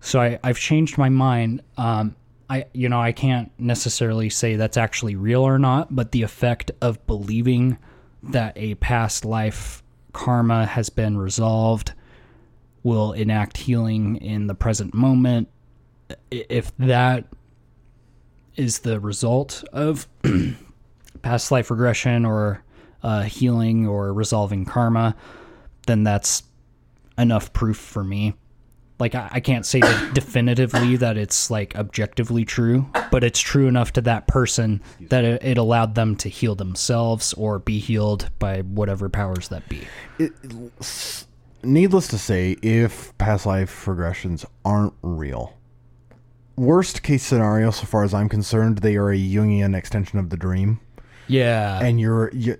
so 0.00 0.20
I, 0.20 0.38
i've 0.42 0.58
changed 0.58 0.98
my 0.98 1.08
mind 1.08 1.62
um, 1.76 2.14
i 2.48 2.64
you 2.72 2.88
know 2.88 3.00
i 3.00 3.12
can't 3.12 3.50
necessarily 3.58 4.30
say 4.30 4.56
that's 4.56 4.76
actually 4.76 5.16
real 5.16 5.42
or 5.42 5.58
not 5.58 5.94
but 5.94 6.12
the 6.12 6.22
effect 6.22 6.70
of 6.80 7.04
believing 7.06 7.78
that 8.22 8.52
a 8.56 8.74
past 8.76 9.24
life 9.24 9.82
karma 10.12 10.66
has 10.66 10.90
been 10.90 11.16
resolved 11.18 11.92
will 12.82 13.12
enact 13.12 13.56
healing 13.56 14.16
in 14.16 14.46
the 14.46 14.54
present 14.54 14.94
moment 14.94 15.48
if 16.30 16.76
that 16.78 17.24
is 18.56 18.80
the 18.80 18.98
result 18.98 19.64
of 19.72 20.08
past 21.22 21.50
life 21.50 21.70
regression 21.70 22.24
or 22.24 22.62
uh, 23.02 23.22
healing 23.22 23.86
or 23.86 24.12
resolving 24.12 24.64
karma, 24.64 25.14
then 25.86 26.02
that's 26.02 26.42
enough 27.16 27.52
proof 27.52 27.76
for 27.76 28.02
me. 28.02 28.34
Like 28.98 29.14
I, 29.14 29.28
I 29.32 29.40
can't 29.40 29.64
say 29.64 29.80
that 29.80 30.14
definitively 30.14 30.96
that 30.96 31.16
it's 31.16 31.50
like 31.50 31.76
objectively 31.76 32.44
true, 32.44 32.90
but 33.10 33.22
it's 33.22 33.40
true 33.40 33.68
enough 33.68 33.92
to 33.94 34.00
that 34.02 34.26
person 34.26 34.82
that 35.00 35.24
it, 35.24 35.44
it 35.44 35.58
allowed 35.58 35.94
them 35.94 36.16
to 36.16 36.28
heal 36.28 36.54
themselves 36.54 37.32
or 37.34 37.58
be 37.58 37.78
healed 37.78 38.30
by 38.38 38.62
whatever 38.62 39.08
powers 39.08 39.48
that 39.48 39.68
be. 39.68 39.86
it, 40.18 40.32
needless 41.62 42.08
to 42.08 42.18
say, 42.18 42.56
if 42.62 43.16
past 43.18 43.46
life 43.46 43.84
regressions 43.84 44.44
aren't 44.64 44.94
real, 45.02 45.54
worst 46.56 47.02
case 47.02 47.22
scenario, 47.22 47.70
so 47.70 47.86
far 47.86 48.02
as 48.04 48.12
I'm 48.12 48.28
concerned, 48.28 48.78
they 48.78 48.96
are 48.96 49.10
a 49.10 49.16
Jungian 49.18 49.76
extension 49.76 50.18
of 50.18 50.30
the 50.30 50.36
dream, 50.36 50.80
Yeah, 51.28 51.78
and 51.80 52.00
you're 52.00 52.30
you're, 52.34 52.58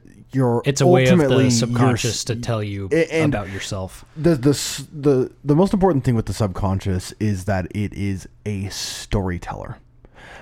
it's 0.64 0.80
a 0.80 0.86
way 0.86 1.06
of 1.06 1.18
the 1.18 1.50
subconscious 1.50 2.24
to 2.24 2.36
tell 2.36 2.62
you 2.62 2.86
about 2.86 3.50
yourself. 3.50 4.04
the 4.16 4.34
the 4.34 4.86
the 4.92 5.32
the 5.44 5.56
most 5.56 5.72
important 5.72 6.04
thing 6.04 6.14
with 6.14 6.26
the 6.26 6.32
subconscious 6.32 7.12
is 7.18 7.44
that 7.46 7.66
it 7.74 7.92
is 7.94 8.28
a 8.44 8.68
storyteller. 8.68 9.78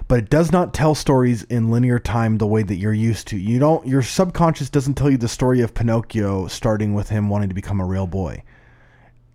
But 0.09 0.19
it 0.21 0.31
does 0.31 0.53
not 0.53 0.73
tell 0.73 0.95
stories 0.95 1.43
in 1.45 1.71
linear 1.71 1.99
time 1.99 2.39
the 2.39 2.47
way 2.47 2.63
that 2.63 2.77
you're 2.77 2.93
used 2.93 3.27
to. 3.29 3.37
You 3.37 3.59
don't 3.59 3.87
your 3.87 4.03
subconscious 4.03 4.71
doesn't 4.71 4.95
tell 4.95 5.11
you 5.11 5.17
the 5.17 5.29
story 5.29 5.61
of 5.61 5.75
Pinocchio 5.75 6.47
starting 6.47 6.95
with 6.95 7.09
him 7.09 7.29
wanting 7.29 7.49
to 7.49 7.55
become 7.55 7.81
a 7.81 7.85
real 7.85 8.07
boy. 8.07 8.43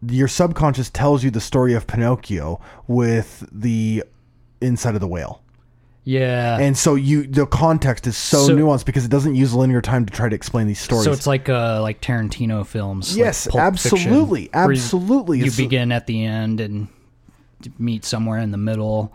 Your 0.08 0.28
subconscious 0.28 0.90
tells 0.90 1.24
you 1.24 1.32
the 1.32 1.42
story 1.42 1.74
of 1.74 1.88
Pinocchio 1.88 2.60
with 2.88 3.48
the 3.52 4.04
inside 4.62 4.96
of 4.96 5.02
the 5.02 5.08
whale. 5.08 5.42
Yeah, 6.04 6.58
And 6.60 6.76
so 6.76 6.96
you 6.96 7.28
the 7.28 7.46
context 7.46 8.08
is 8.08 8.18
so, 8.18 8.48
So- 8.48 8.56
nuanced 8.56 8.86
because 8.86 9.06
it 9.06 9.12
doesn't 9.12 9.36
use 9.36 9.54
linear 9.54 9.82
time 9.82 10.06
to 10.08 10.12
try 10.12 10.30
to 10.30 10.36
explain 10.36 10.66
these 10.66 10.80
stories. 10.80 11.04
So 11.06 11.12
it's 11.12 11.28
like 11.28 11.48
uh 11.48 11.80
like 11.82 12.02
Tarantino 12.02 12.66
films. 12.66 13.12
like 13.12 13.20
Yes, 13.20 13.46
Pulp 13.48 13.62
absolutely, 13.62 14.44
Fiction, 14.46 14.60
where 14.62 14.72
you- 14.72 14.80
absolutely. 14.82 15.38
You, 15.40 15.44
It's- 15.46 15.58
begin 15.58 15.92
at 15.92 16.08
the 16.08 16.26
end 16.26 16.60
and 16.60 16.88
meet 17.78 18.04
somewhere 18.04 18.40
in 18.40 18.50
the 18.50 18.58
middle, 18.58 19.14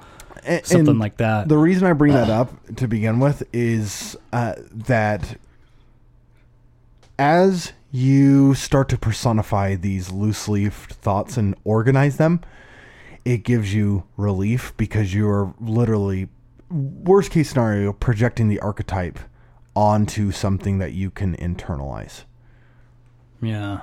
something 0.63 0.89
and 0.91 0.99
like 1.01 1.17
that. 1.17 1.49
The 1.49 1.59
reason 1.59 1.89
I 1.89 1.93
bring 1.93 2.13
that 2.13 2.31
up 2.31 2.53
to 2.77 2.87
begin 2.87 3.19
with 3.19 3.43
is 3.53 4.17
uh, 4.33 4.55
that 4.73 5.39
as 7.19 7.73
you 7.91 8.55
start 8.55 8.89
to 8.91 8.99
personify 8.99 9.75
these 9.75 10.11
loose 10.13 10.49
leaf 10.49 10.87
thoughts 10.91 11.37
and 11.37 11.55
organize 11.65 12.17
them, 12.19 12.41
it 13.25 13.39
gives 13.43 13.75
you 13.75 14.05
relief 14.17 14.73
because 14.77 15.15
you're 15.15 15.55
literally, 15.61 16.29
worst 16.71 17.31
case 17.31 17.51
scenario, 17.51 17.93
projecting 17.93 18.49
the 18.49 18.61
archetype 18.61 19.19
onto 19.75 20.31
something 20.33 20.79
that 20.79 20.93
you 20.93 21.11
can 21.11 21.37
internalize. 21.37 22.25
Yeah. 23.41 23.81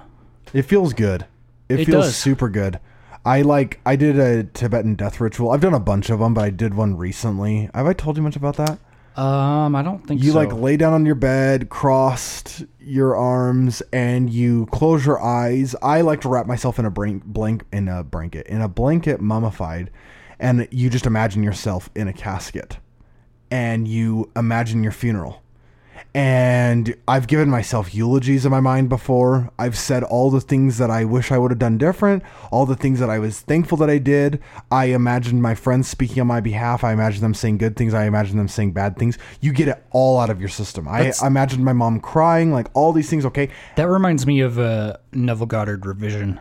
It 0.53 0.63
feels 0.63 0.93
good. 0.93 1.25
It, 1.69 1.81
It 1.81 1.85
feels 1.85 2.05
does. 2.05 2.15
super 2.15 2.49
good. 2.49 2.79
I 3.25 3.41
like. 3.41 3.79
I 3.85 3.95
did 3.95 4.19
a 4.19 4.43
Tibetan 4.43 4.95
death 4.95 5.21
ritual. 5.21 5.51
I've 5.51 5.61
done 5.61 5.73
a 5.73 5.79
bunch 5.79 6.09
of 6.09 6.19
them, 6.19 6.33
but 6.33 6.43
I 6.43 6.49
did 6.49 6.73
one 6.73 6.97
recently. 6.97 7.69
Have 7.73 7.85
I 7.87 7.93
told 7.93 8.17
you 8.17 8.23
much 8.23 8.35
about 8.35 8.57
that? 8.57 8.77
Um, 9.15 9.75
I 9.75 9.81
don't 9.83 10.05
think 10.05 10.21
You 10.23 10.31
so. 10.31 10.39
like 10.39 10.51
lay 10.51 10.75
down 10.75 10.91
on 10.93 11.05
your 11.05 11.15
bed, 11.15 11.69
crossed 11.69 12.65
your 12.81 13.15
arms, 13.15 13.81
and 13.93 14.29
you 14.29 14.65
close 14.71 15.05
your 15.05 15.21
eyes. 15.23 15.75
I 15.81 16.01
like 16.01 16.19
to 16.21 16.29
wrap 16.29 16.47
myself 16.47 16.79
in 16.79 16.85
a 16.85 16.89
blank, 16.91 17.23
blank 17.23 17.63
in 17.71 17.87
a 17.87 18.03
blanket, 18.03 18.47
in 18.47 18.59
a 18.61 18.67
blanket, 18.67 19.21
mummified, 19.21 19.89
and 20.43 20.67
you 20.69 20.91
just 20.91 21.07
imagine 21.07 21.41
yourself 21.41 21.89
in 21.95 22.07
a 22.07 22.13
casket, 22.13 22.77
and 23.49 23.87
you 23.87 24.29
imagine 24.35 24.83
your 24.83 24.91
funeral. 24.91 25.41
And 26.15 26.95
I've 27.07 27.25
given 27.25 27.49
myself 27.49 27.95
eulogies 27.95 28.45
in 28.45 28.51
my 28.51 28.59
mind 28.59 28.87
before. 28.87 29.51
I've 29.57 29.75
said 29.75 30.03
all 30.03 30.29
the 30.29 30.41
things 30.41 30.77
that 30.77 30.91
I 30.91 31.05
wish 31.05 31.31
I 31.31 31.39
would 31.39 31.49
have 31.49 31.57
done 31.57 31.79
different, 31.79 32.21
all 32.51 32.67
the 32.67 32.75
things 32.75 32.99
that 32.99 33.09
I 33.09 33.17
was 33.17 33.39
thankful 33.39 33.77
that 33.79 33.89
I 33.89 33.97
did. 33.97 34.39
I 34.71 34.85
imagined 34.85 35.41
my 35.41 35.55
friends 35.55 35.87
speaking 35.87 36.21
on 36.21 36.27
my 36.27 36.39
behalf. 36.39 36.83
I 36.83 36.93
imagine 36.93 37.21
them 37.21 37.33
saying 37.33 37.57
good 37.57 37.75
things. 37.75 37.95
I 37.95 38.05
imagine 38.05 38.37
them 38.37 38.47
saying 38.47 38.73
bad 38.73 38.97
things. 38.97 39.17
You 39.41 39.53
get 39.53 39.67
it 39.69 39.83
all 39.91 40.19
out 40.19 40.29
of 40.29 40.39
your 40.39 40.49
system. 40.49 40.87
I, 40.87 40.99
That's- 40.99 41.23
I 41.23 41.27
imagined 41.27 41.65
my 41.65 41.73
mom 41.73 41.99
crying, 41.99 42.51
like 42.51 42.67
all 42.75 42.93
these 42.93 43.09
things. 43.09 43.25
Okay. 43.25 43.49
that 43.75 43.87
reminds 43.87 44.27
me 44.27 44.41
of 44.41 44.59
uh, 44.59 44.97
Neville 45.13 45.47
Goddard 45.47 45.85
revision. 45.85 46.39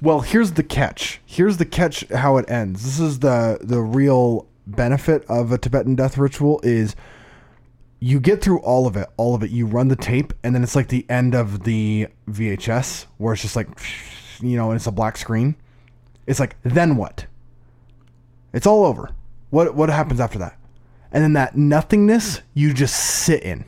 Well, 0.00 0.20
here's 0.20 0.52
the 0.52 0.62
catch. 0.62 1.20
Here's 1.24 1.56
the 1.56 1.64
catch 1.64 2.06
how 2.08 2.36
it 2.36 2.50
ends. 2.50 2.84
This 2.84 3.00
is 3.00 3.18
the 3.20 3.58
the 3.60 3.80
real 3.80 4.46
benefit 4.66 5.24
of 5.28 5.50
a 5.52 5.58
Tibetan 5.58 5.94
death 5.94 6.18
ritual 6.18 6.60
is 6.62 6.94
you 8.00 8.20
get 8.20 8.42
through 8.42 8.60
all 8.60 8.86
of 8.86 8.96
it, 8.96 9.08
all 9.16 9.34
of 9.34 9.42
it. 9.42 9.50
You 9.50 9.66
run 9.66 9.88
the 9.88 9.96
tape 9.96 10.32
and 10.42 10.54
then 10.54 10.62
it's 10.62 10.76
like 10.76 10.88
the 10.88 11.06
end 11.08 11.34
of 11.34 11.64
the 11.64 12.08
VHS 12.30 13.06
where 13.16 13.32
it's 13.32 13.42
just 13.42 13.56
like 13.56 13.68
you 14.40 14.56
know, 14.56 14.70
and 14.70 14.76
it's 14.76 14.86
a 14.86 14.92
black 14.92 15.16
screen. 15.16 15.56
It's 16.26 16.40
like 16.40 16.56
then 16.62 16.96
what? 16.96 17.26
It's 18.52 18.66
all 18.66 18.84
over. 18.84 19.10
What 19.50 19.74
what 19.74 19.88
happens 19.88 20.20
after 20.20 20.38
that? 20.38 20.56
And 21.10 21.24
then 21.24 21.32
that 21.32 21.56
nothingness 21.56 22.42
you 22.54 22.74
just 22.74 22.94
sit 22.94 23.42
in. 23.42 23.64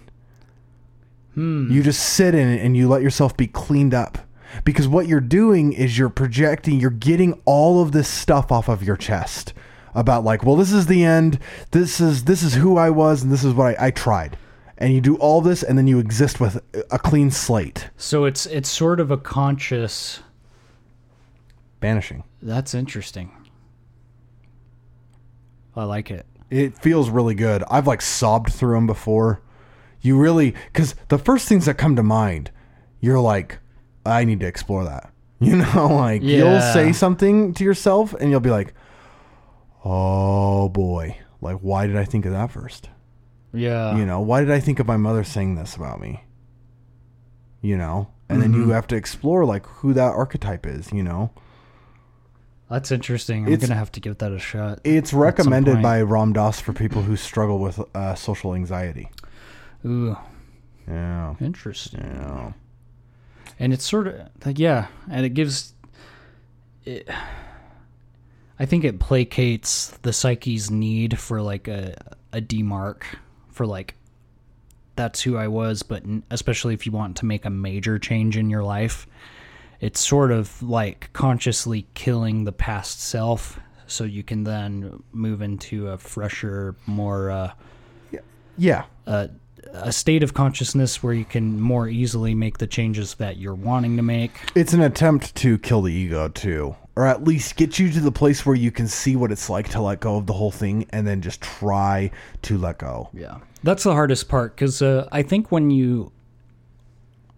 Hmm. 1.35 1.71
You 1.71 1.83
just 1.83 2.01
sit 2.01 2.35
in 2.35 2.49
it 2.49 2.65
and 2.65 2.77
you 2.77 2.89
let 2.89 3.03
yourself 3.03 3.37
be 3.37 3.47
cleaned 3.47 3.95
up. 3.95 4.19
Because 4.65 4.89
what 4.89 5.07
you're 5.07 5.21
doing 5.21 5.73
is 5.73 5.99
you're 5.99 6.09
projecting, 6.09 6.81
you're 6.81 6.91
getting 6.91 7.41
all 7.45 7.83
of 7.83 7.93
this 7.93 8.09
stuff 8.09 8.51
off 8.51 8.69
of 8.69 8.83
your 8.83 8.97
chest 8.97 9.53
about 9.95 10.25
like, 10.25 10.45
well, 10.45 10.57
this 10.57 10.73
is 10.73 10.87
the 10.87 11.05
end. 11.05 11.39
This 11.71 12.01
is 12.01 12.25
this 12.25 12.43
is 12.43 12.55
who 12.55 12.77
I 12.77 12.91
was 12.91 13.23
and 13.23 13.33
this 13.33 13.45
is 13.45 13.55
what 13.55 13.79
I, 13.79 13.87
I 13.87 13.91
tried. 13.91 14.37
And 14.79 14.95
you 14.95 15.01
do 15.01 15.17
all 15.17 15.41
this 15.41 15.63
and 15.63 15.77
then 15.77 15.87
you 15.87 15.99
exist 15.99 16.41
with 16.41 16.63
a 16.91 16.99
clean 16.99 17.31
slate. 17.31 17.91
So 17.97 18.25
it's 18.25 18.47
it's 18.47 18.69
sort 18.69 19.01
of 19.01 19.11
a 19.11 19.17
conscious. 19.17 20.21
Banishing. 21.81 22.25
That's 22.43 22.75
interesting. 22.75 23.33
I 25.75 25.85
like 25.85 26.11
it. 26.11 26.27
It 26.51 26.77
feels 26.79 27.11
really 27.11 27.35
good. 27.35 27.63
I've 27.71 27.87
like 27.87 28.03
sobbed 28.03 28.53
through 28.53 28.75
them 28.75 28.87
before. 28.87 29.41
You 30.03 30.19
really, 30.19 30.55
because 30.73 30.95
the 31.09 31.19
first 31.19 31.47
things 31.49 31.67
that 31.67 31.75
come 31.75 31.95
to 31.97 32.03
mind, 32.03 32.51
you're 33.01 33.21
like, 33.21 33.59
I 34.07 34.25
need 34.25 34.41
to 34.41 34.47
explore 34.47 34.85
that. 34.85 35.13
You 35.43 35.57
know, 35.57 35.89
like 35.97 36.21
you'll 36.23 36.61
say 36.61 36.93
something 36.93 37.55
to 37.55 37.65
yourself 37.65 38.13
and 38.13 38.31
you'll 38.31 38.41
be 38.41 38.51
like, 38.51 38.75
oh 39.85 40.69
boy, 40.69 41.17
like 41.41 41.57
why 41.61 41.87
did 41.87 41.97
I 41.97 42.05
think 42.05 42.27
of 42.27 42.33
that 42.33 42.51
first? 42.51 42.91
Yeah. 43.55 43.97
You 43.97 44.05
know, 44.05 44.21
why 44.21 44.41
did 44.41 44.51
I 44.51 44.61
think 44.61 44.79
of 44.81 44.87
my 44.87 44.99
mother 44.99 45.25
saying 45.25 45.55
this 45.55 45.75
about 45.77 45.99
me? 45.99 46.25
You 47.63 47.77
know, 47.79 48.09
and 48.29 48.43
then 48.43 48.53
you 48.53 48.69
have 48.71 48.87
to 48.89 48.97
explore 48.97 49.47
like 49.47 49.65
who 49.67 49.93
that 49.95 50.13
archetype 50.13 50.67
is. 50.67 50.93
You 50.93 51.03
know, 51.03 51.31
That's 52.69 52.93
interesting. 52.93 53.47
I'm 53.47 53.53
It's- 53.53 53.67
gonna 53.69 53.79
have 53.79 53.93
to 53.93 54.01
give 54.01 54.19
that 54.19 54.33
a 54.33 54.39
shot. 54.39 54.81
it's 54.85 55.13
recommended 55.15 55.81
by 55.83 56.03
Ram 56.03 56.33
Dass 56.35 56.61
for 56.61 56.73
people 56.75 57.01
who 57.03 57.17
struggle 57.17 57.59
with 57.59 57.81
uh, 57.95 58.15
social 58.15 58.55
anxiety. 58.55 59.09
Ooh, 59.87 60.17
Yeah, 60.87 61.35
interesting. 61.41 62.01
yeah. 62.05 62.53
And 63.61 63.73
it's 63.73 63.85
sort 63.85 64.09
of 64.09 64.15
like 64.45 64.59
yeah 64.59 64.89
and 65.09 65.25
it 65.25 65.31
gives 65.31 65.75
it 66.85 67.09
i 68.59 68.67
think 68.67 68.83
it 68.83 68.99
placates 68.99 70.01
the 70.03 70.13
psyche's 70.13 70.71
need 70.71 71.17
for 71.19 71.41
like 71.41 71.69
a 71.69 71.95
a 72.33 72.41
demark 72.41 73.03
for 73.49 73.67
like 73.67 73.95
that's 74.97 75.21
who 75.21 75.37
i 75.37 75.47
was 75.47 75.83
but 75.85 76.03
especially 76.31 76.75
if 76.75 76.85
you 76.87 76.91
want 76.91 77.17
to 77.17 77.25
make 77.27 77.45
a 77.45 77.51
major 77.51 77.99
change 77.99 78.37
in 78.37 78.51
your 78.51 78.65
life 78.65 79.07
it's 79.81 80.01
sort 80.01 80.33
of 80.33 80.63
like 80.63 81.11
consciously 81.13 81.87
killing 81.95 82.45
the 82.45 82.53
past 82.53 83.01
self 83.01 83.61
so 83.87 84.05
you 84.05 84.23
can 84.23 84.45
then 84.45 85.03
move 85.13 85.43
into 85.43 85.89
a 85.89 85.99
fresher 85.99 86.75
more 86.87 87.31
uh 87.31 87.53
Yeah, 88.61 88.85
a, 89.07 89.31
a 89.73 89.93
state 89.93 90.23
of 90.23 90.35
consciousness 90.35 91.03
where 91.03 91.13
you 91.13 91.25
can 91.25 91.61
more 91.61 91.89
easily 91.89 92.35
make 92.35 92.59
the 92.59 92.67
changes 92.67 93.15
that 93.15 93.37
you're 93.37 93.55
wanting 93.55 93.97
to 93.97 94.03
make. 94.03 94.33
it's 94.55 94.73
an 94.73 94.83
attempt 94.83 95.35
to 95.37 95.59
kill 95.59 95.83
the 95.83 95.93
ego 95.93 96.29
too, 96.29 96.75
or 96.97 97.07
at 97.07 97.25
least 97.25 97.57
get 97.57 97.79
you 97.79 97.91
to 97.91 98.01
the 98.01 98.13
place 98.13 98.45
where 98.45 98.57
you 98.57 98.71
can 98.71 98.89
see 98.89 99.17
what 99.17 99.31
it's 99.33 99.51
like 99.51 99.69
to 99.71 99.81
let 99.81 100.01
go 100.01 100.17
of 100.17 100.27
the 100.27 100.33
whole 100.33 100.51
thing, 100.51 100.87
and 100.91 101.07
then 101.07 101.21
just 101.21 101.41
try 101.41 102.11
to 102.43 102.59
let 102.59 102.79
go. 102.79 103.09
Yeah. 103.13 103.39
That's 103.63 103.83
the 103.83 103.93
hardest 103.93 104.29
part 104.29 104.57
because 104.57 104.81
uh, 104.81 105.09
I 105.13 105.23
think 105.23 105.53
when 105.53 105.71
you 105.71 106.13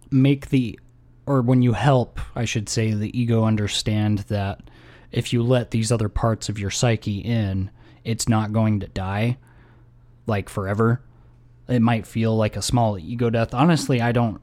make 0.09 0.49
the, 0.49 0.79
or 1.25 1.41
when 1.41 1.61
you 1.61 1.73
help, 1.73 2.19
I 2.35 2.45
should 2.45 2.69
say, 2.69 2.93
the 2.93 3.17
ego 3.17 3.43
understand 3.43 4.19
that 4.29 4.61
if 5.11 5.33
you 5.33 5.43
let 5.43 5.71
these 5.71 5.91
other 5.91 6.09
parts 6.09 6.49
of 6.49 6.57
your 6.57 6.71
psyche 6.71 7.19
in, 7.19 7.69
it's 8.03 8.27
not 8.27 8.53
going 8.53 8.79
to 8.79 8.87
die 8.87 9.37
like 10.25 10.49
forever. 10.49 11.01
It 11.67 11.81
might 11.81 12.05
feel 12.05 12.35
like 12.35 12.55
a 12.55 12.61
small 12.61 12.97
ego 12.97 13.29
death. 13.29 13.53
Honestly, 13.53 14.01
I 14.01 14.11
don't 14.11 14.41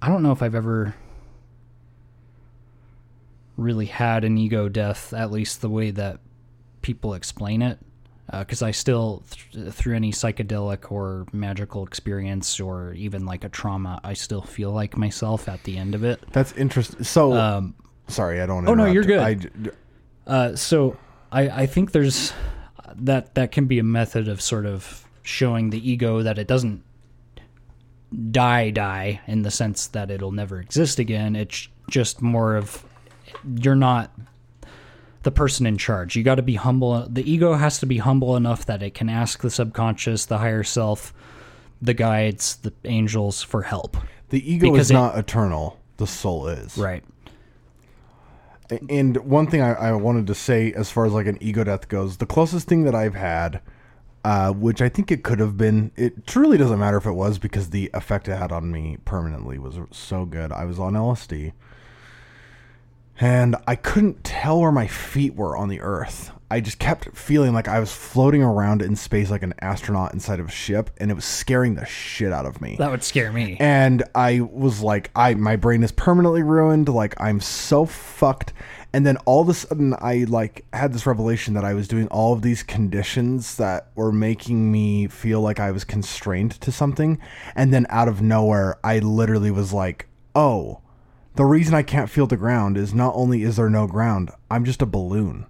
I 0.00 0.08
don't 0.08 0.22
know 0.22 0.32
if 0.32 0.42
I've 0.42 0.54
ever 0.54 0.94
really 3.56 3.86
had 3.86 4.24
an 4.24 4.36
ego 4.36 4.68
death 4.68 5.12
at 5.14 5.30
least 5.30 5.60
the 5.60 5.68
way 5.68 5.90
that 5.92 6.18
people 6.82 7.14
explain 7.14 7.62
it 7.62 7.78
because 8.38 8.62
I 8.62 8.72
still 8.72 9.22
th- 9.52 9.72
through 9.72 9.94
any 9.94 10.10
psychedelic 10.10 10.90
or 10.90 11.26
magical 11.32 11.86
experience 11.86 12.58
or 12.58 12.92
even 12.94 13.26
like 13.26 13.44
a 13.44 13.48
trauma 13.48 14.00
I 14.02 14.14
still 14.14 14.42
feel 14.42 14.72
like 14.72 14.96
myself 14.96 15.48
at 15.48 15.62
the 15.64 15.76
end 15.76 15.94
of 15.94 16.02
it. 16.04 16.20
That's 16.32 16.52
interesting. 16.52 17.04
So, 17.04 17.32
Um 17.32 17.74
sorry, 18.08 18.40
I 18.40 18.46
don't. 18.46 18.68
Oh, 18.68 18.74
no, 18.74 18.86
you're 18.86 19.20
I, 19.20 19.38
Uh, 20.26 20.56
so 20.56 20.96
I, 21.30 21.48
I 21.62 21.66
think 21.66 21.92
there's 21.92 22.32
that 22.96 23.34
that 23.34 23.52
can 23.52 23.66
be 23.66 23.78
a 23.78 23.84
method 23.84 24.28
of 24.28 24.40
sort 24.40 24.66
of 24.66 25.03
showing 25.24 25.70
the 25.70 25.90
ego 25.90 26.22
that 26.22 26.38
it 26.38 26.46
doesn't 26.46 26.84
die 28.30 28.70
die 28.70 29.20
in 29.26 29.42
the 29.42 29.50
sense 29.50 29.88
that 29.88 30.10
it'll 30.10 30.30
never 30.30 30.60
exist 30.60 31.00
again. 31.00 31.34
It's 31.34 31.68
just 31.90 32.22
more 32.22 32.54
of 32.54 32.84
you're 33.56 33.74
not 33.74 34.12
the 35.24 35.32
person 35.32 35.66
in 35.66 35.78
charge. 35.78 36.14
You 36.14 36.22
got 36.22 36.36
to 36.36 36.42
be 36.42 36.54
humble. 36.54 37.06
The 37.08 37.28
ego 37.28 37.54
has 37.54 37.80
to 37.80 37.86
be 37.86 37.98
humble 37.98 38.36
enough 38.36 38.66
that 38.66 38.82
it 38.82 38.94
can 38.94 39.08
ask 39.08 39.40
the 39.40 39.50
subconscious, 39.50 40.26
the 40.26 40.38
higher 40.38 40.62
self, 40.62 41.12
the 41.82 41.94
guides, 41.94 42.56
the 42.56 42.72
angels 42.84 43.42
for 43.42 43.62
help. 43.62 43.96
the 44.28 44.52
ego 44.52 44.70
because 44.70 44.86
is 44.86 44.90
it- 44.90 44.94
not 44.94 45.18
eternal. 45.18 45.80
The 45.96 46.06
soul 46.06 46.48
is. 46.48 46.76
Right. 46.76 47.04
And 48.88 49.16
one 49.18 49.46
thing 49.46 49.60
I, 49.60 49.74
I 49.74 49.92
wanted 49.92 50.26
to 50.28 50.34
say, 50.34 50.72
as 50.72 50.90
far 50.90 51.04
as 51.06 51.12
like 51.12 51.26
an 51.26 51.38
ego 51.40 51.64
death 51.64 51.88
goes, 51.88 52.16
the 52.16 52.26
closest 52.26 52.66
thing 52.66 52.84
that 52.84 52.94
I've 52.94 53.14
had, 53.14 53.60
uh, 54.24 54.52
which 54.52 54.80
I 54.80 54.88
think 54.88 55.12
it 55.12 55.22
could 55.22 55.38
have 55.38 55.56
been, 55.56 55.92
it 55.96 56.26
truly 56.26 56.56
doesn't 56.56 56.78
matter 56.78 56.96
if 56.96 57.06
it 57.06 57.12
was 57.12 57.38
because 57.38 57.70
the 57.70 57.90
effect 57.94 58.26
it 58.28 58.36
had 58.36 58.50
on 58.52 58.72
me 58.72 58.96
permanently 59.04 59.58
was 59.58 59.78
so 59.90 60.24
good. 60.24 60.50
I 60.50 60.64
was 60.64 60.78
on 60.78 60.94
LSD, 60.94 61.52
and 63.20 63.54
I 63.66 63.76
couldn't 63.76 64.24
tell 64.24 64.60
where 64.60 64.72
my 64.72 64.86
feet 64.86 65.34
were 65.36 65.56
on 65.56 65.68
the 65.68 65.80
earth. 65.80 66.32
I 66.50 66.60
just 66.60 66.78
kept 66.78 67.16
feeling 67.16 67.52
like 67.52 67.68
I 67.68 67.80
was 67.80 67.92
floating 67.92 68.42
around 68.42 68.80
in 68.82 68.96
space 68.96 69.30
like 69.30 69.42
an 69.42 69.54
astronaut 69.60 70.12
inside 70.12 70.40
of 70.40 70.48
a 70.48 70.52
ship, 70.52 70.90
and 70.98 71.10
it 71.10 71.14
was 71.14 71.24
scaring 71.24 71.74
the 71.74 71.84
shit 71.84 72.32
out 72.32 72.46
of 72.46 72.60
me 72.60 72.76
That 72.78 72.90
would 72.90 73.02
scare 73.02 73.32
me. 73.32 73.56
and 73.60 74.02
I 74.14 74.40
was 74.40 74.80
like, 74.80 75.10
I 75.16 75.34
my 75.34 75.56
brain 75.56 75.82
is 75.82 75.90
permanently 75.92 76.42
ruined. 76.42 76.88
Like 76.88 77.14
I'm 77.20 77.40
so 77.40 77.86
fucked. 77.86 78.52
And 78.94 79.04
then 79.04 79.16
all 79.24 79.42
of 79.42 79.48
a 79.48 79.54
sudden, 79.54 79.92
I 79.98 80.24
like 80.28 80.66
had 80.72 80.92
this 80.92 81.04
revelation 81.04 81.54
that 81.54 81.64
I 81.64 81.74
was 81.74 81.88
doing 81.88 82.06
all 82.06 82.32
of 82.32 82.42
these 82.42 82.62
conditions 82.62 83.56
that 83.56 83.90
were 83.96 84.12
making 84.12 84.70
me 84.70 85.08
feel 85.08 85.40
like 85.40 85.58
I 85.58 85.72
was 85.72 85.82
constrained 85.82 86.52
to 86.60 86.70
something. 86.70 87.18
And 87.56 87.74
then 87.74 87.88
out 87.90 88.06
of 88.06 88.22
nowhere, 88.22 88.78
I 88.84 89.00
literally 89.00 89.50
was 89.50 89.72
like, 89.72 90.06
oh, 90.36 90.80
the 91.34 91.44
reason 91.44 91.74
I 91.74 91.82
can't 91.82 92.08
feel 92.08 92.28
the 92.28 92.36
ground 92.36 92.78
is 92.78 92.94
not 92.94 93.16
only 93.16 93.42
is 93.42 93.56
there 93.56 93.68
no 93.68 93.88
ground, 93.88 94.30
I'm 94.48 94.64
just 94.64 94.80
a 94.80 94.86
balloon. 94.86 95.46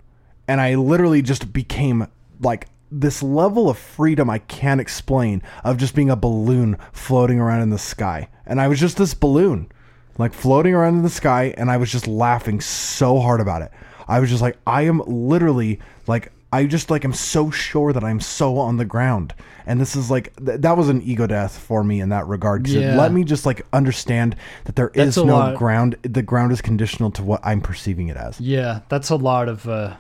And 0.49 0.59
I 0.59 0.77
literally 0.77 1.21
just 1.21 1.53
became 1.53 2.07
like 2.41 2.69
this 2.91 3.23
level 3.23 3.69
of 3.69 3.77
freedom 3.77 4.31
I 4.31 4.39
can't 4.39 4.81
explain 4.81 5.43
of 5.65 5.77
just 5.77 5.95
being 5.95 6.09
a 6.09 6.17
balloon 6.17 6.79
floating 6.93 7.41
around 7.41 7.61
in 7.61 7.69
the 7.69 7.79
sky. 7.79 8.31
And 8.47 8.59
I 8.59 8.69
was 8.69 8.81
just 8.81 8.97
this 8.97 9.13
balloon, 9.13 9.71
like 10.19 10.33
floating 10.33 10.75
around 10.75 10.95
in 10.97 11.03
the 11.03 11.11
sky, 11.11 11.55
and 11.57 11.71
I 11.71 11.77
was 11.77 11.91
just 11.91 12.07
laughing 12.07 12.61
so 12.61 13.21
hard 13.21 13.41
about 13.41 13.63
it. 13.63 13.71
I 14.07 14.21
was 14.21 14.31
just 14.31 14.43
like, 14.43 14.57
I 14.67 14.83
am 14.83 15.03
literally 15.07 15.81
like, 16.07 16.31
I 16.53 16.67
just 16.67 16.91
like, 16.91 17.05
am 17.05 17.13
so 17.13 17.51
sure 17.51 17.93
that 17.93 18.05
I'm 18.05 18.21
so 18.21 18.59
on 18.59 18.77
the 18.77 18.85
ground. 18.85 19.35
And 19.67 19.81
this 19.81 19.97
is 19.97 20.11
like, 20.11 20.37
th- 20.37 20.61
that 20.61 20.77
was 20.77 20.89
an 20.89 21.01
ego 21.03 21.27
death 21.27 21.59
for 21.59 21.83
me 21.83 22.01
in 22.01 22.11
that 22.11 22.27
regard. 22.29 22.65
'cause 22.65 22.75
it 22.75 22.83
Yeah. 22.83 22.97
let 22.97 23.13
me 23.13 23.25
just 23.25 23.45
like 23.47 23.67
understand 23.73 24.37
that 24.67 24.77
there 24.77 24.89
is 24.95 25.15
That's 25.15 25.17
a 25.17 25.25
no 25.25 25.35
lot. 25.37 25.57
ground. 25.57 25.97
The 26.03 26.23
ground 26.23 26.53
is 26.53 26.61
conditional 26.61 27.11
to 27.13 27.23
what 27.25 27.41
I'm 27.43 27.61
perceiving 27.61 28.09
it 28.09 28.17
as. 28.17 28.39
Yeah, 28.41 28.81
that's 28.89 29.11
a 29.11 29.17
lot 29.17 29.49
of. 29.49 29.67
Uh, 29.69 29.95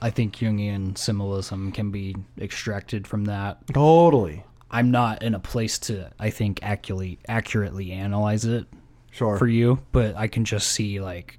I 0.00 0.10
think 0.10 0.36
Jungian 0.36 0.96
symbolism 0.96 1.72
can 1.72 1.90
be 1.90 2.14
extracted 2.40 3.06
from 3.06 3.24
that. 3.24 3.58
Totally. 3.72 4.44
I'm 4.70 4.90
not 4.90 5.22
in 5.22 5.34
a 5.34 5.38
place 5.40 5.78
to, 5.80 6.10
I 6.20 6.30
think, 6.30 6.60
accurately 6.62 7.18
accurately 7.28 7.92
analyze 7.92 8.44
it 8.44 8.66
Sure. 9.16 9.38
for 9.38 9.46
you, 9.48 9.78
but 9.92 10.14
I 10.16 10.28
can 10.28 10.44
just 10.44 10.68
see 10.68 11.00
like 11.00 11.38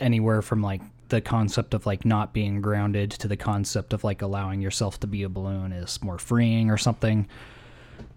anywhere 0.00 0.42
from 0.42 0.62
like 0.62 0.80
the 1.08 1.20
concept 1.20 1.74
of 1.74 1.84
like 1.86 2.04
not 2.04 2.32
being 2.32 2.60
grounded 2.62 3.10
to 3.10 3.26
the 3.26 3.36
concept 3.36 3.92
of 3.92 4.04
like 4.04 4.22
allowing 4.22 4.60
yourself 4.60 5.00
to 5.00 5.06
be 5.08 5.24
a 5.24 5.28
balloon 5.28 5.72
is 5.72 6.00
more 6.02 6.18
freeing 6.18 6.70
or 6.70 6.76
something. 6.76 7.26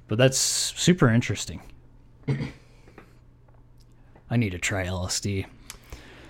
But 0.07 0.19
that's 0.19 0.37
super 0.37 1.09
interesting. 1.09 1.61
I 4.29 4.37
need 4.37 4.51
to 4.51 4.59
try 4.59 4.85
LSD. 4.85 5.45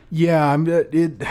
yeah, 0.10 0.46
I'm. 0.48 0.66
uh, 0.68 0.84
It. 0.92 1.22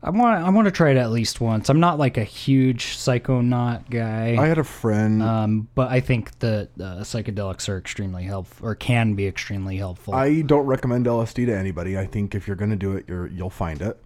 I 0.00 0.10
want 0.10 0.44
I 0.44 0.50
want 0.50 0.66
to 0.66 0.70
try 0.70 0.90
it 0.90 0.96
at 0.96 1.10
least 1.10 1.40
once. 1.40 1.68
I'm 1.68 1.80
not 1.80 1.98
like 1.98 2.16
a 2.16 2.24
huge 2.24 2.96
psychonaut 2.96 3.90
guy. 3.90 4.36
I 4.38 4.46
had 4.46 4.58
a 4.58 4.64
friend. 4.64 5.20
um, 5.22 5.68
but 5.74 5.90
I 5.90 5.98
think 6.00 6.38
that 6.38 6.68
uh, 6.78 7.00
psychedelics 7.00 7.68
are 7.68 7.76
extremely 7.78 8.22
helpful, 8.22 8.68
or 8.68 8.74
can 8.76 9.14
be 9.14 9.26
extremely 9.26 9.76
helpful. 9.76 10.14
I 10.14 10.42
don't 10.42 10.66
recommend 10.66 11.06
LSD 11.06 11.46
to 11.46 11.52
anybody. 11.56 11.98
I 11.98 12.06
think 12.06 12.34
if 12.36 12.46
you're 12.46 12.56
going 12.56 12.70
to 12.70 12.76
do 12.76 12.92
it, 12.96 13.06
you're 13.08 13.26
you'll 13.26 13.50
find 13.50 13.82
it. 13.82 14.00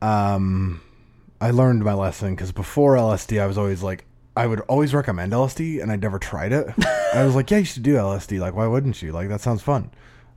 Um, 0.00 0.80
I 1.40 1.50
learned 1.50 1.84
my 1.84 1.94
lesson 1.94 2.34
because 2.34 2.50
before 2.52 2.96
LSD, 2.96 3.40
I 3.40 3.46
was 3.46 3.56
always 3.58 3.82
like, 3.82 4.04
I 4.36 4.46
would 4.46 4.60
always 4.62 4.92
recommend 4.92 5.32
LSD, 5.32 5.80
and 5.82 5.92
I 5.92 5.96
never 5.96 6.18
tried 6.18 6.52
it. 6.52 6.66
I 7.14 7.24
was 7.24 7.34
like, 7.36 7.50
yeah, 7.50 7.58
you 7.58 7.64
should 7.64 7.82
do 7.84 7.94
LSD. 7.94 8.40
Like, 8.40 8.54
why 8.54 8.66
wouldn't 8.66 9.00
you? 9.02 9.12
Like, 9.12 9.28
that 9.28 9.40
sounds 9.40 9.62
fun. 9.62 9.90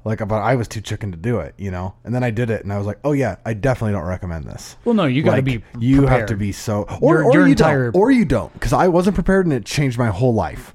Like, 0.06 0.20
but 0.20 0.36
I 0.36 0.56
was 0.56 0.68
too 0.68 0.82
chicken 0.82 1.12
to 1.12 1.18
do 1.18 1.40
it, 1.40 1.56
you 1.58 1.72
know. 1.72 1.96
And 2.04 2.14
then 2.16 2.24
I 2.24 2.30
did 2.30 2.50
it, 2.52 2.64
and 2.64 2.72
I 2.72 2.78
was 2.78 2.86
like, 2.88 3.00
oh 3.04 3.12
yeah, 3.12 3.38
I 3.46 3.54
definitely 3.56 3.94
don't 3.94 4.06
recommend 4.06 4.46
this. 4.46 4.78
well, 4.86 4.94
no, 4.94 5.06
you 5.06 5.24
got 5.24 5.32
to 5.32 5.38
Like, 5.38 5.46
be. 5.46 5.64
you 5.80 6.06
have 6.06 6.28
to 6.28 6.36
be 6.38 6.52
so, 6.52 6.84
or, 7.02 7.16
Your- 7.16 7.24
or 7.26 7.34
your 7.34 7.46
you 7.48 7.52
entire- 7.54 7.92
don't, 7.92 8.00
or 8.00 8.12
you 8.12 8.24
don't, 8.24 8.54
because 8.54 8.72
I 8.72 8.88
wasn't 8.88 9.16
prepared, 9.16 9.48
and 9.48 9.54
it 9.54 9.66
changed 9.66 9.98
my 9.98 10.08
whole 10.10 10.34
life. 10.34 10.74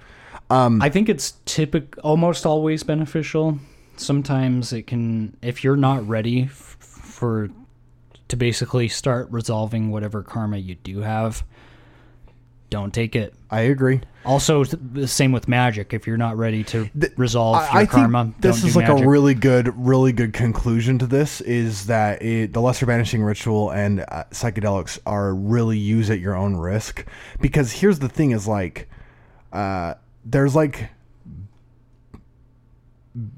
Um, 0.50 0.82
I 0.82 0.88
think 0.90 1.08
it's 1.08 1.34
typic, 1.44 1.94
almost 2.02 2.44
always 2.44 2.82
beneficial. 2.82 3.60
Sometimes 3.96 4.72
it 4.72 4.86
can, 4.88 5.36
if 5.42 5.62
you're 5.62 5.76
not 5.76 6.06
ready 6.08 6.42
f- 6.44 6.76
for 6.80 7.50
to 8.28 8.36
basically 8.36 8.88
start 8.88 9.28
resolving 9.30 9.90
whatever 9.90 10.22
karma 10.24 10.56
you 10.56 10.74
do 10.76 11.00
have, 11.02 11.44
don't 12.70 12.94
take 12.94 13.16
it. 13.16 13.34
I 13.50 13.62
agree. 13.62 14.00
Also, 14.24 14.64
the 14.64 15.08
same 15.08 15.32
with 15.32 15.48
magic. 15.48 15.92
If 15.92 16.06
you're 16.06 16.16
not 16.16 16.36
ready 16.36 16.62
to 16.64 16.88
resolve 17.16 17.56
your 17.56 17.80
I, 17.80 17.82
I 17.82 17.86
karma, 17.86 18.24
think 18.24 18.40
this 18.40 18.62
is 18.64 18.76
like 18.76 18.88
magic. 18.88 19.04
a 19.04 19.08
really 19.08 19.34
good, 19.34 19.72
really 19.76 20.12
good 20.12 20.32
conclusion 20.32 20.98
to 20.98 21.06
this. 21.06 21.40
Is 21.40 21.86
that 21.86 22.22
it, 22.22 22.52
the 22.52 22.60
lesser 22.60 22.86
banishing 22.86 23.22
ritual 23.22 23.70
and 23.70 24.00
uh, 24.00 24.24
psychedelics 24.30 24.98
are 25.06 25.34
really 25.34 25.78
used 25.78 26.10
at 26.10 26.20
your 26.20 26.36
own 26.36 26.56
risk? 26.56 27.06
Because 27.40 27.72
here's 27.72 27.98
the 27.98 28.08
thing: 28.08 28.30
is 28.30 28.46
like, 28.46 28.88
uh, 29.52 29.94
there's 30.24 30.54
like 30.54 30.90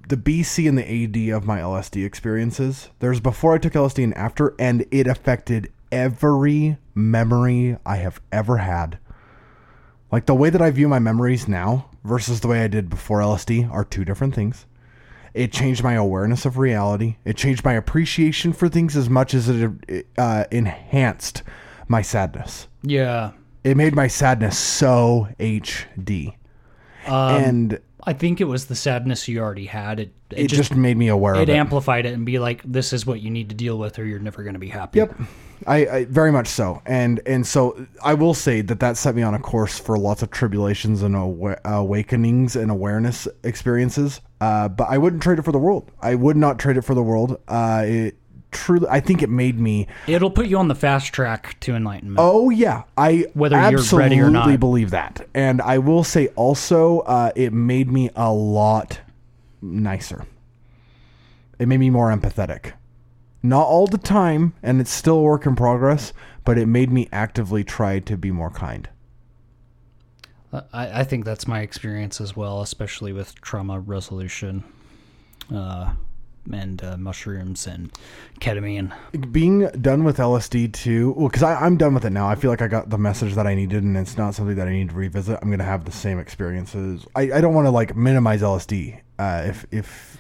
the 0.09 0.17
BC 0.17 0.69
and 0.69 0.77
the 0.77 1.31
AD 1.31 1.35
of 1.35 1.47
my 1.47 1.61
LSD 1.61 2.05
experiences. 2.05 2.91
There's 2.99 3.21
before 3.21 3.55
I 3.55 3.59
took 3.59 3.73
LSD 3.73 4.05
and 4.05 4.15
after, 4.15 4.55
and 4.59 4.85
it 4.91 5.07
affected 5.07 5.73
every 5.91 6.77
memory 6.95 7.77
I 7.87 7.97
have 7.97 8.21
ever 8.31 8.59
had. 8.59 8.99
Like 10.13 10.27
the 10.27 10.35
way 10.35 10.51
that 10.51 10.61
I 10.61 10.71
view 10.71 10.89
my 10.89 10.99
memories 10.99 11.49
now 11.49 11.89
versus 12.05 12.41
the 12.41 12.49
way 12.49 12.63
I 12.63 12.69
did 12.69 12.91
before 12.91 13.21
LSD 13.21 13.71
are 13.73 13.85
two 13.85 14.05
different 14.05 14.35
things. 14.35 14.67
It 15.33 15.51
changed 15.51 15.83
my 15.83 15.95
awareness 15.95 16.45
of 16.45 16.59
reality. 16.59 17.17
It 17.25 17.39
changed 17.39 17.65
my 17.65 17.73
appreciation 17.73 18.53
for 18.53 18.69
things 18.69 18.95
as 18.95 19.09
much 19.09 19.33
as 19.33 19.49
it 19.49 20.07
uh, 20.19 20.45
enhanced 20.51 21.43
my 21.89 22.03
sadness. 22.03 22.69
yeah. 22.83 23.33
It 23.65 23.77
made 23.77 23.95
my 23.95 24.09
sadness 24.09 24.59
so 24.59 25.29
HD. 25.39 26.35
Um, 27.07 27.45
and 27.45 27.81
I 28.03 28.13
think 28.13 28.41
it 28.41 28.47
was 28.47 28.67
the 28.67 28.75
sadness 28.75 29.29
you 29.29 29.39
already 29.39 29.67
had. 29.67 30.01
It 30.01 30.13
it, 30.31 30.39
it 30.39 30.49
just, 30.49 30.71
just, 30.71 30.75
made 30.75 30.97
me 30.97 31.07
aware 31.07 31.35
of 31.35 31.43
it 31.43 31.49
it. 31.49 31.55
amplified 31.55 32.05
it 32.05 32.13
and 32.13 32.27
be 32.27 32.39
like, 32.39 32.63
this 32.65 32.93
is 32.93 33.07
what 33.07 33.21
you 33.21 33.31
need 33.31 33.51
to 33.51 33.55
deal 33.55 33.79
with, 33.79 34.01
or 34.01 34.05
you're 34.05 34.19
never 34.19 34.43
going 34.43 34.55
to 34.55 34.59
be 34.59 34.69
happy. 34.69 34.99
Yep. 34.99 35.15
I, 35.67 35.77
I 35.87 36.05
very 36.07 36.33
much 36.33 36.49
so, 36.49 36.83
and 36.87 37.21
and 37.27 37.47
so 37.47 37.87
I 38.03 38.15
will 38.15 38.35
say 38.35 38.61
that 38.63 38.81
that 38.81 38.97
set 38.97 39.15
me 39.15 39.23
on 39.23 39.35
a 39.35 39.39
course 39.39 39.79
for 39.79 39.99
lots 39.99 40.23
of 40.23 40.31
tribulations 40.31 41.03
and 41.03 41.15
awa- 41.17 41.61
awakenings 41.65 42.57
and 42.57 42.71
awareness 42.71 43.29
experiences. 43.45 44.21
Uh, 44.41 44.69
but 44.69 44.89
I 44.89 44.99
wouldn't 44.99 45.23
trade 45.23 45.39
it 45.39 45.43
for 45.43 45.53
the 45.53 45.59
world. 45.59 45.91
I 46.01 46.15
would 46.15 46.37
not 46.37 46.59
trade 46.59 46.77
it 46.77 46.83
for 46.83 46.95
the 46.95 47.03
world. 47.03 47.41
Uh, 47.47 47.85
it 47.87 48.17
truly, 48.51 48.87
I 48.89 49.01
think 49.01 49.23
it 49.23 49.31
made 49.31 49.59
me. 49.59 49.89
It'll 50.07 50.31
put 50.31 50.47
you 50.47 50.59
on 50.59 50.69
the 50.69 50.75
fast 50.75 51.13
track 51.13 51.59
to 51.61 51.75
enlightenment. 51.75 52.19
Oh 52.21 52.51
yeah, 52.51 52.83
I 52.97 53.27
Whether 53.35 53.57
you're 53.71 53.83
ready 53.93 54.21
or 54.21 54.31
not. 54.31 54.59
believe 54.61 54.91
that, 54.91 55.27
and 55.35 55.61
I 55.63 55.79
will 55.79 56.05
say 56.05 56.29
also, 56.29 57.01
uh, 57.01 57.33
it 57.35 57.53
made 57.53 57.91
me 57.91 58.11
a 58.15 58.33
lot 58.33 59.01
nicer. 59.61 60.27
It 61.59 61.67
made 61.69 61.79
me 61.79 61.91
more 61.91 62.11
empathetic. 62.11 62.73
Not 63.43 63.67
all 63.67 63.87
the 63.87 63.99
time, 63.99 64.55
and 64.63 64.81
it's 64.81 64.93
still 64.93 65.19
a 65.19 65.23
work 65.23 65.47
in 65.47 65.57
progress, 65.57 66.13
but 66.45 66.59
it 66.59 66.67
made 66.67 66.91
me 66.91 67.09
actively 67.13 67.65
try 67.65 67.99
to 67.99 68.17
be 68.17 68.31
more 68.31 68.51
kind. 68.51 68.89
I, 70.53 71.01
I 71.01 71.05
think 71.05 71.25
that's 71.25 71.49
my 71.49 71.61
experience 71.61 72.21
as 72.21 72.37
well, 72.37 72.61
especially 72.61 73.13
with 73.13 73.35
trauma 73.41 73.81
resolution, 73.81 74.65
uh, 75.53 75.95
and 76.53 76.83
uh, 76.83 76.97
mushrooms 76.97 77.67
and 77.67 77.91
ketamine. 78.41 78.93
Being 79.33 79.69
done 79.81 80.05
with 80.05 80.19
LSD 80.19 80.73
too, 80.73 81.13
well, 81.17 81.29
because 81.29 81.43
I'm 81.43 81.77
done 81.77 81.95
with 81.95 82.05
it 82.05 82.11
now. 82.11 82.29
I 82.29 82.35
feel 82.35 82.51
like 82.51 82.63
I 82.63 82.69
got 82.69 82.91
the 82.91 82.99
message 82.99 83.35
that 83.35 83.47
I 83.47 83.55
needed, 83.55 83.83
and 83.83 83.97
it's 83.97 84.17
not 84.17 84.35
something 84.35 84.57
that 84.57 84.69
I 84.69 84.73
need 84.73 84.91
to 84.91 84.95
revisit. 84.95 85.39
I'm 85.41 85.51
gonna 85.51 85.65
have 85.65 85.85
the 85.85 85.93
same 85.93 86.19
experiences. 86.19 87.07
I, 87.15 87.33
I 87.33 87.41
don't 87.41 87.55
want 87.55 87.67
to 87.67 87.71
like 87.71 87.97
minimize 87.97 88.43
LSD. 88.43 89.01
Uh, 89.19 89.45
if 89.47 89.67
if 89.71 90.19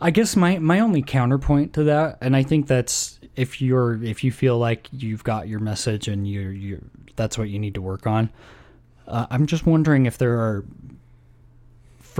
I 0.00 0.10
guess 0.10 0.36
my 0.36 0.58
my 0.58 0.80
only 0.80 1.02
counterpoint 1.02 1.74
to 1.74 1.84
that, 1.84 2.18
and 2.20 2.34
I 2.34 2.42
think 2.42 2.66
that's 2.66 3.20
if 3.36 3.60
you're 3.60 4.02
if 4.02 4.24
you 4.24 4.32
feel 4.32 4.58
like 4.58 4.88
you've 4.92 5.24
got 5.24 5.48
your 5.48 5.60
message 5.60 6.08
and 6.08 6.26
you're 6.26 6.52
you 6.52 6.84
that's 7.16 7.36
what 7.36 7.48
you 7.48 7.58
need 7.58 7.74
to 7.74 7.82
work 7.82 8.06
on. 8.06 8.30
Uh, 9.06 9.26
I'm 9.30 9.46
just 9.46 9.66
wondering 9.66 10.06
if 10.06 10.18
there 10.18 10.38
are 10.38 10.64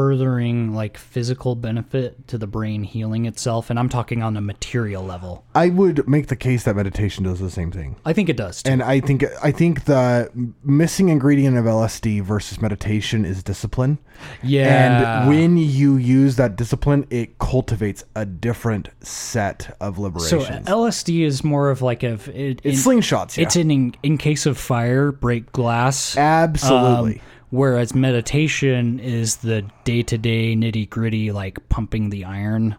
furthering 0.01 0.74
like 0.74 0.97
physical 0.97 1.55
benefit 1.55 2.27
to 2.27 2.39
the 2.39 2.47
brain 2.47 2.82
healing 2.82 3.27
itself, 3.27 3.68
and 3.68 3.78
I'm 3.78 3.90
talking 3.90 4.22
on 4.22 4.35
a 4.35 4.40
material 4.40 5.05
level. 5.05 5.44
I 5.55 5.68
would 5.68 6.09
make 6.09 6.28
the 6.28 6.36
case 6.36 6.64
that 6.64 6.74
meditation 6.74 7.24
does 7.24 7.39
the 7.39 7.51
same 7.51 7.70
thing. 7.70 7.97
I 8.06 8.14
think 8.14 8.31
it 8.31 8.36
does. 8.39 8.62
Too. 8.62 8.70
And 8.70 8.82
I 8.82 9.01
think 9.01 9.27
I 9.43 9.52
think 9.52 9.85
the 9.85 10.31
missing 10.64 11.10
ingredient 11.10 11.59
of 11.59 11.66
LSD 11.66 12.22
versus 12.22 12.62
meditation 12.62 13.27
is 13.27 13.43
discipline. 13.43 13.98
yeah, 14.43 15.20
And 15.20 15.28
when 15.28 15.59
you 15.59 15.97
use 15.98 16.36
that 16.36 16.56
discipline, 16.56 17.06
it 17.10 17.39
cultivates 17.39 18.02
a 18.16 18.24
different 18.24 18.89
set 19.02 19.77
of 19.82 19.97
so 19.97 20.02
liberations. 20.02 20.66
LSD 20.66 21.27
is 21.27 21.44
more 21.44 21.68
of 21.68 21.82
like 21.82 22.02
a 22.02 22.14
it, 22.35 22.62
it's 22.64 22.86
in- 22.86 22.93
slingshots, 22.93 23.36
yeah. 23.36 23.43
It's 23.44 23.56
an 23.56 23.70
in, 23.70 23.94
in 24.02 24.16
case 24.16 24.47
of 24.47 24.56
fire, 24.56 25.12
break 25.12 25.52
glass. 25.52 26.16
Absolutely. 26.16 27.16
Um, 27.16 27.20
whereas 27.51 27.94
meditation 27.94 28.98
is 28.98 29.36
the 29.36 29.62
day 29.85 30.02
to 30.05 30.18
day 30.18 30.55
nitty 30.55 30.89
gritty, 30.89 31.32
like 31.32 31.68
pumping 31.68 32.10
the 32.10 32.24
iron, 32.24 32.77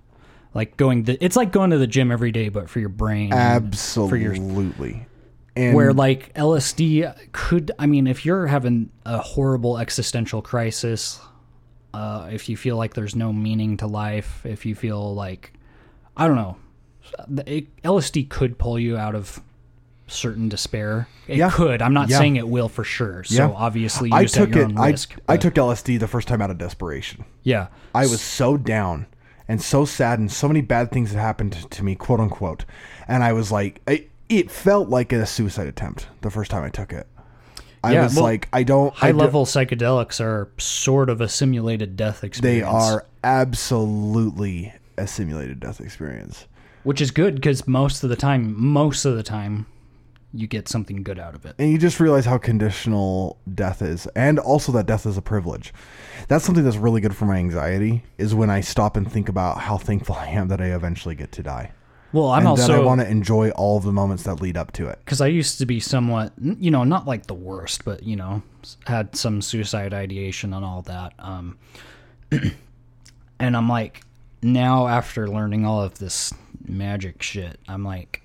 like 0.53 0.77
going. 0.77 1.03
The, 1.03 1.23
it's 1.23 1.35
like 1.35 1.51
going 1.51 1.69
to 1.69 1.77
the 1.77 1.87
gym 1.87 2.11
every 2.11 2.31
day, 2.31 2.49
but 2.49 2.69
for 2.69 2.79
your 2.79 2.89
brain. 2.89 3.33
Absolutely. 3.33 5.05
and 5.55 5.75
Where 5.75 5.93
like 5.93 6.33
LSD 6.33 7.31
could, 7.31 7.71
I 7.77 7.85
mean, 7.85 8.07
if 8.07 8.25
you're 8.25 8.47
having 8.47 8.89
a 9.05 9.19
horrible 9.19 9.77
existential 9.77 10.41
crisis, 10.41 11.19
uh, 11.93 12.29
if 12.31 12.47
you 12.49 12.57
feel 12.57 12.77
like 12.77 12.93
there's 12.93 13.15
no 13.15 13.33
meaning 13.33 13.77
to 13.77 13.87
life, 13.87 14.45
if 14.45 14.65
you 14.65 14.75
feel 14.75 15.13
like, 15.13 15.53
I 16.15 16.27
don't 16.27 16.37
know, 16.37 16.57
it, 17.45 17.81
LSD 17.83 18.29
could 18.29 18.57
pull 18.57 18.79
you 18.79 18.97
out 18.97 19.15
of 19.15 19.41
certain 20.11 20.49
despair. 20.49 21.07
It 21.27 21.37
Yeah. 21.37 21.49
could. 21.49 21.81
I'm 21.81 21.93
not 21.93 22.09
Yeah. 22.09 22.17
saying 22.19 22.35
it 22.35 22.47
will 22.47 22.69
for 22.69 22.83
sure. 22.83 23.23
So 23.23 23.35
Yeah. 23.49 23.53
obviously, 23.55 24.09
I 24.11 24.25
took 24.25 24.53
your 24.53 24.63
it. 24.63 24.71
own 24.71 24.77
I, 24.77 24.89
risk. 24.91 25.15
I 25.27 25.37
took 25.37 25.57
LSD 25.57 25.97
the 25.97 26.07
first 26.07 26.27
time 26.27 26.41
out 26.41 26.49
of 26.51 26.57
desperation. 26.57 27.23
yeah. 27.43 27.67
I 27.95 28.01
was 28.07 28.21
so 28.21 28.57
down 28.57 29.05
and 29.47 29.61
so 29.61 29.83
sad, 29.85 30.19
and 30.19 30.31
so 30.31 30.47
many 30.47 30.61
bad 30.61 30.91
things 30.91 31.11
had 31.11 31.19
happened 31.19 31.53
to 31.71 31.83
me, 31.83 31.95
quote 31.95 32.19
unquote. 32.19 32.63
And 33.07 33.23
I 33.23 33.33
was 33.33 33.51
like, 33.51 33.81
it, 33.87 34.09
it 34.29 34.49
felt 34.51 34.87
like 34.89 35.11
a 35.11 35.25
suicide 35.25 35.67
attempt 35.67 36.07
the 36.21 36.29
first 36.31 36.51
time 36.51 36.63
I 36.63 36.69
took 36.69 36.93
it. 36.93 37.07
I 37.83 37.93
Yeah, 37.93 38.03
was 38.03 38.15
well, 38.15 38.25
like, 38.25 38.47
I 38.53 38.61
don't. 38.63 38.93
I 38.97 39.07
High 39.07 39.11
do- 39.11 39.17
level 39.17 39.45
psychedelics 39.45 40.21
are 40.21 40.49
sort 40.59 41.09
of 41.09 41.19
a 41.19 41.27
simulated 41.27 41.97
death 41.97 42.23
experience. 42.23 42.41
They 42.41 42.63
are 42.63 43.05
absolutely 43.23 44.73
a 44.97 45.07
simulated 45.07 45.59
death 45.59 45.81
experience. 45.81 46.45
which 46.83 46.99
is 47.01 47.11
good 47.11 47.35
because 47.35 47.67
most 47.67 48.03
of 48.03 48.09
the 48.09 48.15
time, 48.15 48.55
most 48.57 49.05
of 49.05 49.15
the 49.15 49.21
time, 49.23 49.67
you 50.33 50.47
get 50.47 50.67
something 50.67 51.03
good 51.03 51.19
out 51.19 51.35
of 51.35 51.45
it. 51.45 51.55
and 51.59 51.71
you 51.71 51.77
just 51.77 51.99
realize 51.99 52.25
how 52.25 52.37
conditional 52.37 53.37
death 53.53 53.81
is 53.81 54.07
and 54.15 54.39
also 54.39 54.71
that 54.71 54.85
death 54.85 55.05
is 55.05 55.17
a 55.17 55.21
privilege 55.21 55.73
that's 56.27 56.45
something 56.45 56.63
that's 56.63 56.77
really 56.77 57.01
good 57.01 57.15
for 57.15 57.25
my 57.25 57.37
anxiety 57.37 58.03
is 58.17 58.33
when 58.33 58.49
i 58.49 58.61
stop 58.61 58.95
and 58.95 59.11
think 59.11 59.27
about 59.27 59.57
how 59.59 59.77
thankful 59.77 60.15
i 60.15 60.27
am 60.27 60.47
that 60.47 60.61
i 60.61 60.65
eventually 60.67 61.15
get 61.15 61.31
to 61.31 61.43
die 61.43 61.71
Well, 62.13 62.29
I'm 62.29 62.45
and 62.47 62.57
that 62.57 62.71
i 62.71 62.79
want 62.79 63.01
to 63.01 63.09
enjoy 63.09 63.49
all 63.51 63.77
of 63.77 63.83
the 63.83 63.91
moments 63.91 64.23
that 64.23 64.41
lead 64.41 64.55
up 64.57 64.71
to 64.73 64.87
it 64.87 64.99
because 65.03 65.21
I 65.21 65.27
used 65.27 65.57
to 65.59 65.65
be 65.65 65.79
somewhat, 65.79 66.33
you 66.41 66.71
know, 66.71 66.83
not 66.83 67.05
like 67.07 67.27
the 67.27 67.33
worst, 67.33 67.83
but 67.85 68.03
you 68.03 68.15
know, 68.15 68.41
had 68.85 69.15
some 69.15 69.41
suicide 69.41 69.93
ideation 69.93 70.53
and 70.53 70.63
all 70.65 70.81
that. 70.83 71.13
Um, 71.19 71.57
and 72.31 73.55
I'm 73.57 73.69
like, 73.69 74.01
now 74.41 74.87
after 74.87 75.27
learning 75.27 75.65
all 75.65 75.81
of 75.81 75.99
this 75.99 76.33
magic 76.65 77.21
shit, 77.21 77.59
I'm 77.67 77.83
like, 77.83 78.20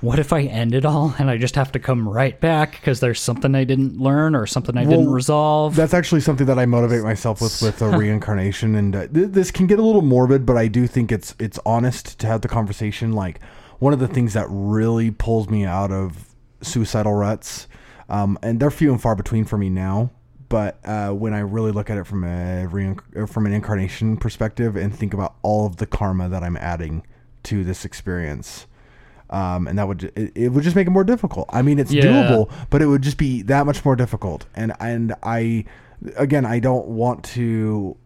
what 0.00 0.18
if 0.18 0.32
I 0.32 0.42
end 0.42 0.74
it 0.74 0.84
all 0.84 1.14
and 1.18 1.30
I 1.30 1.38
just 1.38 1.54
have 1.56 1.72
to 1.72 1.78
come 1.78 2.08
right 2.08 2.38
back 2.40 2.72
because 2.72 3.00
there's 3.00 3.20
something 3.20 3.54
I 3.54 3.64
didn't 3.64 3.98
learn 3.98 4.34
or 4.34 4.46
something 4.46 4.76
I 4.76 4.84
didn't 4.84 5.10
resolve? 5.10 5.74
that's 5.76 5.94
actually 5.94 6.20
something 6.20 6.46
that 6.46 6.58
i 6.58 6.66
motivate 6.66 7.02
myself 7.02 7.40
with 7.40 7.60
with 7.62 7.80
a 7.82 7.88
reincarnation 7.98 8.74
and 8.74 8.96
uh, 8.96 9.06
th- 9.08 9.28
this 9.30 9.50
can 9.50 9.66
get 9.66 9.78
a 9.78 9.82
little 9.82 10.02
morbid 10.02 10.44
but 10.46 10.56
i 10.56 10.68
do 10.68 10.86
think 10.86 11.10
it's 11.12 11.34
it's 11.38 11.58
honest 11.66 12.18
to 12.18 12.26
have 12.26 12.40
the 12.40 12.48
conversation 12.48 13.12
like 13.12 13.40
one 13.78 13.92
of 13.92 13.98
the 13.98 14.08
things 14.08 14.32
that 14.32 14.46
really 14.48 15.10
pulls 15.10 15.48
me 15.48 15.64
out 15.64 15.90
of 15.90 16.34
suicidal 16.62 17.14
ruts 17.14 17.66
um, 18.08 18.38
and 18.42 18.60
they're 18.60 18.70
few 18.70 18.92
and 18.92 19.00
far 19.02 19.14
between 19.14 19.44
for 19.44 19.58
me 19.58 19.68
now 19.68 20.10
but 20.48 20.78
uh, 20.84 21.10
when 21.10 21.34
i 21.34 21.38
really 21.40 21.72
look 21.72 21.90
at 21.90 21.98
it 21.98 22.06
from 22.06 22.24
a 22.24 22.66
reinc- 22.70 23.28
from 23.28 23.46
an 23.46 23.52
incarnation 23.52 24.16
perspective 24.16 24.76
and 24.76 24.94
think 24.94 25.12
about 25.14 25.36
all 25.42 25.66
of 25.66 25.76
the 25.76 25.86
karma 25.86 26.28
that 26.28 26.42
i'm 26.42 26.56
adding 26.56 27.02
to 27.42 27.64
this 27.64 27.84
experience 27.84 28.66
um, 29.30 29.66
and 29.68 29.78
that 29.78 29.86
would 29.88 30.04
it, 30.16 30.32
it 30.34 30.48
would 30.50 30.62
just 30.64 30.76
make 30.76 30.86
it 30.86 30.90
more 30.90 31.04
difficult. 31.04 31.48
I 31.52 31.62
mean, 31.62 31.78
it's 31.78 31.92
Yeah. 31.92 32.02
doable, 32.04 32.50
but 32.70 32.82
it 32.82 32.86
would 32.86 33.02
just 33.02 33.18
be 33.18 33.42
that 33.42 33.66
much 33.66 33.84
more 33.84 33.96
difficult. 33.96 34.46
And 34.54 34.72
and 34.80 35.14
I, 35.22 35.64
again, 36.16 36.44
I 36.44 36.58
don't 36.60 36.86
want 36.88 37.24
to 37.34 37.96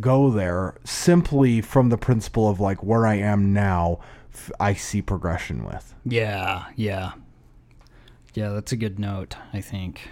go 0.00 0.30
there 0.30 0.76
simply 0.84 1.60
from 1.60 1.88
the 1.88 1.98
principle 1.98 2.48
of 2.48 2.60
like 2.60 2.82
where 2.82 3.06
I 3.06 3.14
am 3.16 3.52
now. 3.52 3.98
f- 4.32 4.52
I 4.60 4.74
see 4.74 5.02
progression 5.02 5.64
with. 5.64 5.94
Yeah, 6.04 6.66
yeah. 6.76 7.12
Yeah, 8.34 8.50
that's 8.50 8.70
a 8.70 8.76
good 8.76 8.98
note, 9.00 9.34
I 9.52 9.60
think. 9.60 10.08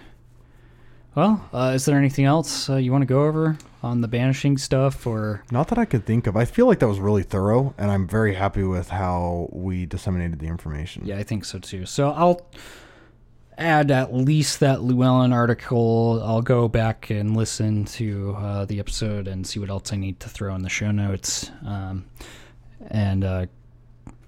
Well, 1.15 1.47
uh, 1.53 1.71
is 1.75 1.85
there 1.85 1.97
anything 1.97 2.25
else 2.25 2.69
uh, 2.69 2.75
you 2.75 2.91
want 2.91 3.01
to 3.03 3.05
go 3.05 3.23
over 3.25 3.57
on 3.81 4.01
the 4.01 4.07
banishing 4.07 4.57
stuff 4.57 5.07
or 5.07 5.43
Not 5.51 5.69
that 5.69 5.77
I 5.77 5.85
could 5.85 6.05
think 6.05 6.27
of. 6.27 6.35
I 6.35 6.45
feel 6.45 6.65
like 6.65 6.79
that 6.79 6.87
was 6.87 6.99
really 6.99 7.23
thorough, 7.23 7.73
and 7.77 7.89
I'm 7.89 8.07
very 8.07 8.33
happy 8.35 8.63
with 8.63 8.89
how 8.89 9.49
we 9.51 9.85
disseminated 9.85 10.39
the 10.39 10.47
information. 10.47 11.05
Yeah, 11.05 11.17
I 11.17 11.23
think 11.23 11.45
so 11.45 11.59
too. 11.59 11.85
So 11.85 12.11
I'll 12.11 12.45
add 13.57 13.91
at 13.91 14.13
least 14.13 14.61
that 14.61 14.81
Llewellyn 14.81 15.33
article. 15.33 16.21
I'll 16.23 16.41
go 16.41 16.67
back 16.67 17.09
and 17.09 17.35
listen 17.35 17.85
to 17.85 18.35
uh, 18.37 18.65
the 18.65 18.79
episode 18.79 19.27
and 19.27 19.45
see 19.45 19.59
what 19.59 19.69
else 19.69 19.93
I 19.93 19.97
need 19.97 20.19
to 20.21 20.29
throw 20.29 20.55
in 20.55 20.61
the 20.61 20.69
show 20.69 20.91
notes. 20.91 21.51
Um, 21.65 22.05
and 22.89 23.23
uh, 23.23 23.45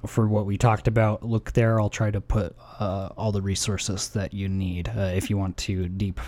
for 0.05 0.27
what 0.27 0.45
we 0.45 0.57
talked 0.57 0.87
about, 0.87 1.23
look 1.23 1.53
there. 1.53 1.79
I'll 1.79 1.89
try 1.89 2.11
to 2.11 2.21
put 2.21 2.55
uh, 2.79 3.09
all 3.17 3.31
the 3.31 3.41
resources 3.41 4.09
that 4.09 4.33
you 4.33 4.49
need 4.49 4.89
uh, 4.89 5.11
if 5.13 5.29
you 5.29 5.37
want 5.37 5.57
to 5.57 5.87
deep, 5.87 6.19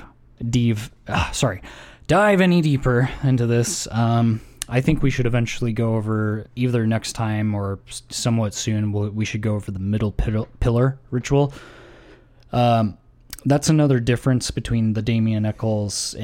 deep, 0.50 0.78
uh, 1.08 1.32
sorry, 1.32 1.62
dive 2.08 2.42
any 2.42 2.62
deeper 2.62 3.10
into 3.24 3.46
this. 3.46 3.88
Um, 3.92 4.42
I 4.70 4.82
think 4.82 5.04
we 5.04 5.10
should 5.10 5.26
eventually 5.26 5.74
go 5.74 5.96
over 5.96 6.48
either 6.56 6.88
next 6.88 7.14
time 7.14 7.54
or 7.54 7.80
somewhat 8.10 8.54
soon. 8.54 8.92
We'll, 8.92 9.10
we 9.10 9.26
should 9.26 9.42
go 9.42 9.56
over 9.56 9.72
the 9.72 9.80
middle 9.80 10.12
pil- 10.12 10.48
pillar 10.60 10.98
ritual. 11.12 11.54
Um, 12.52 12.98
that's 13.46 13.70
another 13.70 14.00
difference 14.00 14.52
between 14.52 14.94
the 14.94 15.02
Damien 15.02 15.46
Echols 15.46 16.16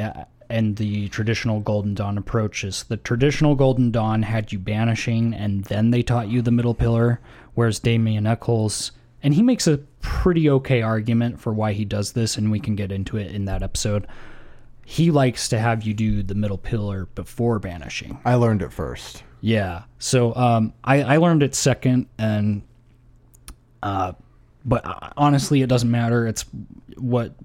and 0.49 0.77
the 0.77 1.09
traditional 1.09 1.59
Golden 1.59 1.93
Dawn 1.93 2.17
approaches. 2.17 2.83
The 2.83 2.97
traditional 2.97 3.55
Golden 3.55 3.91
Dawn 3.91 4.23
had 4.23 4.51
you 4.51 4.59
banishing, 4.59 5.33
and 5.33 5.65
then 5.65 5.91
they 5.91 6.01
taught 6.01 6.29
you 6.29 6.41
the 6.41 6.51
middle 6.51 6.73
pillar, 6.73 7.19
whereas 7.55 7.79
Damien 7.79 8.25
Echols, 8.25 8.91
and 9.21 9.33
he 9.33 9.43
makes 9.43 9.67
a 9.67 9.79
pretty 10.01 10.49
okay 10.49 10.81
argument 10.81 11.39
for 11.39 11.53
why 11.53 11.73
he 11.73 11.83
does 11.83 12.13
this, 12.13 12.37
and 12.37 12.51
we 12.51 12.59
can 12.59 12.75
get 12.75 12.91
into 12.91 13.17
it 13.17 13.31
in 13.31 13.45
that 13.45 13.61
episode. 13.61 14.07
He 14.89 15.11
likes 15.11 15.49
to 15.49 15.59
have 15.59 15.83
you 15.83 15.93
do 15.93 16.23
the 16.23 16.33
middle 16.33 16.57
pillar 16.57 17.05
before 17.13 17.59
banishing. 17.59 18.19
I 18.25 18.33
learned 18.33 18.63
it 18.63 18.73
first. 18.73 19.21
Yeah. 19.39 19.83
So 19.99 20.35
um, 20.35 20.73
I, 20.83 21.03
I 21.03 21.17
learned 21.17 21.43
it 21.43 21.53
second, 21.53 22.07
and 22.17 22.63
uh, 23.83 24.13
but 24.65 24.83
uh, 24.83 25.11
honestly, 25.15 25.61
it 25.61 25.67
doesn't 25.67 25.91
matter. 25.91 26.25
It's 26.25 26.43
what 26.97 27.35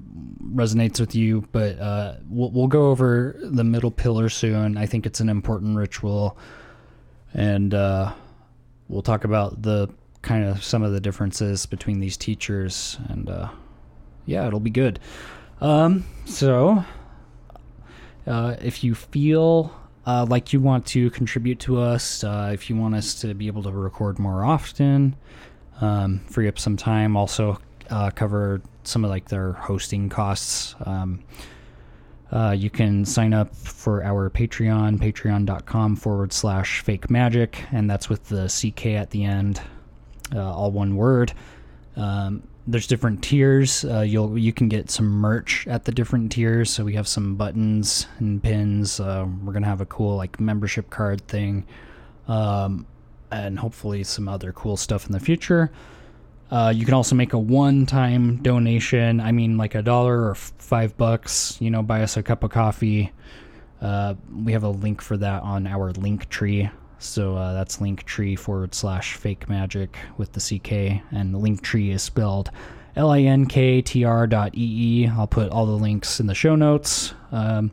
resonates 0.54 0.98
with 0.98 1.14
you. 1.14 1.46
But 1.52 1.78
uh, 1.78 2.14
we'll 2.30 2.50
we'll 2.50 2.66
go 2.66 2.86
over 2.86 3.36
the 3.38 3.62
middle 3.62 3.90
pillar 3.90 4.30
soon. 4.30 4.78
I 4.78 4.86
think 4.86 5.04
it's 5.04 5.20
an 5.20 5.28
important 5.28 5.76
ritual, 5.76 6.38
and 7.34 7.74
uh, 7.74 8.14
we'll 8.88 9.02
talk 9.02 9.24
about 9.24 9.60
the 9.60 9.90
kind 10.22 10.46
of 10.46 10.64
some 10.64 10.82
of 10.82 10.92
the 10.92 11.00
differences 11.00 11.66
between 11.66 12.00
these 12.00 12.16
teachers, 12.16 12.96
and 13.10 13.28
uh, 13.28 13.50
yeah, 14.24 14.46
it'll 14.46 14.60
be 14.60 14.70
good. 14.70 14.98
Um, 15.60 16.06
so 16.24 16.82
uh, 18.26 18.56
if 18.60 18.82
you 18.82 18.94
feel 18.94 19.74
uh, 20.06 20.26
like 20.28 20.52
you 20.52 20.60
want 20.60 20.86
to 20.86 21.10
contribute 21.10 21.58
to 21.60 21.80
us, 21.80 22.24
uh, 22.24 22.50
if 22.52 22.68
you 22.68 22.76
want 22.76 22.94
us 22.94 23.14
to 23.20 23.34
be 23.34 23.46
able 23.46 23.62
to 23.62 23.72
record 23.72 24.18
more 24.18 24.44
often, 24.44 25.16
um, 25.80 26.20
free 26.26 26.48
up 26.48 26.58
some 26.58 26.76
time, 26.76 27.16
also 27.16 27.58
uh, 27.90 28.10
cover 28.10 28.62
some 28.84 29.04
of 29.04 29.10
like 29.10 29.28
their 29.28 29.52
hosting 29.52 30.08
costs. 30.08 30.74
Um, 30.84 31.22
uh, 32.32 32.50
you 32.50 32.70
can 32.70 33.04
sign 33.04 33.32
up 33.32 33.54
for 33.54 34.02
our 34.02 34.28
Patreon, 34.28 34.98
patreon.com 34.98 35.96
forward 35.96 36.32
slash 36.32 36.80
fake 36.80 37.08
magic, 37.08 37.64
and 37.72 37.88
that's 37.88 38.08
with 38.08 38.28
the 38.28 38.46
CK 38.48 38.86
at 38.86 39.10
the 39.10 39.24
end, 39.24 39.60
uh, 40.34 40.52
all 40.52 40.70
one 40.72 40.96
word. 40.96 41.32
Um, 41.96 42.42
there's 42.66 42.86
different 42.86 43.22
tiers. 43.22 43.84
Uh, 43.84 44.00
you'll 44.00 44.38
you 44.38 44.52
can 44.52 44.68
get 44.68 44.90
some 44.90 45.06
merch 45.06 45.66
at 45.66 45.84
the 45.84 45.92
different 45.92 46.32
tiers. 46.32 46.70
So 46.70 46.84
we 46.84 46.94
have 46.94 47.06
some 47.06 47.36
buttons 47.36 48.06
and 48.18 48.42
pins. 48.42 49.00
Uh, 49.00 49.26
we're 49.42 49.52
gonna 49.52 49.66
have 49.66 49.80
a 49.80 49.86
cool 49.86 50.16
like 50.16 50.40
membership 50.40 50.90
card 50.90 51.26
thing, 51.28 51.66
um, 52.26 52.86
and 53.30 53.58
hopefully 53.58 54.04
some 54.04 54.28
other 54.28 54.52
cool 54.52 54.76
stuff 54.76 55.06
in 55.06 55.12
the 55.12 55.20
future. 55.20 55.70
Uh, 56.50 56.72
you 56.74 56.84
can 56.84 56.94
also 56.94 57.14
make 57.14 57.32
a 57.32 57.38
one-time 57.38 58.36
donation. 58.42 59.20
I 59.20 59.32
mean, 59.32 59.56
like 59.56 59.74
a 59.74 59.82
dollar 59.82 60.28
or 60.28 60.34
five 60.34 60.96
bucks. 60.96 61.56
You 61.60 61.70
know, 61.70 61.82
buy 61.82 62.02
us 62.02 62.16
a 62.16 62.22
cup 62.22 62.44
of 62.44 62.50
coffee. 62.50 63.12
Uh, 63.80 64.14
we 64.32 64.52
have 64.52 64.62
a 64.62 64.68
link 64.68 65.02
for 65.02 65.16
that 65.16 65.42
on 65.42 65.66
our 65.66 65.92
link 65.92 66.28
tree. 66.28 66.70
So 66.98 67.36
uh, 67.36 67.52
that's 67.52 67.78
linktree 67.78 68.38
forward 68.38 68.74
slash 68.74 69.14
fake 69.14 69.48
magic 69.48 69.96
with 70.16 70.32
the 70.32 70.40
CK. 70.40 71.02
And 71.12 71.34
linktree 71.34 71.92
is 71.92 72.02
spelled 72.02 72.50
L 72.96 73.10
I 73.10 73.20
N 73.20 73.46
K 73.46 73.82
T 73.82 74.04
R 74.04 74.26
dot 74.26 74.54
E 74.54 75.04
E. 75.04 75.08
I'll 75.08 75.26
put 75.26 75.50
all 75.50 75.66
the 75.66 75.72
links 75.72 76.20
in 76.20 76.26
the 76.26 76.34
show 76.34 76.54
notes. 76.54 77.14
Um, 77.32 77.72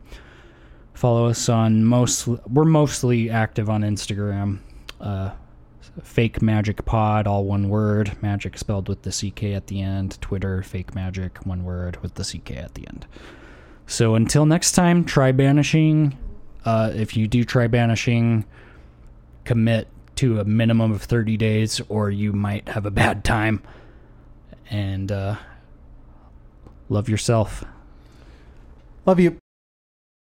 follow 0.93 1.27
us 1.27 1.49
on 1.49 1.84
most, 1.85 2.27
we're 2.27 2.65
mostly 2.65 3.30
active 3.30 3.69
on 3.69 3.81
Instagram. 3.81 4.60
Uh, 4.99 5.31
fake 6.03 6.41
magic 6.41 6.85
pod, 6.85 7.27
all 7.27 7.45
one 7.45 7.69
word. 7.69 8.22
Magic 8.22 8.57
spelled 8.57 8.89
with 8.89 9.02
the 9.03 9.11
CK 9.11 9.43
at 9.45 9.68
the 9.68 9.81
end. 9.81 10.19
Twitter, 10.22 10.64
fake 10.64 10.95
magic, 10.95 11.45
one 11.45 11.64
word 11.64 12.02
with 12.02 12.15
the 12.15 12.23
CK 12.23 12.52
at 12.57 12.73
the 12.76 12.88
end. 12.88 13.06
So 13.88 14.15
until 14.15 14.45
next 14.45 14.72
time, 14.72 15.03
try 15.03 15.31
banishing. 15.31 16.18
Uh, 16.64 16.91
if 16.95 17.18
you 17.18 17.27
do 17.27 17.43
try 17.43 17.68
banishing, 17.68 18.45
commit 19.43 19.88
to 20.15 20.39
a 20.39 20.45
minimum 20.45 20.91
of 20.91 21.01
30 21.01 21.38
days 21.38 21.81
or 21.89 22.09
you 22.09 22.34
might 22.34 22.69
have 22.69 22.85
a 22.85 22.91
bad 22.91 23.23
time. 23.23 23.63
And 24.69 25.11
uh, 25.11 25.35
love 26.89 27.09
yourself. 27.09 27.63
Love 29.05 29.19
you. 29.19 29.38